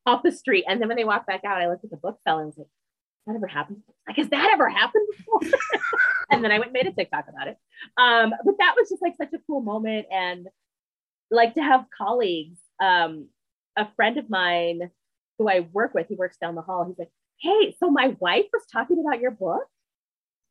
off 0.05 0.21
the 0.21 0.31
street. 0.31 0.65
And 0.67 0.79
then 0.79 0.87
when 0.87 0.97
they 0.97 1.03
walked 1.03 1.25
back 1.25 1.43
out, 1.45 1.59
I 1.59 1.67
looked 1.67 1.83
at 1.83 1.89
the 1.89 1.97
book 1.97 2.19
bookseller 2.23 2.41
and 2.41 2.47
was 2.47 2.59
like, 2.59 2.67
that 3.25 3.35
ever 3.35 3.47
happened? 3.47 3.81
Like, 4.07 4.17
has 4.17 4.29
that 4.29 4.51
ever 4.53 4.69
happened 4.69 5.07
before? 5.17 5.59
and 6.29 6.43
then 6.43 6.51
I 6.51 6.59
went 6.59 6.73
made 6.73 6.85
a 6.85 6.91
TikTok 6.91 7.25
about 7.27 7.47
it. 7.47 7.57
Um, 7.97 8.31
but 8.45 8.53
that 8.59 8.75
was 8.77 8.89
just 8.89 9.01
like 9.01 9.15
such 9.17 9.33
a 9.33 9.41
cool 9.47 9.61
moment. 9.61 10.05
And 10.11 10.47
like 11.31 11.55
to 11.55 11.63
have 11.63 11.85
colleagues, 11.97 12.59
um, 12.79 13.29
a 13.75 13.87
friend 13.95 14.19
of 14.19 14.29
mine 14.29 14.91
who 15.39 15.49
I 15.49 15.61
work 15.73 15.95
with, 15.95 16.07
he 16.07 16.15
works 16.15 16.37
down 16.37 16.53
the 16.53 16.61
hall. 16.61 16.85
He's 16.85 16.99
like, 16.99 17.09
Hey, 17.41 17.75
so 17.79 17.89
my 17.89 18.15
wife 18.19 18.45
was 18.53 18.61
talking 18.71 19.03
about 19.03 19.21
your 19.21 19.31
book. 19.31 19.65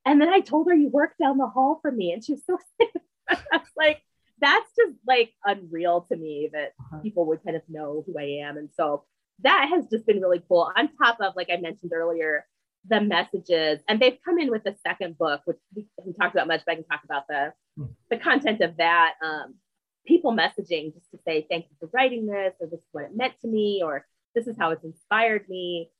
And 0.04 0.20
then 0.20 0.28
I 0.28 0.40
told 0.40 0.68
her 0.68 0.74
you 0.74 0.88
work 0.88 1.14
down 1.20 1.38
the 1.38 1.46
hall 1.46 1.78
from 1.82 1.96
me. 1.96 2.12
And 2.12 2.24
she 2.24 2.32
was 2.32 2.42
so 2.46 2.58
I 3.28 3.38
was 3.52 3.68
like, 3.76 4.02
that's 4.40 4.70
just 4.76 4.96
like 5.06 5.32
unreal 5.44 6.06
to 6.10 6.16
me 6.16 6.50
that 6.52 6.72
uh-huh. 6.80 6.98
people 6.98 7.26
would 7.26 7.42
kind 7.44 7.56
of 7.56 7.62
know 7.68 8.04
who 8.06 8.18
I 8.18 8.46
am. 8.46 8.56
And 8.56 8.68
so 8.76 9.04
that 9.42 9.68
has 9.72 9.86
just 9.90 10.06
been 10.06 10.20
really 10.20 10.42
cool. 10.46 10.70
On 10.76 10.88
top 10.96 11.18
of, 11.20 11.34
like 11.36 11.48
I 11.50 11.56
mentioned 11.56 11.92
earlier, 11.94 12.46
the 12.88 13.00
messages, 13.00 13.80
and 13.88 14.00
they've 14.00 14.18
come 14.24 14.38
in 14.38 14.50
with 14.50 14.64
the 14.64 14.76
second 14.86 15.16
book, 15.16 15.40
which 15.46 15.56
we 15.74 15.86
haven't 15.98 16.14
talked 16.14 16.34
about 16.34 16.46
much, 16.46 16.62
but 16.66 16.72
I 16.72 16.74
can 16.76 16.84
talk 16.84 17.00
about 17.04 17.26
the 17.28 17.52
hmm. 17.76 17.86
the 18.10 18.18
content 18.18 18.60
of 18.60 18.76
that. 18.76 19.14
Um, 19.22 19.54
people 20.06 20.32
messaging 20.32 20.92
just 20.92 21.10
to 21.12 21.18
say 21.26 21.46
thank 21.48 21.64
you 21.70 21.76
for 21.80 21.88
writing 21.94 22.26
this, 22.26 22.52
or 22.60 22.66
this 22.66 22.80
is 22.80 22.88
what 22.92 23.04
it 23.04 23.16
meant 23.16 23.34
to 23.40 23.48
me, 23.48 23.80
or 23.82 24.06
this 24.34 24.46
is 24.46 24.56
how 24.58 24.70
it's 24.70 24.84
inspired 24.84 25.48
me. 25.48 25.90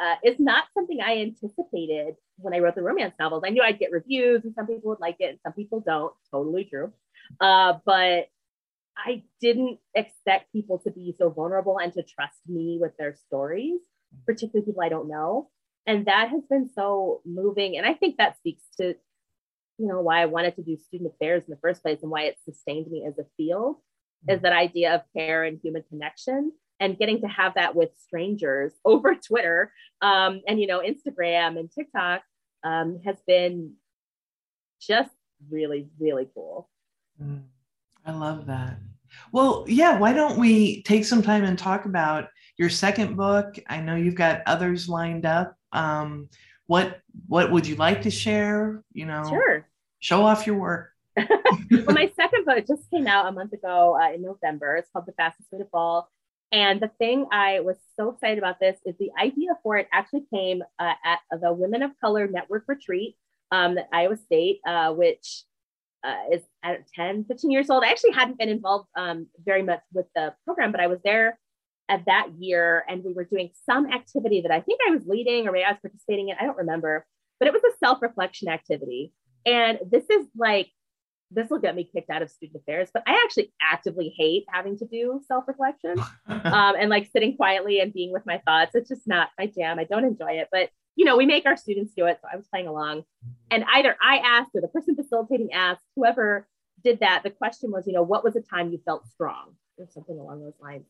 Uh, 0.00 0.14
is 0.24 0.36
not 0.38 0.64
something 0.72 1.00
I 1.00 1.18
anticipated 1.18 2.14
when 2.38 2.54
I 2.54 2.60
wrote 2.60 2.74
the 2.74 2.82
romance 2.82 3.14
novels. 3.18 3.42
I 3.44 3.50
knew 3.50 3.62
I'd 3.62 3.78
get 3.78 3.92
reviews, 3.92 4.44
and 4.44 4.54
some 4.54 4.66
people 4.66 4.88
would 4.90 5.00
like 5.00 5.16
it, 5.18 5.30
and 5.30 5.38
some 5.42 5.52
people 5.52 5.80
don't. 5.80 6.14
Totally 6.30 6.64
true. 6.64 6.92
Uh, 7.38 7.74
but 7.84 8.28
I 8.96 9.22
didn't 9.40 9.78
expect 9.94 10.52
people 10.52 10.78
to 10.80 10.90
be 10.90 11.14
so 11.16 11.30
vulnerable 11.30 11.78
and 11.78 11.92
to 11.94 12.02
trust 12.02 12.38
me 12.46 12.78
with 12.80 12.96
their 12.98 13.14
stories, 13.14 13.80
particularly 14.26 14.64
people 14.64 14.82
I 14.82 14.88
don't 14.88 15.08
know. 15.08 15.50
And 15.86 16.06
that 16.06 16.28
has 16.30 16.42
been 16.48 16.68
so 16.74 17.20
moving. 17.24 17.76
And 17.76 17.86
I 17.86 17.94
think 17.94 18.16
that 18.16 18.36
speaks 18.38 18.62
to, 18.78 18.94
you 19.78 19.86
know, 19.86 20.00
why 20.00 20.22
I 20.22 20.26
wanted 20.26 20.56
to 20.56 20.62
do 20.62 20.76
student 20.76 21.12
affairs 21.14 21.44
in 21.46 21.50
the 21.50 21.60
first 21.60 21.82
place 21.82 22.00
and 22.02 22.10
why 22.10 22.22
it 22.22 22.38
sustained 22.44 22.90
me 22.90 23.04
as 23.06 23.18
a 23.18 23.24
field 23.36 23.76
is 24.28 24.36
mm-hmm. 24.36 24.42
that 24.44 24.52
idea 24.52 24.94
of 24.94 25.02
care 25.16 25.44
and 25.44 25.58
human 25.62 25.82
connection 25.88 26.52
and 26.80 26.98
getting 26.98 27.20
to 27.20 27.28
have 27.28 27.54
that 27.54 27.76
with 27.76 27.90
strangers 28.02 28.72
over 28.84 29.14
Twitter 29.14 29.72
um, 30.00 30.40
and, 30.48 30.60
you 30.60 30.66
know, 30.66 30.80
Instagram 30.80 31.58
and 31.58 31.70
TikTok 31.70 32.22
um, 32.64 33.00
has 33.04 33.16
been 33.26 33.74
just 34.80 35.10
really, 35.50 35.88
really 35.98 36.28
cool. 36.34 36.68
Mm, 37.22 37.42
I 38.04 38.12
love 38.12 38.46
that. 38.46 38.78
Well, 39.32 39.64
yeah, 39.68 39.98
why 39.98 40.12
don't 40.12 40.38
we 40.38 40.82
take 40.82 41.04
some 41.04 41.22
time 41.22 41.44
and 41.44 41.58
talk 41.58 41.84
about 41.84 42.28
your 42.56 42.70
second 42.70 43.16
book? 43.16 43.58
I 43.68 43.80
know 43.80 43.96
you've 43.96 44.14
got 44.14 44.42
others 44.46 44.88
lined 44.88 45.26
up. 45.26 45.56
Um, 45.72 46.28
what 46.66 47.00
what 47.26 47.50
would 47.50 47.66
you 47.66 47.74
like 47.74 48.02
to 48.02 48.10
share? 48.10 48.84
You 48.92 49.06
know, 49.06 49.24
sure. 49.28 49.66
Show 49.98 50.22
off 50.22 50.46
your 50.46 50.56
work. 50.56 50.90
well, 51.16 51.84
my 51.88 52.10
second 52.14 52.44
book 52.44 52.64
just 52.66 52.88
came 52.90 53.06
out 53.06 53.26
a 53.26 53.32
month 53.32 53.52
ago 53.52 53.98
uh, 54.00 54.14
in 54.14 54.22
November. 54.22 54.76
It's 54.76 54.88
called 54.90 55.06
The 55.06 55.12
Fastest 55.12 55.50
Way 55.50 55.58
to 55.58 55.64
Fall. 55.66 56.08
And 56.52 56.80
the 56.80 56.90
thing 56.98 57.26
I 57.30 57.60
was 57.60 57.76
so 57.96 58.10
excited 58.10 58.38
about 58.38 58.58
this 58.58 58.76
is 58.84 58.96
the 58.98 59.10
idea 59.20 59.50
for 59.62 59.76
it 59.76 59.88
actually 59.92 60.24
came 60.34 60.62
uh, 60.78 60.94
at 61.04 61.20
the 61.40 61.52
Women 61.52 61.82
of 61.82 61.92
Color 62.00 62.26
Network 62.26 62.64
Retreat 62.66 63.16
um, 63.52 63.78
at 63.78 63.88
Iowa 63.92 64.16
State, 64.16 64.60
uh, 64.66 64.92
which 64.92 65.44
uh, 66.02 66.16
is 66.32 66.42
at 66.64 66.88
10, 66.94 67.24
15 67.26 67.50
years 67.50 67.70
old. 67.70 67.84
I 67.84 67.90
actually 67.90 68.12
hadn't 68.12 68.38
been 68.38 68.48
involved 68.48 68.88
um, 68.96 69.28
very 69.44 69.62
much 69.62 69.80
with 69.92 70.06
the 70.14 70.34
program, 70.44 70.72
but 70.72 70.80
I 70.80 70.88
was 70.88 70.98
there 71.04 71.38
at 71.88 72.04
that 72.06 72.28
year 72.38 72.84
and 72.88 73.04
we 73.04 73.12
were 73.12 73.24
doing 73.24 73.50
some 73.68 73.92
activity 73.92 74.40
that 74.40 74.52
I 74.52 74.60
think 74.60 74.80
I 74.86 74.90
was 74.90 75.06
leading 75.06 75.46
or 75.46 75.52
maybe 75.52 75.64
I 75.64 75.72
was 75.72 75.80
participating 75.82 76.30
in. 76.30 76.36
I 76.40 76.44
don't 76.44 76.56
remember, 76.56 77.06
but 77.38 77.48
it 77.48 77.52
was 77.52 77.62
a 77.64 77.76
self 77.78 78.00
reflection 78.02 78.48
activity. 78.48 79.12
And 79.44 79.78
this 79.90 80.04
is 80.10 80.26
like, 80.36 80.68
this 81.30 81.48
will 81.48 81.58
get 81.58 81.76
me 81.76 81.84
kicked 81.84 82.10
out 82.10 82.22
of 82.22 82.30
student 82.30 82.60
affairs, 82.60 82.90
but 82.92 83.02
I 83.06 83.20
actually 83.24 83.52
actively 83.62 84.12
hate 84.16 84.44
having 84.48 84.76
to 84.78 84.84
do 84.84 85.20
self 85.26 85.46
reflection 85.46 85.98
um, 86.28 86.74
and 86.78 86.90
like 86.90 87.08
sitting 87.12 87.36
quietly 87.36 87.80
and 87.80 87.92
being 87.92 88.12
with 88.12 88.26
my 88.26 88.38
thoughts. 88.46 88.74
It's 88.74 88.88
just 88.88 89.06
not 89.06 89.30
my 89.38 89.46
jam. 89.46 89.78
I 89.78 89.84
don't 89.84 90.04
enjoy 90.04 90.32
it, 90.32 90.48
but 90.50 90.70
you 90.96 91.04
know, 91.04 91.16
we 91.16 91.26
make 91.26 91.46
our 91.46 91.56
students 91.56 91.94
do 91.96 92.06
it. 92.06 92.18
So 92.20 92.28
I 92.32 92.36
was 92.36 92.46
playing 92.48 92.66
along. 92.66 93.04
And 93.50 93.64
either 93.72 93.96
I 94.02 94.18
asked 94.18 94.50
or 94.54 94.60
the 94.60 94.68
person 94.68 94.96
facilitating 94.96 95.52
asked, 95.52 95.84
whoever 95.96 96.46
did 96.82 97.00
that, 97.00 97.22
the 97.22 97.30
question 97.30 97.70
was, 97.70 97.86
you 97.86 97.92
know, 97.92 98.02
what 98.02 98.24
was 98.24 98.36
a 98.36 98.40
time 98.40 98.70
you 98.70 98.80
felt 98.84 99.06
strong 99.06 99.54
or 99.78 99.86
something 99.88 100.18
along 100.18 100.40
those 100.42 100.58
lines? 100.60 100.86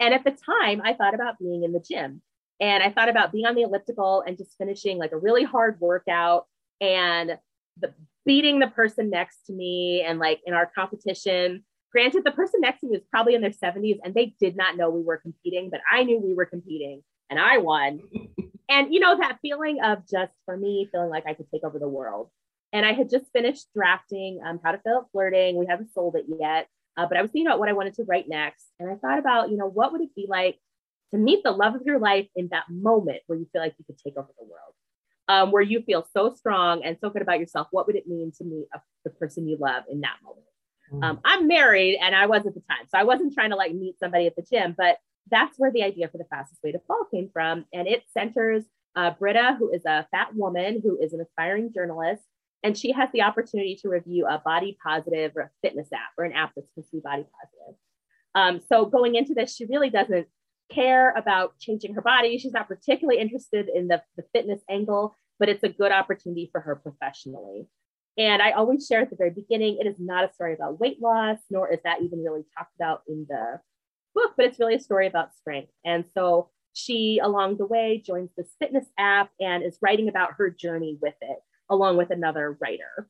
And 0.00 0.14
at 0.14 0.24
the 0.24 0.30
time, 0.30 0.80
I 0.84 0.94
thought 0.94 1.14
about 1.14 1.38
being 1.38 1.62
in 1.62 1.72
the 1.72 1.80
gym 1.80 2.22
and 2.60 2.82
I 2.82 2.90
thought 2.90 3.08
about 3.08 3.30
being 3.30 3.46
on 3.46 3.54
the 3.54 3.62
elliptical 3.62 4.24
and 4.26 4.36
just 4.36 4.56
finishing 4.56 4.98
like 4.98 5.12
a 5.12 5.18
really 5.18 5.44
hard 5.44 5.80
workout 5.80 6.46
and 6.80 7.38
the, 7.78 7.92
beating 8.24 8.58
the 8.58 8.68
person 8.68 9.10
next 9.10 9.46
to 9.46 9.52
me 9.52 10.02
and 10.06 10.18
like 10.18 10.40
in 10.46 10.54
our 10.54 10.70
competition. 10.74 11.64
Granted, 11.90 12.24
the 12.24 12.32
person 12.32 12.60
next 12.60 12.80
to 12.80 12.86
me 12.86 12.92
was 12.92 13.06
probably 13.10 13.34
in 13.34 13.42
their 13.42 13.50
70s 13.50 13.98
and 14.02 14.14
they 14.14 14.34
did 14.40 14.56
not 14.56 14.76
know 14.76 14.90
we 14.90 15.02
were 15.02 15.18
competing, 15.18 15.70
but 15.70 15.80
I 15.90 16.04
knew 16.04 16.18
we 16.18 16.34
were 16.34 16.46
competing 16.46 17.02
and 17.30 17.38
I 17.38 17.58
won. 17.58 18.00
and 18.68 18.92
you 18.92 19.00
know, 19.00 19.18
that 19.18 19.38
feeling 19.42 19.82
of 19.82 20.08
just 20.08 20.32
for 20.46 20.56
me 20.56 20.88
feeling 20.90 21.10
like 21.10 21.26
I 21.26 21.34
could 21.34 21.50
take 21.50 21.64
over 21.64 21.78
the 21.78 21.88
world. 21.88 22.30
And 22.72 22.86
I 22.86 22.92
had 22.92 23.10
just 23.10 23.26
finished 23.34 23.66
drafting 23.74 24.40
um, 24.46 24.58
How 24.64 24.72
to 24.72 24.78
Fail 24.78 25.08
Flirting. 25.12 25.56
We 25.56 25.66
haven't 25.66 25.92
sold 25.92 26.16
it 26.16 26.24
yet, 26.40 26.68
uh, 26.96 27.06
but 27.06 27.18
I 27.18 27.22
was 27.22 27.30
thinking 27.30 27.46
about 27.46 27.58
what 27.58 27.68
I 27.68 27.74
wanted 27.74 27.94
to 27.94 28.04
write 28.04 28.28
next. 28.28 28.64
And 28.80 28.90
I 28.90 28.94
thought 28.94 29.18
about, 29.18 29.50
you 29.50 29.58
know, 29.58 29.68
what 29.68 29.92
would 29.92 30.00
it 30.00 30.14
be 30.14 30.26
like 30.26 30.58
to 31.12 31.18
meet 31.18 31.42
the 31.44 31.50
love 31.50 31.74
of 31.74 31.82
your 31.84 31.98
life 31.98 32.28
in 32.34 32.48
that 32.50 32.64
moment 32.70 33.18
where 33.26 33.38
you 33.38 33.46
feel 33.52 33.60
like 33.60 33.74
you 33.78 33.84
could 33.84 33.98
take 33.98 34.16
over 34.16 34.30
the 34.38 34.44
world, 34.44 34.74
um, 35.28 35.50
where 35.50 35.62
you 35.62 35.82
feel 35.82 36.06
so 36.12 36.34
strong 36.34 36.84
and 36.84 36.96
so 37.00 37.10
good 37.10 37.22
about 37.22 37.40
yourself. 37.40 37.68
What 37.70 37.86
would 37.86 37.96
it 37.96 38.06
mean 38.06 38.32
to 38.38 38.44
meet 38.44 38.66
the 39.04 39.10
person 39.10 39.48
you 39.48 39.56
love 39.58 39.84
in 39.90 40.00
that 40.00 40.16
moment? 40.22 40.46
Mm. 40.92 41.04
Um, 41.04 41.20
I'm 41.24 41.48
married 41.48 41.98
and 42.00 42.14
I 42.14 42.26
was 42.26 42.46
at 42.46 42.54
the 42.54 42.62
time. 42.68 42.86
So 42.88 42.98
I 42.98 43.04
wasn't 43.04 43.34
trying 43.34 43.50
to 43.50 43.56
like 43.56 43.74
meet 43.74 43.98
somebody 43.98 44.26
at 44.26 44.36
the 44.36 44.42
gym, 44.42 44.74
but 44.76 44.98
that's 45.30 45.58
where 45.58 45.70
the 45.70 45.82
idea 45.82 46.08
for 46.08 46.18
the 46.18 46.24
fastest 46.24 46.62
way 46.62 46.72
to 46.72 46.80
fall 46.86 47.06
came 47.10 47.30
from. 47.32 47.64
And 47.72 47.86
it 47.86 48.02
centers 48.12 48.64
uh, 48.96 49.12
Britta, 49.18 49.56
who 49.58 49.70
is 49.70 49.84
a 49.86 50.06
fat 50.10 50.34
woman 50.34 50.80
who 50.82 50.98
is 51.00 51.12
an 51.12 51.20
aspiring 51.20 51.72
journalist. 51.72 52.22
And 52.62 52.76
she 52.76 52.92
has 52.92 53.08
the 53.12 53.22
opportunity 53.22 53.76
to 53.82 53.88
review 53.88 54.26
a 54.26 54.38
body 54.38 54.76
positive 54.84 55.32
or 55.34 55.50
fitness 55.62 55.88
app 55.92 56.10
or 56.16 56.24
an 56.24 56.32
app 56.32 56.52
that's 56.54 56.68
supposed 56.68 56.90
to 56.90 56.96
be 56.96 57.00
body 57.00 57.24
positive. 57.24 57.76
Um, 58.34 58.60
so 58.68 58.84
going 58.84 59.14
into 59.14 59.34
this, 59.34 59.54
she 59.54 59.66
really 59.66 59.90
doesn't 59.90 60.26
care 60.72 61.12
about 61.16 61.58
changing 61.58 61.94
her 61.94 62.02
body. 62.02 62.38
She's 62.38 62.52
not 62.52 62.68
particularly 62.68 63.20
interested 63.20 63.68
in 63.74 63.88
the, 63.88 64.02
the 64.16 64.24
fitness 64.32 64.60
angle, 64.68 65.14
but 65.38 65.48
it's 65.48 65.64
a 65.64 65.68
good 65.68 65.92
opportunity 65.92 66.48
for 66.52 66.60
her 66.60 66.76
professionally. 66.76 67.68
And 68.18 68.42
I 68.42 68.52
always 68.52 68.86
share 68.86 69.00
at 69.00 69.10
the 69.10 69.16
very 69.16 69.30
beginning, 69.30 69.78
it 69.80 69.86
is 69.86 69.96
not 69.98 70.28
a 70.28 70.32
story 70.34 70.54
about 70.54 70.78
weight 70.78 71.00
loss, 71.00 71.38
nor 71.50 71.72
is 71.72 71.80
that 71.84 72.02
even 72.02 72.22
really 72.22 72.44
talked 72.56 72.74
about 72.76 73.02
in 73.08 73.26
the 73.28 73.60
book, 74.14 74.32
but 74.36 74.46
it's 74.46 74.58
really 74.58 74.74
a 74.74 74.80
story 74.80 75.06
about 75.06 75.34
strength. 75.34 75.72
And 75.84 76.04
so 76.14 76.50
she, 76.74 77.20
along 77.22 77.56
the 77.56 77.66
way, 77.66 78.02
joins 78.04 78.30
this 78.36 78.54
fitness 78.58 78.86
app 78.98 79.30
and 79.40 79.62
is 79.62 79.78
writing 79.80 80.08
about 80.08 80.34
her 80.38 80.50
journey 80.50 80.98
with 81.00 81.14
it, 81.20 81.38
along 81.70 81.96
with 81.96 82.10
another 82.10 82.56
writer. 82.60 83.08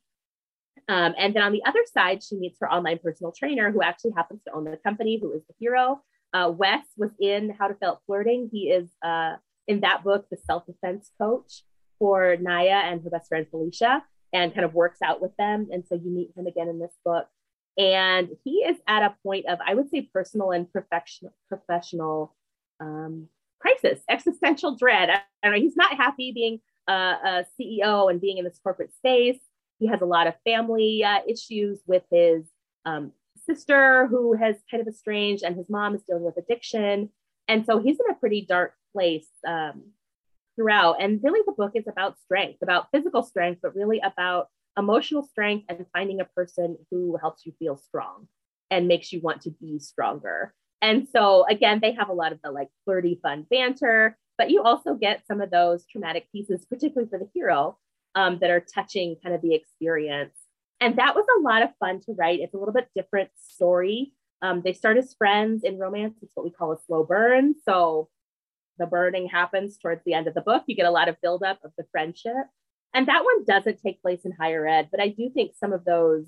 Um, 0.89 1.15
and 1.19 1.35
then 1.35 1.43
on 1.43 1.53
the 1.53 1.65
other 1.65 1.85
side, 1.93 2.23
she 2.23 2.37
meets 2.37 2.59
her 2.61 2.71
online 2.71 2.99
personal 2.99 3.33
trainer, 3.33 3.71
who 3.71 3.83
actually 3.83 4.13
happens 4.17 4.41
to 4.45 4.53
own 4.53 4.65
the 4.65 4.77
company, 4.77 5.19
who 5.21 5.33
is 5.33 5.43
the 5.49 5.55
hero. 5.59 6.03
Uh, 6.33 6.51
Wes 6.57 6.85
was 6.97 7.11
in 7.21 7.51
How 7.59 7.69
to 7.69 7.75
Fail 7.75 7.93
at 7.93 7.99
Flirting. 8.07 8.49
He 8.53 8.71
is 8.71 8.89
uh, 9.05 9.35
in 9.69 9.81
that 9.81 10.03
book 10.03 10.27
the 10.31 10.37
self 10.37 10.67
defense 10.67 11.11
coach 11.21 11.63
for 11.99 12.37
Naya 12.41 12.83
and 12.85 13.03
her 13.05 13.11
best 13.11 13.29
friend 13.29 13.47
Felicia, 13.51 14.03
and 14.33 14.55
kind 14.55 14.65
of 14.65 14.75
works 14.75 14.99
out 15.03 15.21
with 15.21 15.37
them. 15.37 15.69
And 15.71 15.85
so 15.87 15.95
you 15.95 16.11
meet 16.11 16.33
him 16.37 16.47
again 16.47 16.69
in 16.69 16.79
this 16.79 16.95
book. 17.05 17.27
And 17.79 18.29
he 18.45 18.57
is 18.57 18.77
at 18.87 19.03
a 19.03 19.15
point 19.23 19.47
of, 19.47 19.59
I 19.67 19.75
would 19.75 19.89
say, 19.89 20.09
personal 20.13 20.51
and 20.51 20.71
professional, 20.71 21.33
professional 21.49 22.35
um, 22.81 23.29
crisis, 23.61 24.01
existential 24.09 24.77
dread. 24.77 25.11
I, 25.11 25.21
I 25.43 25.51
know. 25.51 25.57
He's 25.57 25.77
not 25.77 25.97
happy 25.97 26.33
being 26.33 26.61
a, 26.89 26.93
a, 26.93 27.47
CEO 27.61 28.11
and 28.11 28.21
being 28.21 28.39
in 28.39 28.45
this 28.45 28.59
corporate 28.63 28.95
space. 28.95 29.39
He 29.79 29.87
has 29.87 30.01
a 30.01 30.07
lot 30.07 30.27
of 30.27 30.35
family 30.45 31.03
uh, 31.05 31.21
issues 31.29 31.81
with 31.87 32.03
his 32.11 32.45
um, 32.85 33.13
sister 33.47 34.07
who 34.07 34.35
has 34.35 34.57
kind 34.71 34.81
of 34.81 34.89
estranged, 34.89 35.43
and 35.43 35.57
his 35.57 35.69
mom 35.69 35.95
is 35.95 36.03
dealing 36.03 36.25
with 36.25 36.37
addiction. 36.37 37.11
And 37.49 37.67
so 37.67 37.79
he's 37.79 37.99
in 37.99 38.11
a 38.11 38.19
pretty 38.19 38.47
dark 38.49 38.75
place 38.93 39.29
um, 39.47 39.83
throughout. 40.57 41.03
And 41.03 41.21
really, 41.23 41.41
the 41.47 41.53
book 41.53 41.73
is 41.75 41.87
about 41.89 42.19
strength, 42.19 42.63
about 42.63 42.89
physical 42.93 43.23
strength, 43.23 43.61
but 43.63 43.75
really 43.75 44.01
about 44.01 44.49
emotional 44.79 45.23
strength 45.23 45.67
and 45.69 45.85
finding 45.93 46.21
a 46.21 46.25
person 46.25 46.77
who 46.91 47.17
helps 47.21 47.45
you 47.45 47.53
feel 47.59 47.77
strong 47.77 48.29
and 48.71 48.89
makes 48.89 49.13
you 49.13 49.21
want 49.21 49.43
to 49.43 49.51
be 49.51 49.79
stronger. 49.79 50.55
And 50.81 51.07
so, 51.13 51.47
again, 51.49 51.79
they 51.81 51.93
have 51.93 52.09
a 52.09 52.15
lot 52.15 52.33
of 52.33 52.41
the 52.43 52.51
like 52.51 52.69
flirty, 52.85 53.21
fun 53.23 53.47
banter, 53.51 54.19
but 54.39 54.51
you 54.51 54.63
also 54.63 54.95
get 54.95 55.27
some 55.27 55.41
of 55.41 55.51
those 55.51 55.85
traumatic 55.87 56.27
pieces, 56.33 56.65
particularly 56.65 57.09
for 57.09 57.19
the 57.19 57.29
hero, 57.35 57.79
um, 58.15 58.39
that 58.41 58.51
are 58.51 58.61
touching 58.61 59.17
kind 59.23 59.35
of 59.35 59.43
the 59.43 59.55
experience. 59.55 60.35
And 60.83 60.97
that 60.97 61.15
was 61.15 61.25
a 61.39 61.43
lot 61.43 61.63
of 61.63 61.71
fun 61.79 62.01
to 62.07 62.13
write. 62.13 62.41
It's 62.41 62.55
a 62.55 62.59
little 62.59 62.75
bit 62.75 62.89
different 62.97 63.31
story. 63.41 64.13
Um, 64.43 64.63
they 64.65 64.73
start 64.73 64.97
as 64.97 65.15
friends 65.15 65.63
in 65.63 65.79
romance. 65.79 66.15
It's 66.21 66.33
what 66.35 66.43
we 66.43 66.51
call 66.51 66.73
a 66.73 66.81
slow 66.87 67.05
burn. 67.05 67.55
So 67.65 68.09
the 68.79 68.87
burning 68.87 69.29
happens 69.29 69.79
towards 69.79 70.03
the 70.05 70.15
end 70.15 70.27
of 70.27 70.35
the 70.35 70.41
book. 70.41 70.65
You 70.67 70.75
get 70.75 70.87
a 70.87 70.91
lot 70.91 71.09
of 71.09 71.21
buildup 71.23 71.61
of 71.65 71.71
the 71.79 71.85
friendship. 71.93 72.49
And 72.93 73.07
that 73.07 73.23
one 73.23 73.45
doesn't 73.45 73.81
take 73.81 74.03
place 74.03 74.23
in 74.25 74.33
higher 74.33 74.67
ed, 74.67 74.89
but 74.91 75.01
I 75.01 75.07
do 75.07 75.31
think 75.33 75.53
some 75.55 75.73
of 75.73 75.85
those 75.85 76.27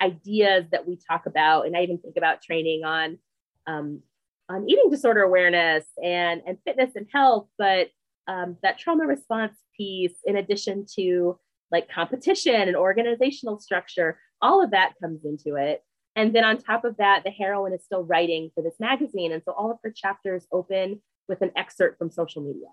ideas 0.00 0.66
that 0.70 0.86
we 0.86 0.96
talk 0.96 1.26
about, 1.26 1.66
and 1.66 1.76
I 1.76 1.82
even 1.82 1.98
think 1.98 2.16
about 2.16 2.42
training 2.42 2.84
on 2.84 3.18
um, 3.66 4.02
on 4.48 4.70
eating 4.70 4.88
disorder 4.88 5.22
awareness 5.22 5.84
and 6.02 6.42
and 6.46 6.58
fitness 6.64 6.92
and 6.94 7.08
health, 7.12 7.48
but 7.58 7.88
um, 8.28 8.56
that 8.62 8.78
trauma 8.78 9.04
response 9.04 9.56
piece, 9.76 10.14
in 10.24 10.36
addition 10.36 10.86
to 10.94 11.38
like 11.70 11.90
competition 11.90 12.54
and 12.54 12.76
organizational 12.76 13.58
structure, 13.60 14.18
all 14.42 14.62
of 14.62 14.70
that 14.72 14.94
comes 15.00 15.24
into 15.24 15.56
it. 15.56 15.82
And 16.16 16.34
then 16.34 16.44
on 16.44 16.58
top 16.58 16.84
of 16.84 16.96
that, 16.96 17.22
the 17.24 17.30
heroine 17.30 17.72
is 17.72 17.84
still 17.84 18.04
writing 18.04 18.50
for 18.54 18.62
this 18.62 18.74
magazine, 18.80 19.32
and 19.32 19.42
so 19.44 19.52
all 19.52 19.70
of 19.70 19.78
her 19.84 19.92
chapters 19.94 20.46
open 20.52 21.00
with 21.28 21.40
an 21.42 21.52
excerpt 21.56 21.98
from 21.98 22.10
social 22.10 22.42
media. 22.42 22.68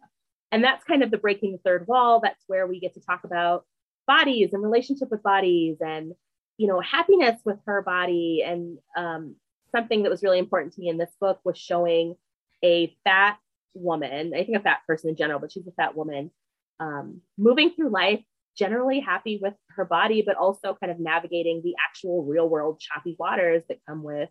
And 0.51 0.63
that's 0.63 0.83
kind 0.83 1.03
of 1.03 1.11
the 1.11 1.17
breaking 1.17 1.51
the 1.51 1.57
third 1.59 1.87
wall. 1.87 2.19
That's 2.21 2.43
where 2.47 2.65
we 2.65 2.79
get 2.79 2.93
to 2.95 3.01
talk 3.01 3.23
about 3.23 3.65
bodies 4.07 4.53
and 4.53 4.63
relationship 4.63 5.11
with 5.11 5.21
bodies 5.21 5.77
and 5.81 6.13
you 6.57 6.67
know, 6.67 6.79
happiness 6.79 7.39
with 7.45 7.59
her 7.65 7.81
body. 7.81 8.43
And 8.45 8.79
um, 8.95 9.35
something 9.71 10.03
that 10.03 10.09
was 10.09 10.23
really 10.23 10.39
important 10.39 10.73
to 10.73 10.81
me 10.81 10.89
in 10.89 10.97
this 10.97 11.15
book 11.21 11.39
was 11.43 11.57
showing 11.57 12.15
a 12.63 12.95
fat 13.03 13.37
woman, 13.73 14.33
I 14.35 14.43
think 14.43 14.57
a 14.57 14.61
fat 14.61 14.79
person 14.87 15.09
in 15.09 15.15
general, 15.15 15.39
but 15.39 15.51
she's 15.51 15.67
a 15.67 15.71
fat 15.71 15.95
woman, 15.95 16.31
um, 16.79 17.21
moving 17.37 17.71
through 17.71 17.89
life, 17.89 18.23
generally 18.57 18.99
happy 18.99 19.39
with 19.41 19.53
her 19.69 19.85
body, 19.85 20.23
but 20.25 20.35
also 20.35 20.75
kind 20.79 20.91
of 20.91 20.99
navigating 20.99 21.61
the 21.63 21.75
actual 21.87 22.23
real 22.23 22.49
world 22.49 22.79
choppy 22.79 23.15
waters 23.19 23.63
that 23.69 23.79
come 23.87 24.03
with, 24.03 24.29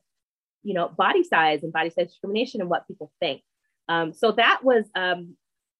you 0.62 0.74
know, 0.74 0.89
body 0.89 1.22
size 1.22 1.62
and 1.62 1.72
body 1.72 1.91
size 1.91 2.09
discrimination 2.09 2.61
and 2.61 2.70
what 2.70 2.87
people 2.89 3.12
think. 3.20 3.43
Um, 3.89 4.12
so 4.12 4.33
that 4.33 4.64
was 4.64 4.85
um, 4.97 5.37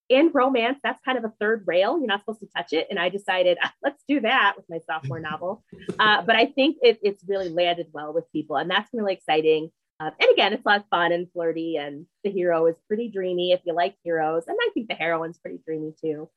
in 0.09 0.31
romance, 0.33 0.79
that's 0.83 1.01
kind 1.05 1.19
of 1.19 1.25
a 1.25 1.33
third 1.41 1.65
rail. 1.67 1.99
You're 1.99 2.07
not 2.07 2.21
supposed 2.21 2.41
to 2.41 2.49
touch 2.57 2.73
it. 2.73 2.87
And 2.91 2.99
I 2.99 3.09
decided, 3.09 3.59
let's 3.83 4.03
do 4.09 4.21
that 4.21 4.55
with 4.57 4.67
my 4.69 4.79
sophomore 4.87 5.21
novel. 5.31 5.65
Uh, 5.99 6.23
but 6.23 6.37
I 6.37 6.47
think 6.47 6.77
it, 6.83 6.99
it's 7.03 7.25
really 7.27 7.49
landed 7.49 7.89
well 7.93 8.13
with 8.13 8.31
people. 8.33 8.57
And 8.57 8.71
that's 8.71 8.91
really 8.93 9.15
exciting. 9.15 9.71
Uh, 9.99 10.11
and 10.21 10.31
again, 10.33 10.53
it's 10.53 10.65
a 10.65 10.69
lot 10.69 10.81
of 10.81 10.87
fun 10.91 11.13
and 11.13 11.27
flirty. 11.33 11.77
And 11.77 12.07
the 12.23 12.31
hero 12.31 12.67
is 12.67 12.77
pretty 12.87 13.11
dreamy 13.11 13.53
if 13.53 13.61
you 13.65 13.75
like 13.75 13.97
heroes. 14.05 14.45
And 14.47 14.57
I 14.61 14.71
think 14.75 14.89
the 14.89 14.95
heroine's 14.95 15.39
pretty 15.39 15.59
dreamy 15.65 15.95
too. 16.01 16.29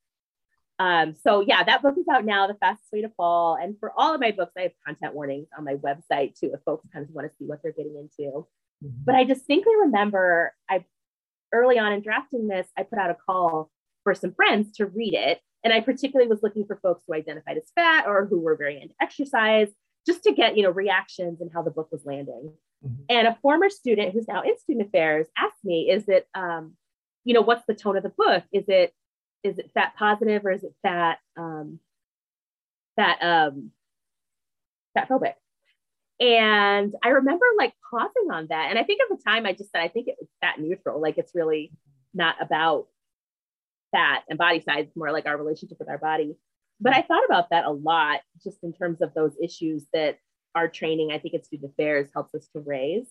Um, 0.79 1.13
so 1.21 1.41
yeah, 1.41 1.63
that 1.63 1.81
book 1.81 1.95
is 1.99 2.05
out 2.11 2.25
now, 2.25 2.47
The 2.47 2.53
Fastest 2.55 2.87
Way 2.93 3.01
to 3.01 3.09
Fall. 3.09 3.57
And 3.61 3.75
for 3.79 3.91
all 3.97 4.15
of 4.15 4.21
my 4.21 4.31
books, 4.31 4.53
I 4.57 4.61
have 4.61 4.71
content 4.85 5.13
warnings 5.13 5.47
on 5.57 5.65
my 5.65 5.75
website 5.75 6.39
too, 6.39 6.51
if 6.53 6.61
folks 6.65 6.87
kind 6.93 7.05
of 7.05 7.13
want 7.13 7.29
to 7.29 7.37
see 7.37 7.45
what 7.45 7.59
they're 7.61 7.73
getting 7.73 7.95
into. 7.97 8.47
Mm-hmm. 8.83 9.03
But 9.03 9.15
I 9.15 9.25
distinctly 9.25 9.73
remember 9.81 10.53
I 10.69 10.85
early 11.51 11.77
on 11.77 11.91
in 11.91 12.01
drafting 12.01 12.47
this, 12.47 12.67
I 12.77 12.83
put 12.83 12.97
out 12.97 13.09
a 13.09 13.17
call 13.25 13.69
for 14.03 14.15
some 14.15 14.33
friends 14.33 14.71
to 14.77 14.85
read 14.85 15.13
it. 15.13 15.41
And 15.63 15.73
I 15.73 15.81
particularly 15.81 16.29
was 16.29 16.41
looking 16.41 16.65
for 16.65 16.77
folks 16.77 17.03
who 17.05 17.13
identified 17.13 17.57
as 17.57 17.69
fat 17.75 18.05
or 18.07 18.25
who 18.25 18.39
were 18.39 18.55
very 18.55 18.81
into 18.81 18.95
exercise, 19.01 19.67
just 20.07 20.23
to 20.23 20.31
get, 20.31 20.55
you 20.55 20.63
know, 20.63 20.69
reactions 20.71 21.41
and 21.41 21.51
how 21.53 21.61
the 21.61 21.71
book 21.71 21.89
was 21.91 22.05
landing. 22.05 22.53
Mm-hmm. 22.85 23.03
And 23.09 23.27
a 23.27 23.37
former 23.41 23.69
student 23.69 24.13
who's 24.13 24.29
now 24.29 24.43
in 24.43 24.57
student 24.57 24.87
affairs 24.87 25.27
asked 25.37 25.65
me, 25.65 25.89
is 25.89 26.07
it, 26.07 26.27
um, 26.33 26.75
you 27.25 27.33
know, 27.33 27.41
what's 27.41 27.65
the 27.67 27.73
tone 27.73 27.97
of 27.97 28.03
the 28.03 28.13
book? 28.17 28.43
Is 28.53 28.63
it, 28.69 28.93
is 29.43 29.57
it 29.57 29.71
fat 29.73 29.93
positive 29.97 30.45
or 30.45 30.51
is 30.51 30.63
it 30.63 30.73
fat, 30.81 31.19
um, 31.37 31.79
fat, 32.95 33.17
um, 33.21 33.71
fat 34.93 35.09
phobic? 35.09 35.33
And 36.19 36.93
I 37.03 37.09
remember 37.09 37.45
like 37.57 37.73
pausing 37.89 38.29
on 38.31 38.47
that. 38.49 38.69
And 38.69 38.77
I 38.77 38.83
think 38.83 39.01
at 39.01 39.15
the 39.15 39.23
time 39.23 39.45
I 39.45 39.53
just 39.53 39.71
said, 39.71 39.81
I 39.81 39.87
think 39.87 40.07
it's 40.09 40.31
fat 40.41 40.59
neutral. 40.59 41.01
Like 41.01 41.17
it's 41.17 41.33
really 41.33 41.71
not 42.13 42.35
about 42.41 42.87
fat 43.91 44.23
and 44.29 44.37
body 44.37 44.59
size, 44.59 44.85
it's 44.87 44.97
more 44.97 45.11
like 45.11 45.25
our 45.25 45.37
relationship 45.37 45.79
with 45.79 45.89
our 45.89 45.97
body. 45.97 46.35
But 46.81 46.93
I 46.93 47.01
thought 47.01 47.25
about 47.25 47.49
that 47.51 47.65
a 47.65 47.71
lot 47.71 48.21
just 48.43 48.57
in 48.63 48.73
terms 48.73 49.01
of 49.01 49.13
those 49.13 49.35
issues 49.41 49.85
that 49.93 50.19
our 50.55 50.67
training, 50.67 51.11
I 51.11 51.19
think 51.19 51.35
at 51.35 51.45
Student 51.45 51.71
Affairs 51.71 52.09
helps 52.13 52.33
us 52.35 52.47
to 52.53 52.59
raise. 52.59 53.07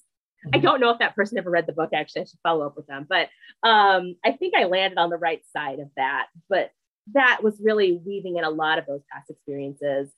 I 0.53 0.59
don't 0.59 0.81
know 0.81 0.91
if 0.91 0.99
that 1.01 1.17
person 1.17 1.39
ever 1.39 1.51
read 1.51 1.67
the 1.67 1.73
book, 1.73 1.91
actually, 1.93 2.23
I 2.23 2.25
should 2.25 2.39
follow 2.43 2.67
up 2.67 2.77
with 2.77 2.87
them. 2.87 3.07
But 3.09 3.29
um, 3.63 4.17
I 4.25 4.33
think 4.33 4.55
I 4.57 4.65
landed 4.65 4.99
on 4.99 5.11
the 5.11 5.17
right 5.17 5.43
side 5.53 5.81
of 5.81 5.89
that. 5.97 6.27
But 6.49 6.71
that 7.15 7.41
was 7.43 7.61
really 7.63 8.01
weaving 8.05 8.37
in 8.37 8.45
a 8.45 8.51
lot 8.51 8.79
of 8.79 8.87
those 8.87 9.03
past 9.13 9.31
experiences 9.31 10.11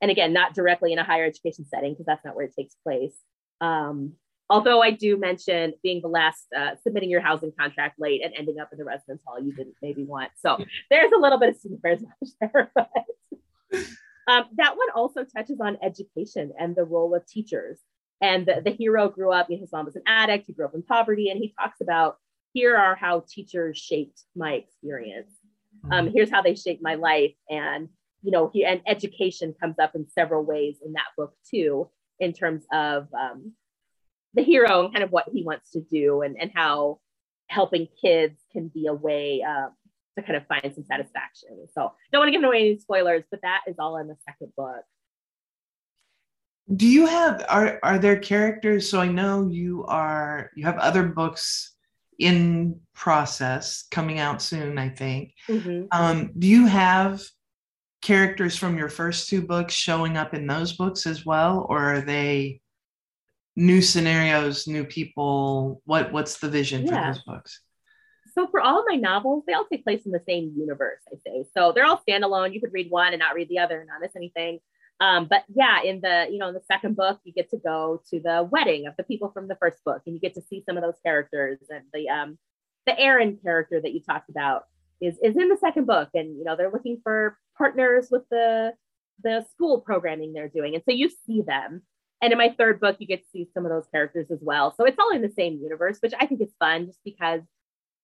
and 0.00 0.10
again, 0.10 0.32
not 0.32 0.54
directly 0.54 0.92
in 0.92 0.98
a 0.98 1.04
higher 1.04 1.24
education 1.24 1.64
setting 1.66 1.92
because 1.92 2.06
that's 2.06 2.24
not 2.24 2.36
where 2.36 2.44
it 2.44 2.54
takes 2.54 2.74
place. 2.84 3.16
Um, 3.60 4.12
although 4.48 4.80
I 4.80 4.92
do 4.92 5.16
mention 5.16 5.74
being 5.82 6.00
the 6.00 6.08
last, 6.08 6.46
uh, 6.56 6.76
submitting 6.82 7.10
your 7.10 7.20
housing 7.20 7.52
contract 7.58 7.98
late 7.98 8.24
and 8.24 8.32
ending 8.36 8.60
up 8.60 8.68
in 8.72 8.78
the 8.78 8.84
residence 8.84 9.22
hall 9.26 9.42
you 9.42 9.52
didn't 9.52 9.74
maybe 9.82 10.04
want. 10.04 10.30
So 10.36 10.58
there's 10.90 11.12
a 11.12 11.18
little 11.18 11.38
bit 11.38 11.50
of 11.50 11.56
student 11.56 11.80
affairs 11.80 12.04
there. 12.40 12.70
But, 12.74 12.90
um, 14.28 14.44
that 14.56 14.76
one 14.76 14.88
also 14.94 15.24
touches 15.24 15.60
on 15.60 15.78
education 15.82 16.52
and 16.58 16.76
the 16.76 16.84
role 16.84 17.14
of 17.14 17.26
teachers. 17.26 17.78
And 18.20 18.46
the, 18.46 18.62
the 18.64 18.70
hero 18.70 19.08
grew 19.08 19.32
up, 19.32 19.48
you 19.48 19.56
know, 19.56 19.60
his 19.60 19.72
mom 19.72 19.86
was 19.86 19.96
an 19.96 20.02
addict, 20.06 20.46
he 20.46 20.52
grew 20.52 20.66
up 20.66 20.74
in 20.74 20.82
poverty, 20.82 21.30
and 21.30 21.38
he 21.38 21.54
talks 21.58 21.80
about 21.80 22.16
here 22.52 22.76
are 22.76 22.96
how 22.96 23.24
teachers 23.28 23.78
shaped 23.78 24.22
my 24.34 24.54
experience. 24.54 25.30
Um, 25.90 26.06
mm-hmm. 26.06 26.14
here's 26.14 26.30
how 26.30 26.42
they 26.42 26.54
shaped 26.54 26.82
my 26.82 26.96
life. 26.96 27.34
And 27.48 27.88
you 28.22 28.32
know, 28.32 28.50
he, 28.52 28.64
and 28.64 28.80
education 28.86 29.54
comes 29.60 29.78
up 29.78 29.94
in 29.94 30.08
several 30.08 30.44
ways 30.44 30.78
in 30.84 30.92
that 30.94 31.06
book 31.16 31.34
too, 31.48 31.88
in 32.18 32.32
terms 32.32 32.64
of 32.72 33.08
um, 33.18 33.52
the 34.34 34.42
hero 34.42 34.84
and 34.84 34.92
kind 34.92 35.04
of 35.04 35.12
what 35.12 35.28
he 35.32 35.44
wants 35.44 35.70
to 35.72 35.80
do 35.80 36.22
and, 36.22 36.36
and 36.40 36.50
how 36.54 36.98
helping 37.46 37.86
kids 38.00 38.40
can 38.52 38.68
be 38.68 38.86
a 38.86 38.94
way 38.94 39.42
um, 39.42 39.70
to 40.16 40.24
kind 40.24 40.36
of 40.36 40.46
find 40.46 40.74
some 40.74 40.84
satisfaction. 40.84 41.66
So 41.72 41.92
don't 42.12 42.20
want 42.20 42.28
to 42.28 42.32
give 42.32 42.42
away 42.42 42.60
any 42.60 42.78
spoilers, 42.78 43.24
but 43.30 43.40
that 43.42 43.62
is 43.66 43.76
all 43.78 43.96
in 43.98 44.08
the 44.08 44.16
second 44.28 44.52
book. 44.56 44.82
Do 46.74 46.86
you 46.86 47.06
have 47.06 47.44
are 47.48 47.78
are 47.82 47.98
there 47.98 48.18
characters? 48.18 48.90
So 48.90 49.00
I 49.00 49.08
know 49.08 49.48
you 49.48 49.84
are 49.86 50.50
you 50.54 50.64
have 50.66 50.78
other 50.78 51.04
books 51.04 51.74
in 52.18 52.80
process 52.94 53.84
coming 53.90 54.18
out 54.18 54.42
soon, 54.42 54.76
I 54.76 54.88
think. 54.88 55.34
Mm-hmm. 55.48 55.86
Um, 55.92 56.32
do 56.36 56.46
you 56.46 56.66
have 56.66 57.22
characters 58.02 58.56
from 58.56 58.78
your 58.78 58.88
first 58.88 59.28
two 59.28 59.42
books 59.42 59.74
showing 59.74 60.16
up 60.16 60.34
in 60.34 60.46
those 60.46 60.72
books 60.74 61.06
as 61.06 61.26
well 61.26 61.66
or 61.68 61.94
are 61.94 62.00
they 62.00 62.60
new 63.56 63.82
scenarios 63.82 64.68
new 64.68 64.84
people 64.84 65.82
what 65.84 66.12
what's 66.12 66.38
the 66.38 66.48
vision 66.48 66.86
yeah. 66.86 66.88
for 66.88 67.12
those 67.12 67.24
books 67.24 67.60
so 68.34 68.46
for 68.46 68.60
all 68.60 68.78
of 68.78 68.84
my 68.88 68.94
novels 68.94 69.42
they 69.46 69.52
all 69.52 69.64
take 69.64 69.82
place 69.82 70.06
in 70.06 70.12
the 70.12 70.22
same 70.28 70.54
universe 70.56 71.00
i 71.12 71.16
say 71.26 71.44
so 71.54 71.72
they're 71.72 71.84
all 71.84 72.00
standalone 72.08 72.54
you 72.54 72.60
could 72.60 72.72
read 72.72 72.88
one 72.88 73.12
and 73.12 73.18
not 73.18 73.34
read 73.34 73.48
the 73.48 73.58
other 73.58 73.80
and 73.80 73.88
not 73.88 74.00
miss 74.00 74.14
anything 74.14 74.60
um, 75.00 75.26
but 75.28 75.44
yeah 75.54 75.82
in 75.82 76.00
the 76.00 76.26
you 76.30 76.38
know 76.38 76.48
in 76.48 76.54
the 76.54 76.62
second 76.70 76.96
book 76.96 77.20
you 77.24 77.32
get 77.32 77.50
to 77.50 77.56
go 77.56 78.02
to 78.10 78.20
the 78.20 78.48
wedding 78.50 78.86
of 78.86 78.94
the 78.96 79.04
people 79.04 79.30
from 79.30 79.48
the 79.48 79.56
first 79.56 79.82
book 79.84 80.02
and 80.06 80.14
you 80.14 80.20
get 80.20 80.34
to 80.34 80.42
see 80.42 80.62
some 80.66 80.76
of 80.76 80.82
those 80.82 80.98
characters 81.04 81.58
and 81.70 81.84
the 81.92 82.08
um 82.08 82.38
the 82.86 82.98
aaron 82.98 83.38
character 83.42 83.80
that 83.80 83.92
you 83.92 84.00
talked 84.00 84.30
about 84.30 84.64
is 85.00 85.16
is 85.22 85.36
in 85.36 85.48
the 85.48 85.56
second 85.60 85.86
book 85.86 86.08
and 86.14 86.36
you 86.36 86.44
know 86.44 86.56
they're 86.56 86.72
looking 86.72 87.00
for 87.02 87.36
partners 87.56 88.08
with 88.10 88.22
the 88.30 88.72
the 89.22 89.44
school 89.52 89.80
programming 89.80 90.32
they're 90.32 90.48
doing 90.48 90.74
and 90.74 90.84
so 90.84 90.94
you 90.94 91.10
see 91.26 91.42
them. 91.42 91.82
And 92.20 92.32
in 92.32 92.38
my 92.38 92.52
third 92.58 92.80
book 92.80 92.96
you 92.98 93.06
get 93.06 93.22
to 93.22 93.30
see 93.30 93.48
some 93.54 93.64
of 93.64 93.70
those 93.70 93.86
characters 93.92 94.26
as 94.32 94.38
well. 94.40 94.74
So 94.76 94.84
it's 94.84 94.98
all 94.98 95.10
in 95.10 95.22
the 95.22 95.30
same 95.30 95.60
universe 95.62 95.98
which 96.00 96.14
i 96.18 96.26
think 96.26 96.40
is 96.40 96.54
fun 96.58 96.86
just 96.86 97.00
because 97.04 97.42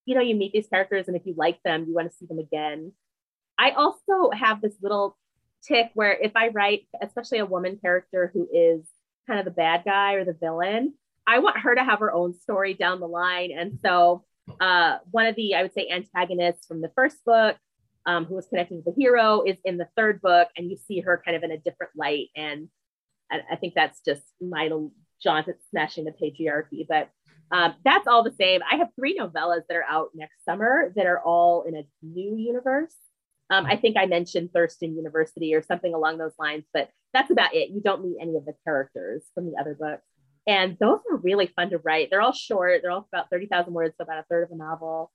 you 0.06 0.14
know 0.14 0.20
you 0.20 0.34
meet 0.34 0.52
these 0.52 0.68
characters 0.68 1.08
and 1.08 1.16
if 1.16 1.22
you 1.24 1.34
like 1.36 1.58
them 1.64 1.86
you 1.86 1.94
want 1.94 2.10
to 2.10 2.16
see 2.16 2.26
them 2.26 2.38
again. 2.38 2.92
I 3.58 3.70
also 3.70 4.30
have 4.32 4.60
this 4.60 4.74
little 4.82 5.16
tick 5.66 5.90
where 5.94 6.12
if 6.12 6.32
i 6.36 6.48
write 6.48 6.86
especially 7.02 7.38
a 7.38 7.46
woman 7.46 7.78
character 7.80 8.30
who 8.32 8.48
is 8.52 8.86
kind 9.26 9.38
of 9.38 9.44
the 9.44 9.50
bad 9.50 9.82
guy 9.84 10.14
or 10.14 10.24
the 10.24 10.36
villain 10.40 10.92
i 11.26 11.38
want 11.38 11.58
her 11.58 11.74
to 11.74 11.84
have 11.84 12.00
her 12.00 12.12
own 12.12 12.34
story 12.34 12.74
down 12.74 13.00
the 13.00 13.08
line 13.08 13.50
and 13.56 13.78
so 13.82 14.24
uh, 14.60 14.98
one 15.10 15.26
of 15.26 15.36
the, 15.36 15.54
I 15.54 15.62
would 15.62 15.72
say, 15.72 15.88
antagonists 15.90 16.66
from 16.66 16.80
the 16.80 16.90
first 16.94 17.24
book, 17.24 17.56
um, 18.06 18.26
who 18.26 18.34
was 18.34 18.46
connected 18.46 18.76
to 18.76 18.82
the 18.90 19.00
hero, 19.00 19.42
is 19.42 19.56
in 19.64 19.78
the 19.78 19.88
third 19.96 20.20
book, 20.20 20.48
and 20.56 20.70
you 20.70 20.76
see 20.76 21.00
her 21.00 21.22
kind 21.24 21.36
of 21.36 21.42
in 21.42 21.50
a 21.50 21.58
different 21.58 21.92
light. 21.96 22.28
And 22.36 22.68
I, 23.30 23.40
I 23.52 23.56
think 23.56 23.74
that's 23.74 24.00
just 24.04 24.22
my 24.40 24.68
jaunt 25.22 25.48
at 25.48 25.56
smashing 25.70 26.04
the 26.04 26.12
patriarchy. 26.12 26.86
But 26.88 27.10
um, 27.50 27.74
that's 27.84 28.06
all 28.06 28.22
the 28.22 28.34
same. 28.38 28.60
I 28.70 28.76
have 28.76 28.88
three 28.96 29.18
novellas 29.18 29.62
that 29.68 29.76
are 29.76 29.86
out 29.88 30.10
next 30.14 30.44
summer 30.44 30.92
that 30.96 31.06
are 31.06 31.20
all 31.20 31.62
in 31.62 31.76
a 31.76 31.84
new 32.02 32.36
universe. 32.36 32.94
Um, 33.50 33.66
I 33.66 33.76
think 33.76 33.96
I 33.96 34.06
mentioned 34.06 34.50
Thurston 34.52 34.96
University 34.96 35.54
or 35.54 35.62
something 35.62 35.94
along 35.94 36.18
those 36.18 36.32
lines, 36.38 36.64
but 36.72 36.90
that's 37.12 37.30
about 37.30 37.54
it. 37.54 37.70
You 37.70 37.80
don't 37.80 38.04
meet 38.04 38.16
any 38.20 38.36
of 38.36 38.44
the 38.44 38.54
characters 38.64 39.22
from 39.34 39.46
the 39.46 39.56
other 39.60 39.74
books. 39.74 40.02
And 40.46 40.76
those 40.78 41.00
are 41.10 41.16
really 41.16 41.46
fun 41.46 41.70
to 41.70 41.78
write. 41.78 42.08
They're 42.10 42.20
all 42.20 42.32
short, 42.32 42.82
they're 42.82 42.90
all 42.90 43.08
about 43.12 43.30
30,000 43.30 43.72
words, 43.72 43.94
so 43.96 44.04
about 44.04 44.18
a 44.18 44.26
third 44.28 44.44
of 44.44 44.50
a 44.50 44.56
novel. 44.56 45.10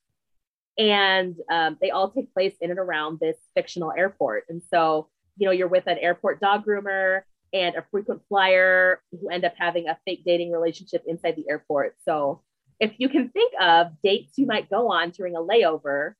And 0.78 1.36
um, 1.52 1.78
they 1.82 1.92
all 1.92 2.10
take 2.10 2.34
place 2.34 2.54
in 2.62 2.70
and 2.70 2.80
around 2.80 3.20
this 3.20 3.38
fictional 3.56 3.94
airport. 3.96 4.46
And 4.50 4.62
so, 4.72 5.10
you 5.38 5.46
know, 5.46 5.52
you're 5.52 5.68
with 5.68 5.88
an 5.88 5.98
airport 6.00 6.40
dog 6.40 6.66
groomer 6.66 7.22
and 7.52 7.76
a 7.76 7.86
frequent 7.92 8.22
flyer 8.30 9.02
who 9.12 9.30
end 9.30 9.44
up 9.44 9.54
having 9.58 9.88
a 9.88 9.98
fake 10.06 10.24
dating 10.26 10.52
relationship 10.52 11.04
inside 11.08 11.36
the 11.36 11.50
airport. 11.50 11.96
So, 12.06 12.42
if 12.80 12.94
you 12.98 13.10
can 13.10 13.28
think 13.30 13.54
of 13.60 13.88
dates 14.02 14.38
you 14.38 14.46
might 14.46 14.70
go 14.70 14.90
on 14.90 15.10
during 15.10 15.36
a 15.36 15.40
layover, 15.40 16.14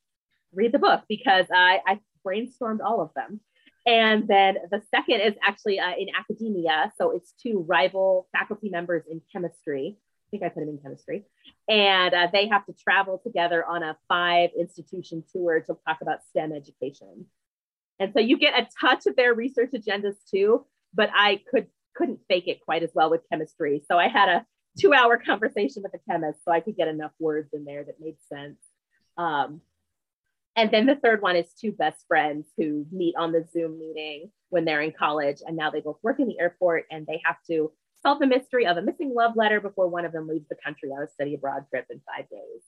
read 0.54 0.72
the 0.72 0.80
book 0.80 1.04
because 1.08 1.46
I, 1.54 1.80
I 1.86 2.00
brainstormed 2.26 2.80
all 2.84 3.02
of 3.02 3.12
them. 3.16 3.42
And 3.86 4.28
then 4.28 4.58
the 4.70 4.82
second 4.94 5.22
is 5.22 5.34
actually 5.46 5.80
uh, 5.80 5.94
in 5.98 6.08
academia. 6.18 6.92
So 6.98 7.12
it's 7.12 7.34
two 7.42 7.66
rival 7.68 8.28
faculty 8.32 8.70
members 8.70 9.04
in 9.10 9.22
chemistry. 9.32 9.98
I 9.98 10.30
think 10.30 10.44
I 10.44 10.50
put 10.50 10.60
them 10.60 10.70
in 10.70 10.78
chemistry. 10.78 11.26
And 11.68 12.14
uh, 12.14 12.28
they 12.32 12.48
have 12.50 12.66
to 12.68 12.74
travel 12.74 13.20
together 13.24 13.66
on 13.66 13.82
a 13.82 13.98
five 14.08 14.52
institution 14.58 15.24
tour 15.32 15.60
to 15.62 15.78
talk 15.88 16.00
about 16.02 16.20
STEM 16.30 16.52
education. 16.52 17.26
And 18.00 18.14
so 18.14 18.20
you 18.20 18.38
get 18.38 18.54
a 18.54 18.68
touch 18.80 19.08
of 19.08 19.16
their 19.16 19.34
research 19.34 19.72
agendas 19.74 20.16
too, 20.30 20.66
but 20.94 21.10
I 21.14 21.42
could 21.50 21.68
couldn't 21.96 22.20
fake 22.30 22.48
it 22.48 22.64
quite 22.64 22.84
as 22.84 22.92
well 22.94 23.10
with 23.10 23.22
chemistry. 23.30 23.84
So 23.90 23.98
I 23.98 24.08
had 24.08 24.30
a 24.30 24.46
two 24.80 24.94
hour 24.94 25.18
conversation 25.18 25.84
with 25.84 25.94
a 25.94 26.00
chemist 26.10 26.40
so 26.46 26.52
I 26.52 26.60
could 26.60 26.78
get 26.78 26.88
enough 26.88 27.12
words 27.20 27.50
in 27.54 27.66
there 27.66 27.84
that 27.84 28.00
made 28.00 28.16
sense. 28.32 28.60
Um, 29.18 29.62
and 30.60 30.72
then 30.72 30.86
the 30.86 30.98
third 30.98 31.22
one 31.22 31.38
is 31.38 31.54
two 31.54 31.72
best 31.72 32.04
friends 32.06 32.48
who 32.58 32.86
meet 32.92 33.16
on 33.18 33.32
the 33.32 33.46
Zoom 33.54 33.80
meeting 33.80 34.30
when 34.50 34.66
they're 34.66 34.82
in 34.82 34.92
college. 34.92 35.38
And 35.46 35.56
now 35.56 35.70
they 35.70 35.80
both 35.80 36.00
work 36.04 36.20
in 36.20 36.28
the 36.28 36.38
airport 36.38 36.84
and 36.92 37.08
they 37.08 37.22
have 37.24 37.38
to 37.50 37.72
solve 38.04 38.20
the 38.20 38.28
mystery 38.28 38.66
of 38.66 38.76
a 38.76 38.82
missing 38.82 39.14
love 39.16 39.38
letter 39.38 39.62
before 39.62 39.88
one 39.88 40.04
of 40.04 40.12
them 40.12 40.28
leaves 40.28 40.50
the 40.50 40.58
country 40.62 40.90
on 40.90 41.02
a 41.02 41.08
study 41.08 41.36
abroad 41.36 41.64
trip 41.70 41.86
in 41.90 42.02
five 42.06 42.30
days. 42.30 42.64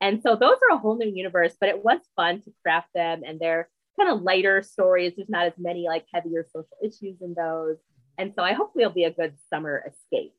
And 0.00 0.22
so 0.22 0.36
those 0.36 0.58
are 0.70 0.76
a 0.76 0.78
whole 0.78 0.96
new 0.96 1.10
universe, 1.12 1.56
but 1.58 1.68
it 1.68 1.84
was 1.84 1.98
fun 2.14 2.40
to 2.42 2.52
craft 2.62 2.90
them. 2.94 3.22
And 3.26 3.40
they're 3.40 3.68
kind 3.98 4.12
of 4.12 4.22
lighter 4.22 4.62
stories. 4.62 5.14
There's 5.16 5.28
not 5.28 5.46
as 5.46 5.54
many 5.58 5.88
like 5.88 6.06
heavier 6.14 6.46
social 6.52 6.76
issues 6.84 7.20
in 7.20 7.34
those. 7.36 7.78
And 8.16 8.32
so 8.36 8.44
I 8.44 8.52
hopefully 8.52 8.84
it'll 8.84 8.94
be 8.94 9.04
a 9.04 9.10
good 9.10 9.34
summer 9.52 9.82
escape. 9.88 10.34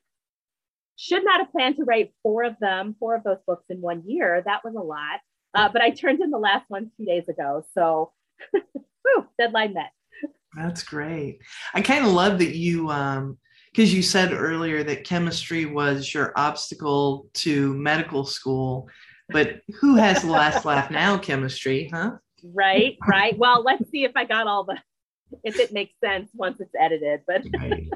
Should 0.96 1.24
not 1.26 1.40
have 1.40 1.52
planned 1.52 1.76
to 1.76 1.84
write 1.84 2.14
four 2.22 2.44
of 2.44 2.56
them, 2.58 2.96
four 2.98 3.14
of 3.14 3.22
those 3.22 3.42
books 3.46 3.66
in 3.68 3.82
one 3.82 4.04
year. 4.06 4.42
That 4.46 4.64
was 4.64 4.74
a 4.74 4.80
lot. 4.80 5.20
Uh, 5.56 5.70
but 5.72 5.80
I 5.80 5.90
turned 5.90 6.20
in 6.20 6.30
the 6.30 6.38
last 6.38 6.66
one 6.68 6.90
two 6.96 7.06
days 7.06 7.28
ago. 7.28 7.64
So 7.72 8.12
whew, 8.52 9.26
deadline 9.38 9.72
met. 9.72 9.90
That's 10.54 10.82
great. 10.82 11.40
I 11.74 11.80
kind 11.80 12.04
of 12.04 12.12
love 12.12 12.38
that 12.38 12.54
you, 12.54 12.90
um, 12.90 13.38
because 13.72 13.92
you 13.92 14.02
said 14.02 14.32
earlier 14.32 14.82
that 14.84 15.04
chemistry 15.04 15.64
was 15.64 16.12
your 16.12 16.32
obstacle 16.36 17.28
to 17.34 17.74
medical 17.74 18.24
school, 18.24 18.88
but 19.30 19.60
who 19.80 19.96
has 19.96 20.22
the 20.22 20.30
last 20.30 20.64
laugh 20.66 20.90
now, 20.90 21.18
chemistry, 21.18 21.90
huh? 21.92 22.12
Right, 22.42 22.96
right. 23.06 23.36
Well, 23.38 23.62
let's 23.62 23.90
see 23.90 24.04
if 24.04 24.12
I 24.14 24.24
got 24.24 24.46
all 24.46 24.64
the, 24.64 24.78
if 25.42 25.58
it 25.58 25.72
makes 25.72 25.94
sense 26.04 26.30
once 26.34 26.60
it's 26.60 26.74
edited, 26.78 27.20
but. 27.26 27.42
right. 27.58 27.88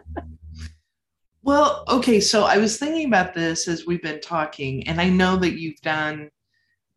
Well, 1.42 1.84
okay. 1.88 2.20
So 2.20 2.44
I 2.44 2.58
was 2.58 2.78
thinking 2.78 3.06
about 3.06 3.32
this 3.32 3.66
as 3.66 3.86
we've 3.86 4.02
been 4.02 4.20
talking, 4.20 4.86
and 4.86 5.00
I 5.00 5.08
know 5.08 5.36
that 5.36 5.58
you've 5.58 5.80
done 5.80 6.30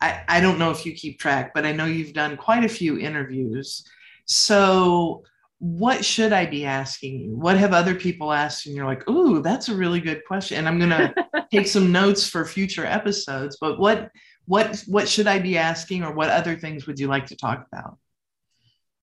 I, 0.04 0.22
I 0.28 0.42
don't 0.42 0.60
know 0.60 0.70
if 0.70 0.86
you 0.86 0.92
keep 0.92 1.18
track, 1.18 1.54
but 1.56 1.66
I 1.66 1.72
know 1.72 1.86
you've 1.86 2.12
done 2.12 2.36
quite 2.36 2.66
a 2.66 2.70
few 2.70 3.00
interviews. 3.00 3.88
So, 4.26 5.24
what 5.60 6.04
should 6.04 6.34
I 6.34 6.46
be 6.46 6.66
asking 6.66 7.22
you? 7.22 7.38
What 7.38 7.58
have 7.58 7.72
other 7.72 7.96
people 7.96 8.34
asked? 8.34 8.66
And 8.66 8.76
you're 8.76 8.86
like, 8.86 9.10
ooh, 9.10 9.42
that's 9.42 9.70
a 9.70 9.76
really 9.76 10.02
good 10.02 10.26
question. 10.28 10.58
And 10.58 10.68
I'm 10.68 10.78
gonna 10.78 11.16
take 11.54 11.68
some 11.68 11.94
notes 11.94 12.28
for 12.28 12.44
future 12.44 12.86
episodes. 12.86 13.58
But 13.62 13.80
what 13.80 14.12
what 14.46 14.84
what 14.88 15.08
should 15.08 15.28
I 15.28 15.40
be 15.40 15.58
asking, 15.58 16.04
or 16.04 16.14
what 16.14 16.30
other 16.30 16.58
things 16.58 16.86
would 16.86 17.00
you 17.00 17.08
like 17.08 17.28
to 17.28 17.38
talk 17.38 17.66
about? 17.72 17.98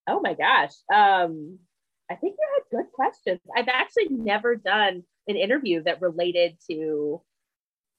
Oh 0.07 0.20
my 0.20 0.34
gosh. 0.34 0.74
Um, 0.92 1.61
I 2.11 2.16
think 2.16 2.36
you 2.38 2.46
had 2.55 2.78
good 2.78 2.92
questions. 2.92 3.40
I've 3.57 3.68
actually 3.68 4.09
never 4.11 4.55
done 4.55 5.05
an 5.28 5.36
interview 5.36 5.82
that 5.84 6.03
related 6.03 6.59
to 6.70 7.22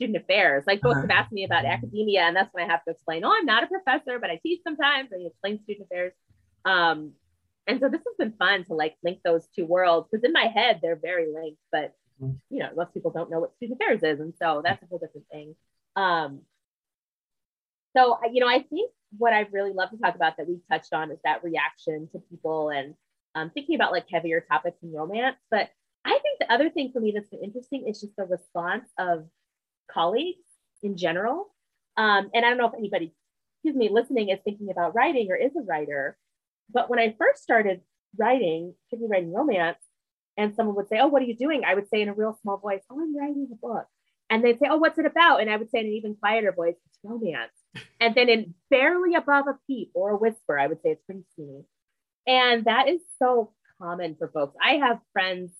student 0.01 0.23
affairs. 0.23 0.63
Like 0.65 0.81
folks 0.81 0.97
uh-huh. 0.97 1.07
have 1.07 1.11
asked 1.11 1.31
me 1.31 1.43
about 1.43 1.65
academia, 1.65 2.21
and 2.21 2.35
that's 2.35 2.51
when 2.53 2.63
I 2.63 2.71
have 2.71 2.83
to 2.85 2.91
explain, 2.91 3.23
oh, 3.23 3.31
I'm 3.37 3.45
not 3.45 3.63
a 3.63 3.67
professor, 3.67 4.17
but 4.19 4.31
I 4.31 4.39
teach 4.41 4.61
sometimes, 4.63 5.09
I 5.13 5.27
explain 5.27 5.61
student 5.63 5.85
affairs. 5.85 6.13
Um, 6.65 7.11
and 7.67 7.79
so 7.79 7.87
this 7.87 8.01
has 8.01 8.15
been 8.17 8.33
fun 8.33 8.65
to 8.65 8.73
like 8.73 8.95
link 9.03 9.19
those 9.23 9.47
two 9.55 9.65
worlds 9.65 10.07
because 10.11 10.23
in 10.23 10.33
my 10.33 10.45
head 10.45 10.79
they're 10.81 10.99
very 10.99 11.27
linked, 11.31 11.61
but 11.71 11.93
mm-hmm. 12.21 12.33
you 12.49 12.59
know, 12.59 12.69
most 12.75 12.93
people 12.93 13.11
don't 13.11 13.29
know 13.29 13.39
what 13.39 13.55
student 13.55 13.79
affairs 13.79 14.01
is, 14.01 14.19
and 14.19 14.33
so 14.41 14.61
that's 14.65 14.81
a 14.81 14.87
whole 14.87 14.97
different 14.97 15.27
thing. 15.31 15.55
Um, 15.95 16.41
so 17.95 18.17
you 18.31 18.41
know, 18.41 18.47
I 18.47 18.63
think 18.63 18.91
what 19.17 19.33
I'd 19.33 19.53
really 19.53 19.73
love 19.73 19.91
to 19.91 19.97
talk 19.97 20.15
about 20.15 20.37
that 20.37 20.47
we've 20.47 20.65
touched 20.71 20.93
on 20.93 21.11
is 21.11 21.19
that 21.23 21.43
reaction 21.43 22.09
to 22.13 22.19
people 22.19 22.69
and 22.69 22.95
um, 23.35 23.51
thinking 23.53 23.75
about 23.75 23.91
like 23.91 24.07
heavier 24.11 24.43
topics 24.49 24.77
in 24.81 24.91
romance. 24.91 25.37
But 25.51 25.69
I 26.03 26.17
think 26.17 26.39
the 26.39 26.51
other 26.51 26.69
thing 26.71 26.91
for 26.91 26.99
me 26.99 27.11
that's 27.13 27.29
been 27.29 27.43
interesting 27.43 27.87
is 27.87 28.01
just 28.01 28.15
the 28.15 28.23
response 28.23 28.89
of 28.97 29.25
colleagues 29.93 30.39
in 30.83 30.97
general. 30.97 31.47
Um, 31.97 32.29
and 32.33 32.45
I 32.45 32.49
don't 32.49 32.57
know 32.57 32.67
if 32.67 32.73
anybody, 32.77 33.13
excuse 33.57 33.75
me, 33.75 33.89
listening 33.89 34.29
is 34.29 34.39
thinking 34.43 34.69
about 34.71 34.95
writing 34.95 35.27
or 35.29 35.35
is 35.35 35.55
a 35.55 35.61
writer. 35.61 36.17
But 36.73 36.89
when 36.89 36.99
I 36.99 37.15
first 37.17 37.43
started 37.43 37.81
writing, 38.17 38.73
particularly 38.85 39.11
writing 39.11 39.33
romance, 39.33 39.77
and 40.37 40.55
someone 40.55 40.75
would 40.75 40.87
say, 40.87 40.99
Oh, 40.99 41.07
what 41.07 41.21
are 41.21 41.25
you 41.25 41.35
doing? 41.35 41.63
I 41.65 41.75
would 41.75 41.89
say 41.89 42.01
in 42.01 42.09
a 42.09 42.13
real 42.13 42.37
small 42.41 42.57
voice, 42.57 42.81
Oh, 42.89 42.99
I'm 42.99 43.15
writing 43.15 43.47
a 43.51 43.55
book. 43.55 43.85
And 44.29 44.43
they'd 44.43 44.59
say, 44.59 44.67
Oh, 44.69 44.77
what's 44.77 44.97
it 44.97 45.05
about? 45.05 45.41
And 45.41 45.49
I 45.49 45.57
would 45.57 45.69
say 45.69 45.79
in 45.79 45.87
an 45.87 45.91
even 45.93 46.15
quieter 46.15 46.51
voice, 46.51 46.75
It's 46.85 46.99
romance. 47.03 47.51
And 47.99 48.15
then 48.15 48.29
in 48.29 48.53
barely 48.69 49.15
above 49.15 49.45
a 49.47 49.57
peep 49.67 49.91
or 49.93 50.09
a 50.11 50.17
whisper, 50.17 50.57
I 50.57 50.67
would 50.67 50.81
say 50.81 50.89
it's 50.89 51.03
pretty 51.05 51.23
steamy. 51.33 51.63
And 52.27 52.65
that 52.65 52.89
is 52.89 53.01
so 53.19 53.51
common 53.79 54.15
for 54.17 54.27
folks. 54.29 54.55
I 54.61 54.73
have 54.73 54.99
friends 55.13 55.51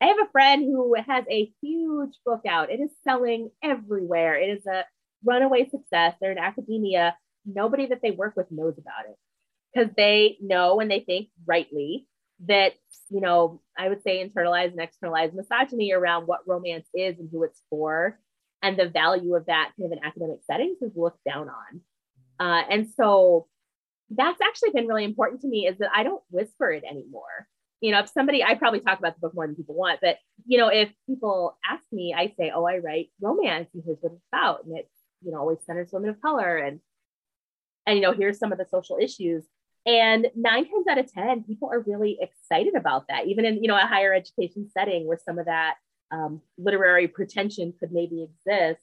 I 0.00 0.06
have 0.06 0.18
a 0.20 0.30
friend 0.30 0.62
who 0.62 0.94
has 0.94 1.24
a 1.30 1.52
huge 1.60 2.14
book 2.24 2.42
out. 2.48 2.70
It 2.70 2.80
is 2.80 2.90
selling 3.02 3.50
everywhere. 3.62 4.36
It 4.36 4.58
is 4.58 4.66
a 4.66 4.84
runaway 5.24 5.68
success. 5.68 6.14
They're 6.20 6.32
in 6.32 6.38
academia. 6.38 7.16
Nobody 7.44 7.86
that 7.86 8.00
they 8.02 8.12
work 8.12 8.36
with 8.36 8.50
knows 8.50 8.78
about 8.78 9.10
it 9.10 9.16
because 9.72 9.92
they 9.96 10.38
know 10.40 10.80
and 10.80 10.90
they 10.90 11.00
think 11.00 11.28
rightly 11.46 12.06
that, 12.46 12.74
you 13.10 13.20
know, 13.20 13.60
I 13.76 13.88
would 13.88 14.02
say 14.02 14.24
internalized 14.24 14.72
and 14.72 14.80
externalized 14.80 15.34
misogyny 15.34 15.92
around 15.92 16.26
what 16.26 16.46
romance 16.46 16.86
is 16.94 17.18
and 17.18 17.28
who 17.32 17.42
it's 17.42 17.62
for. 17.68 18.18
And 18.62 18.78
the 18.78 18.88
value 18.88 19.34
of 19.34 19.46
that 19.46 19.72
kind 19.78 19.92
of 19.92 19.98
in 19.98 20.04
academic 20.04 20.40
settings 20.44 20.78
is 20.80 20.92
looked 20.96 21.24
down 21.24 21.48
on. 21.48 21.80
Uh, 22.40 22.62
and 22.70 22.88
so 22.96 23.48
that's 24.10 24.40
actually 24.40 24.70
been 24.70 24.86
really 24.86 25.04
important 25.04 25.40
to 25.40 25.48
me 25.48 25.66
is 25.66 25.78
that 25.78 25.90
I 25.94 26.02
don't 26.04 26.22
whisper 26.30 26.70
it 26.70 26.84
anymore 26.88 27.48
you 27.80 27.92
know, 27.92 28.00
if 28.00 28.08
somebody, 28.08 28.42
I 28.42 28.54
probably 28.54 28.80
talk 28.80 28.98
about 28.98 29.14
the 29.14 29.20
book 29.20 29.34
more 29.34 29.46
than 29.46 29.56
people 29.56 29.74
want, 29.74 30.00
but 30.00 30.18
you 30.46 30.58
know, 30.58 30.68
if 30.68 30.90
people 31.06 31.56
ask 31.68 31.84
me, 31.92 32.14
I 32.16 32.34
say, 32.38 32.50
oh, 32.54 32.64
I 32.64 32.78
write 32.78 33.10
romance 33.20 33.68
and 33.74 33.82
here's 33.84 33.98
what 34.00 34.12
it's 34.12 34.24
about. 34.32 34.64
And 34.64 34.78
it's, 34.78 34.90
you 35.22 35.32
know, 35.32 35.38
always 35.38 35.58
centers 35.64 35.90
women 35.92 36.10
of 36.10 36.20
color 36.20 36.56
and, 36.56 36.80
and, 37.86 37.96
you 37.96 38.02
know, 38.02 38.12
here's 38.12 38.38
some 38.38 38.52
of 38.52 38.58
the 38.58 38.66
social 38.70 38.98
issues. 39.00 39.44
And 39.86 40.26
nine 40.36 40.64
times 40.64 40.86
out 40.90 40.98
of 40.98 41.12
10, 41.12 41.44
people 41.44 41.70
are 41.72 41.80
really 41.80 42.18
excited 42.20 42.74
about 42.74 43.06
that, 43.08 43.26
even 43.26 43.44
in, 43.44 43.62
you 43.62 43.68
know, 43.68 43.76
a 43.76 43.86
higher 43.86 44.12
education 44.12 44.68
setting 44.72 45.06
where 45.06 45.18
some 45.24 45.38
of 45.38 45.46
that 45.46 45.76
um, 46.10 46.42
literary 46.58 47.08
pretension 47.08 47.72
could 47.78 47.92
maybe 47.92 48.22
exist. 48.24 48.80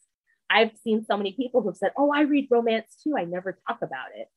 I've 0.49 0.71
seen 0.83 1.05
so 1.05 1.17
many 1.17 1.33
people 1.33 1.61
who've 1.61 1.77
said, 1.77 1.91
oh, 1.97 2.11
I 2.13 2.21
read 2.21 2.47
romance 2.49 2.95
too. 3.03 3.15
I 3.17 3.25
never 3.25 3.57
talk 3.67 3.79
about 3.81 4.07
it. 4.15 4.27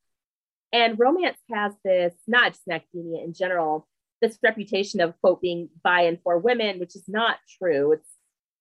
And 0.72 0.98
romance 0.98 1.38
has 1.50 1.72
this, 1.84 2.14
not 2.26 2.52
just 2.52 2.68
academia 2.70 3.24
in 3.24 3.32
general, 3.32 3.86
this 4.20 4.38
reputation 4.42 5.00
of 5.00 5.18
quote 5.20 5.40
being 5.40 5.68
by 5.82 6.02
and 6.02 6.18
for 6.22 6.38
women, 6.38 6.78
which 6.78 6.96
is 6.96 7.04
not 7.08 7.36
true. 7.58 7.92
It's 7.92 8.10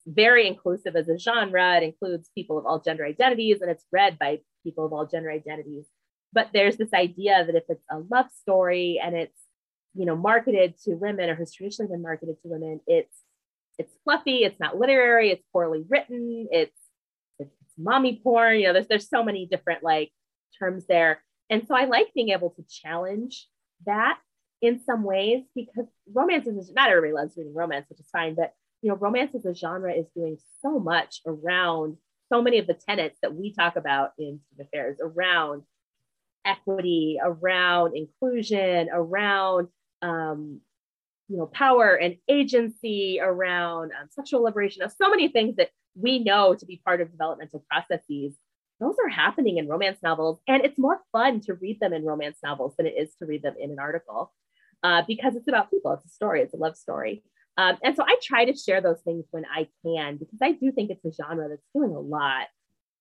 very 0.05 0.47
inclusive 0.47 0.95
as 0.95 1.09
a 1.09 1.17
genre. 1.17 1.77
It 1.77 1.83
includes 1.83 2.29
people 2.35 2.57
of 2.57 2.65
all 2.65 2.79
gender 2.79 3.05
identities 3.05 3.61
and 3.61 3.69
it's 3.69 3.85
read 3.91 4.17
by 4.17 4.39
people 4.63 4.85
of 4.85 4.93
all 4.93 5.05
gender 5.05 5.31
identities. 5.31 5.85
But 6.33 6.49
there's 6.53 6.77
this 6.77 6.93
idea 6.93 7.45
that 7.45 7.55
if 7.55 7.63
it's 7.69 7.83
a 7.89 7.99
love 7.99 8.27
story 8.41 8.99
and 9.03 9.15
it's 9.15 9.39
you 9.93 10.05
know 10.05 10.15
marketed 10.15 10.75
to 10.83 10.93
women 10.93 11.29
or 11.29 11.35
has 11.35 11.53
traditionally 11.53 11.91
been 11.91 12.01
marketed 12.01 12.35
to 12.41 12.47
women, 12.47 12.79
it's 12.87 13.15
it's 13.77 13.93
fluffy, 14.03 14.43
it's 14.43 14.59
not 14.59 14.77
literary, 14.77 15.31
it's 15.31 15.43
poorly 15.51 15.83
written, 15.87 16.47
it's 16.51 16.77
it's 17.39 17.51
mommy 17.77 18.19
porn. 18.23 18.59
You 18.59 18.67
know, 18.67 18.73
there's 18.73 18.87
there's 18.87 19.09
so 19.09 19.23
many 19.23 19.45
different 19.45 19.83
like 19.83 20.11
terms 20.59 20.85
there. 20.87 21.23
And 21.49 21.65
so 21.67 21.75
I 21.75 21.85
like 21.85 22.13
being 22.13 22.29
able 22.29 22.49
to 22.51 22.63
challenge 22.69 23.47
that 23.85 24.19
in 24.61 24.81
some 24.83 25.03
ways 25.03 25.43
because 25.55 25.85
romance 26.11 26.47
is 26.47 26.71
not 26.73 26.89
everybody 26.89 27.13
loves 27.13 27.37
reading 27.37 27.53
romance, 27.53 27.85
which 27.89 27.99
is 27.99 28.09
fine, 28.09 28.35
but 28.35 28.53
you 28.81 28.89
know, 28.89 28.95
romance 28.95 29.33
as 29.35 29.45
a 29.45 29.55
genre 29.55 29.93
is 29.93 30.07
doing 30.15 30.37
so 30.61 30.79
much 30.79 31.21
around 31.25 31.97
so 32.29 32.41
many 32.41 32.59
of 32.59 32.67
the 32.67 32.73
tenets 32.73 33.17
that 33.21 33.33
we 33.33 33.53
talk 33.53 33.75
about 33.75 34.11
in 34.17 34.39
affairs 34.59 34.97
around 35.01 35.63
equity, 36.45 37.17
around 37.21 37.95
inclusion, 37.95 38.89
around 38.91 39.67
um, 40.01 40.61
you 41.27 41.37
know 41.37 41.47
power 41.47 41.95
and 41.95 42.17
agency, 42.27 43.19
around 43.21 43.91
um, 43.99 44.07
sexual 44.11 44.43
liberation. 44.43 44.81
Of 44.81 44.91
so 44.91 45.09
many 45.09 45.27
things 45.27 45.55
that 45.57 45.69
we 45.95 46.19
know 46.19 46.55
to 46.55 46.65
be 46.65 46.81
part 46.83 47.01
of 47.01 47.11
developmental 47.11 47.63
processes. 47.69 48.35
Those 48.79 48.95
are 49.03 49.09
happening 49.09 49.57
in 49.57 49.67
romance 49.67 49.97
novels, 50.03 50.39
and 50.47 50.63
it's 50.63 50.77
more 50.77 51.01
fun 51.11 51.41
to 51.41 51.55
read 51.55 51.79
them 51.79 51.93
in 51.93 52.05
romance 52.05 52.37
novels 52.43 52.75
than 52.77 52.85
it 52.85 52.93
is 52.95 53.09
to 53.15 53.25
read 53.25 53.41
them 53.41 53.55
in 53.59 53.71
an 53.71 53.79
article 53.79 54.31
uh, 54.87 55.01
because 55.05 55.35
it's 55.35 55.49
about 55.49 55.69
people. 55.69 55.91
It's 55.91 56.05
a 56.05 56.09
story. 56.09 56.41
It's 56.41 56.53
a 56.53 56.57
love 56.57 56.77
story. 56.77 57.23
Um, 57.57 57.77
and 57.83 57.95
so 57.95 58.03
I 58.03 58.15
try 58.23 58.45
to 58.45 58.55
share 58.55 58.81
those 58.81 59.01
things 59.01 59.25
when 59.31 59.43
I 59.45 59.67
can 59.83 60.15
because 60.15 60.39
I 60.41 60.53
do 60.53 60.71
think 60.71 60.91
it's 60.91 61.03
a 61.03 61.11
genre 61.11 61.49
that's 61.49 61.67
doing 61.75 61.91
a 61.91 61.99
lot 61.99 62.47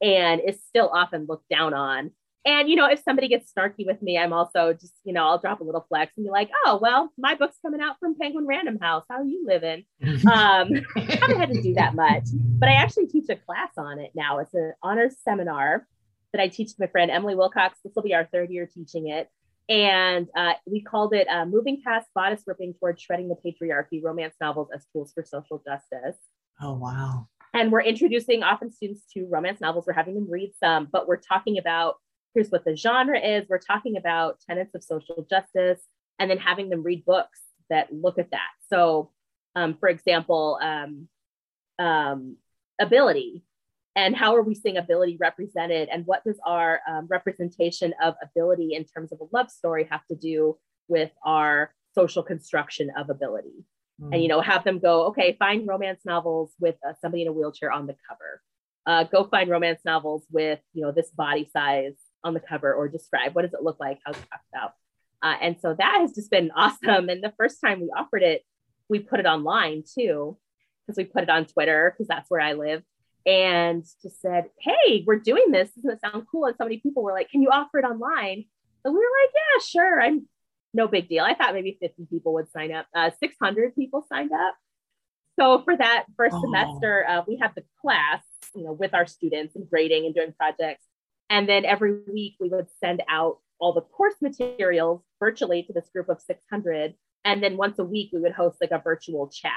and 0.03 0.41
is 0.41 0.61
still 0.67 0.91
often 0.93 1.27
looked 1.29 1.49
down 1.49 1.75
on. 1.75 2.11
And 2.45 2.69
you 2.69 2.77
know, 2.77 2.87
if 2.87 3.03
somebody 3.05 3.29
gets 3.29 3.53
snarky 3.53 3.87
with 3.87 4.03
me, 4.03 4.19
I'm 4.19 4.33
also 4.33 4.73
just, 4.73 4.95
you 5.05 5.13
know, 5.13 5.25
I'll 5.27 5.39
drop 5.39 5.61
a 5.61 5.65
little 5.65 5.85
flex 5.89 6.13
and 6.17 6.25
be 6.25 6.31
like, 6.31 6.49
"Oh, 6.65 6.79
well, 6.81 7.13
my 7.19 7.35
book's 7.35 7.59
coming 7.61 7.81
out 7.81 7.97
from 7.99 8.17
Penguin 8.17 8.47
Random 8.47 8.79
House. 8.81 9.05
How 9.11 9.17
are 9.17 9.25
you 9.25 9.45
living?" 9.47 9.85
um, 10.03 10.71
I 10.97 11.19
haven't 11.21 11.41
had 11.41 11.51
to 11.51 11.61
do 11.61 11.75
that 11.75 11.95
much, 11.95 12.25
but 12.59 12.69
I 12.69 12.75
actually 12.75 13.09
teach 13.09 13.29
a 13.31 13.37
class 13.37 13.71
on 13.77 13.99
it 13.99 14.13
now. 14.15 14.39
It's 14.39 14.55
an 14.55 14.75
honors 14.83 15.17
seminar 15.25 15.87
that 16.33 16.41
I 16.41 16.49
teach 16.49 16.71
my 16.79 16.87
friend 16.87 17.11
Emily 17.11 17.35
Wilcox. 17.35 17.79
This 17.83 17.95
will 17.97 18.05
be 18.05 18.15
our 18.15 18.27
third 18.27 18.51
year 18.51 18.69
teaching 18.73 19.09
it, 19.09 19.29
and 19.69 20.29
uh, 20.37 20.55
we 20.67 20.83
called 20.83 21.15
it 21.15 21.27
uh, 21.29 21.45
"Moving 21.45 21.83
Past 21.83 22.09
Bodice 22.15 22.43
Ripping 22.47 22.75
Towards 22.75 23.03
Shredding 23.03 23.29
the 23.29 23.37
Patriarchy: 23.37 24.03
Romance 24.03 24.35
Novels 24.41 24.69
as 24.75 24.87
Tools 24.93 25.13
for 25.13 25.25
Social 25.25 25.63
Justice." 25.65 26.17
Oh 26.61 26.75
wow! 26.75 27.29
And 27.53 27.73
we're 27.73 27.83
introducing 27.83 28.43
often 28.43 28.71
students 28.71 29.03
to 29.15 29.27
romance 29.27 29.61
novels. 29.61 29.85
We're 29.87 29.95
having 29.95 30.15
them 30.15 30.31
read 30.31 30.53
some, 30.63 30.89
but 30.91 31.09
we're 31.09 31.21
talking 31.21 31.59
about 31.59 31.97
here's 32.35 32.51
what 32.51 32.65
the 32.65 32.77
genre 32.77 33.19
is. 33.19 33.47
We're 33.49 33.59
talking 33.59 33.97
about 33.97 34.41
tenets 34.49 34.75
of 34.75 34.85
social 34.85 35.27
justice, 35.29 35.81
and 36.19 36.31
then 36.31 36.39
having 36.39 36.69
them 36.69 36.83
read 36.83 37.05
books 37.05 37.41
that 37.71 37.93
look 37.93 38.19
at 38.19 38.31
that. 38.31 38.51
So, 38.69 39.11
um, 39.57 39.77
for 39.79 39.89
example, 39.89 40.59
um, 40.63 41.09
um, 41.79 42.37
ability 42.81 43.43
and 43.97 44.15
how 44.15 44.37
are 44.37 44.43
we 44.43 44.55
seeing 44.55 44.77
ability 44.77 45.17
represented 45.19 45.89
and 45.91 46.07
what 46.07 46.23
does 46.23 46.39
our 46.47 46.81
um, 46.89 47.09
representation 47.11 47.93
of 48.03 48.15
ability 48.23 48.75
in 48.75 48.85
terms 48.85 49.11
of 49.11 49.21
a 49.21 49.27
love 49.33 49.51
story 49.51 49.89
have 49.91 50.07
to 50.07 50.15
do 50.15 50.57
with 50.87 51.11
our 51.25 51.73
social 51.95 52.23
construction 52.23 52.91
of 52.97 53.11
ability? 53.11 53.65
Mm. 53.99 54.13
and 54.13 54.23
you 54.23 54.29
know 54.29 54.43
have 54.43 54.63
them 54.63 54.79
go 54.79 55.07
okay 55.07 55.35
find 55.39 55.67
romance 55.67 56.03
novels 56.05 56.53
with 56.61 56.75
uh, 56.87 56.93
somebody 57.01 57.23
in 57.23 57.29
a 57.29 57.33
wheelchair 57.33 57.73
on 57.73 57.87
the 57.87 57.97
cover. 58.07 58.43
Uh, 58.85 59.05
go 59.05 59.25
find 59.25 59.49
romance 59.49 59.81
novels 59.87 60.27
with 60.31 60.61
you 60.75 60.83
know 60.83 60.93
this 60.93 61.09
body 61.11 61.49
size 61.51 61.95
on 62.23 62.35
the 62.35 62.41
cover 62.41 62.75
or 62.75 62.89
describe 62.89 63.35
what 63.35 63.43
does 63.43 63.55
it 63.55 63.63
look 63.63 63.81
like? 63.81 63.99
How's 64.05 64.17
it 64.17 64.27
talked 64.31 64.45
about? 64.53 64.73
Uh, 65.23 65.39
and 65.41 65.57
so 65.63 65.75
that 65.79 65.97
has 66.03 66.13
just 66.13 66.31
been 66.31 66.51
awesome. 66.57 67.09
And 67.09 67.25
the 67.25 67.33
first 67.39 67.59
time 67.63 67.81
we 67.81 67.87
offered 67.87 68.23
it 68.23 68.43
we 68.89 68.99
put 68.99 69.21
it 69.21 69.27
online 69.27 69.83
too 69.83 70.37
because 70.87 70.97
we 70.97 71.05
put 71.05 71.23
it 71.23 71.31
on 71.31 71.45
twitter 71.45 71.93
because 71.93 72.09
that's 72.09 72.31
where 72.31 72.41
i 72.41 72.53
live 72.53 72.83
and 73.27 73.85
just 74.03 74.21
said, 74.23 74.45
Hey, 74.61 75.05
we're 75.07 75.19
doing 75.19 75.51
this. 75.51 75.71
Doesn't 75.73 75.91
it 75.91 76.01
sound 76.01 76.27
cool? 76.31 76.47
And 76.47 76.55
so 76.57 76.65
many 76.65 76.79
people 76.79 77.03
were 77.03 77.13
like, 77.13 77.31
Can 77.31 77.43
you 77.43 77.51
offer 77.51 77.79
it 77.79 77.85
online? 77.85 78.45
And 78.85 78.95
we 78.95 79.01
were 79.01 79.25
like, 79.25 79.35
Yeah, 79.35 79.65
sure. 79.67 80.01
I'm 80.01 80.29
no 80.73 80.87
big 80.87 81.09
deal. 81.09 81.25
I 81.25 81.35
thought 81.35 81.55
maybe 81.55 81.77
50 81.81 82.07
people 82.09 82.35
would 82.35 82.51
sign 82.53 82.73
up. 82.73 82.87
Uh, 82.95 83.11
600 83.19 83.75
people 83.75 84.07
signed 84.09 84.31
up. 84.33 84.55
So 85.39 85.63
for 85.65 85.77
that 85.77 86.05
first 86.17 86.35
oh. 86.37 86.43
semester, 86.43 87.05
uh, 87.09 87.23
we 87.27 87.37
had 87.37 87.53
the 87.57 87.65
class, 87.81 88.23
you 88.55 88.65
know, 88.65 88.73
with 88.73 88.95
our 88.95 89.07
students 89.07 89.57
and 89.57 89.69
grading 89.69 90.07
and 90.07 90.15
doing 90.15 90.33
projects. 90.39 90.85
And 91.29 91.49
then 91.49 91.65
every 91.65 91.99
week 92.13 92.35
we 92.39 92.49
would 92.49 92.69
send 92.81 93.03
out 93.09 93.39
all 93.59 93.73
the 93.73 93.81
course 93.81 94.15
materials 94.21 95.03
virtually 95.19 95.63
to 95.65 95.73
this 95.73 95.89
group 95.93 96.09
of 96.09 96.21
600. 96.21 96.95
And 97.25 97.43
then 97.43 97.57
once 97.57 97.79
a 97.79 97.85
week 97.85 98.11
we 98.13 98.21
would 98.21 98.33
host 98.33 98.59
like 98.61 98.71
a 98.71 98.79
virtual 98.79 99.29
chat 99.29 99.53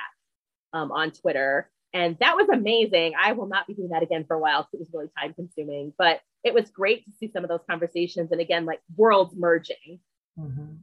um, 0.73 0.91
on 0.91 1.11
Twitter 1.11 1.69
and 1.93 2.17
that 2.19 2.35
was 2.35 2.47
amazing. 2.49 3.13
I 3.19 3.31
will 3.31 3.47
not 3.47 3.67
be 3.67 3.73
doing 3.73 3.89
that 3.89 4.03
again 4.03 4.25
for 4.27 4.35
a 4.35 4.39
while 4.39 4.61
because 4.61 4.73
it 4.73 4.79
was 4.79 4.93
really 4.93 5.09
time 5.17 5.33
consuming, 5.33 5.93
but 5.97 6.21
it 6.43 6.53
was 6.53 6.69
great 6.69 7.05
to 7.05 7.11
see 7.19 7.31
some 7.31 7.43
of 7.43 7.49
those 7.49 7.63
conversations 7.69 8.31
and 8.31 8.39
again, 8.39 8.65
like 8.65 8.79
worlds 8.95 9.35
merging. 9.35 9.99
Mm-hmm. 10.39 10.75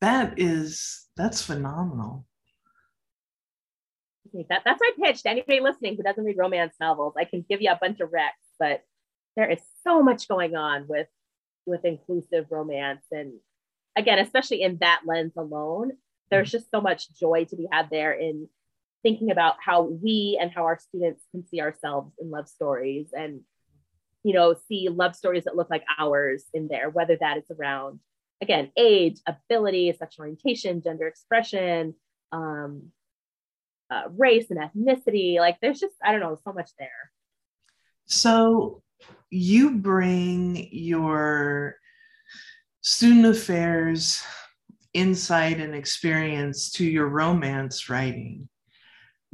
That 0.00 0.34
is, 0.38 1.06
that's 1.16 1.42
phenomenal. 1.42 2.26
Okay, 4.28 4.46
that, 4.48 4.62
that's 4.64 4.80
my 4.80 5.06
pitch 5.06 5.22
to 5.22 5.30
anybody 5.30 5.60
listening 5.60 5.96
who 5.96 6.02
doesn't 6.02 6.24
read 6.24 6.38
romance 6.38 6.74
novels. 6.80 7.14
I 7.18 7.24
can 7.24 7.44
give 7.48 7.60
you 7.60 7.70
a 7.70 7.78
bunch 7.80 8.00
of 8.00 8.10
recs, 8.10 8.30
but 8.58 8.82
there 9.36 9.50
is 9.50 9.60
so 9.82 10.02
much 10.02 10.28
going 10.28 10.56
on 10.56 10.86
with 10.88 11.08
with 11.66 11.84
inclusive 11.84 12.46
romance 12.50 13.04
and 13.10 13.32
again 13.96 14.18
especially 14.18 14.60
in 14.60 14.76
that 14.82 15.00
lens 15.06 15.32
alone 15.36 15.92
there's 16.30 16.50
just 16.50 16.70
so 16.70 16.80
much 16.80 17.12
joy 17.18 17.44
to 17.44 17.56
be 17.56 17.66
had 17.70 17.88
there 17.90 18.12
in 18.12 18.48
thinking 19.04 19.30
about 19.30 19.54
how 19.64 19.82
we 19.82 20.36
and 20.40 20.50
how 20.50 20.64
our 20.64 20.78
students 20.78 21.22
can 21.30 21.46
see 21.46 21.60
ourselves 21.60 22.12
in 22.18 22.30
love 22.30 22.48
stories 22.48 23.08
and 23.12 23.42
you 24.24 24.32
know 24.32 24.56
see 24.66 24.88
love 24.88 25.14
stories 25.14 25.44
that 25.44 25.54
look 25.54 25.70
like 25.70 25.84
ours 25.98 26.46
in 26.52 26.66
there 26.66 26.90
whether 26.90 27.16
that 27.20 27.36
is 27.36 27.44
around 27.56 28.00
again 28.40 28.72
age 28.76 29.20
ability 29.26 29.94
sexual 29.96 30.22
orientation 30.22 30.82
gender 30.82 31.06
expression 31.06 31.94
um, 32.32 32.90
uh, 33.90 34.04
race 34.16 34.46
and 34.50 34.58
ethnicity 34.58 35.36
like 35.36 35.58
there's 35.60 35.78
just 35.78 35.94
i 36.02 36.10
don't 36.10 36.20
know 36.20 36.36
so 36.42 36.52
much 36.52 36.70
there. 36.78 36.88
So 38.06 38.82
you 39.30 39.78
bring 39.78 40.68
your 40.72 41.76
student 42.80 43.26
affairs 43.26 44.22
insight 44.92 45.58
and 45.58 45.74
experience 45.74 46.70
to 46.72 46.84
your 46.84 47.08
romance 47.08 47.88
writing 47.88 48.48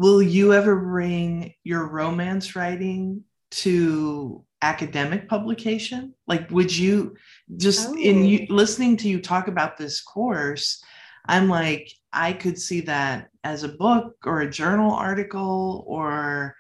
will 0.01 0.23
you 0.23 0.55
ever 0.55 0.77
bring 0.77 1.53
your 1.63 1.87
romance 1.87 2.57
writing 2.57 3.23
to 3.51 4.45
academic 4.63 5.29
publication? 5.29 6.15
Like 6.27 6.51
would 6.51 6.75
you 6.77 7.17
just 7.57 7.89
oh. 7.89 7.99
in 7.99 8.25
you 8.25 8.47
listening 8.49 8.97
to 8.99 9.09
you 9.09 9.21
talk 9.21 9.49
about 9.49 9.77
this 9.77 10.01
course 10.01 10.83
i'm 11.27 11.49
like 11.49 11.93
i 12.15 12.33
could 12.33 12.59
see 12.59 12.81
that 12.81 13.29
as 13.45 13.63
a 13.63 13.69
book 13.69 14.15
or 14.25 14.41
a 14.41 14.51
journal 14.51 14.93
article 14.93 15.85
or 15.87 16.57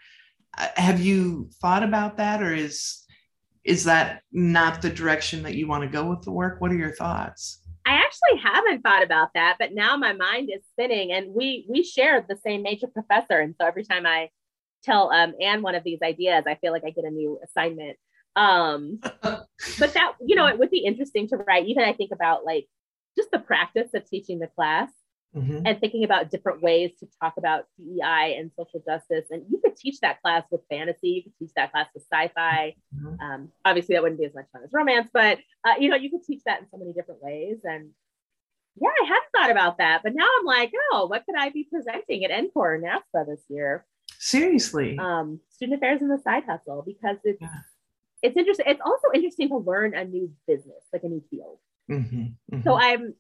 uh, 0.59 0.69
have 0.77 1.01
you 1.01 1.49
thought 1.61 1.83
about 1.83 2.17
that? 2.17 2.43
Or 2.43 2.55
is 2.55 3.07
is 3.65 3.85
that 3.85 4.23
not 4.33 4.81
the 4.81 4.91
direction 4.91 5.43
that 5.43 5.55
you 5.55 5.69
want 5.69 5.83
to 5.83 5.89
go 5.89 6.05
with 6.09 6.23
the 6.23 6.33
work? 6.33 6.61
What 6.61 6.71
are 6.71 6.77
your 6.77 6.95
thoughts 6.95 7.63
I 7.91 7.95
actually 7.95 8.41
haven't 8.41 8.83
thought 8.83 9.03
about 9.03 9.31
that, 9.35 9.57
but 9.59 9.75
now 9.75 9.97
my 9.97 10.13
mind 10.13 10.49
is 10.55 10.63
spinning. 10.71 11.11
And 11.11 11.35
we 11.35 11.67
we 11.69 11.83
shared 11.83 12.27
the 12.29 12.37
same 12.37 12.63
major 12.63 12.87
professor, 12.87 13.41
and 13.41 13.57
so 13.61 13.67
every 13.67 13.85
time 13.85 14.07
I 14.07 14.31
tell 14.85 15.13
um, 15.13 15.35
Anne 15.41 15.61
one 15.61 15.75
of 15.75 15.83
these 15.83 15.99
ideas, 16.01 16.45
I 16.47 16.55
feel 16.55 16.71
like 16.71 16.85
I 16.87 16.91
get 16.91 17.05
a 17.05 17.11
new 17.11 17.41
assignment. 17.43 17.97
Um, 18.37 19.01
but 19.23 19.93
that 19.95 20.13
you 20.25 20.37
know, 20.37 20.47
it 20.47 20.57
would 20.57 20.71
be 20.71 20.85
interesting 20.85 21.27
to 21.31 21.37
write. 21.37 21.67
Even 21.67 21.83
I 21.83 21.93
think 21.93 22.13
about 22.13 22.45
like 22.45 22.69
just 23.19 23.33
the 23.33 23.41
practice 23.41 23.91
of 23.93 24.09
teaching 24.09 24.39
the 24.39 24.47
class 24.47 24.89
mm-hmm. 25.35 25.67
and 25.67 25.81
thinking 25.81 26.05
about 26.05 26.31
different 26.31 26.63
ways 26.63 26.91
to 27.01 27.09
talk 27.21 27.35
about 27.37 27.65
DEI 27.79 28.37
and 28.39 28.51
social 28.57 28.81
justice. 28.85 29.27
And 29.31 29.45
you 29.51 29.61
could 29.63 29.77
teach 29.77 30.01
that 30.01 30.21
class 30.23 30.45
with 30.51 30.63
fantasy, 30.69 31.09
you 31.09 31.23
could 31.23 31.39
teach 31.39 31.51
that 31.57 31.73
class 31.73 31.87
with 31.95 32.05
sci-fi. 32.13 32.75
Mm-hmm. 32.95 33.21
Um, 33.21 33.49
obviously, 33.65 33.95
that 33.95 34.03
wouldn't 34.03 34.21
be 34.21 34.27
as 34.27 34.35
much 34.35 34.47
fun 34.53 34.63
as 34.65 34.71
romance, 34.73 35.09
but 35.13 35.39
uh, 35.65 35.75
you 35.79 35.89
know, 35.89 35.97
you 35.97 36.11
could 36.11 36.25
teach 36.25 36.43
that 36.45 36.61
in 36.61 36.67
so 36.71 36.79
many 36.79 36.93
different 36.93 37.23
ways. 37.23 37.59
And 37.65 37.91
yeah, 38.77 38.89
I 38.89 39.05
hadn't 39.05 39.33
thought 39.37 39.51
about 39.51 39.79
that, 39.79 40.03
but 40.03 40.15
now 40.15 40.27
I'm 40.39 40.47
like, 40.47 40.73
oh, 40.93 41.07
what 41.07 41.25
could 41.27 41.35
I 41.39 41.51
be 41.51 41.65
presenting 41.65 42.25
at 42.25 42.31
NCORE 42.31 42.81
NASPA 42.83 43.27
this 43.27 43.43
year? 43.49 43.85
Seriously, 44.19 44.99
um, 44.99 45.41
student 45.51 45.79
affairs 45.79 46.03
in 46.03 46.09
the 46.09 46.19
side 46.19 46.45
hustle 46.47 46.83
because 46.87 47.17
it's 47.25 47.41
yeah. 47.41 47.49
it's 48.23 48.37
interesting. 48.37 48.67
It's 48.69 48.81
also 48.85 49.09
interesting 49.15 49.49
to 49.49 49.59
learn 49.59 49.95
a 49.95 50.05
new 50.05 50.33
business, 50.47 50.85
like 50.93 51.05
a 51.05 51.09
new 51.09 51.23
field. 51.31 51.59
Mm-hmm, 51.91 52.17
mm-hmm. 52.17 52.63
So 52.63 52.75
I'm 52.75 53.15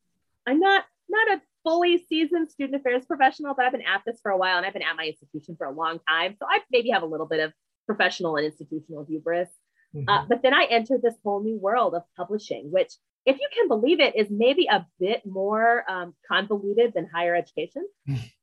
I'm 0.46 0.61
not 0.61 0.84
not 1.08 1.38
a 1.38 1.40
fully 1.62 2.04
seasoned 2.08 2.50
student 2.50 2.80
affairs 2.80 3.04
professional, 3.06 3.54
but 3.54 3.66
I've 3.66 3.72
been 3.72 3.82
at 3.82 4.02
this 4.06 4.20
for 4.22 4.30
a 4.30 4.36
while 4.36 4.56
and 4.56 4.66
I've 4.66 4.72
been 4.72 4.82
at 4.82 4.96
my 4.96 5.06
institution 5.06 5.56
for 5.56 5.66
a 5.66 5.72
long 5.72 5.98
time. 6.08 6.36
So 6.38 6.46
I 6.48 6.61
maybe 6.70 6.90
have 6.90 7.02
a 7.02 7.06
little 7.06 7.26
bit 7.26 7.40
of 7.40 7.52
professional 7.86 8.36
and 8.36 8.46
institutional 8.46 9.04
hubris. 9.04 9.48
Mm-hmm. 9.94 10.08
Uh, 10.08 10.24
but 10.26 10.42
then 10.42 10.54
I 10.54 10.64
entered 10.64 11.02
this 11.02 11.14
whole 11.24 11.42
new 11.42 11.58
world 11.58 11.94
of 11.94 12.02
publishing, 12.16 12.70
which, 12.70 12.92
if 13.26 13.38
you 13.38 13.48
can 13.54 13.68
believe 13.68 14.00
it, 14.00 14.16
is 14.16 14.28
maybe 14.30 14.66
a 14.70 14.86
bit 14.98 15.22
more 15.26 15.84
um, 15.90 16.14
convoluted 16.26 16.94
than 16.94 17.08
higher 17.12 17.34
education 17.34 17.86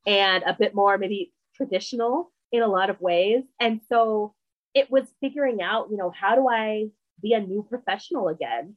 and 0.05 0.43
a 0.43 0.55
bit 0.57 0.75
more 0.75 0.97
maybe 0.97 1.33
traditional 1.55 2.31
in 2.51 2.61
a 2.61 2.67
lot 2.67 2.89
of 2.89 3.01
ways. 3.01 3.43
And 3.59 3.81
so 3.89 4.35
it 4.73 4.91
was 4.91 5.07
figuring 5.21 5.61
out, 5.61 5.87
you 5.89 5.97
know, 5.97 6.11
how 6.11 6.35
do 6.35 6.47
I 6.47 6.87
be 7.21 7.33
a 7.33 7.39
new 7.39 7.65
professional 7.67 8.27
again? 8.27 8.75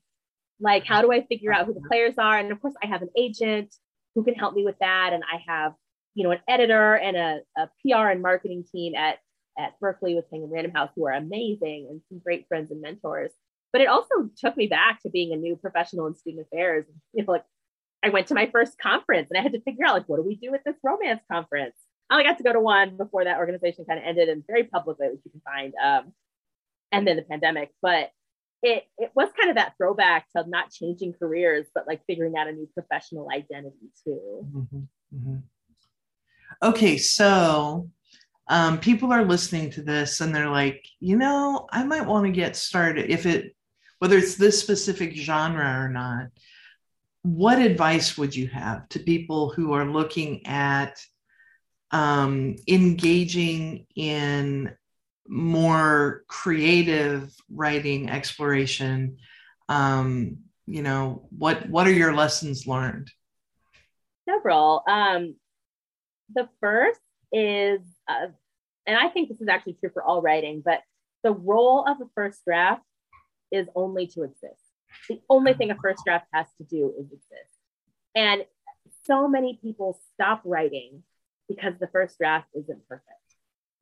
Like, 0.58 0.86
how 0.86 1.02
do 1.02 1.12
I 1.12 1.26
figure 1.26 1.52
out 1.52 1.66
who 1.66 1.74
the 1.74 1.86
players 1.88 2.14
are? 2.18 2.38
And 2.38 2.52
of 2.52 2.60
course, 2.60 2.74
I 2.82 2.86
have 2.86 3.02
an 3.02 3.10
agent 3.16 3.74
who 4.20 4.24
can 4.24 4.34
help 4.34 4.54
me 4.54 4.64
with 4.64 4.78
that. 4.80 5.12
And 5.12 5.22
I 5.24 5.42
have 5.46 5.72
you 6.14 6.24
know, 6.24 6.32
an 6.32 6.40
editor 6.48 6.94
and 6.94 7.16
a, 7.16 7.40
a 7.56 7.68
PR 7.82 8.08
and 8.08 8.22
marketing 8.22 8.64
team 8.70 8.94
at 8.94 9.18
at 9.58 9.78
Berkley 9.80 10.14
with 10.14 10.30
Penguin 10.30 10.50
Random 10.50 10.72
House 10.72 10.90
who 10.94 11.06
are 11.06 11.12
amazing 11.12 11.88
and 11.90 12.00
some 12.08 12.18
great 12.18 12.46
friends 12.48 12.70
and 12.70 12.80
mentors. 12.80 13.32
But 13.72 13.82
it 13.82 13.88
also 13.88 14.30
took 14.38 14.56
me 14.56 14.66
back 14.68 15.02
to 15.02 15.10
being 15.10 15.32
a 15.32 15.36
new 15.36 15.56
professional 15.56 16.06
in 16.06 16.14
student 16.14 16.46
affairs. 16.46 16.86
You 17.12 17.24
know, 17.24 17.32
like 17.32 17.44
I 18.02 18.10
went 18.10 18.28
to 18.28 18.34
my 18.34 18.48
first 18.50 18.78
conference 18.78 19.28
and 19.30 19.38
I 19.38 19.42
had 19.42 19.52
to 19.52 19.60
figure 19.60 19.84
out 19.84 19.94
like 19.94 20.08
what 20.08 20.16
do 20.16 20.22
we 20.22 20.36
do 20.36 20.50
with 20.50 20.62
this 20.64 20.76
romance 20.82 21.22
conference? 21.30 21.74
I 22.08 22.14
only 22.14 22.24
got 22.24 22.38
to 22.38 22.44
go 22.44 22.52
to 22.52 22.60
one 22.60 22.96
before 22.96 23.24
that 23.24 23.38
organization 23.38 23.84
kind 23.84 23.98
of 23.98 24.04
ended 24.06 24.28
and 24.28 24.44
very 24.46 24.64
publicly, 24.64 25.08
which 25.08 25.20
you 25.24 25.30
can 25.30 25.42
find. 25.42 25.72
Um, 25.82 26.12
and 26.92 27.06
then 27.06 27.16
the 27.16 27.22
pandemic, 27.22 27.70
but 27.82 28.10
it 28.62 28.84
it 28.98 29.10
was 29.14 29.28
kind 29.38 29.50
of 29.50 29.56
that 29.56 29.74
throwback 29.76 30.26
to 30.36 30.44
not 30.48 30.70
changing 30.70 31.14
careers, 31.14 31.66
but 31.74 31.86
like 31.86 32.02
figuring 32.06 32.36
out 32.36 32.48
a 32.48 32.52
new 32.52 32.68
professional 32.74 33.28
identity 33.30 33.90
too. 34.04 34.46
Mm-hmm, 34.54 34.78
mm-hmm. 35.16 35.36
Okay, 36.62 36.98
so 36.98 37.88
um, 38.48 38.78
people 38.78 39.12
are 39.12 39.24
listening 39.24 39.70
to 39.70 39.82
this 39.82 40.20
and 40.20 40.34
they're 40.34 40.50
like, 40.50 40.84
you 40.98 41.16
know, 41.16 41.66
I 41.70 41.84
might 41.84 42.06
want 42.06 42.26
to 42.26 42.32
get 42.32 42.56
started 42.56 43.10
if 43.10 43.24
it, 43.24 43.54
whether 44.00 44.18
it's 44.18 44.34
this 44.34 44.60
specific 44.60 45.14
genre 45.16 45.80
or 45.80 45.88
not. 45.88 46.26
What 47.22 47.58
advice 47.58 48.18
would 48.18 48.34
you 48.34 48.48
have 48.48 48.88
to 48.90 48.98
people 48.98 49.50
who 49.50 49.72
are 49.72 49.84
looking 49.84 50.46
at 50.46 51.00
um, 51.92 52.56
engaging 52.66 53.86
in 53.94 54.72
more 55.30 56.24
creative 56.26 57.32
writing 57.48 58.10
exploration? 58.10 59.18
Um, 59.68 60.38
you 60.66 60.82
know, 60.82 61.28
what 61.30 61.68
what 61.68 61.86
are 61.86 61.92
your 61.92 62.14
lessons 62.14 62.66
learned? 62.66 63.10
Several. 64.28 64.82
Um, 64.86 65.36
the 66.34 66.48
first 66.60 67.00
is, 67.32 67.80
uh, 68.08 68.26
and 68.86 68.96
I 68.96 69.08
think 69.08 69.28
this 69.28 69.40
is 69.40 69.48
actually 69.48 69.74
true 69.74 69.90
for 69.92 70.02
all 70.02 70.20
writing, 70.20 70.62
but 70.64 70.80
the 71.22 71.32
role 71.32 71.84
of 71.86 72.00
a 72.00 72.08
first 72.14 72.44
draft 72.44 72.82
is 73.50 73.66
only 73.74 74.06
to 74.08 74.22
exist. 74.22 74.62
The 75.08 75.20
only 75.28 75.54
thing 75.54 75.70
a 75.70 75.76
first 75.76 76.04
draft 76.04 76.26
has 76.32 76.46
to 76.58 76.64
do 76.64 76.92
is 76.98 77.06
exist. 77.06 77.58
And 78.14 78.44
so 79.06 79.28
many 79.28 79.58
people 79.62 80.00
stop 80.14 80.42
writing 80.44 81.02
because 81.48 81.74
the 81.80 81.88
first 81.88 82.18
draft 82.18 82.48
isn't 82.54 82.86
perfect. 82.88 83.06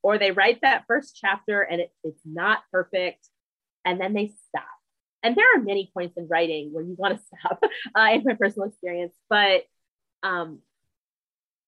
Or 0.03 0.19
they 0.19 0.31
write 0.31 0.61
that 0.63 0.85
first 0.87 1.17
chapter 1.21 1.61
and 1.61 1.81
it, 1.81 1.91
it's 2.05 2.21
not 2.25 2.61
perfect, 2.71 3.27
and 3.85 4.01
then 4.01 4.15
they 4.15 4.33
stop. 4.49 4.65
And 5.23 5.37
there 5.37 5.47
are 5.57 5.61
many 5.61 5.91
points 5.93 6.17
in 6.17 6.29
writing 6.29 6.71
where 6.73 6.85
you 6.85 6.95
want 6.97 7.19
to 7.19 7.25
stop, 7.41 7.61
uh, 7.97 8.09
in 8.13 8.23
my 8.25 8.35
personal 8.35 8.69
experience. 8.69 9.15
But 9.29 9.63
um, 10.23 10.61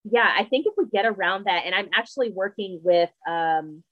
yeah, 0.05 0.29
I 0.37 0.45
think 0.45 0.67
if 0.67 0.75
we 0.77 0.85
get 0.87 1.07
around 1.07 1.45
that, 1.45 1.63
and 1.67 1.75
I'm 1.75 1.89
actually 1.95 2.31
working 2.31 2.81
with, 2.83 3.11
um, 3.29 3.83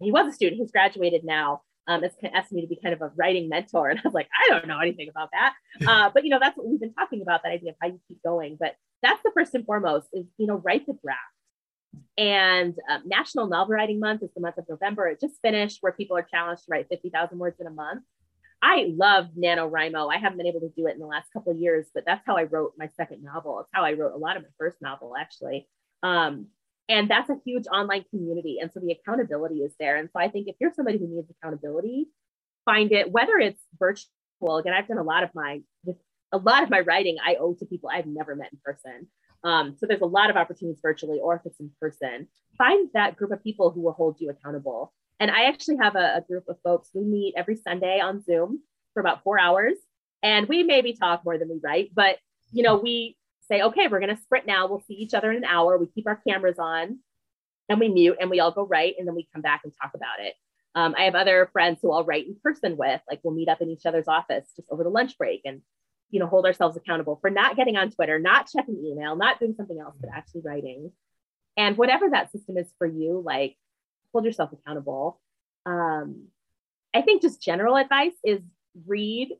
he 0.00 0.12
was 0.12 0.28
a 0.28 0.32
student, 0.32 0.60
he's 0.60 0.72
graduated 0.72 1.24
now. 1.24 1.62
Um, 1.86 2.02
it's 2.02 2.16
asked 2.32 2.50
me 2.50 2.62
to 2.62 2.66
be 2.66 2.78
kind 2.82 2.94
of 2.94 3.02
a 3.02 3.12
writing 3.16 3.48
mentor. 3.48 3.88
And 3.90 3.98
I 3.98 4.02
was 4.04 4.14
like, 4.14 4.28
I 4.34 4.50
don't 4.50 4.66
know 4.66 4.80
anything 4.80 5.08
about 5.08 5.30
that. 5.32 5.54
Uh, 5.86 6.08
but, 6.14 6.22
you 6.24 6.30
know, 6.30 6.38
that's 6.40 6.56
what 6.56 6.68
we've 6.68 6.80
been 6.80 6.94
talking 6.94 7.20
about 7.20 7.42
that 7.42 7.50
idea 7.50 7.70
of 7.70 7.76
how 7.82 7.88
you 7.88 8.00
keep 8.06 8.22
going. 8.22 8.56
But 8.58 8.76
that's 9.02 9.20
the 9.24 9.32
first 9.34 9.54
and 9.54 9.66
foremost 9.66 10.06
is, 10.12 10.24
you 10.38 10.46
know, 10.46 10.54
write 10.54 10.86
the 10.86 10.96
draft. 11.02 11.20
And 12.16 12.74
uh, 12.90 12.98
National 13.04 13.46
Novel 13.46 13.74
Writing 13.74 13.98
Month 13.98 14.22
is 14.22 14.30
the 14.34 14.40
month 14.40 14.58
of 14.58 14.68
November. 14.68 15.08
It 15.08 15.20
just 15.20 15.40
finished 15.42 15.78
where 15.80 15.92
people 15.92 16.16
are 16.16 16.22
challenged 16.22 16.64
to 16.64 16.70
write 16.70 16.86
50,000 16.88 17.38
words 17.38 17.60
in 17.60 17.66
a 17.66 17.70
month. 17.70 18.02
I 18.62 18.92
love 18.96 19.26
NaNoWriMo. 19.38 20.12
I 20.12 20.18
haven't 20.18 20.38
been 20.38 20.46
able 20.46 20.60
to 20.60 20.72
do 20.74 20.86
it 20.86 20.94
in 20.94 21.00
the 21.00 21.06
last 21.06 21.30
couple 21.32 21.52
of 21.52 21.58
years, 21.58 21.86
but 21.94 22.04
that's 22.06 22.24
how 22.26 22.36
I 22.36 22.44
wrote 22.44 22.72
my 22.78 22.88
second 22.96 23.22
novel. 23.22 23.60
It's 23.60 23.68
how 23.72 23.84
I 23.84 23.92
wrote 23.92 24.14
a 24.14 24.18
lot 24.18 24.36
of 24.36 24.42
my 24.42 24.48
first 24.58 24.78
novel, 24.80 25.14
actually. 25.18 25.68
Um, 26.02 26.46
and 26.88 27.10
that's 27.10 27.30
a 27.30 27.36
huge 27.44 27.66
online 27.66 28.04
community. 28.10 28.58
And 28.60 28.70
so 28.72 28.80
the 28.80 28.92
accountability 28.92 29.56
is 29.56 29.72
there. 29.78 29.96
And 29.96 30.08
so 30.10 30.20
I 30.20 30.28
think 30.28 30.48
if 30.48 30.56
you're 30.60 30.72
somebody 30.74 30.98
who 30.98 31.08
needs 31.08 31.30
accountability, 31.30 32.06
find 32.64 32.92
it, 32.92 33.10
whether 33.10 33.36
it's 33.38 33.60
virtual, 33.78 34.58
again, 34.58 34.72
I've 34.72 34.88
done 34.88 34.98
a 34.98 35.02
lot 35.02 35.24
of 35.24 35.30
my, 35.34 35.60
a 36.32 36.38
lot 36.38 36.62
of 36.62 36.70
my 36.70 36.80
writing 36.80 37.16
I 37.24 37.36
owe 37.36 37.54
to 37.54 37.66
people 37.66 37.90
I've 37.92 38.06
never 38.06 38.34
met 38.34 38.52
in 38.52 38.58
person. 38.64 39.08
Um, 39.44 39.76
so 39.78 39.86
there's 39.86 40.00
a 40.00 40.06
lot 40.06 40.30
of 40.30 40.36
opportunities 40.36 40.80
virtually, 40.82 41.20
or 41.20 41.36
if 41.36 41.42
it's 41.44 41.60
in 41.60 41.70
person, 41.80 42.26
find 42.56 42.88
that 42.94 43.16
group 43.16 43.30
of 43.30 43.42
people 43.42 43.70
who 43.70 43.82
will 43.82 43.92
hold 43.92 44.16
you 44.18 44.30
accountable. 44.30 44.92
And 45.20 45.30
I 45.30 45.44
actually 45.44 45.76
have 45.76 45.96
a, 45.96 46.16
a 46.16 46.24
group 46.26 46.44
of 46.48 46.56
folks. 46.64 46.88
We 46.94 47.04
meet 47.04 47.34
every 47.36 47.56
Sunday 47.56 48.00
on 48.00 48.22
Zoom 48.24 48.60
for 48.94 49.00
about 49.00 49.22
four 49.22 49.38
hours. 49.38 49.74
And 50.22 50.48
we 50.48 50.62
maybe 50.62 50.94
talk 50.94 51.24
more 51.24 51.36
than 51.36 51.50
we 51.50 51.60
write, 51.62 51.90
but 51.94 52.16
you 52.50 52.62
know, 52.62 52.76
we 52.76 53.16
say, 53.48 53.60
okay, 53.60 53.88
we're 53.88 54.00
gonna 54.00 54.16
sprint 54.16 54.46
now. 54.46 54.66
We'll 54.66 54.80
see 54.80 54.94
each 54.94 55.12
other 55.12 55.30
in 55.30 55.36
an 55.36 55.44
hour. 55.44 55.76
We 55.76 55.86
keep 55.86 56.06
our 56.06 56.20
cameras 56.26 56.58
on 56.58 57.00
and 57.68 57.80
we 57.80 57.88
mute 57.88 58.16
and 58.20 58.30
we 58.30 58.40
all 58.40 58.50
go 58.50 58.66
write 58.66 58.94
and 58.98 59.06
then 59.06 59.14
we 59.14 59.28
come 59.32 59.42
back 59.42 59.62
and 59.64 59.72
talk 59.82 59.92
about 59.94 60.20
it. 60.20 60.34
Um, 60.74 60.94
I 60.96 61.04
have 61.04 61.14
other 61.14 61.50
friends 61.52 61.78
who 61.82 61.92
I'll 61.92 62.04
write 62.04 62.26
in 62.26 62.36
person 62.42 62.76
with, 62.76 63.00
like 63.08 63.20
we'll 63.22 63.34
meet 63.34 63.48
up 63.48 63.60
in 63.60 63.70
each 63.70 63.86
other's 63.86 64.08
office 64.08 64.46
just 64.56 64.68
over 64.70 64.82
the 64.82 64.90
lunch 64.90 65.16
break 65.18 65.42
and 65.44 65.60
you 66.14 66.20
know 66.20 66.28
hold 66.28 66.46
ourselves 66.46 66.76
accountable 66.76 67.18
for 67.20 67.28
not 67.28 67.56
getting 67.56 67.76
on 67.76 67.90
Twitter, 67.90 68.20
not 68.20 68.48
checking 68.48 68.80
email, 68.86 69.16
not 69.16 69.40
doing 69.40 69.52
something 69.56 69.80
else, 69.80 69.96
but 70.00 70.10
actually 70.14 70.42
writing. 70.44 70.92
And 71.56 71.76
whatever 71.76 72.08
that 72.08 72.30
system 72.30 72.56
is 72.56 72.68
for 72.78 72.86
you, 72.86 73.20
like 73.26 73.56
hold 74.12 74.24
yourself 74.24 74.52
accountable. 74.52 75.20
Um, 75.66 76.28
I 76.94 77.02
think 77.02 77.20
just 77.20 77.42
general 77.42 77.76
advice 77.76 78.12
is 78.22 78.40
read 78.86 79.30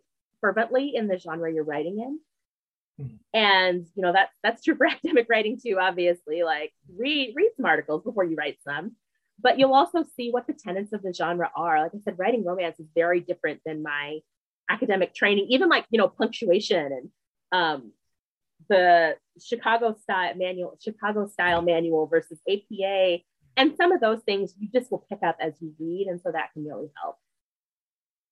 fervently 0.40 0.96
in 0.96 1.06
the 1.06 1.16
genre 1.16 1.52
you're 1.52 1.62
writing 1.62 2.00
in. 2.00 3.06
Mm-hmm. 3.06 3.16
And 3.32 3.86
you 3.94 4.02
know 4.02 4.12
that's 4.12 4.34
that's 4.42 4.64
true 4.64 4.74
for 4.74 4.86
academic 4.94 5.28
writing 5.30 5.60
too, 5.64 5.78
obviously. 5.80 6.42
Like 6.42 6.72
read 6.98 7.34
read 7.36 7.50
some 7.56 7.66
articles 7.66 8.02
before 8.02 8.24
you 8.24 8.34
write 8.34 8.58
some, 8.64 8.96
but 9.40 9.60
you'll 9.60 9.74
also 9.74 10.04
see 10.16 10.32
what 10.32 10.48
the 10.48 10.54
tenets 10.54 10.92
of 10.92 11.02
the 11.02 11.12
genre 11.12 11.52
are. 11.54 11.80
Like 11.80 11.92
I 11.94 11.98
said, 12.04 12.18
writing 12.18 12.44
romance 12.44 12.80
is 12.80 12.86
very 12.96 13.20
different 13.20 13.60
than 13.64 13.84
my 13.84 14.18
academic 14.70 15.14
training, 15.14 15.46
even 15.50 15.68
like 15.68 15.86
you 15.90 15.98
know 15.98 16.08
punctuation 16.08 16.92
and 16.92 17.10
um, 17.52 17.92
the 18.68 19.16
Chicago 19.40 19.96
style 20.02 20.34
manual, 20.36 20.78
Chicago 20.82 21.26
style 21.26 21.62
manual 21.62 22.06
versus 22.06 22.38
APA 22.48 23.18
and 23.56 23.76
some 23.76 23.92
of 23.92 24.00
those 24.00 24.20
things 24.22 24.54
you 24.58 24.68
just 24.72 24.90
will 24.90 25.04
pick 25.08 25.20
up 25.22 25.36
as 25.40 25.54
you 25.60 25.72
read. 25.78 26.08
And 26.08 26.20
so 26.20 26.32
that 26.32 26.52
can 26.52 26.64
really 26.64 26.88
help. 27.00 27.16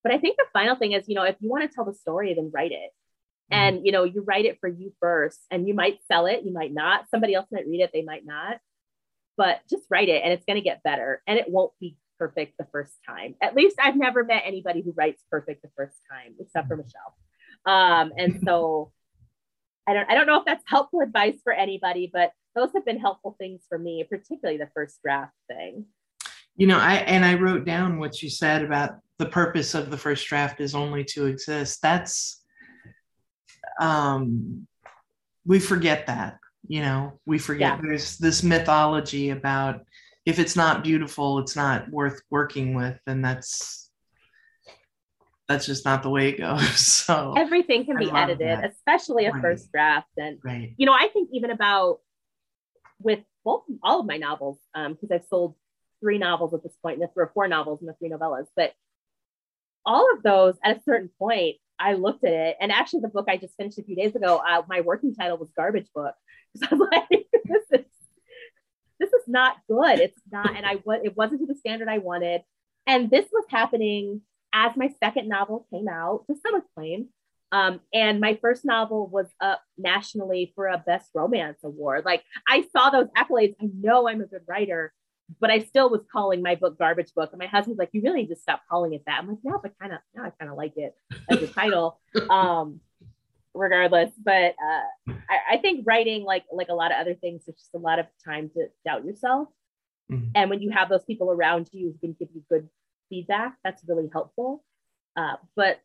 But 0.02 0.12
I 0.12 0.18
think 0.18 0.36
the 0.36 0.46
final 0.52 0.74
thing 0.74 0.92
is, 0.92 1.08
you 1.08 1.14
know, 1.14 1.22
if 1.22 1.36
you 1.40 1.48
want 1.48 1.68
to 1.68 1.74
tell 1.74 1.84
the 1.84 1.94
story, 1.94 2.34
then 2.34 2.50
write 2.52 2.72
it. 2.72 2.90
Mm-hmm. 3.52 3.54
And, 3.54 3.86
you 3.86 3.92
know, 3.92 4.04
you 4.04 4.22
write 4.22 4.46
it 4.46 4.58
for 4.60 4.68
you 4.68 4.92
first 5.00 5.38
and 5.50 5.68
you 5.68 5.74
might 5.74 6.00
sell 6.10 6.26
it, 6.26 6.42
you 6.44 6.52
might 6.52 6.74
not. 6.74 7.08
Somebody 7.10 7.34
else 7.34 7.46
might 7.52 7.66
read 7.66 7.80
it, 7.80 7.90
they 7.92 8.02
might 8.02 8.26
not. 8.26 8.58
But 9.36 9.60
just 9.70 9.84
write 9.90 10.08
it 10.08 10.22
and 10.24 10.32
it's 10.32 10.44
going 10.44 10.56
to 10.56 10.64
get 10.64 10.82
better. 10.82 11.22
And 11.26 11.38
it 11.38 11.48
won't 11.48 11.72
be 11.80 11.96
perfect 12.22 12.56
the 12.56 12.66
first 12.70 12.92
time. 13.04 13.34
At 13.42 13.56
least 13.56 13.76
I've 13.82 13.96
never 13.96 14.22
met 14.22 14.42
anybody 14.44 14.80
who 14.80 14.92
writes 14.96 15.24
perfect 15.28 15.62
the 15.62 15.70
first 15.76 15.96
time, 16.08 16.34
except 16.38 16.68
for 16.68 16.76
Michelle. 16.76 17.16
Um, 17.66 18.12
and 18.16 18.40
so 18.44 18.92
I 19.88 19.92
don't 19.92 20.08
I 20.08 20.14
don't 20.14 20.28
know 20.28 20.38
if 20.38 20.44
that's 20.44 20.62
helpful 20.66 21.00
advice 21.00 21.38
for 21.42 21.52
anybody, 21.52 22.08
but 22.12 22.30
those 22.54 22.70
have 22.74 22.84
been 22.84 23.00
helpful 23.00 23.34
things 23.40 23.62
for 23.68 23.76
me, 23.76 24.04
particularly 24.08 24.56
the 24.56 24.70
first 24.72 25.00
draft 25.02 25.34
thing. 25.48 25.86
You 26.54 26.68
know, 26.68 26.78
I 26.78 26.96
and 26.96 27.24
I 27.24 27.34
wrote 27.34 27.64
down 27.64 27.98
what 27.98 28.22
you 28.22 28.30
said 28.30 28.62
about 28.62 29.00
the 29.18 29.26
purpose 29.26 29.74
of 29.74 29.90
the 29.90 29.98
first 29.98 30.26
draft 30.28 30.60
is 30.60 30.76
only 30.76 31.02
to 31.06 31.26
exist. 31.26 31.82
That's 31.82 32.40
um 33.80 34.68
we 35.44 35.58
forget 35.58 36.06
that, 36.06 36.38
you 36.68 36.82
know, 36.82 37.18
we 37.26 37.38
forget 37.38 37.78
yeah. 37.78 37.80
there's 37.82 38.16
this 38.18 38.44
mythology 38.44 39.30
about 39.30 39.80
if 40.24 40.38
it's 40.38 40.56
not 40.56 40.84
beautiful, 40.84 41.38
it's 41.38 41.56
not 41.56 41.90
worth 41.90 42.20
working 42.30 42.74
with. 42.74 42.98
And 43.06 43.24
that's 43.24 43.90
that's 45.48 45.66
just 45.66 45.84
not 45.84 46.02
the 46.02 46.10
way 46.10 46.30
it 46.30 46.38
goes. 46.38 46.62
So 47.02 47.34
everything 47.36 47.84
can 47.84 47.98
be 47.98 48.10
edited, 48.10 48.46
that. 48.46 48.70
especially 48.70 49.26
a 49.26 49.32
right. 49.32 49.42
first 49.42 49.70
draft. 49.72 50.08
And 50.16 50.38
right. 50.44 50.72
you 50.76 50.86
know, 50.86 50.92
I 50.92 51.08
think 51.12 51.30
even 51.32 51.50
about 51.50 51.98
with 53.00 53.20
both 53.44 53.64
all 53.82 54.00
of 54.00 54.06
my 54.06 54.18
novels, 54.18 54.58
because 54.74 55.10
um, 55.10 55.12
I've 55.12 55.24
sold 55.24 55.56
three 56.00 56.18
novels 56.18 56.54
at 56.54 56.62
this 56.62 56.76
point, 56.82 56.94
and 56.94 57.02
there 57.02 57.10
were 57.14 57.30
four 57.34 57.48
novels 57.48 57.80
and 57.80 57.88
the 57.88 57.94
three 57.94 58.08
novellas. 58.08 58.46
But 58.54 58.72
all 59.84 60.08
of 60.14 60.22
those, 60.22 60.54
at 60.64 60.76
a 60.76 60.82
certain 60.82 61.10
point, 61.18 61.56
I 61.78 61.94
looked 61.94 62.24
at 62.24 62.32
it, 62.32 62.56
and 62.60 62.70
actually, 62.70 63.00
the 63.00 63.08
book 63.08 63.26
I 63.28 63.36
just 63.36 63.56
finished 63.56 63.78
a 63.78 63.82
few 63.82 63.96
days 63.96 64.14
ago, 64.14 64.40
uh, 64.48 64.62
my 64.68 64.82
working 64.82 65.14
title 65.14 65.38
was 65.38 65.50
"Garbage 65.56 65.88
Book," 65.94 66.14
because 66.54 66.68
I 66.70 66.74
was 66.74 66.88
like, 66.92 67.26
"This 67.44 67.80
is 67.80 67.81
this 69.02 69.12
is 69.12 69.26
not 69.26 69.56
good. 69.68 69.98
It's 69.98 70.20
not," 70.30 70.56
and 70.56 70.64
I 70.64 70.76
was 70.84 71.00
it 71.04 71.16
wasn't 71.16 71.40
to 71.40 71.46
the 71.46 71.54
standard 71.54 71.88
I 71.88 71.98
wanted. 71.98 72.42
And 72.86 73.10
this 73.10 73.26
was 73.32 73.44
happening 73.48 74.22
as 74.52 74.76
my 74.76 74.90
second 75.02 75.28
novel 75.28 75.66
came 75.72 75.88
out 75.88 76.24
to 76.28 76.36
some 76.42 76.54
acclaim. 76.54 77.08
Um, 77.52 77.80
and 77.92 78.18
my 78.18 78.38
first 78.40 78.64
novel 78.64 79.06
was 79.08 79.26
up 79.40 79.60
nationally 79.76 80.52
for 80.54 80.68
a 80.68 80.78
best 80.78 81.10
romance 81.14 81.58
award. 81.64 82.04
Like 82.04 82.22
I 82.48 82.64
saw 82.74 82.90
those 82.90 83.08
accolades. 83.16 83.54
I 83.60 83.68
know 83.78 84.08
I'm 84.08 84.22
a 84.22 84.26
good 84.26 84.42
writer, 84.46 84.92
but 85.38 85.50
I 85.50 85.60
still 85.60 85.90
was 85.90 86.00
calling 86.10 86.42
my 86.42 86.54
book 86.54 86.78
garbage 86.78 87.12
book. 87.14 87.30
And 87.32 87.38
my 87.38 87.46
husband's 87.46 87.78
like, 87.78 87.90
you 87.92 88.02
really 88.02 88.22
need 88.22 88.34
to 88.34 88.36
stop 88.36 88.62
calling 88.70 88.94
it 88.94 89.02
that. 89.06 89.18
I'm 89.20 89.28
like, 89.28 89.38
no, 89.44 89.60
but 89.62 89.72
kind 89.78 89.92
of 89.92 89.98
now 90.14 90.24
I 90.24 90.30
kind 90.30 90.50
of 90.50 90.56
like 90.56 90.74
it 90.76 90.94
as 91.28 91.42
a 91.42 91.46
title. 91.48 91.98
Um, 92.30 92.80
regardless. 93.54 94.10
But 94.22 94.54
uh, 94.62 95.12
I, 95.28 95.54
I, 95.54 95.56
think 95.58 95.84
writing, 95.86 96.24
like 96.24 96.44
like 96.52 96.68
a 96.68 96.74
lot 96.74 96.92
of 96.92 96.98
other 96.98 97.14
things, 97.14 97.42
it's 97.46 97.62
just 97.62 97.74
a 97.74 97.78
lot 97.78 97.98
of 97.98 98.06
time 98.24 98.50
to 98.54 98.66
doubt 98.84 99.04
yourself. 99.04 99.48
Mm-hmm. 100.10 100.30
And 100.34 100.50
when 100.50 100.60
you 100.60 100.70
have 100.70 100.88
those 100.88 101.04
people 101.04 101.30
around 101.30 101.68
you 101.72 101.92
who 101.92 101.98
can 101.98 102.16
give 102.18 102.28
you 102.34 102.42
good 102.50 102.68
feedback, 103.08 103.56
that's 103.64 103.82
really 103.86 104.08
helpful. 104.12 104.64
Uh, 105.16 105.36
but 105.56 105.80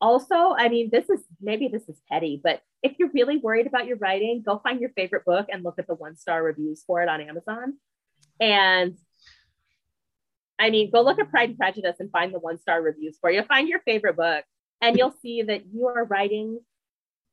also, 0.00 0.54
I 0.56 0.68
mean, 0.68 0.90
this 0.92 1.08
is 1.08 1.20
maybe 1.40 1.68
this 1.68 1.88
is 1.88 2.00
petty, 2.10 2.40
but 2.42 2.60
if 2.82 2.92
you're 2.98 3.10
really 3.14 3.38
worried 3.38 3.66
about 3.66 3.86
your 3.86 3.96
writing, 3.96 4.42
go 4.44 4.60
find 4.62 4.80
your 4.80 4.90
favorite 4.90 5.24
book 5.24 5.46
and 5.50 5.64
look 5.64 5.78
at 5.78 5.86
the 5.86 5.94
one 5.94 6.16
star 6.16 6.42
reviews 6.42 6.84
for 6.86 7.02
it 7.02 7.08
on 7.08 7.20
Amazon. 7.20 7.74
And 8.38 8.96
I 10.58 10.70
mean, 10.70 10.90
go 10.90 11.02
look 11.02 11.18
at 11.18 11.30
Pride 11.30 11.50
and 11.50 11.58
Prejudice 11.58 11.96
and 11.98 12.10
find 12.10 12.32
the 12.32 12.38
one 12.38 12.58
star 12.58 12.80
reviews 12.80 13.18
for 13.20 13.30
you. 13.30 13.42
Find 13.42 13.68
your 13.68 13.80
favorite 13.80 14.16
book, 14.16 14.44
and 14.80 14.96
you'll 14.96 15.14
see 15.22 15.42
that 15.42 15.66
you 15.72 15.86
are 15.86 16.04
writing 16.04 16.60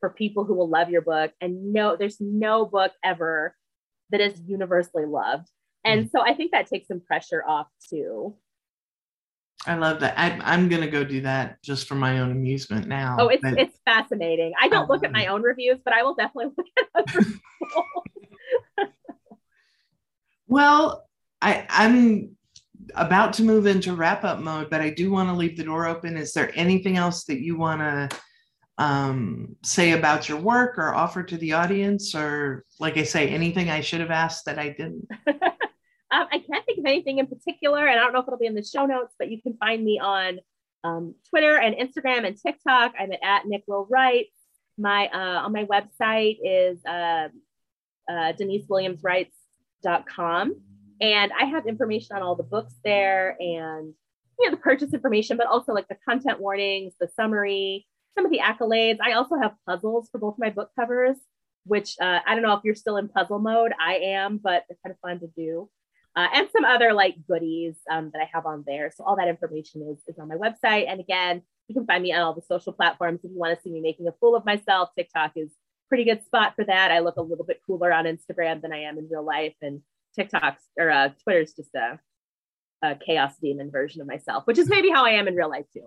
for 0.04 0.10
people 0.10 0.43
who 0.43 0.54
will 0.54 0.68
love 0.68 0.89
your 0.89 1.01
book. 1.01 1.32
And 1.39 1.72
no, 1.72 1.95
there's 1.95 2.20
no 2.20 2.66
book 2.66 2.91
ever 3.06 3.56
that 4.10 4.20
is 4.20 4.38
universally 4.45 5.06
loved. 5.06 5.47
And 5.86 6.08
mm. 6.08 6.12
so 6.12 6.20
I 6.20 6.34
think 6.34 6.51
that 6.51 6.68
takes 6.68 6.89
some 6.89 6.99
pressure 6.99 7.41
off 7.47 7.68
too. 7.89 8.36
I 9.66 9.76
love 9.76 10.01
that. 10.01 10.20
I, 10.20 10.54
am 10.54 10.68
gonna 10.68 10.89
go 10.89 11.06
do 11.06 11.22
that 11.22 11.64
just 11.64 11.88
for 11.88 11.95
my 11.95 12.20
own 12.20 12.32
amusement 12.32 12.86
now. 12.86 13.16
Oh, 13.18 13.28
it's 13.30 13.41
but, 13.41 13.58
it's 13.58 13.80
fascinating. 13.86 14.51
I 14.62 14.68
don't 14.68 14.89
look 14.89 15.06
at 15.06 15.14
my 15.14 15.28
own 15.28 15.41
reviews, 15.41 15.80
but 15.86 15.93
I 15.93 16.04
will 16.04 16.16
definitely 16.16 16.51
look 16.58 16.68
at 16.78 16.88
other 16.93 18.89
well, 20.47 21.08
I 21.41 21.66
I'm 21.70 22.36
about 22.95 23.32
to 23.36 23.43
move 23.43 23.68
into 23.68 23.95
wrap 23.95 24.26
up 24.26 24.39
mode, 24.39 24.70
but 24.70 24.82
I 24.82 24.89
do 24.89 25.12
want 25.12 25.30
to 25.30 25.34
leave 25.34 25.56
the 25.56 25.64
door 25.64 25.86
open. 25.86 26.18
Is 26.18 26.34
there 26.34 26.51
anything 26.56 26.97
else 26.97 27.24
that 27.24 27.39
you 27.39 27.58
want 27.58 27.80
to 27.80 28.20
um, 28.78 29.55
say 29.63 29.91
about 29.91 30.28
your 30.28 30.39
work 30.39 30.78
or 30.78 30.93
offer 30.93 31.24
to 31.24 31.38
the 31.38 31.53
audience, 31.53 32.13
or 32.15 32.65
like 32.80 32.97
I 32.97 33.03
say, 33.03 33.30
anything 33.30 33.69
I 33.69 33.80
should 33.82 34.01
have 34.01 34.11
asked 34.11 34.45
that 34.45 34.59
I 34.59 34.69
didn't? 34.69 35.07
um, 35.28 35.38
I 36.11 36.39
can't 36.39 36.65
think 36.65 36.80
of 36.80 36.86
anything 36.86 37.19
in 37.19 37.28
particular, 37.28 37.88
and 37.88 37.99
I 37.99 38.03
don't 38.03 38.13
know 38.13 38.19
if 38.19 38.28
it'll 38.28 38.39
be 38.39 38.47
in 38.47 38.55
the 38.55 38.63
show 38.63 38.86
notes, 38.86 39.13
but 39.17 39.30
you 39.30 39.41
can 39.41 39.55
find 39.57 39.84
me 39.84 39.99
on 39.99 40.39
um, 40.84 41.15
Twitter 41.30 41.57
and 41.57 41.76
Instagram 41.76 42.26
and 42.26 42.38
TikTok. 42.38 42.93
I'm 42.99 43.11
at, 43.11 43.19
at 43.24 43.45
Nick 43.45 43.63
Will 43.67 43.88
Write. 43.89 44.28
My 44.78 45.07
uh, 45.07 45.45
on 45.45 45.53
my 45.53 45.65
website 45.65 46.38
is 46.43 46.84
uh, 46.86 47.30
uh, 48.09 48.34
DeniseWilliamsWrites.com 48.34 50.55
and 51.03 51.34
I 51.38 51.45
have 51.45 51.67
information 51.67 52.15
on 52.15 52.21
all 52.21 52.36
the 52.36 52.43
books 52.43 52.76
there 52.84 53.36
and 53.39 53.93
you 54.39 54.49
know 54.49 54.51
the 54.51 54.61
purchase 54.61 54.93
information, 54.93 55.38
but 55.38 55.47
also 55.47 55.74
like 55.74 55.88
the 55.89 55.97
content 56.07 56.39
warnings, 56.39 56.93
the 56.99 57.09
summary, 57.15 57.86
some 58.16 58.26
of 58.26 58.32
the 58.32 58.39
accolades. 58.39 58.97
I 59.01 59.14
also 59.14 59.36
have 59.41 59.53
puzzles 59.68 60.09
for 60.11 60.20
both 60.20 60.36
my 60.38 60.49
book 60.49 60.72
covers, 60.80 61.18
which 61.66 61.95
uh, 62.01 62.20
I 62.26 62.34
don't 62.34 62.43
know 62.43 62.53
if 62.53 62.64
you're 62.64 62.76
still 62.76 62.97
in 62.97 63.09
puzzle 63.09 63.39
mode. 63.39 63.74
I 63.80 63.95
am, 63.95 64.38
but 64.38 64.64
it's 64.70 64.80
kind 64.86 64.93
of 64.93 64.99
fun 64.99 65.20
to 65.20 65.28
do. 65.36 65.70
Uh, 66.16 66.28
and 66.34 66.47
some 66.51 66.64
other 66.64 66.93
like 66.93 67.16
goodies 67.28 67.76
um, 67.89 68.11
that 68.14 68.22
I 68.22 68.30
have 68.32 68.45
on 68.45 68.64
there. 68.68 68.91
So 68.95 69.03
all 69.03 69.16
that 69.16 69.28
information 69.28 69.82
is, 69.91 70.03
is 70.07 70.20
on 70.20 70.28
my 70.28 70.36
website. 70.36 70.88
And 70.88 70.99
again, 70.99 71.41
you 71.68 71.74
can 71.74 71.88
find 71.88 72.03
me 72.03 72.14
on 72.14 72.22
all 72.22 72.36
the 72.36 72.41
social 72.41 72.74
platforms 72.74 73.22
if 73.24 73.32
you 73.32 73.39
want 73.39 73.57
to 73.57 73.61
see 73.64 73.72
me 73.72 73.82
making 73.82 74.07
a 74.07 74.11
fool 74.20 74.36
of 74.36 74.45
myself. 74.45 74.89
TikTok 74.95 75.32
is 75.36 75.49
pretty 75.89 76.03
good 76.03 76.24
spot 76.24 76.53
for 76.55 76.66
that. 76.66 76.91
I 76.91 76.99
look 76.99 77.18
a 77.18 77.22
little 77.22 77.45
bit 77.45 77.61
cooler 77.66 77.91
on 77.91 78.05
Instagram 78.05 78.61
than 78.61 78.74
I 78.74 78.84
am 78.84 78.97
in 78.97 79.07
real 79.09 79.26
life, 79.26 79.55
and 79.61 79.82
TikTok's 80.16 80.64
or 80.78 80.89
uh, 80.89 81.09
Twitter's 81.24 81.53
just 81.53 81.74
a, 81.76 81.99
a 82.84 82.95
chaos 82.95 83.34
demon 83.41 83.72
version 83.72 84.01
of 84.01 84.07
myself, 84.07 84.45
which 84.45 84.57
is 84.57 84.70
maybe 84.70 84.89
how 84.89 85.05
I 85.05 85.11
am 85.11 85.28
in 85.28 85.36
real 85.36 85.49
life 85.49 85.66
too. 85.74 85.86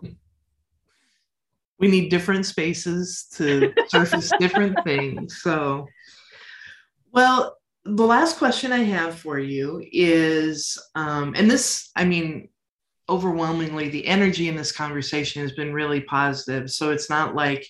We 1.79 1.89
need 1.89 2.09
different 2.09 2.47
spaces 2.47 3.27
to 3.35 3.73
surface 3.89 4.31
different 4.39 4.79
things. 4.85 5.43
So, 5.43 5.87
well, 7.13 7.57
the 7.85 8.07
last 8.07 8.39
question 8.39 8.73
I 8.73 8.83
have 8.83 9.19
for 9.19 9.39
you 9.39 9.83
is, 9.93 10.79
um, 10.95 11.35
and 11.37 11.51
this, 11.51 11.91
I 11.95 12.05
mean, 12.05 12.49
overwhelmingly, 13.09 13.89
the 13.89 14.07
energy 14.07 14.49
in 14.49 14.57
this 14.57 14.73
conversation 14.73 15.43
has 15.43 15.53
been 15.53 15.73
really 15.73 16.01
positive. 16.01 16.71
So 16.71 16.91
it's 16.91 17.09
not 17.09 17.35
like, 17.35 17.67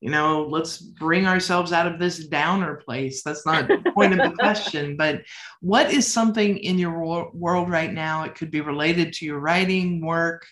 you 0.00 0.10
know, 0.10 0.46
let's 0.48 0.78
bring 0.78 1.26
ourselves 1.26 1.72
out 1.72 1.86
of 1.86 1.98
this 1.98 2.26
downer 2.26 2.76
place. 2.76 3.22
That's 3.22 3.44
not 3.44 3.68
the 3.68 3.92
point 3.94 4.18
of 4.18 4.30
the 4.30 4.36
question. 4.38 4.96
But 4.96 5.22
what 5.60 5.92
is 5.92 6.10
something 6.10 6.56
in 6.56 6.78
your 6.78 6.98
wor- 6.98 7.30
world 7.34 7.68
right 7.68 7.92
now? 7.92 8.24
It 8.24 8.34
could 8.34 8.50
be 8.50 8.60
related 8.60 9.12
to 9.14 9.26
your 9.26 9.40
writing, 9.40 10.00
work, 10.00 10.46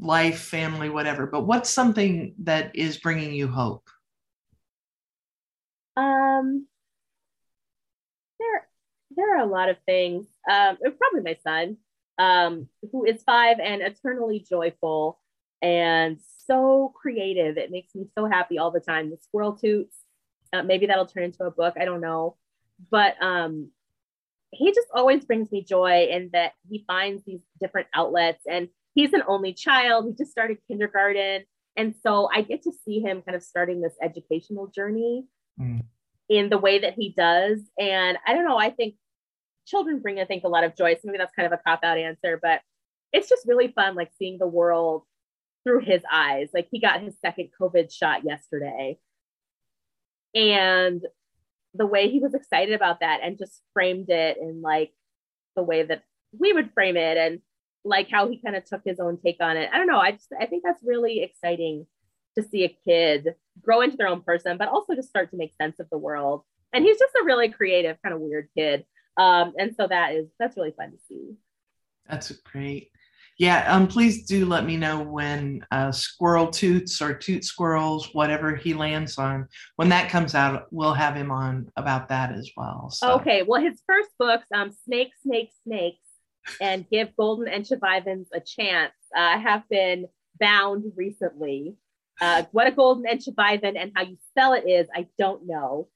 life, 0.00 0.40
family, 0.40 0.88
whatever. 0.88 1.26
But 1.26 1.46
what's 1.46 1.70
something 1.70 2.34
that 2.40 2.74
is 2.76 2.98
bringing 2.98 3.32
you 3.32 3.48
hope? 3.48 3.88
Um, 5.96 6.66
there, 8.38 8.68
there 9.16 9.36
are 9.36 9.42
a 9.42 9.50
lot 9.50 9.68
of 9.68 9.76
things. 9.86 10.26
Um, 10.50 10.76
probably 10.76 11.22
my 11.22 11.36
son, 11.42 11.76
um, 12.18 12.68
who 12.92 13.04
is 13.04 13.22
five 13.22 13.58
and 13.60 13.82
eternally 13.82 14.44
joyful 14.48 15.20
and 15.62 16.18
so 16.46 16.92
creative. 16.94 17.56
It 17.56 17.70
makes 17.70 17.94
me 17.94 18.06
so 18.16 18.26
happy 18.26 18.58
all 18.58 18.70
the 18.70 18.80
time. 18.80 19.10
The 19.10 19.16
squirrel 19.16 19.56
toots. 19.56 19.96
Uh, 20.52 20.62
maybe 20.62 20.86
that'll 20.86 21.06
turn 21.06 21.24
into 21.24 21.44
a 21.44 21.50
book. 21.50 21.74
I 21.80 21.84
don't 21.84 22.00
know, 22.00 22.36
but 22.90 23.20
um, 23.20 23.70
he 24.50 24.72
just 24.72 24.86
always 24.94 25.24
brings 25.24 25.50
me 25.50 25.64
joy 25.64 26.08
in 26.10 26.30
that 26.32 26.52
he 26.68 26.84
finds 26.86 27.24
these 27.24 27.40
different 27.60 27.88
outlets. 27.92 28.44
And 28.48 28.68
he's 28.94 29.12
an 29.12 29.22
only 29.26 29.52
child. 29.52 30.06
He 30.06 30.14
just 30.14 30.30
started 30.30 30.58
kindergarten, 30.68 31.44
and 31.76 31.94
so 32.02 32.28
I 32.32 32.42
get 32.42 32.62
to 32.62 32.72
see 32.84 33.00
him 33.00 33.22
kind 33.22 33.36
of 33.36 33.42
starting 33.42 33.80
this 33.80 33.96
educational 34.02 34.68
journey 34.68 35.24
mm. 35.60 35.82
in 36.28 36.48
the 36.48 36.58
way 36.58 36.78
that 36.80 36.94
he 36.94 37.14
does. 37.16 37.60
And 37.78 38.16
I 38.26 38.34
don't 38.34 38.44
know. 38.44 38.58
I 38.58 38.70
think 38.70 38.94
children 39.66 40.00
bring, 40.00 40.20
I 40.20 40.24
think, 40.24 40.44
a 40.44 40.48
lot 40.48 40.64
of 40.64 40.76
joy. 40.76 40.94
So 40.94 41.00
maybe 41.04 41.18
that's 41.18 41.34
kind 41.34 41.46
of 41.46 41.52
a 41.52 41.62
cop 41.66 41.80
out 41.82 41.98
answer, 41.98 42.38
but 42.40 42.60
it's 43.12 43.28
just 43.28 43.46
really 43.46 43.68
fun, 43.68 43.94
like 43.94 44.10
seeing 44.18 44.38
the 44.38 44.46
world 44.46 45.02
through 45.64 45.80
his 45.80 46.02
eyes. 46.10 46.50
Like 46.54 46.68
he 46.70 46.80
got 46.80 47.00
his 47.00 47.18
second 47.20 47.50
COVID 47.60 47.92
shot 47.92 48.24
yesterday. 48.24 48.98
And 50.34 51.02
the 51.74 51.86
way 51.86 52.08
he 52.08 52.20
was 52.20 52.34
excited 52.34 52.74
about 52.74 53.00
that 53.00 53.20
and 53.22 53.38
just 53.38 53.60
framed 53.72 54.10
it 54.10 54.36
in 54.40 54.62
like 54.62 54.92
the 55.56 55.62
way 55.62 55.82
that 55.82 56.02
we 56.38 56.52
would 56.52 56.72
frame 56.72 56.96
it 56.96 57.16
and 57.16 57.40
like 57.84 58.08
how 58.10 58.28
he 58.28 58.38
kind 58.38 58.56
of 58.56 58.64
took 58.64 58.82
his 58.84 59.00
own 59.00 59.18
take 59.18 59.36
on 59.40 59.56
it. 59.56 59.70
I 59.72 59.78
don't 59.78 59.86
know. 59.86 59.98
I 59.98 60.12
just 60.12 60.32
I 60.38 60.46
think 60.46 60.62
that's 60.64 60.82
really 60.82 61.22
exciting 61.22 61.86
to 62.36 62.42
see 62.42 62.64
a 62.64 62.76
kid 62.84 63.34
grow 63.60 63.80
into 63.82 63.96
their 63.96 64.08
own 64.08 64.22
person, 64.22 64.56
but 64.58 64.68
also 64.68 64.94
just 64.94 65.08
start 65.08 65.30
to 65.30 65.36
make 65.36 65.54
sense 65.60 65.78
of 65.78 65.88
the 65.90 65.98
world. 65.98 66.42
And 66.72 66.84
he's 66.84 66.98
just 66.98 67.14
a 67.20 67.24
really 67.24 67.48
creative, 67.50 67.96
kind 68.02 68.14
of 68.14 68.20
weird 68.20 68.48
kid. 68.56 68.84
Um, 69.16 69.52
and 69.58 69.74
so 69.76 69.86
that 69.86 70.14
is 70.14 70.26
that's 70.38 70.56
really 70.56 70.74
fun 70.76 70.90
to 70.90 70.98
see. 71.08 71.34
That's 72.08 72.30
great 72.32 72.90
yeah, 73.38 73.72
um, 73.72 73.88
please 73.88 74.26
do 74.26 74.46
let 74.46 74.64
me 74.64 74.76
know 74.76 75.02
when 75.02 75.66
uh, 75.72 75.90
Squirrel 75.90 76.48
Toots 76.48 77.02
or 77.02 77.14
Toot 77.14 77.44
Squirrels, 77.44 78.10
whatever 78.12 78.54
he 78.54 78.74
lands 78.74 79.18
on, 79.18 79.48
when 79.76 79.88
that 79.88 80.08
comes 80.08 80.36
out, 80.36 80.66
we'll 80.70 80.94
have 80.94 81.16
him 81.16 81.32
on 81.32 81.68
about 81.76 82.08
that 82.08 82.32
as 82.32 82.50
well. 82.56 82.90
So. 82.90 83.14
Okay, 83.14 83.42
well, 83.42 83.60
his 83.60 83.82
first 83.86 84.10
books, 84.18 84.46
um, 84.54 84.70
Snake, 84.84 85.12
Snake, 85.22 85.50
Snakes, 85.64 86.03
and 86.60 86.88
Give 86.88 87.14
Golden 87.16 87.46
Enchevivens 87.46 88.28
a 88.32 88.40
Chance, 88.40 88.92
uh, 89.16 89.38
have 89.38 89.68
been 89.68 90.06
bound 90.38 90.84
recently. 90.96 91.76
Uh, 92.20 92.44
what 92.52 92.66
a 92.66 92.70
golden 92.70 93.06
encheviven 93.06 93.76
and 93.76 93.92
how 93.94 94.02
you 94.02 94.16
spell 94.30 94.52
it 94.52 94.68
is, 94.68 94.86
I 94.94 95.08
don't 95.18 95.46
know, 95.46 95.88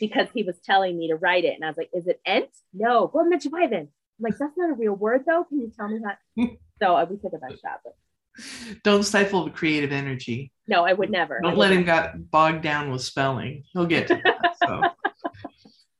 because 0.00 0.26
he 0.34 0.42
was 0.42 0.56
telling 0.64 0.98
me 0.98 1.08
to 1.08 1.16
write 1.16 1.44
it, 1.44 1.54
and 1.54 1.64
I 1.64 1.68
was 1.68 1.76
like, 1.76 1.90
"Is 1.92 2.08
it 2.08 2.20
ent? 2.26 2.48
No, 2.72 3.06
golden 3.06 3.32
encheviven." 3.32 3.80
I'm 3.82 3.88
like, 4.20 4.38
"That's 4.38 4.56
not 4.56 4.70
a 4.70 4.74
real 4.74 4.94
word, 4.94 5.24
though. 5.26 5.44
Can 5.44 5.60
you 5.60 5.72
tell 5.74 5.88
me 5.88 6.00
that?" 6.04 6.18
So 6.82 6.96
I 6.96 7.04
would 7.04 7.22
take 7.22 7.32
a 7.32 7.38
best 7.38 7.62
shot. 7.62 7.78
But... 7.84 7.94
Don't 8.82 9.04
stifle 9.04 9.44
the 9.44 9.52
creative 9.52 9.92
energy. 9.92 10.50
No, 10.66 10.84
I 10.84 10.94
would 10.94 11.10
never. 11.10 11.38
Don't 11.40 11.56
let 11.56 11.70
him 11.70 11.84
get 11.84 12.28
bogged 12.28 12.62
down 12.62 12.90
with 12.90 13.02
spelling. 13.02 13.62
He'll 13.72 13.86
get 13.86 14.08
to 14.08 14.20
that. 14.24 14.56
So. 14.58 14.82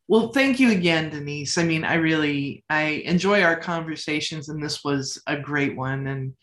Well, 0.09 0.29
thank 0.29 0.61
you 0.61 0.71
again, 0.71 1.11
Denise. 1.11 1.59
I 1.59 1.65
mean, 1.65 1.85
I 1.85 1.95
really 1.95 2.65
I 2.69 3.03
enjoy 3.05 3.43
our 3.43 3.57
conversations, 3.57 4.49
and 4.49 4.63
this 4.63 4.85
was 4.85 5.21
a 5.27 5.39
great 5.39 5.77
one, 5.77 6.07
and 6.07 6.35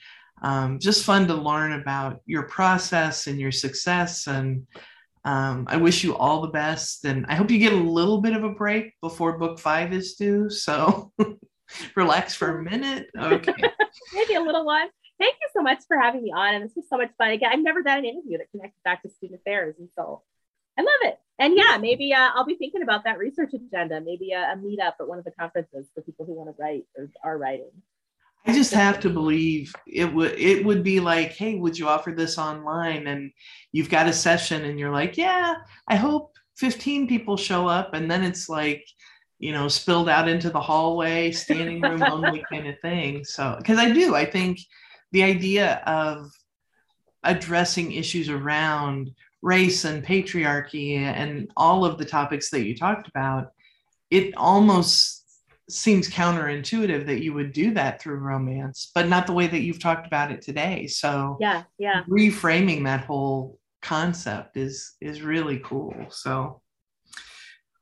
um, 0.41 0.79
just 0.79 1.03
fun 1.03 1.27
to 1.27 1.35
learn 1.35 1.73
about 1.73 2.21
your 2.25 2.43
process 2.43 3.27
and 3.27 3.39
your 3.39 3.51
success. 3.51 4.27
And 4.27 4.65
um, 5.25 5.65
I 5.67 5.77
wish 5.77 6.03
you 6.03 6.15
all 6.15 6.41
the 6.41 6.47
best, 6.47 7.05
and 7.05 7.25
I 7.27 7.35
hope 7.35 7.51
you 7.51 7.59
get 7.59 7.73
a 7.73 7.75
little 7.75 8.21
bit 8.21 8.33
of 8.33 8.43
a 8.43 8.51
break 8.51 8.93
before 9.01 9.37
book 9.37 9.59
five 9.59 9.93
is 9.93 10.15
due. 10.15 10.49
So. 10.49 11.11
relax 11.95 12.35
for 12.35 12.57
a 12.57 12.63
minute. 12.63 13.07
Okay. 13.17 13.53
Maybe 14.13 14.35
a 14.35 14.41
little 14.41 14.65
one. 14.65 14.87
Thank 15.19 15.35
you 15.41 15.49
so 15.53 15.61
much 15.61 15.79
for 15.87 15.99
having 15.99 16.23
me 16.23 16.31
on. 16.35 16.55
And 16.55 16.65
this 16.65 16.71
was 16.75 16.85
so 16.89 16.97
much 16.97 17.11
fun. 17.17 17.31
Again, 17.31 17.51
I've 17.51 17.59
never 17.59 17.81
done 17.81 17.99
an 17.99 18.05
interview 18.05 18.37
that 18.37 18.49
connected 18.51 18.81
back 18.83 19.03
to 19.03 19.09
student 19.09 19.41
affairs. 19.41 19.75
And 19.77 19.89
so 19.95 20.23
I 20.77 20.81
love 20.81 21.13
it. 21.13 21.19
And 21.39 21.55
yeah, 21.55 21.77
maybe 21.79 22.13
uh, 22.13 22.29
I'll 22.35 22.45
be 22.45 22.55
thinking 22.55 22.83
about 22.83 23.05
that 23.05 23.17
research 23.17 23.53
agenda, 23.53 24.01
maybe 24.01 24.33
a, 24.33 24.53
a 24.53 24.57
meetup 24.57 24.93
at 24.99 25.07
one 25.07 25.17
of 25.17 25.23
the 25.23 25.31
conferences 25.31 25.87
for 25.95 26.01
people 26.01 26.25
who 26.25 26.33
want 26.33 26.49
to 26.49 26.61
write 26.61 26.83
or 26.97 27.09
are 27.23 27.37
writing. 27.37 27.71
I 28.45 28.53
just 28.53 28.73
have 28.73 28.99
to 29.01 29.09
believe 29.09 29.73
it 29.85 30.13
would 30.13 30.31
it 30.39 30.65
would 30.65 30.83
be 30.83 30.99
like, 30.99 31.31
hey, 31.31 31.55
would 31.55 31.77
you 31.77 31.87
offer 31.87 32.11
this 32.11 32.37
online? 32.37 33.07
And 33.07 33.31
you've 33.71 33.89
got 33.89 34.07
a 34.07 34.13
session 34.13 34.65
and 34.65 34.79
you're 34.79 34.91
like, 34.91 35.17
yeah, 35.17 35.55
I 35.87 35.95
hope 35.95 36.33
15 36.57 37.07
people 37.07 37.37
show 37.37 37.67
up. 37.67 37.93
And 37.93 38.09
then 38.09 38.23
it's 38.23 38.49
like, 38.49 38.85
you 39.39 39.51
know, 39.51 39.67
spilled 39.67 40.09
out 40.09 40.27
into 40.27 40.49
the 40.49 40.59
hallway, 40.59 41.31
standing 41.31 41.81
room 41.81 42.03
only 42.03 42.43
kind 42.51 42.67
of 42.67 42.79
thing. 42.81 43.23
So 43.23 43.55
because 43.57 43.77
I 43.77 43.91
do, 43.91 44.15
I 44.15 44.25
think 44.25 44.59
the 45.11 45.23
idea 45.23 45.81
of 45.85 46.31
addressing 47.23 47.91
issues 47.91 48.29
around 48.29 49.11
race 49.41 49.85
and 49.85 50.05
patriarchy 50.05 50.97
and 50.97 51.51
all 51.55 51.85
of 51.85 51.97
the 51.97 52.05
topics 52.05 52.49
that 52.49 52.65
you 52.65 52.75
talked 52.75 53.07
about, 53.07 53.51
it 54.09 54.35
almost 54.35 55.23
seems 55.69 56.09
counterintuitive 56.09 57.05
that 57.05 57.21
you 57.21 57.33
would 57.33 57.53
do 57.53 57.73
that 57.75 58.01
through 58.01 58.17
romance, 58.17 58.91
but 58.93 59.07
not 59.07 59.27
the 59.27 59.33
way 59.33 59.47
that 59.47 59.59
you've 59.59 59.79
talked 59.79 60.07
about 60.07 60.31
it 60.31 60.41
today. 60.41 60.87
So 60.87 61.37
yeah, 61.39 61.63
yeah. 61.77 62.03
Reframing 62.09 62.83
that 62.85 63.05
whole 63.05 63.59
concept 63.81 64.57
is 64.57 64.95
is 64.99 65.21
really 65.21 65.59
cool. 65.59 65.93
So 66.09 66.61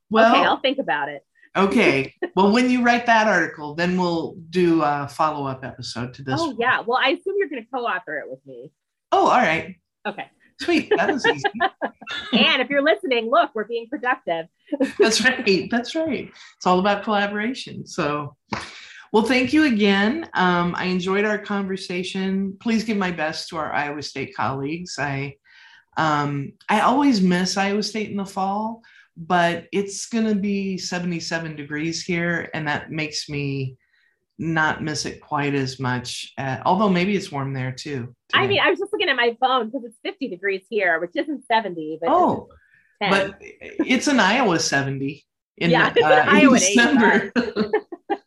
well 0.09 0.35
okay, 0.35 0.45
I'll 0.45 0.59
think 0.59 0.79
about 0.79 1.09
it. 1.09 1.25
okay. 1.55 2.13
Well, 2.35 2.51
when 2.51 2.69
you 2.69 2.83
write 2.83 3.07
that 3.07 3.25
article, 3.27 3.73
then 3.73 3.97
we'll 3.99 4.35
do 4.51 4.83
a 4.83 5.07
follow-up 5.11 5.65
episode 5.65 6.13
to 6.15 6.21
this. 6.21 6.39
Oh 6.39 6.49
one. 6.49 6.57
yeah. 6.59 6.81
Well, 6.85 6.99
I 7.03 7.09
assume 7.09 7.33
you're 7.39 7.49
gonna 7.49 7.65
co-author 7.73 8.19
it 8.19 8.29
with 8.29 8.45
me. 8.45 8.71
Oh, 9.11 9.25
all 9.27 9.39
right. 9.39 9.75
Okay. 10.05 10.29
Sweet. 10.61 10.91
That 10.95 11.11
was 11.13 11.25
easy. 11.25 11.43
and 12.33 12.61
if 12.61 12.69
you're 12.69 12.83
listening, 12.83 13.29
look, 13.29 13.51
we're 13.53 13.65
being 13.65 13.87
productive. 13.87 14.47
That's 14.99 15.23
right. 15.23 15.69
That's 15.69 15.95
right. 15.95 16.31
It's 16.55 16.65
all 16.65 16.79
about 16.79 17.03
collaboration. 17.03 17.85
So, 17.85 18.35
well, 19.11 19.23
thank 19.23 19.53
you 19.53 19.65
again. 19.65 20.29
Um, 20.33 20.73
I 20.75 20.85
enjoyed 20.85 21.25
our 21.25 21.37
conversation. 21.37 22.57
Please 22.59 22.83
give 22.83 22.97
my 22.97 23.11
best 23.11 23.49
to 23.49 23.57
our 23.57 23.71
Iowa 23.71 24.01
State 24.01 24.35
colleagues. 24.35 24.97
I 24.99 25.35
um, 25.97 26.53
I 26.69 26.81
always 26.81 27.21
miss 27.21 27.57
Iowa 27.57 27.81
State 27.81 28.11
in 28.11 28.17
the 28.17 28.25
fall, 28.25 28.81
but 29.15 29.67
it's 29.71 30.07
going 30.07 30.27
to 30.27 30.35
be 30.35 30.77
77 30.77 31.55
degrees 31.55 32.03
here, 32.03 32.49
and 32.53 32.67
that 32.67 32.91
makes 32.91 33.27
me 33.27 33.77
not 34.37 34.83
miss 34.83 35.05
it 35.05 35.21
quite 35.21 35.55
as 35.55 35.79
much. 35.79 36.33
At, 36.37 36.61
although 36.65 36.89
maybe 36.89 37.15
it's 37.15 37.31
warm 37.31 37.53
there 37.53 37.71
too. 37.71 38.15
Today. 38.29 38.43
I 38.43 38.47
mean, 38.47 38.59
I 38.59 38.69
was 38.69 38.79
just 38.79 38.93
looking 38.93 39.09
at 39.09 39.15
my 39.15 39.35
phone 39.39 39.67
because 39.67 39.85
it's 39.85 39.97
50 40.03 40.29
degrees 40.29 40.63
here, 40.69 40.99
which 40.99 41.11
isn't 41.15 41.45
70. 41.51 41.99
But 42.01 42.09
oh, 42.09 42.49
but 42.99 43.37
it's 43.41 44.07
an 44.07 44.19
Iowa 44.19 44.59
70 44.59 45.23
in, 45.57 45.71
yeah, 45.71 45.93
uh, 46.03 46.25
Iowa 46.27 46.59
December. 46.59 47.31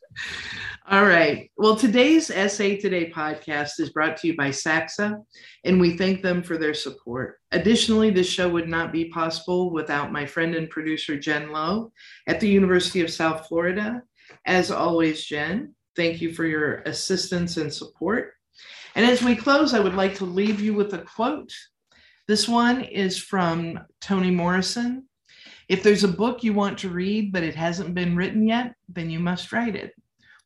All 0.90 1.04
right. 1.04 1.48
Well, 1.56 1.76
today's 1.76 2.26
SA 2.26 2.64
Today 2.80 3.12
podcast 3.14 3.78
is 3.78 3.90
brought 3.90 4.16
to 4.16 4.26
you 4.26 4.36
by 4.36 4.48
SACSA, 4.48 5.22
and 5.64 5.80
we 5.80 5.96
thank 5.96 6.20
them 6.20 6.42
for 6.42 6.58
their 6.58 6.74
support. 6.74 7.38
Additionally, 7.52 8.10
this 8.10 8.28
show 8.28 8.48
would 8.48 8.68
not 8.68 8.92
be 8.92 9.04
possible 9.04 9.70
without 9.70 10.10
my 10.10 10.26
friend 10.26 10.56
and 10.56 10.68
producer, 10.68 11.16
Jen 11.16 11.52
Lowe, 11.52 11.92
at 12.26 12.40
the 12.40 12.48
University 12.48 13.02
of 13.02 13.10
South 13.10 13.46
Florida. 13.46 14.02
As 14.46 14.72
always, 14.72 15.24
Jen, 15.24 15.76
Thank 15.96 16.20
you 16.20 16.32
for 16.32 16.44
your 16.44 16.76
assistance 16.82 17.56
and 17.56 17.72
support. 17.72 18.32
And 18.94 19.06
as 19.06 19.22
we 19.22 19.36
close, 19.36 19.74
I 19.74 19.80
would 19.80 19.94
like 19.94 20.16
to 20.16 20.24
leave 20.24 20.60
you 20.60 20.74
with 20.74 20.94
a 20.94 20.98
quote. 20.98 21.52
This 22.26 22.48
one 22.48 22.82
is 22.82 23.18
from 23.18 23.80
Toni 24.00 24.30
Morrison. 24.30 25.08
If 25.68 25.82
there's 25.82 26.04
a 26.04 26.08
book 26.08 26.42
you 26.42 26.52
want 26.52 26.78
to 26.78 26.88
read, 26.88 27.32
but 27.32 27.42
it 27.42 27.54
hasn't 27.54 27.94
been 27.94 28.16
written 28.16 28.46
yet, 28.46 28.74
then 28.88 29.10
you 29.10 29.20
must 29.20 29.52
write 29.52 29.76
it, 29.76 29.94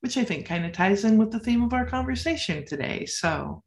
which 0.01 0.17
I 0.17 0.25
think 0.25 0.47
kind 0.47 0.67
of 0.67 0.73
ties 0.73 1.05
in 1.05 1.17
with 1.17 1.31
the 1.31 1.41
theme 1.41 1.63
of 1.63 1.73
our 1.73 1.87
conversation 1.87 2.65
today. 2.67 3.07
So, 3.07 3.63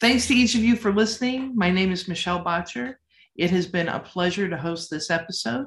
thanks 0.00 0.26
to 0.26 0.34
each 0.34 0.54
of 0.54 0.62
you 0.62 0.76
for 0.76 0.92
listening. 0.92 1.52
My 1.54 1.70
name 1.70 1.92
is 1.92 2.08
Michelle 2.08 2.44
Boettcher. 2.44 2.94
It 3.36 3.50
has 3.50 3.66
been 3.66 3.88
a 3.88 4.00
pleasure 4.00 4.48
to 4.48 4.56
host 4.56 4.90
this 4.90 5.10
episode, 5.10 5.66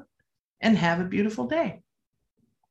and 0.60 0.78
have 0.78 1.00
a 1.00 1.04
beautiful 1.04 1.46
day. 1.46 1.82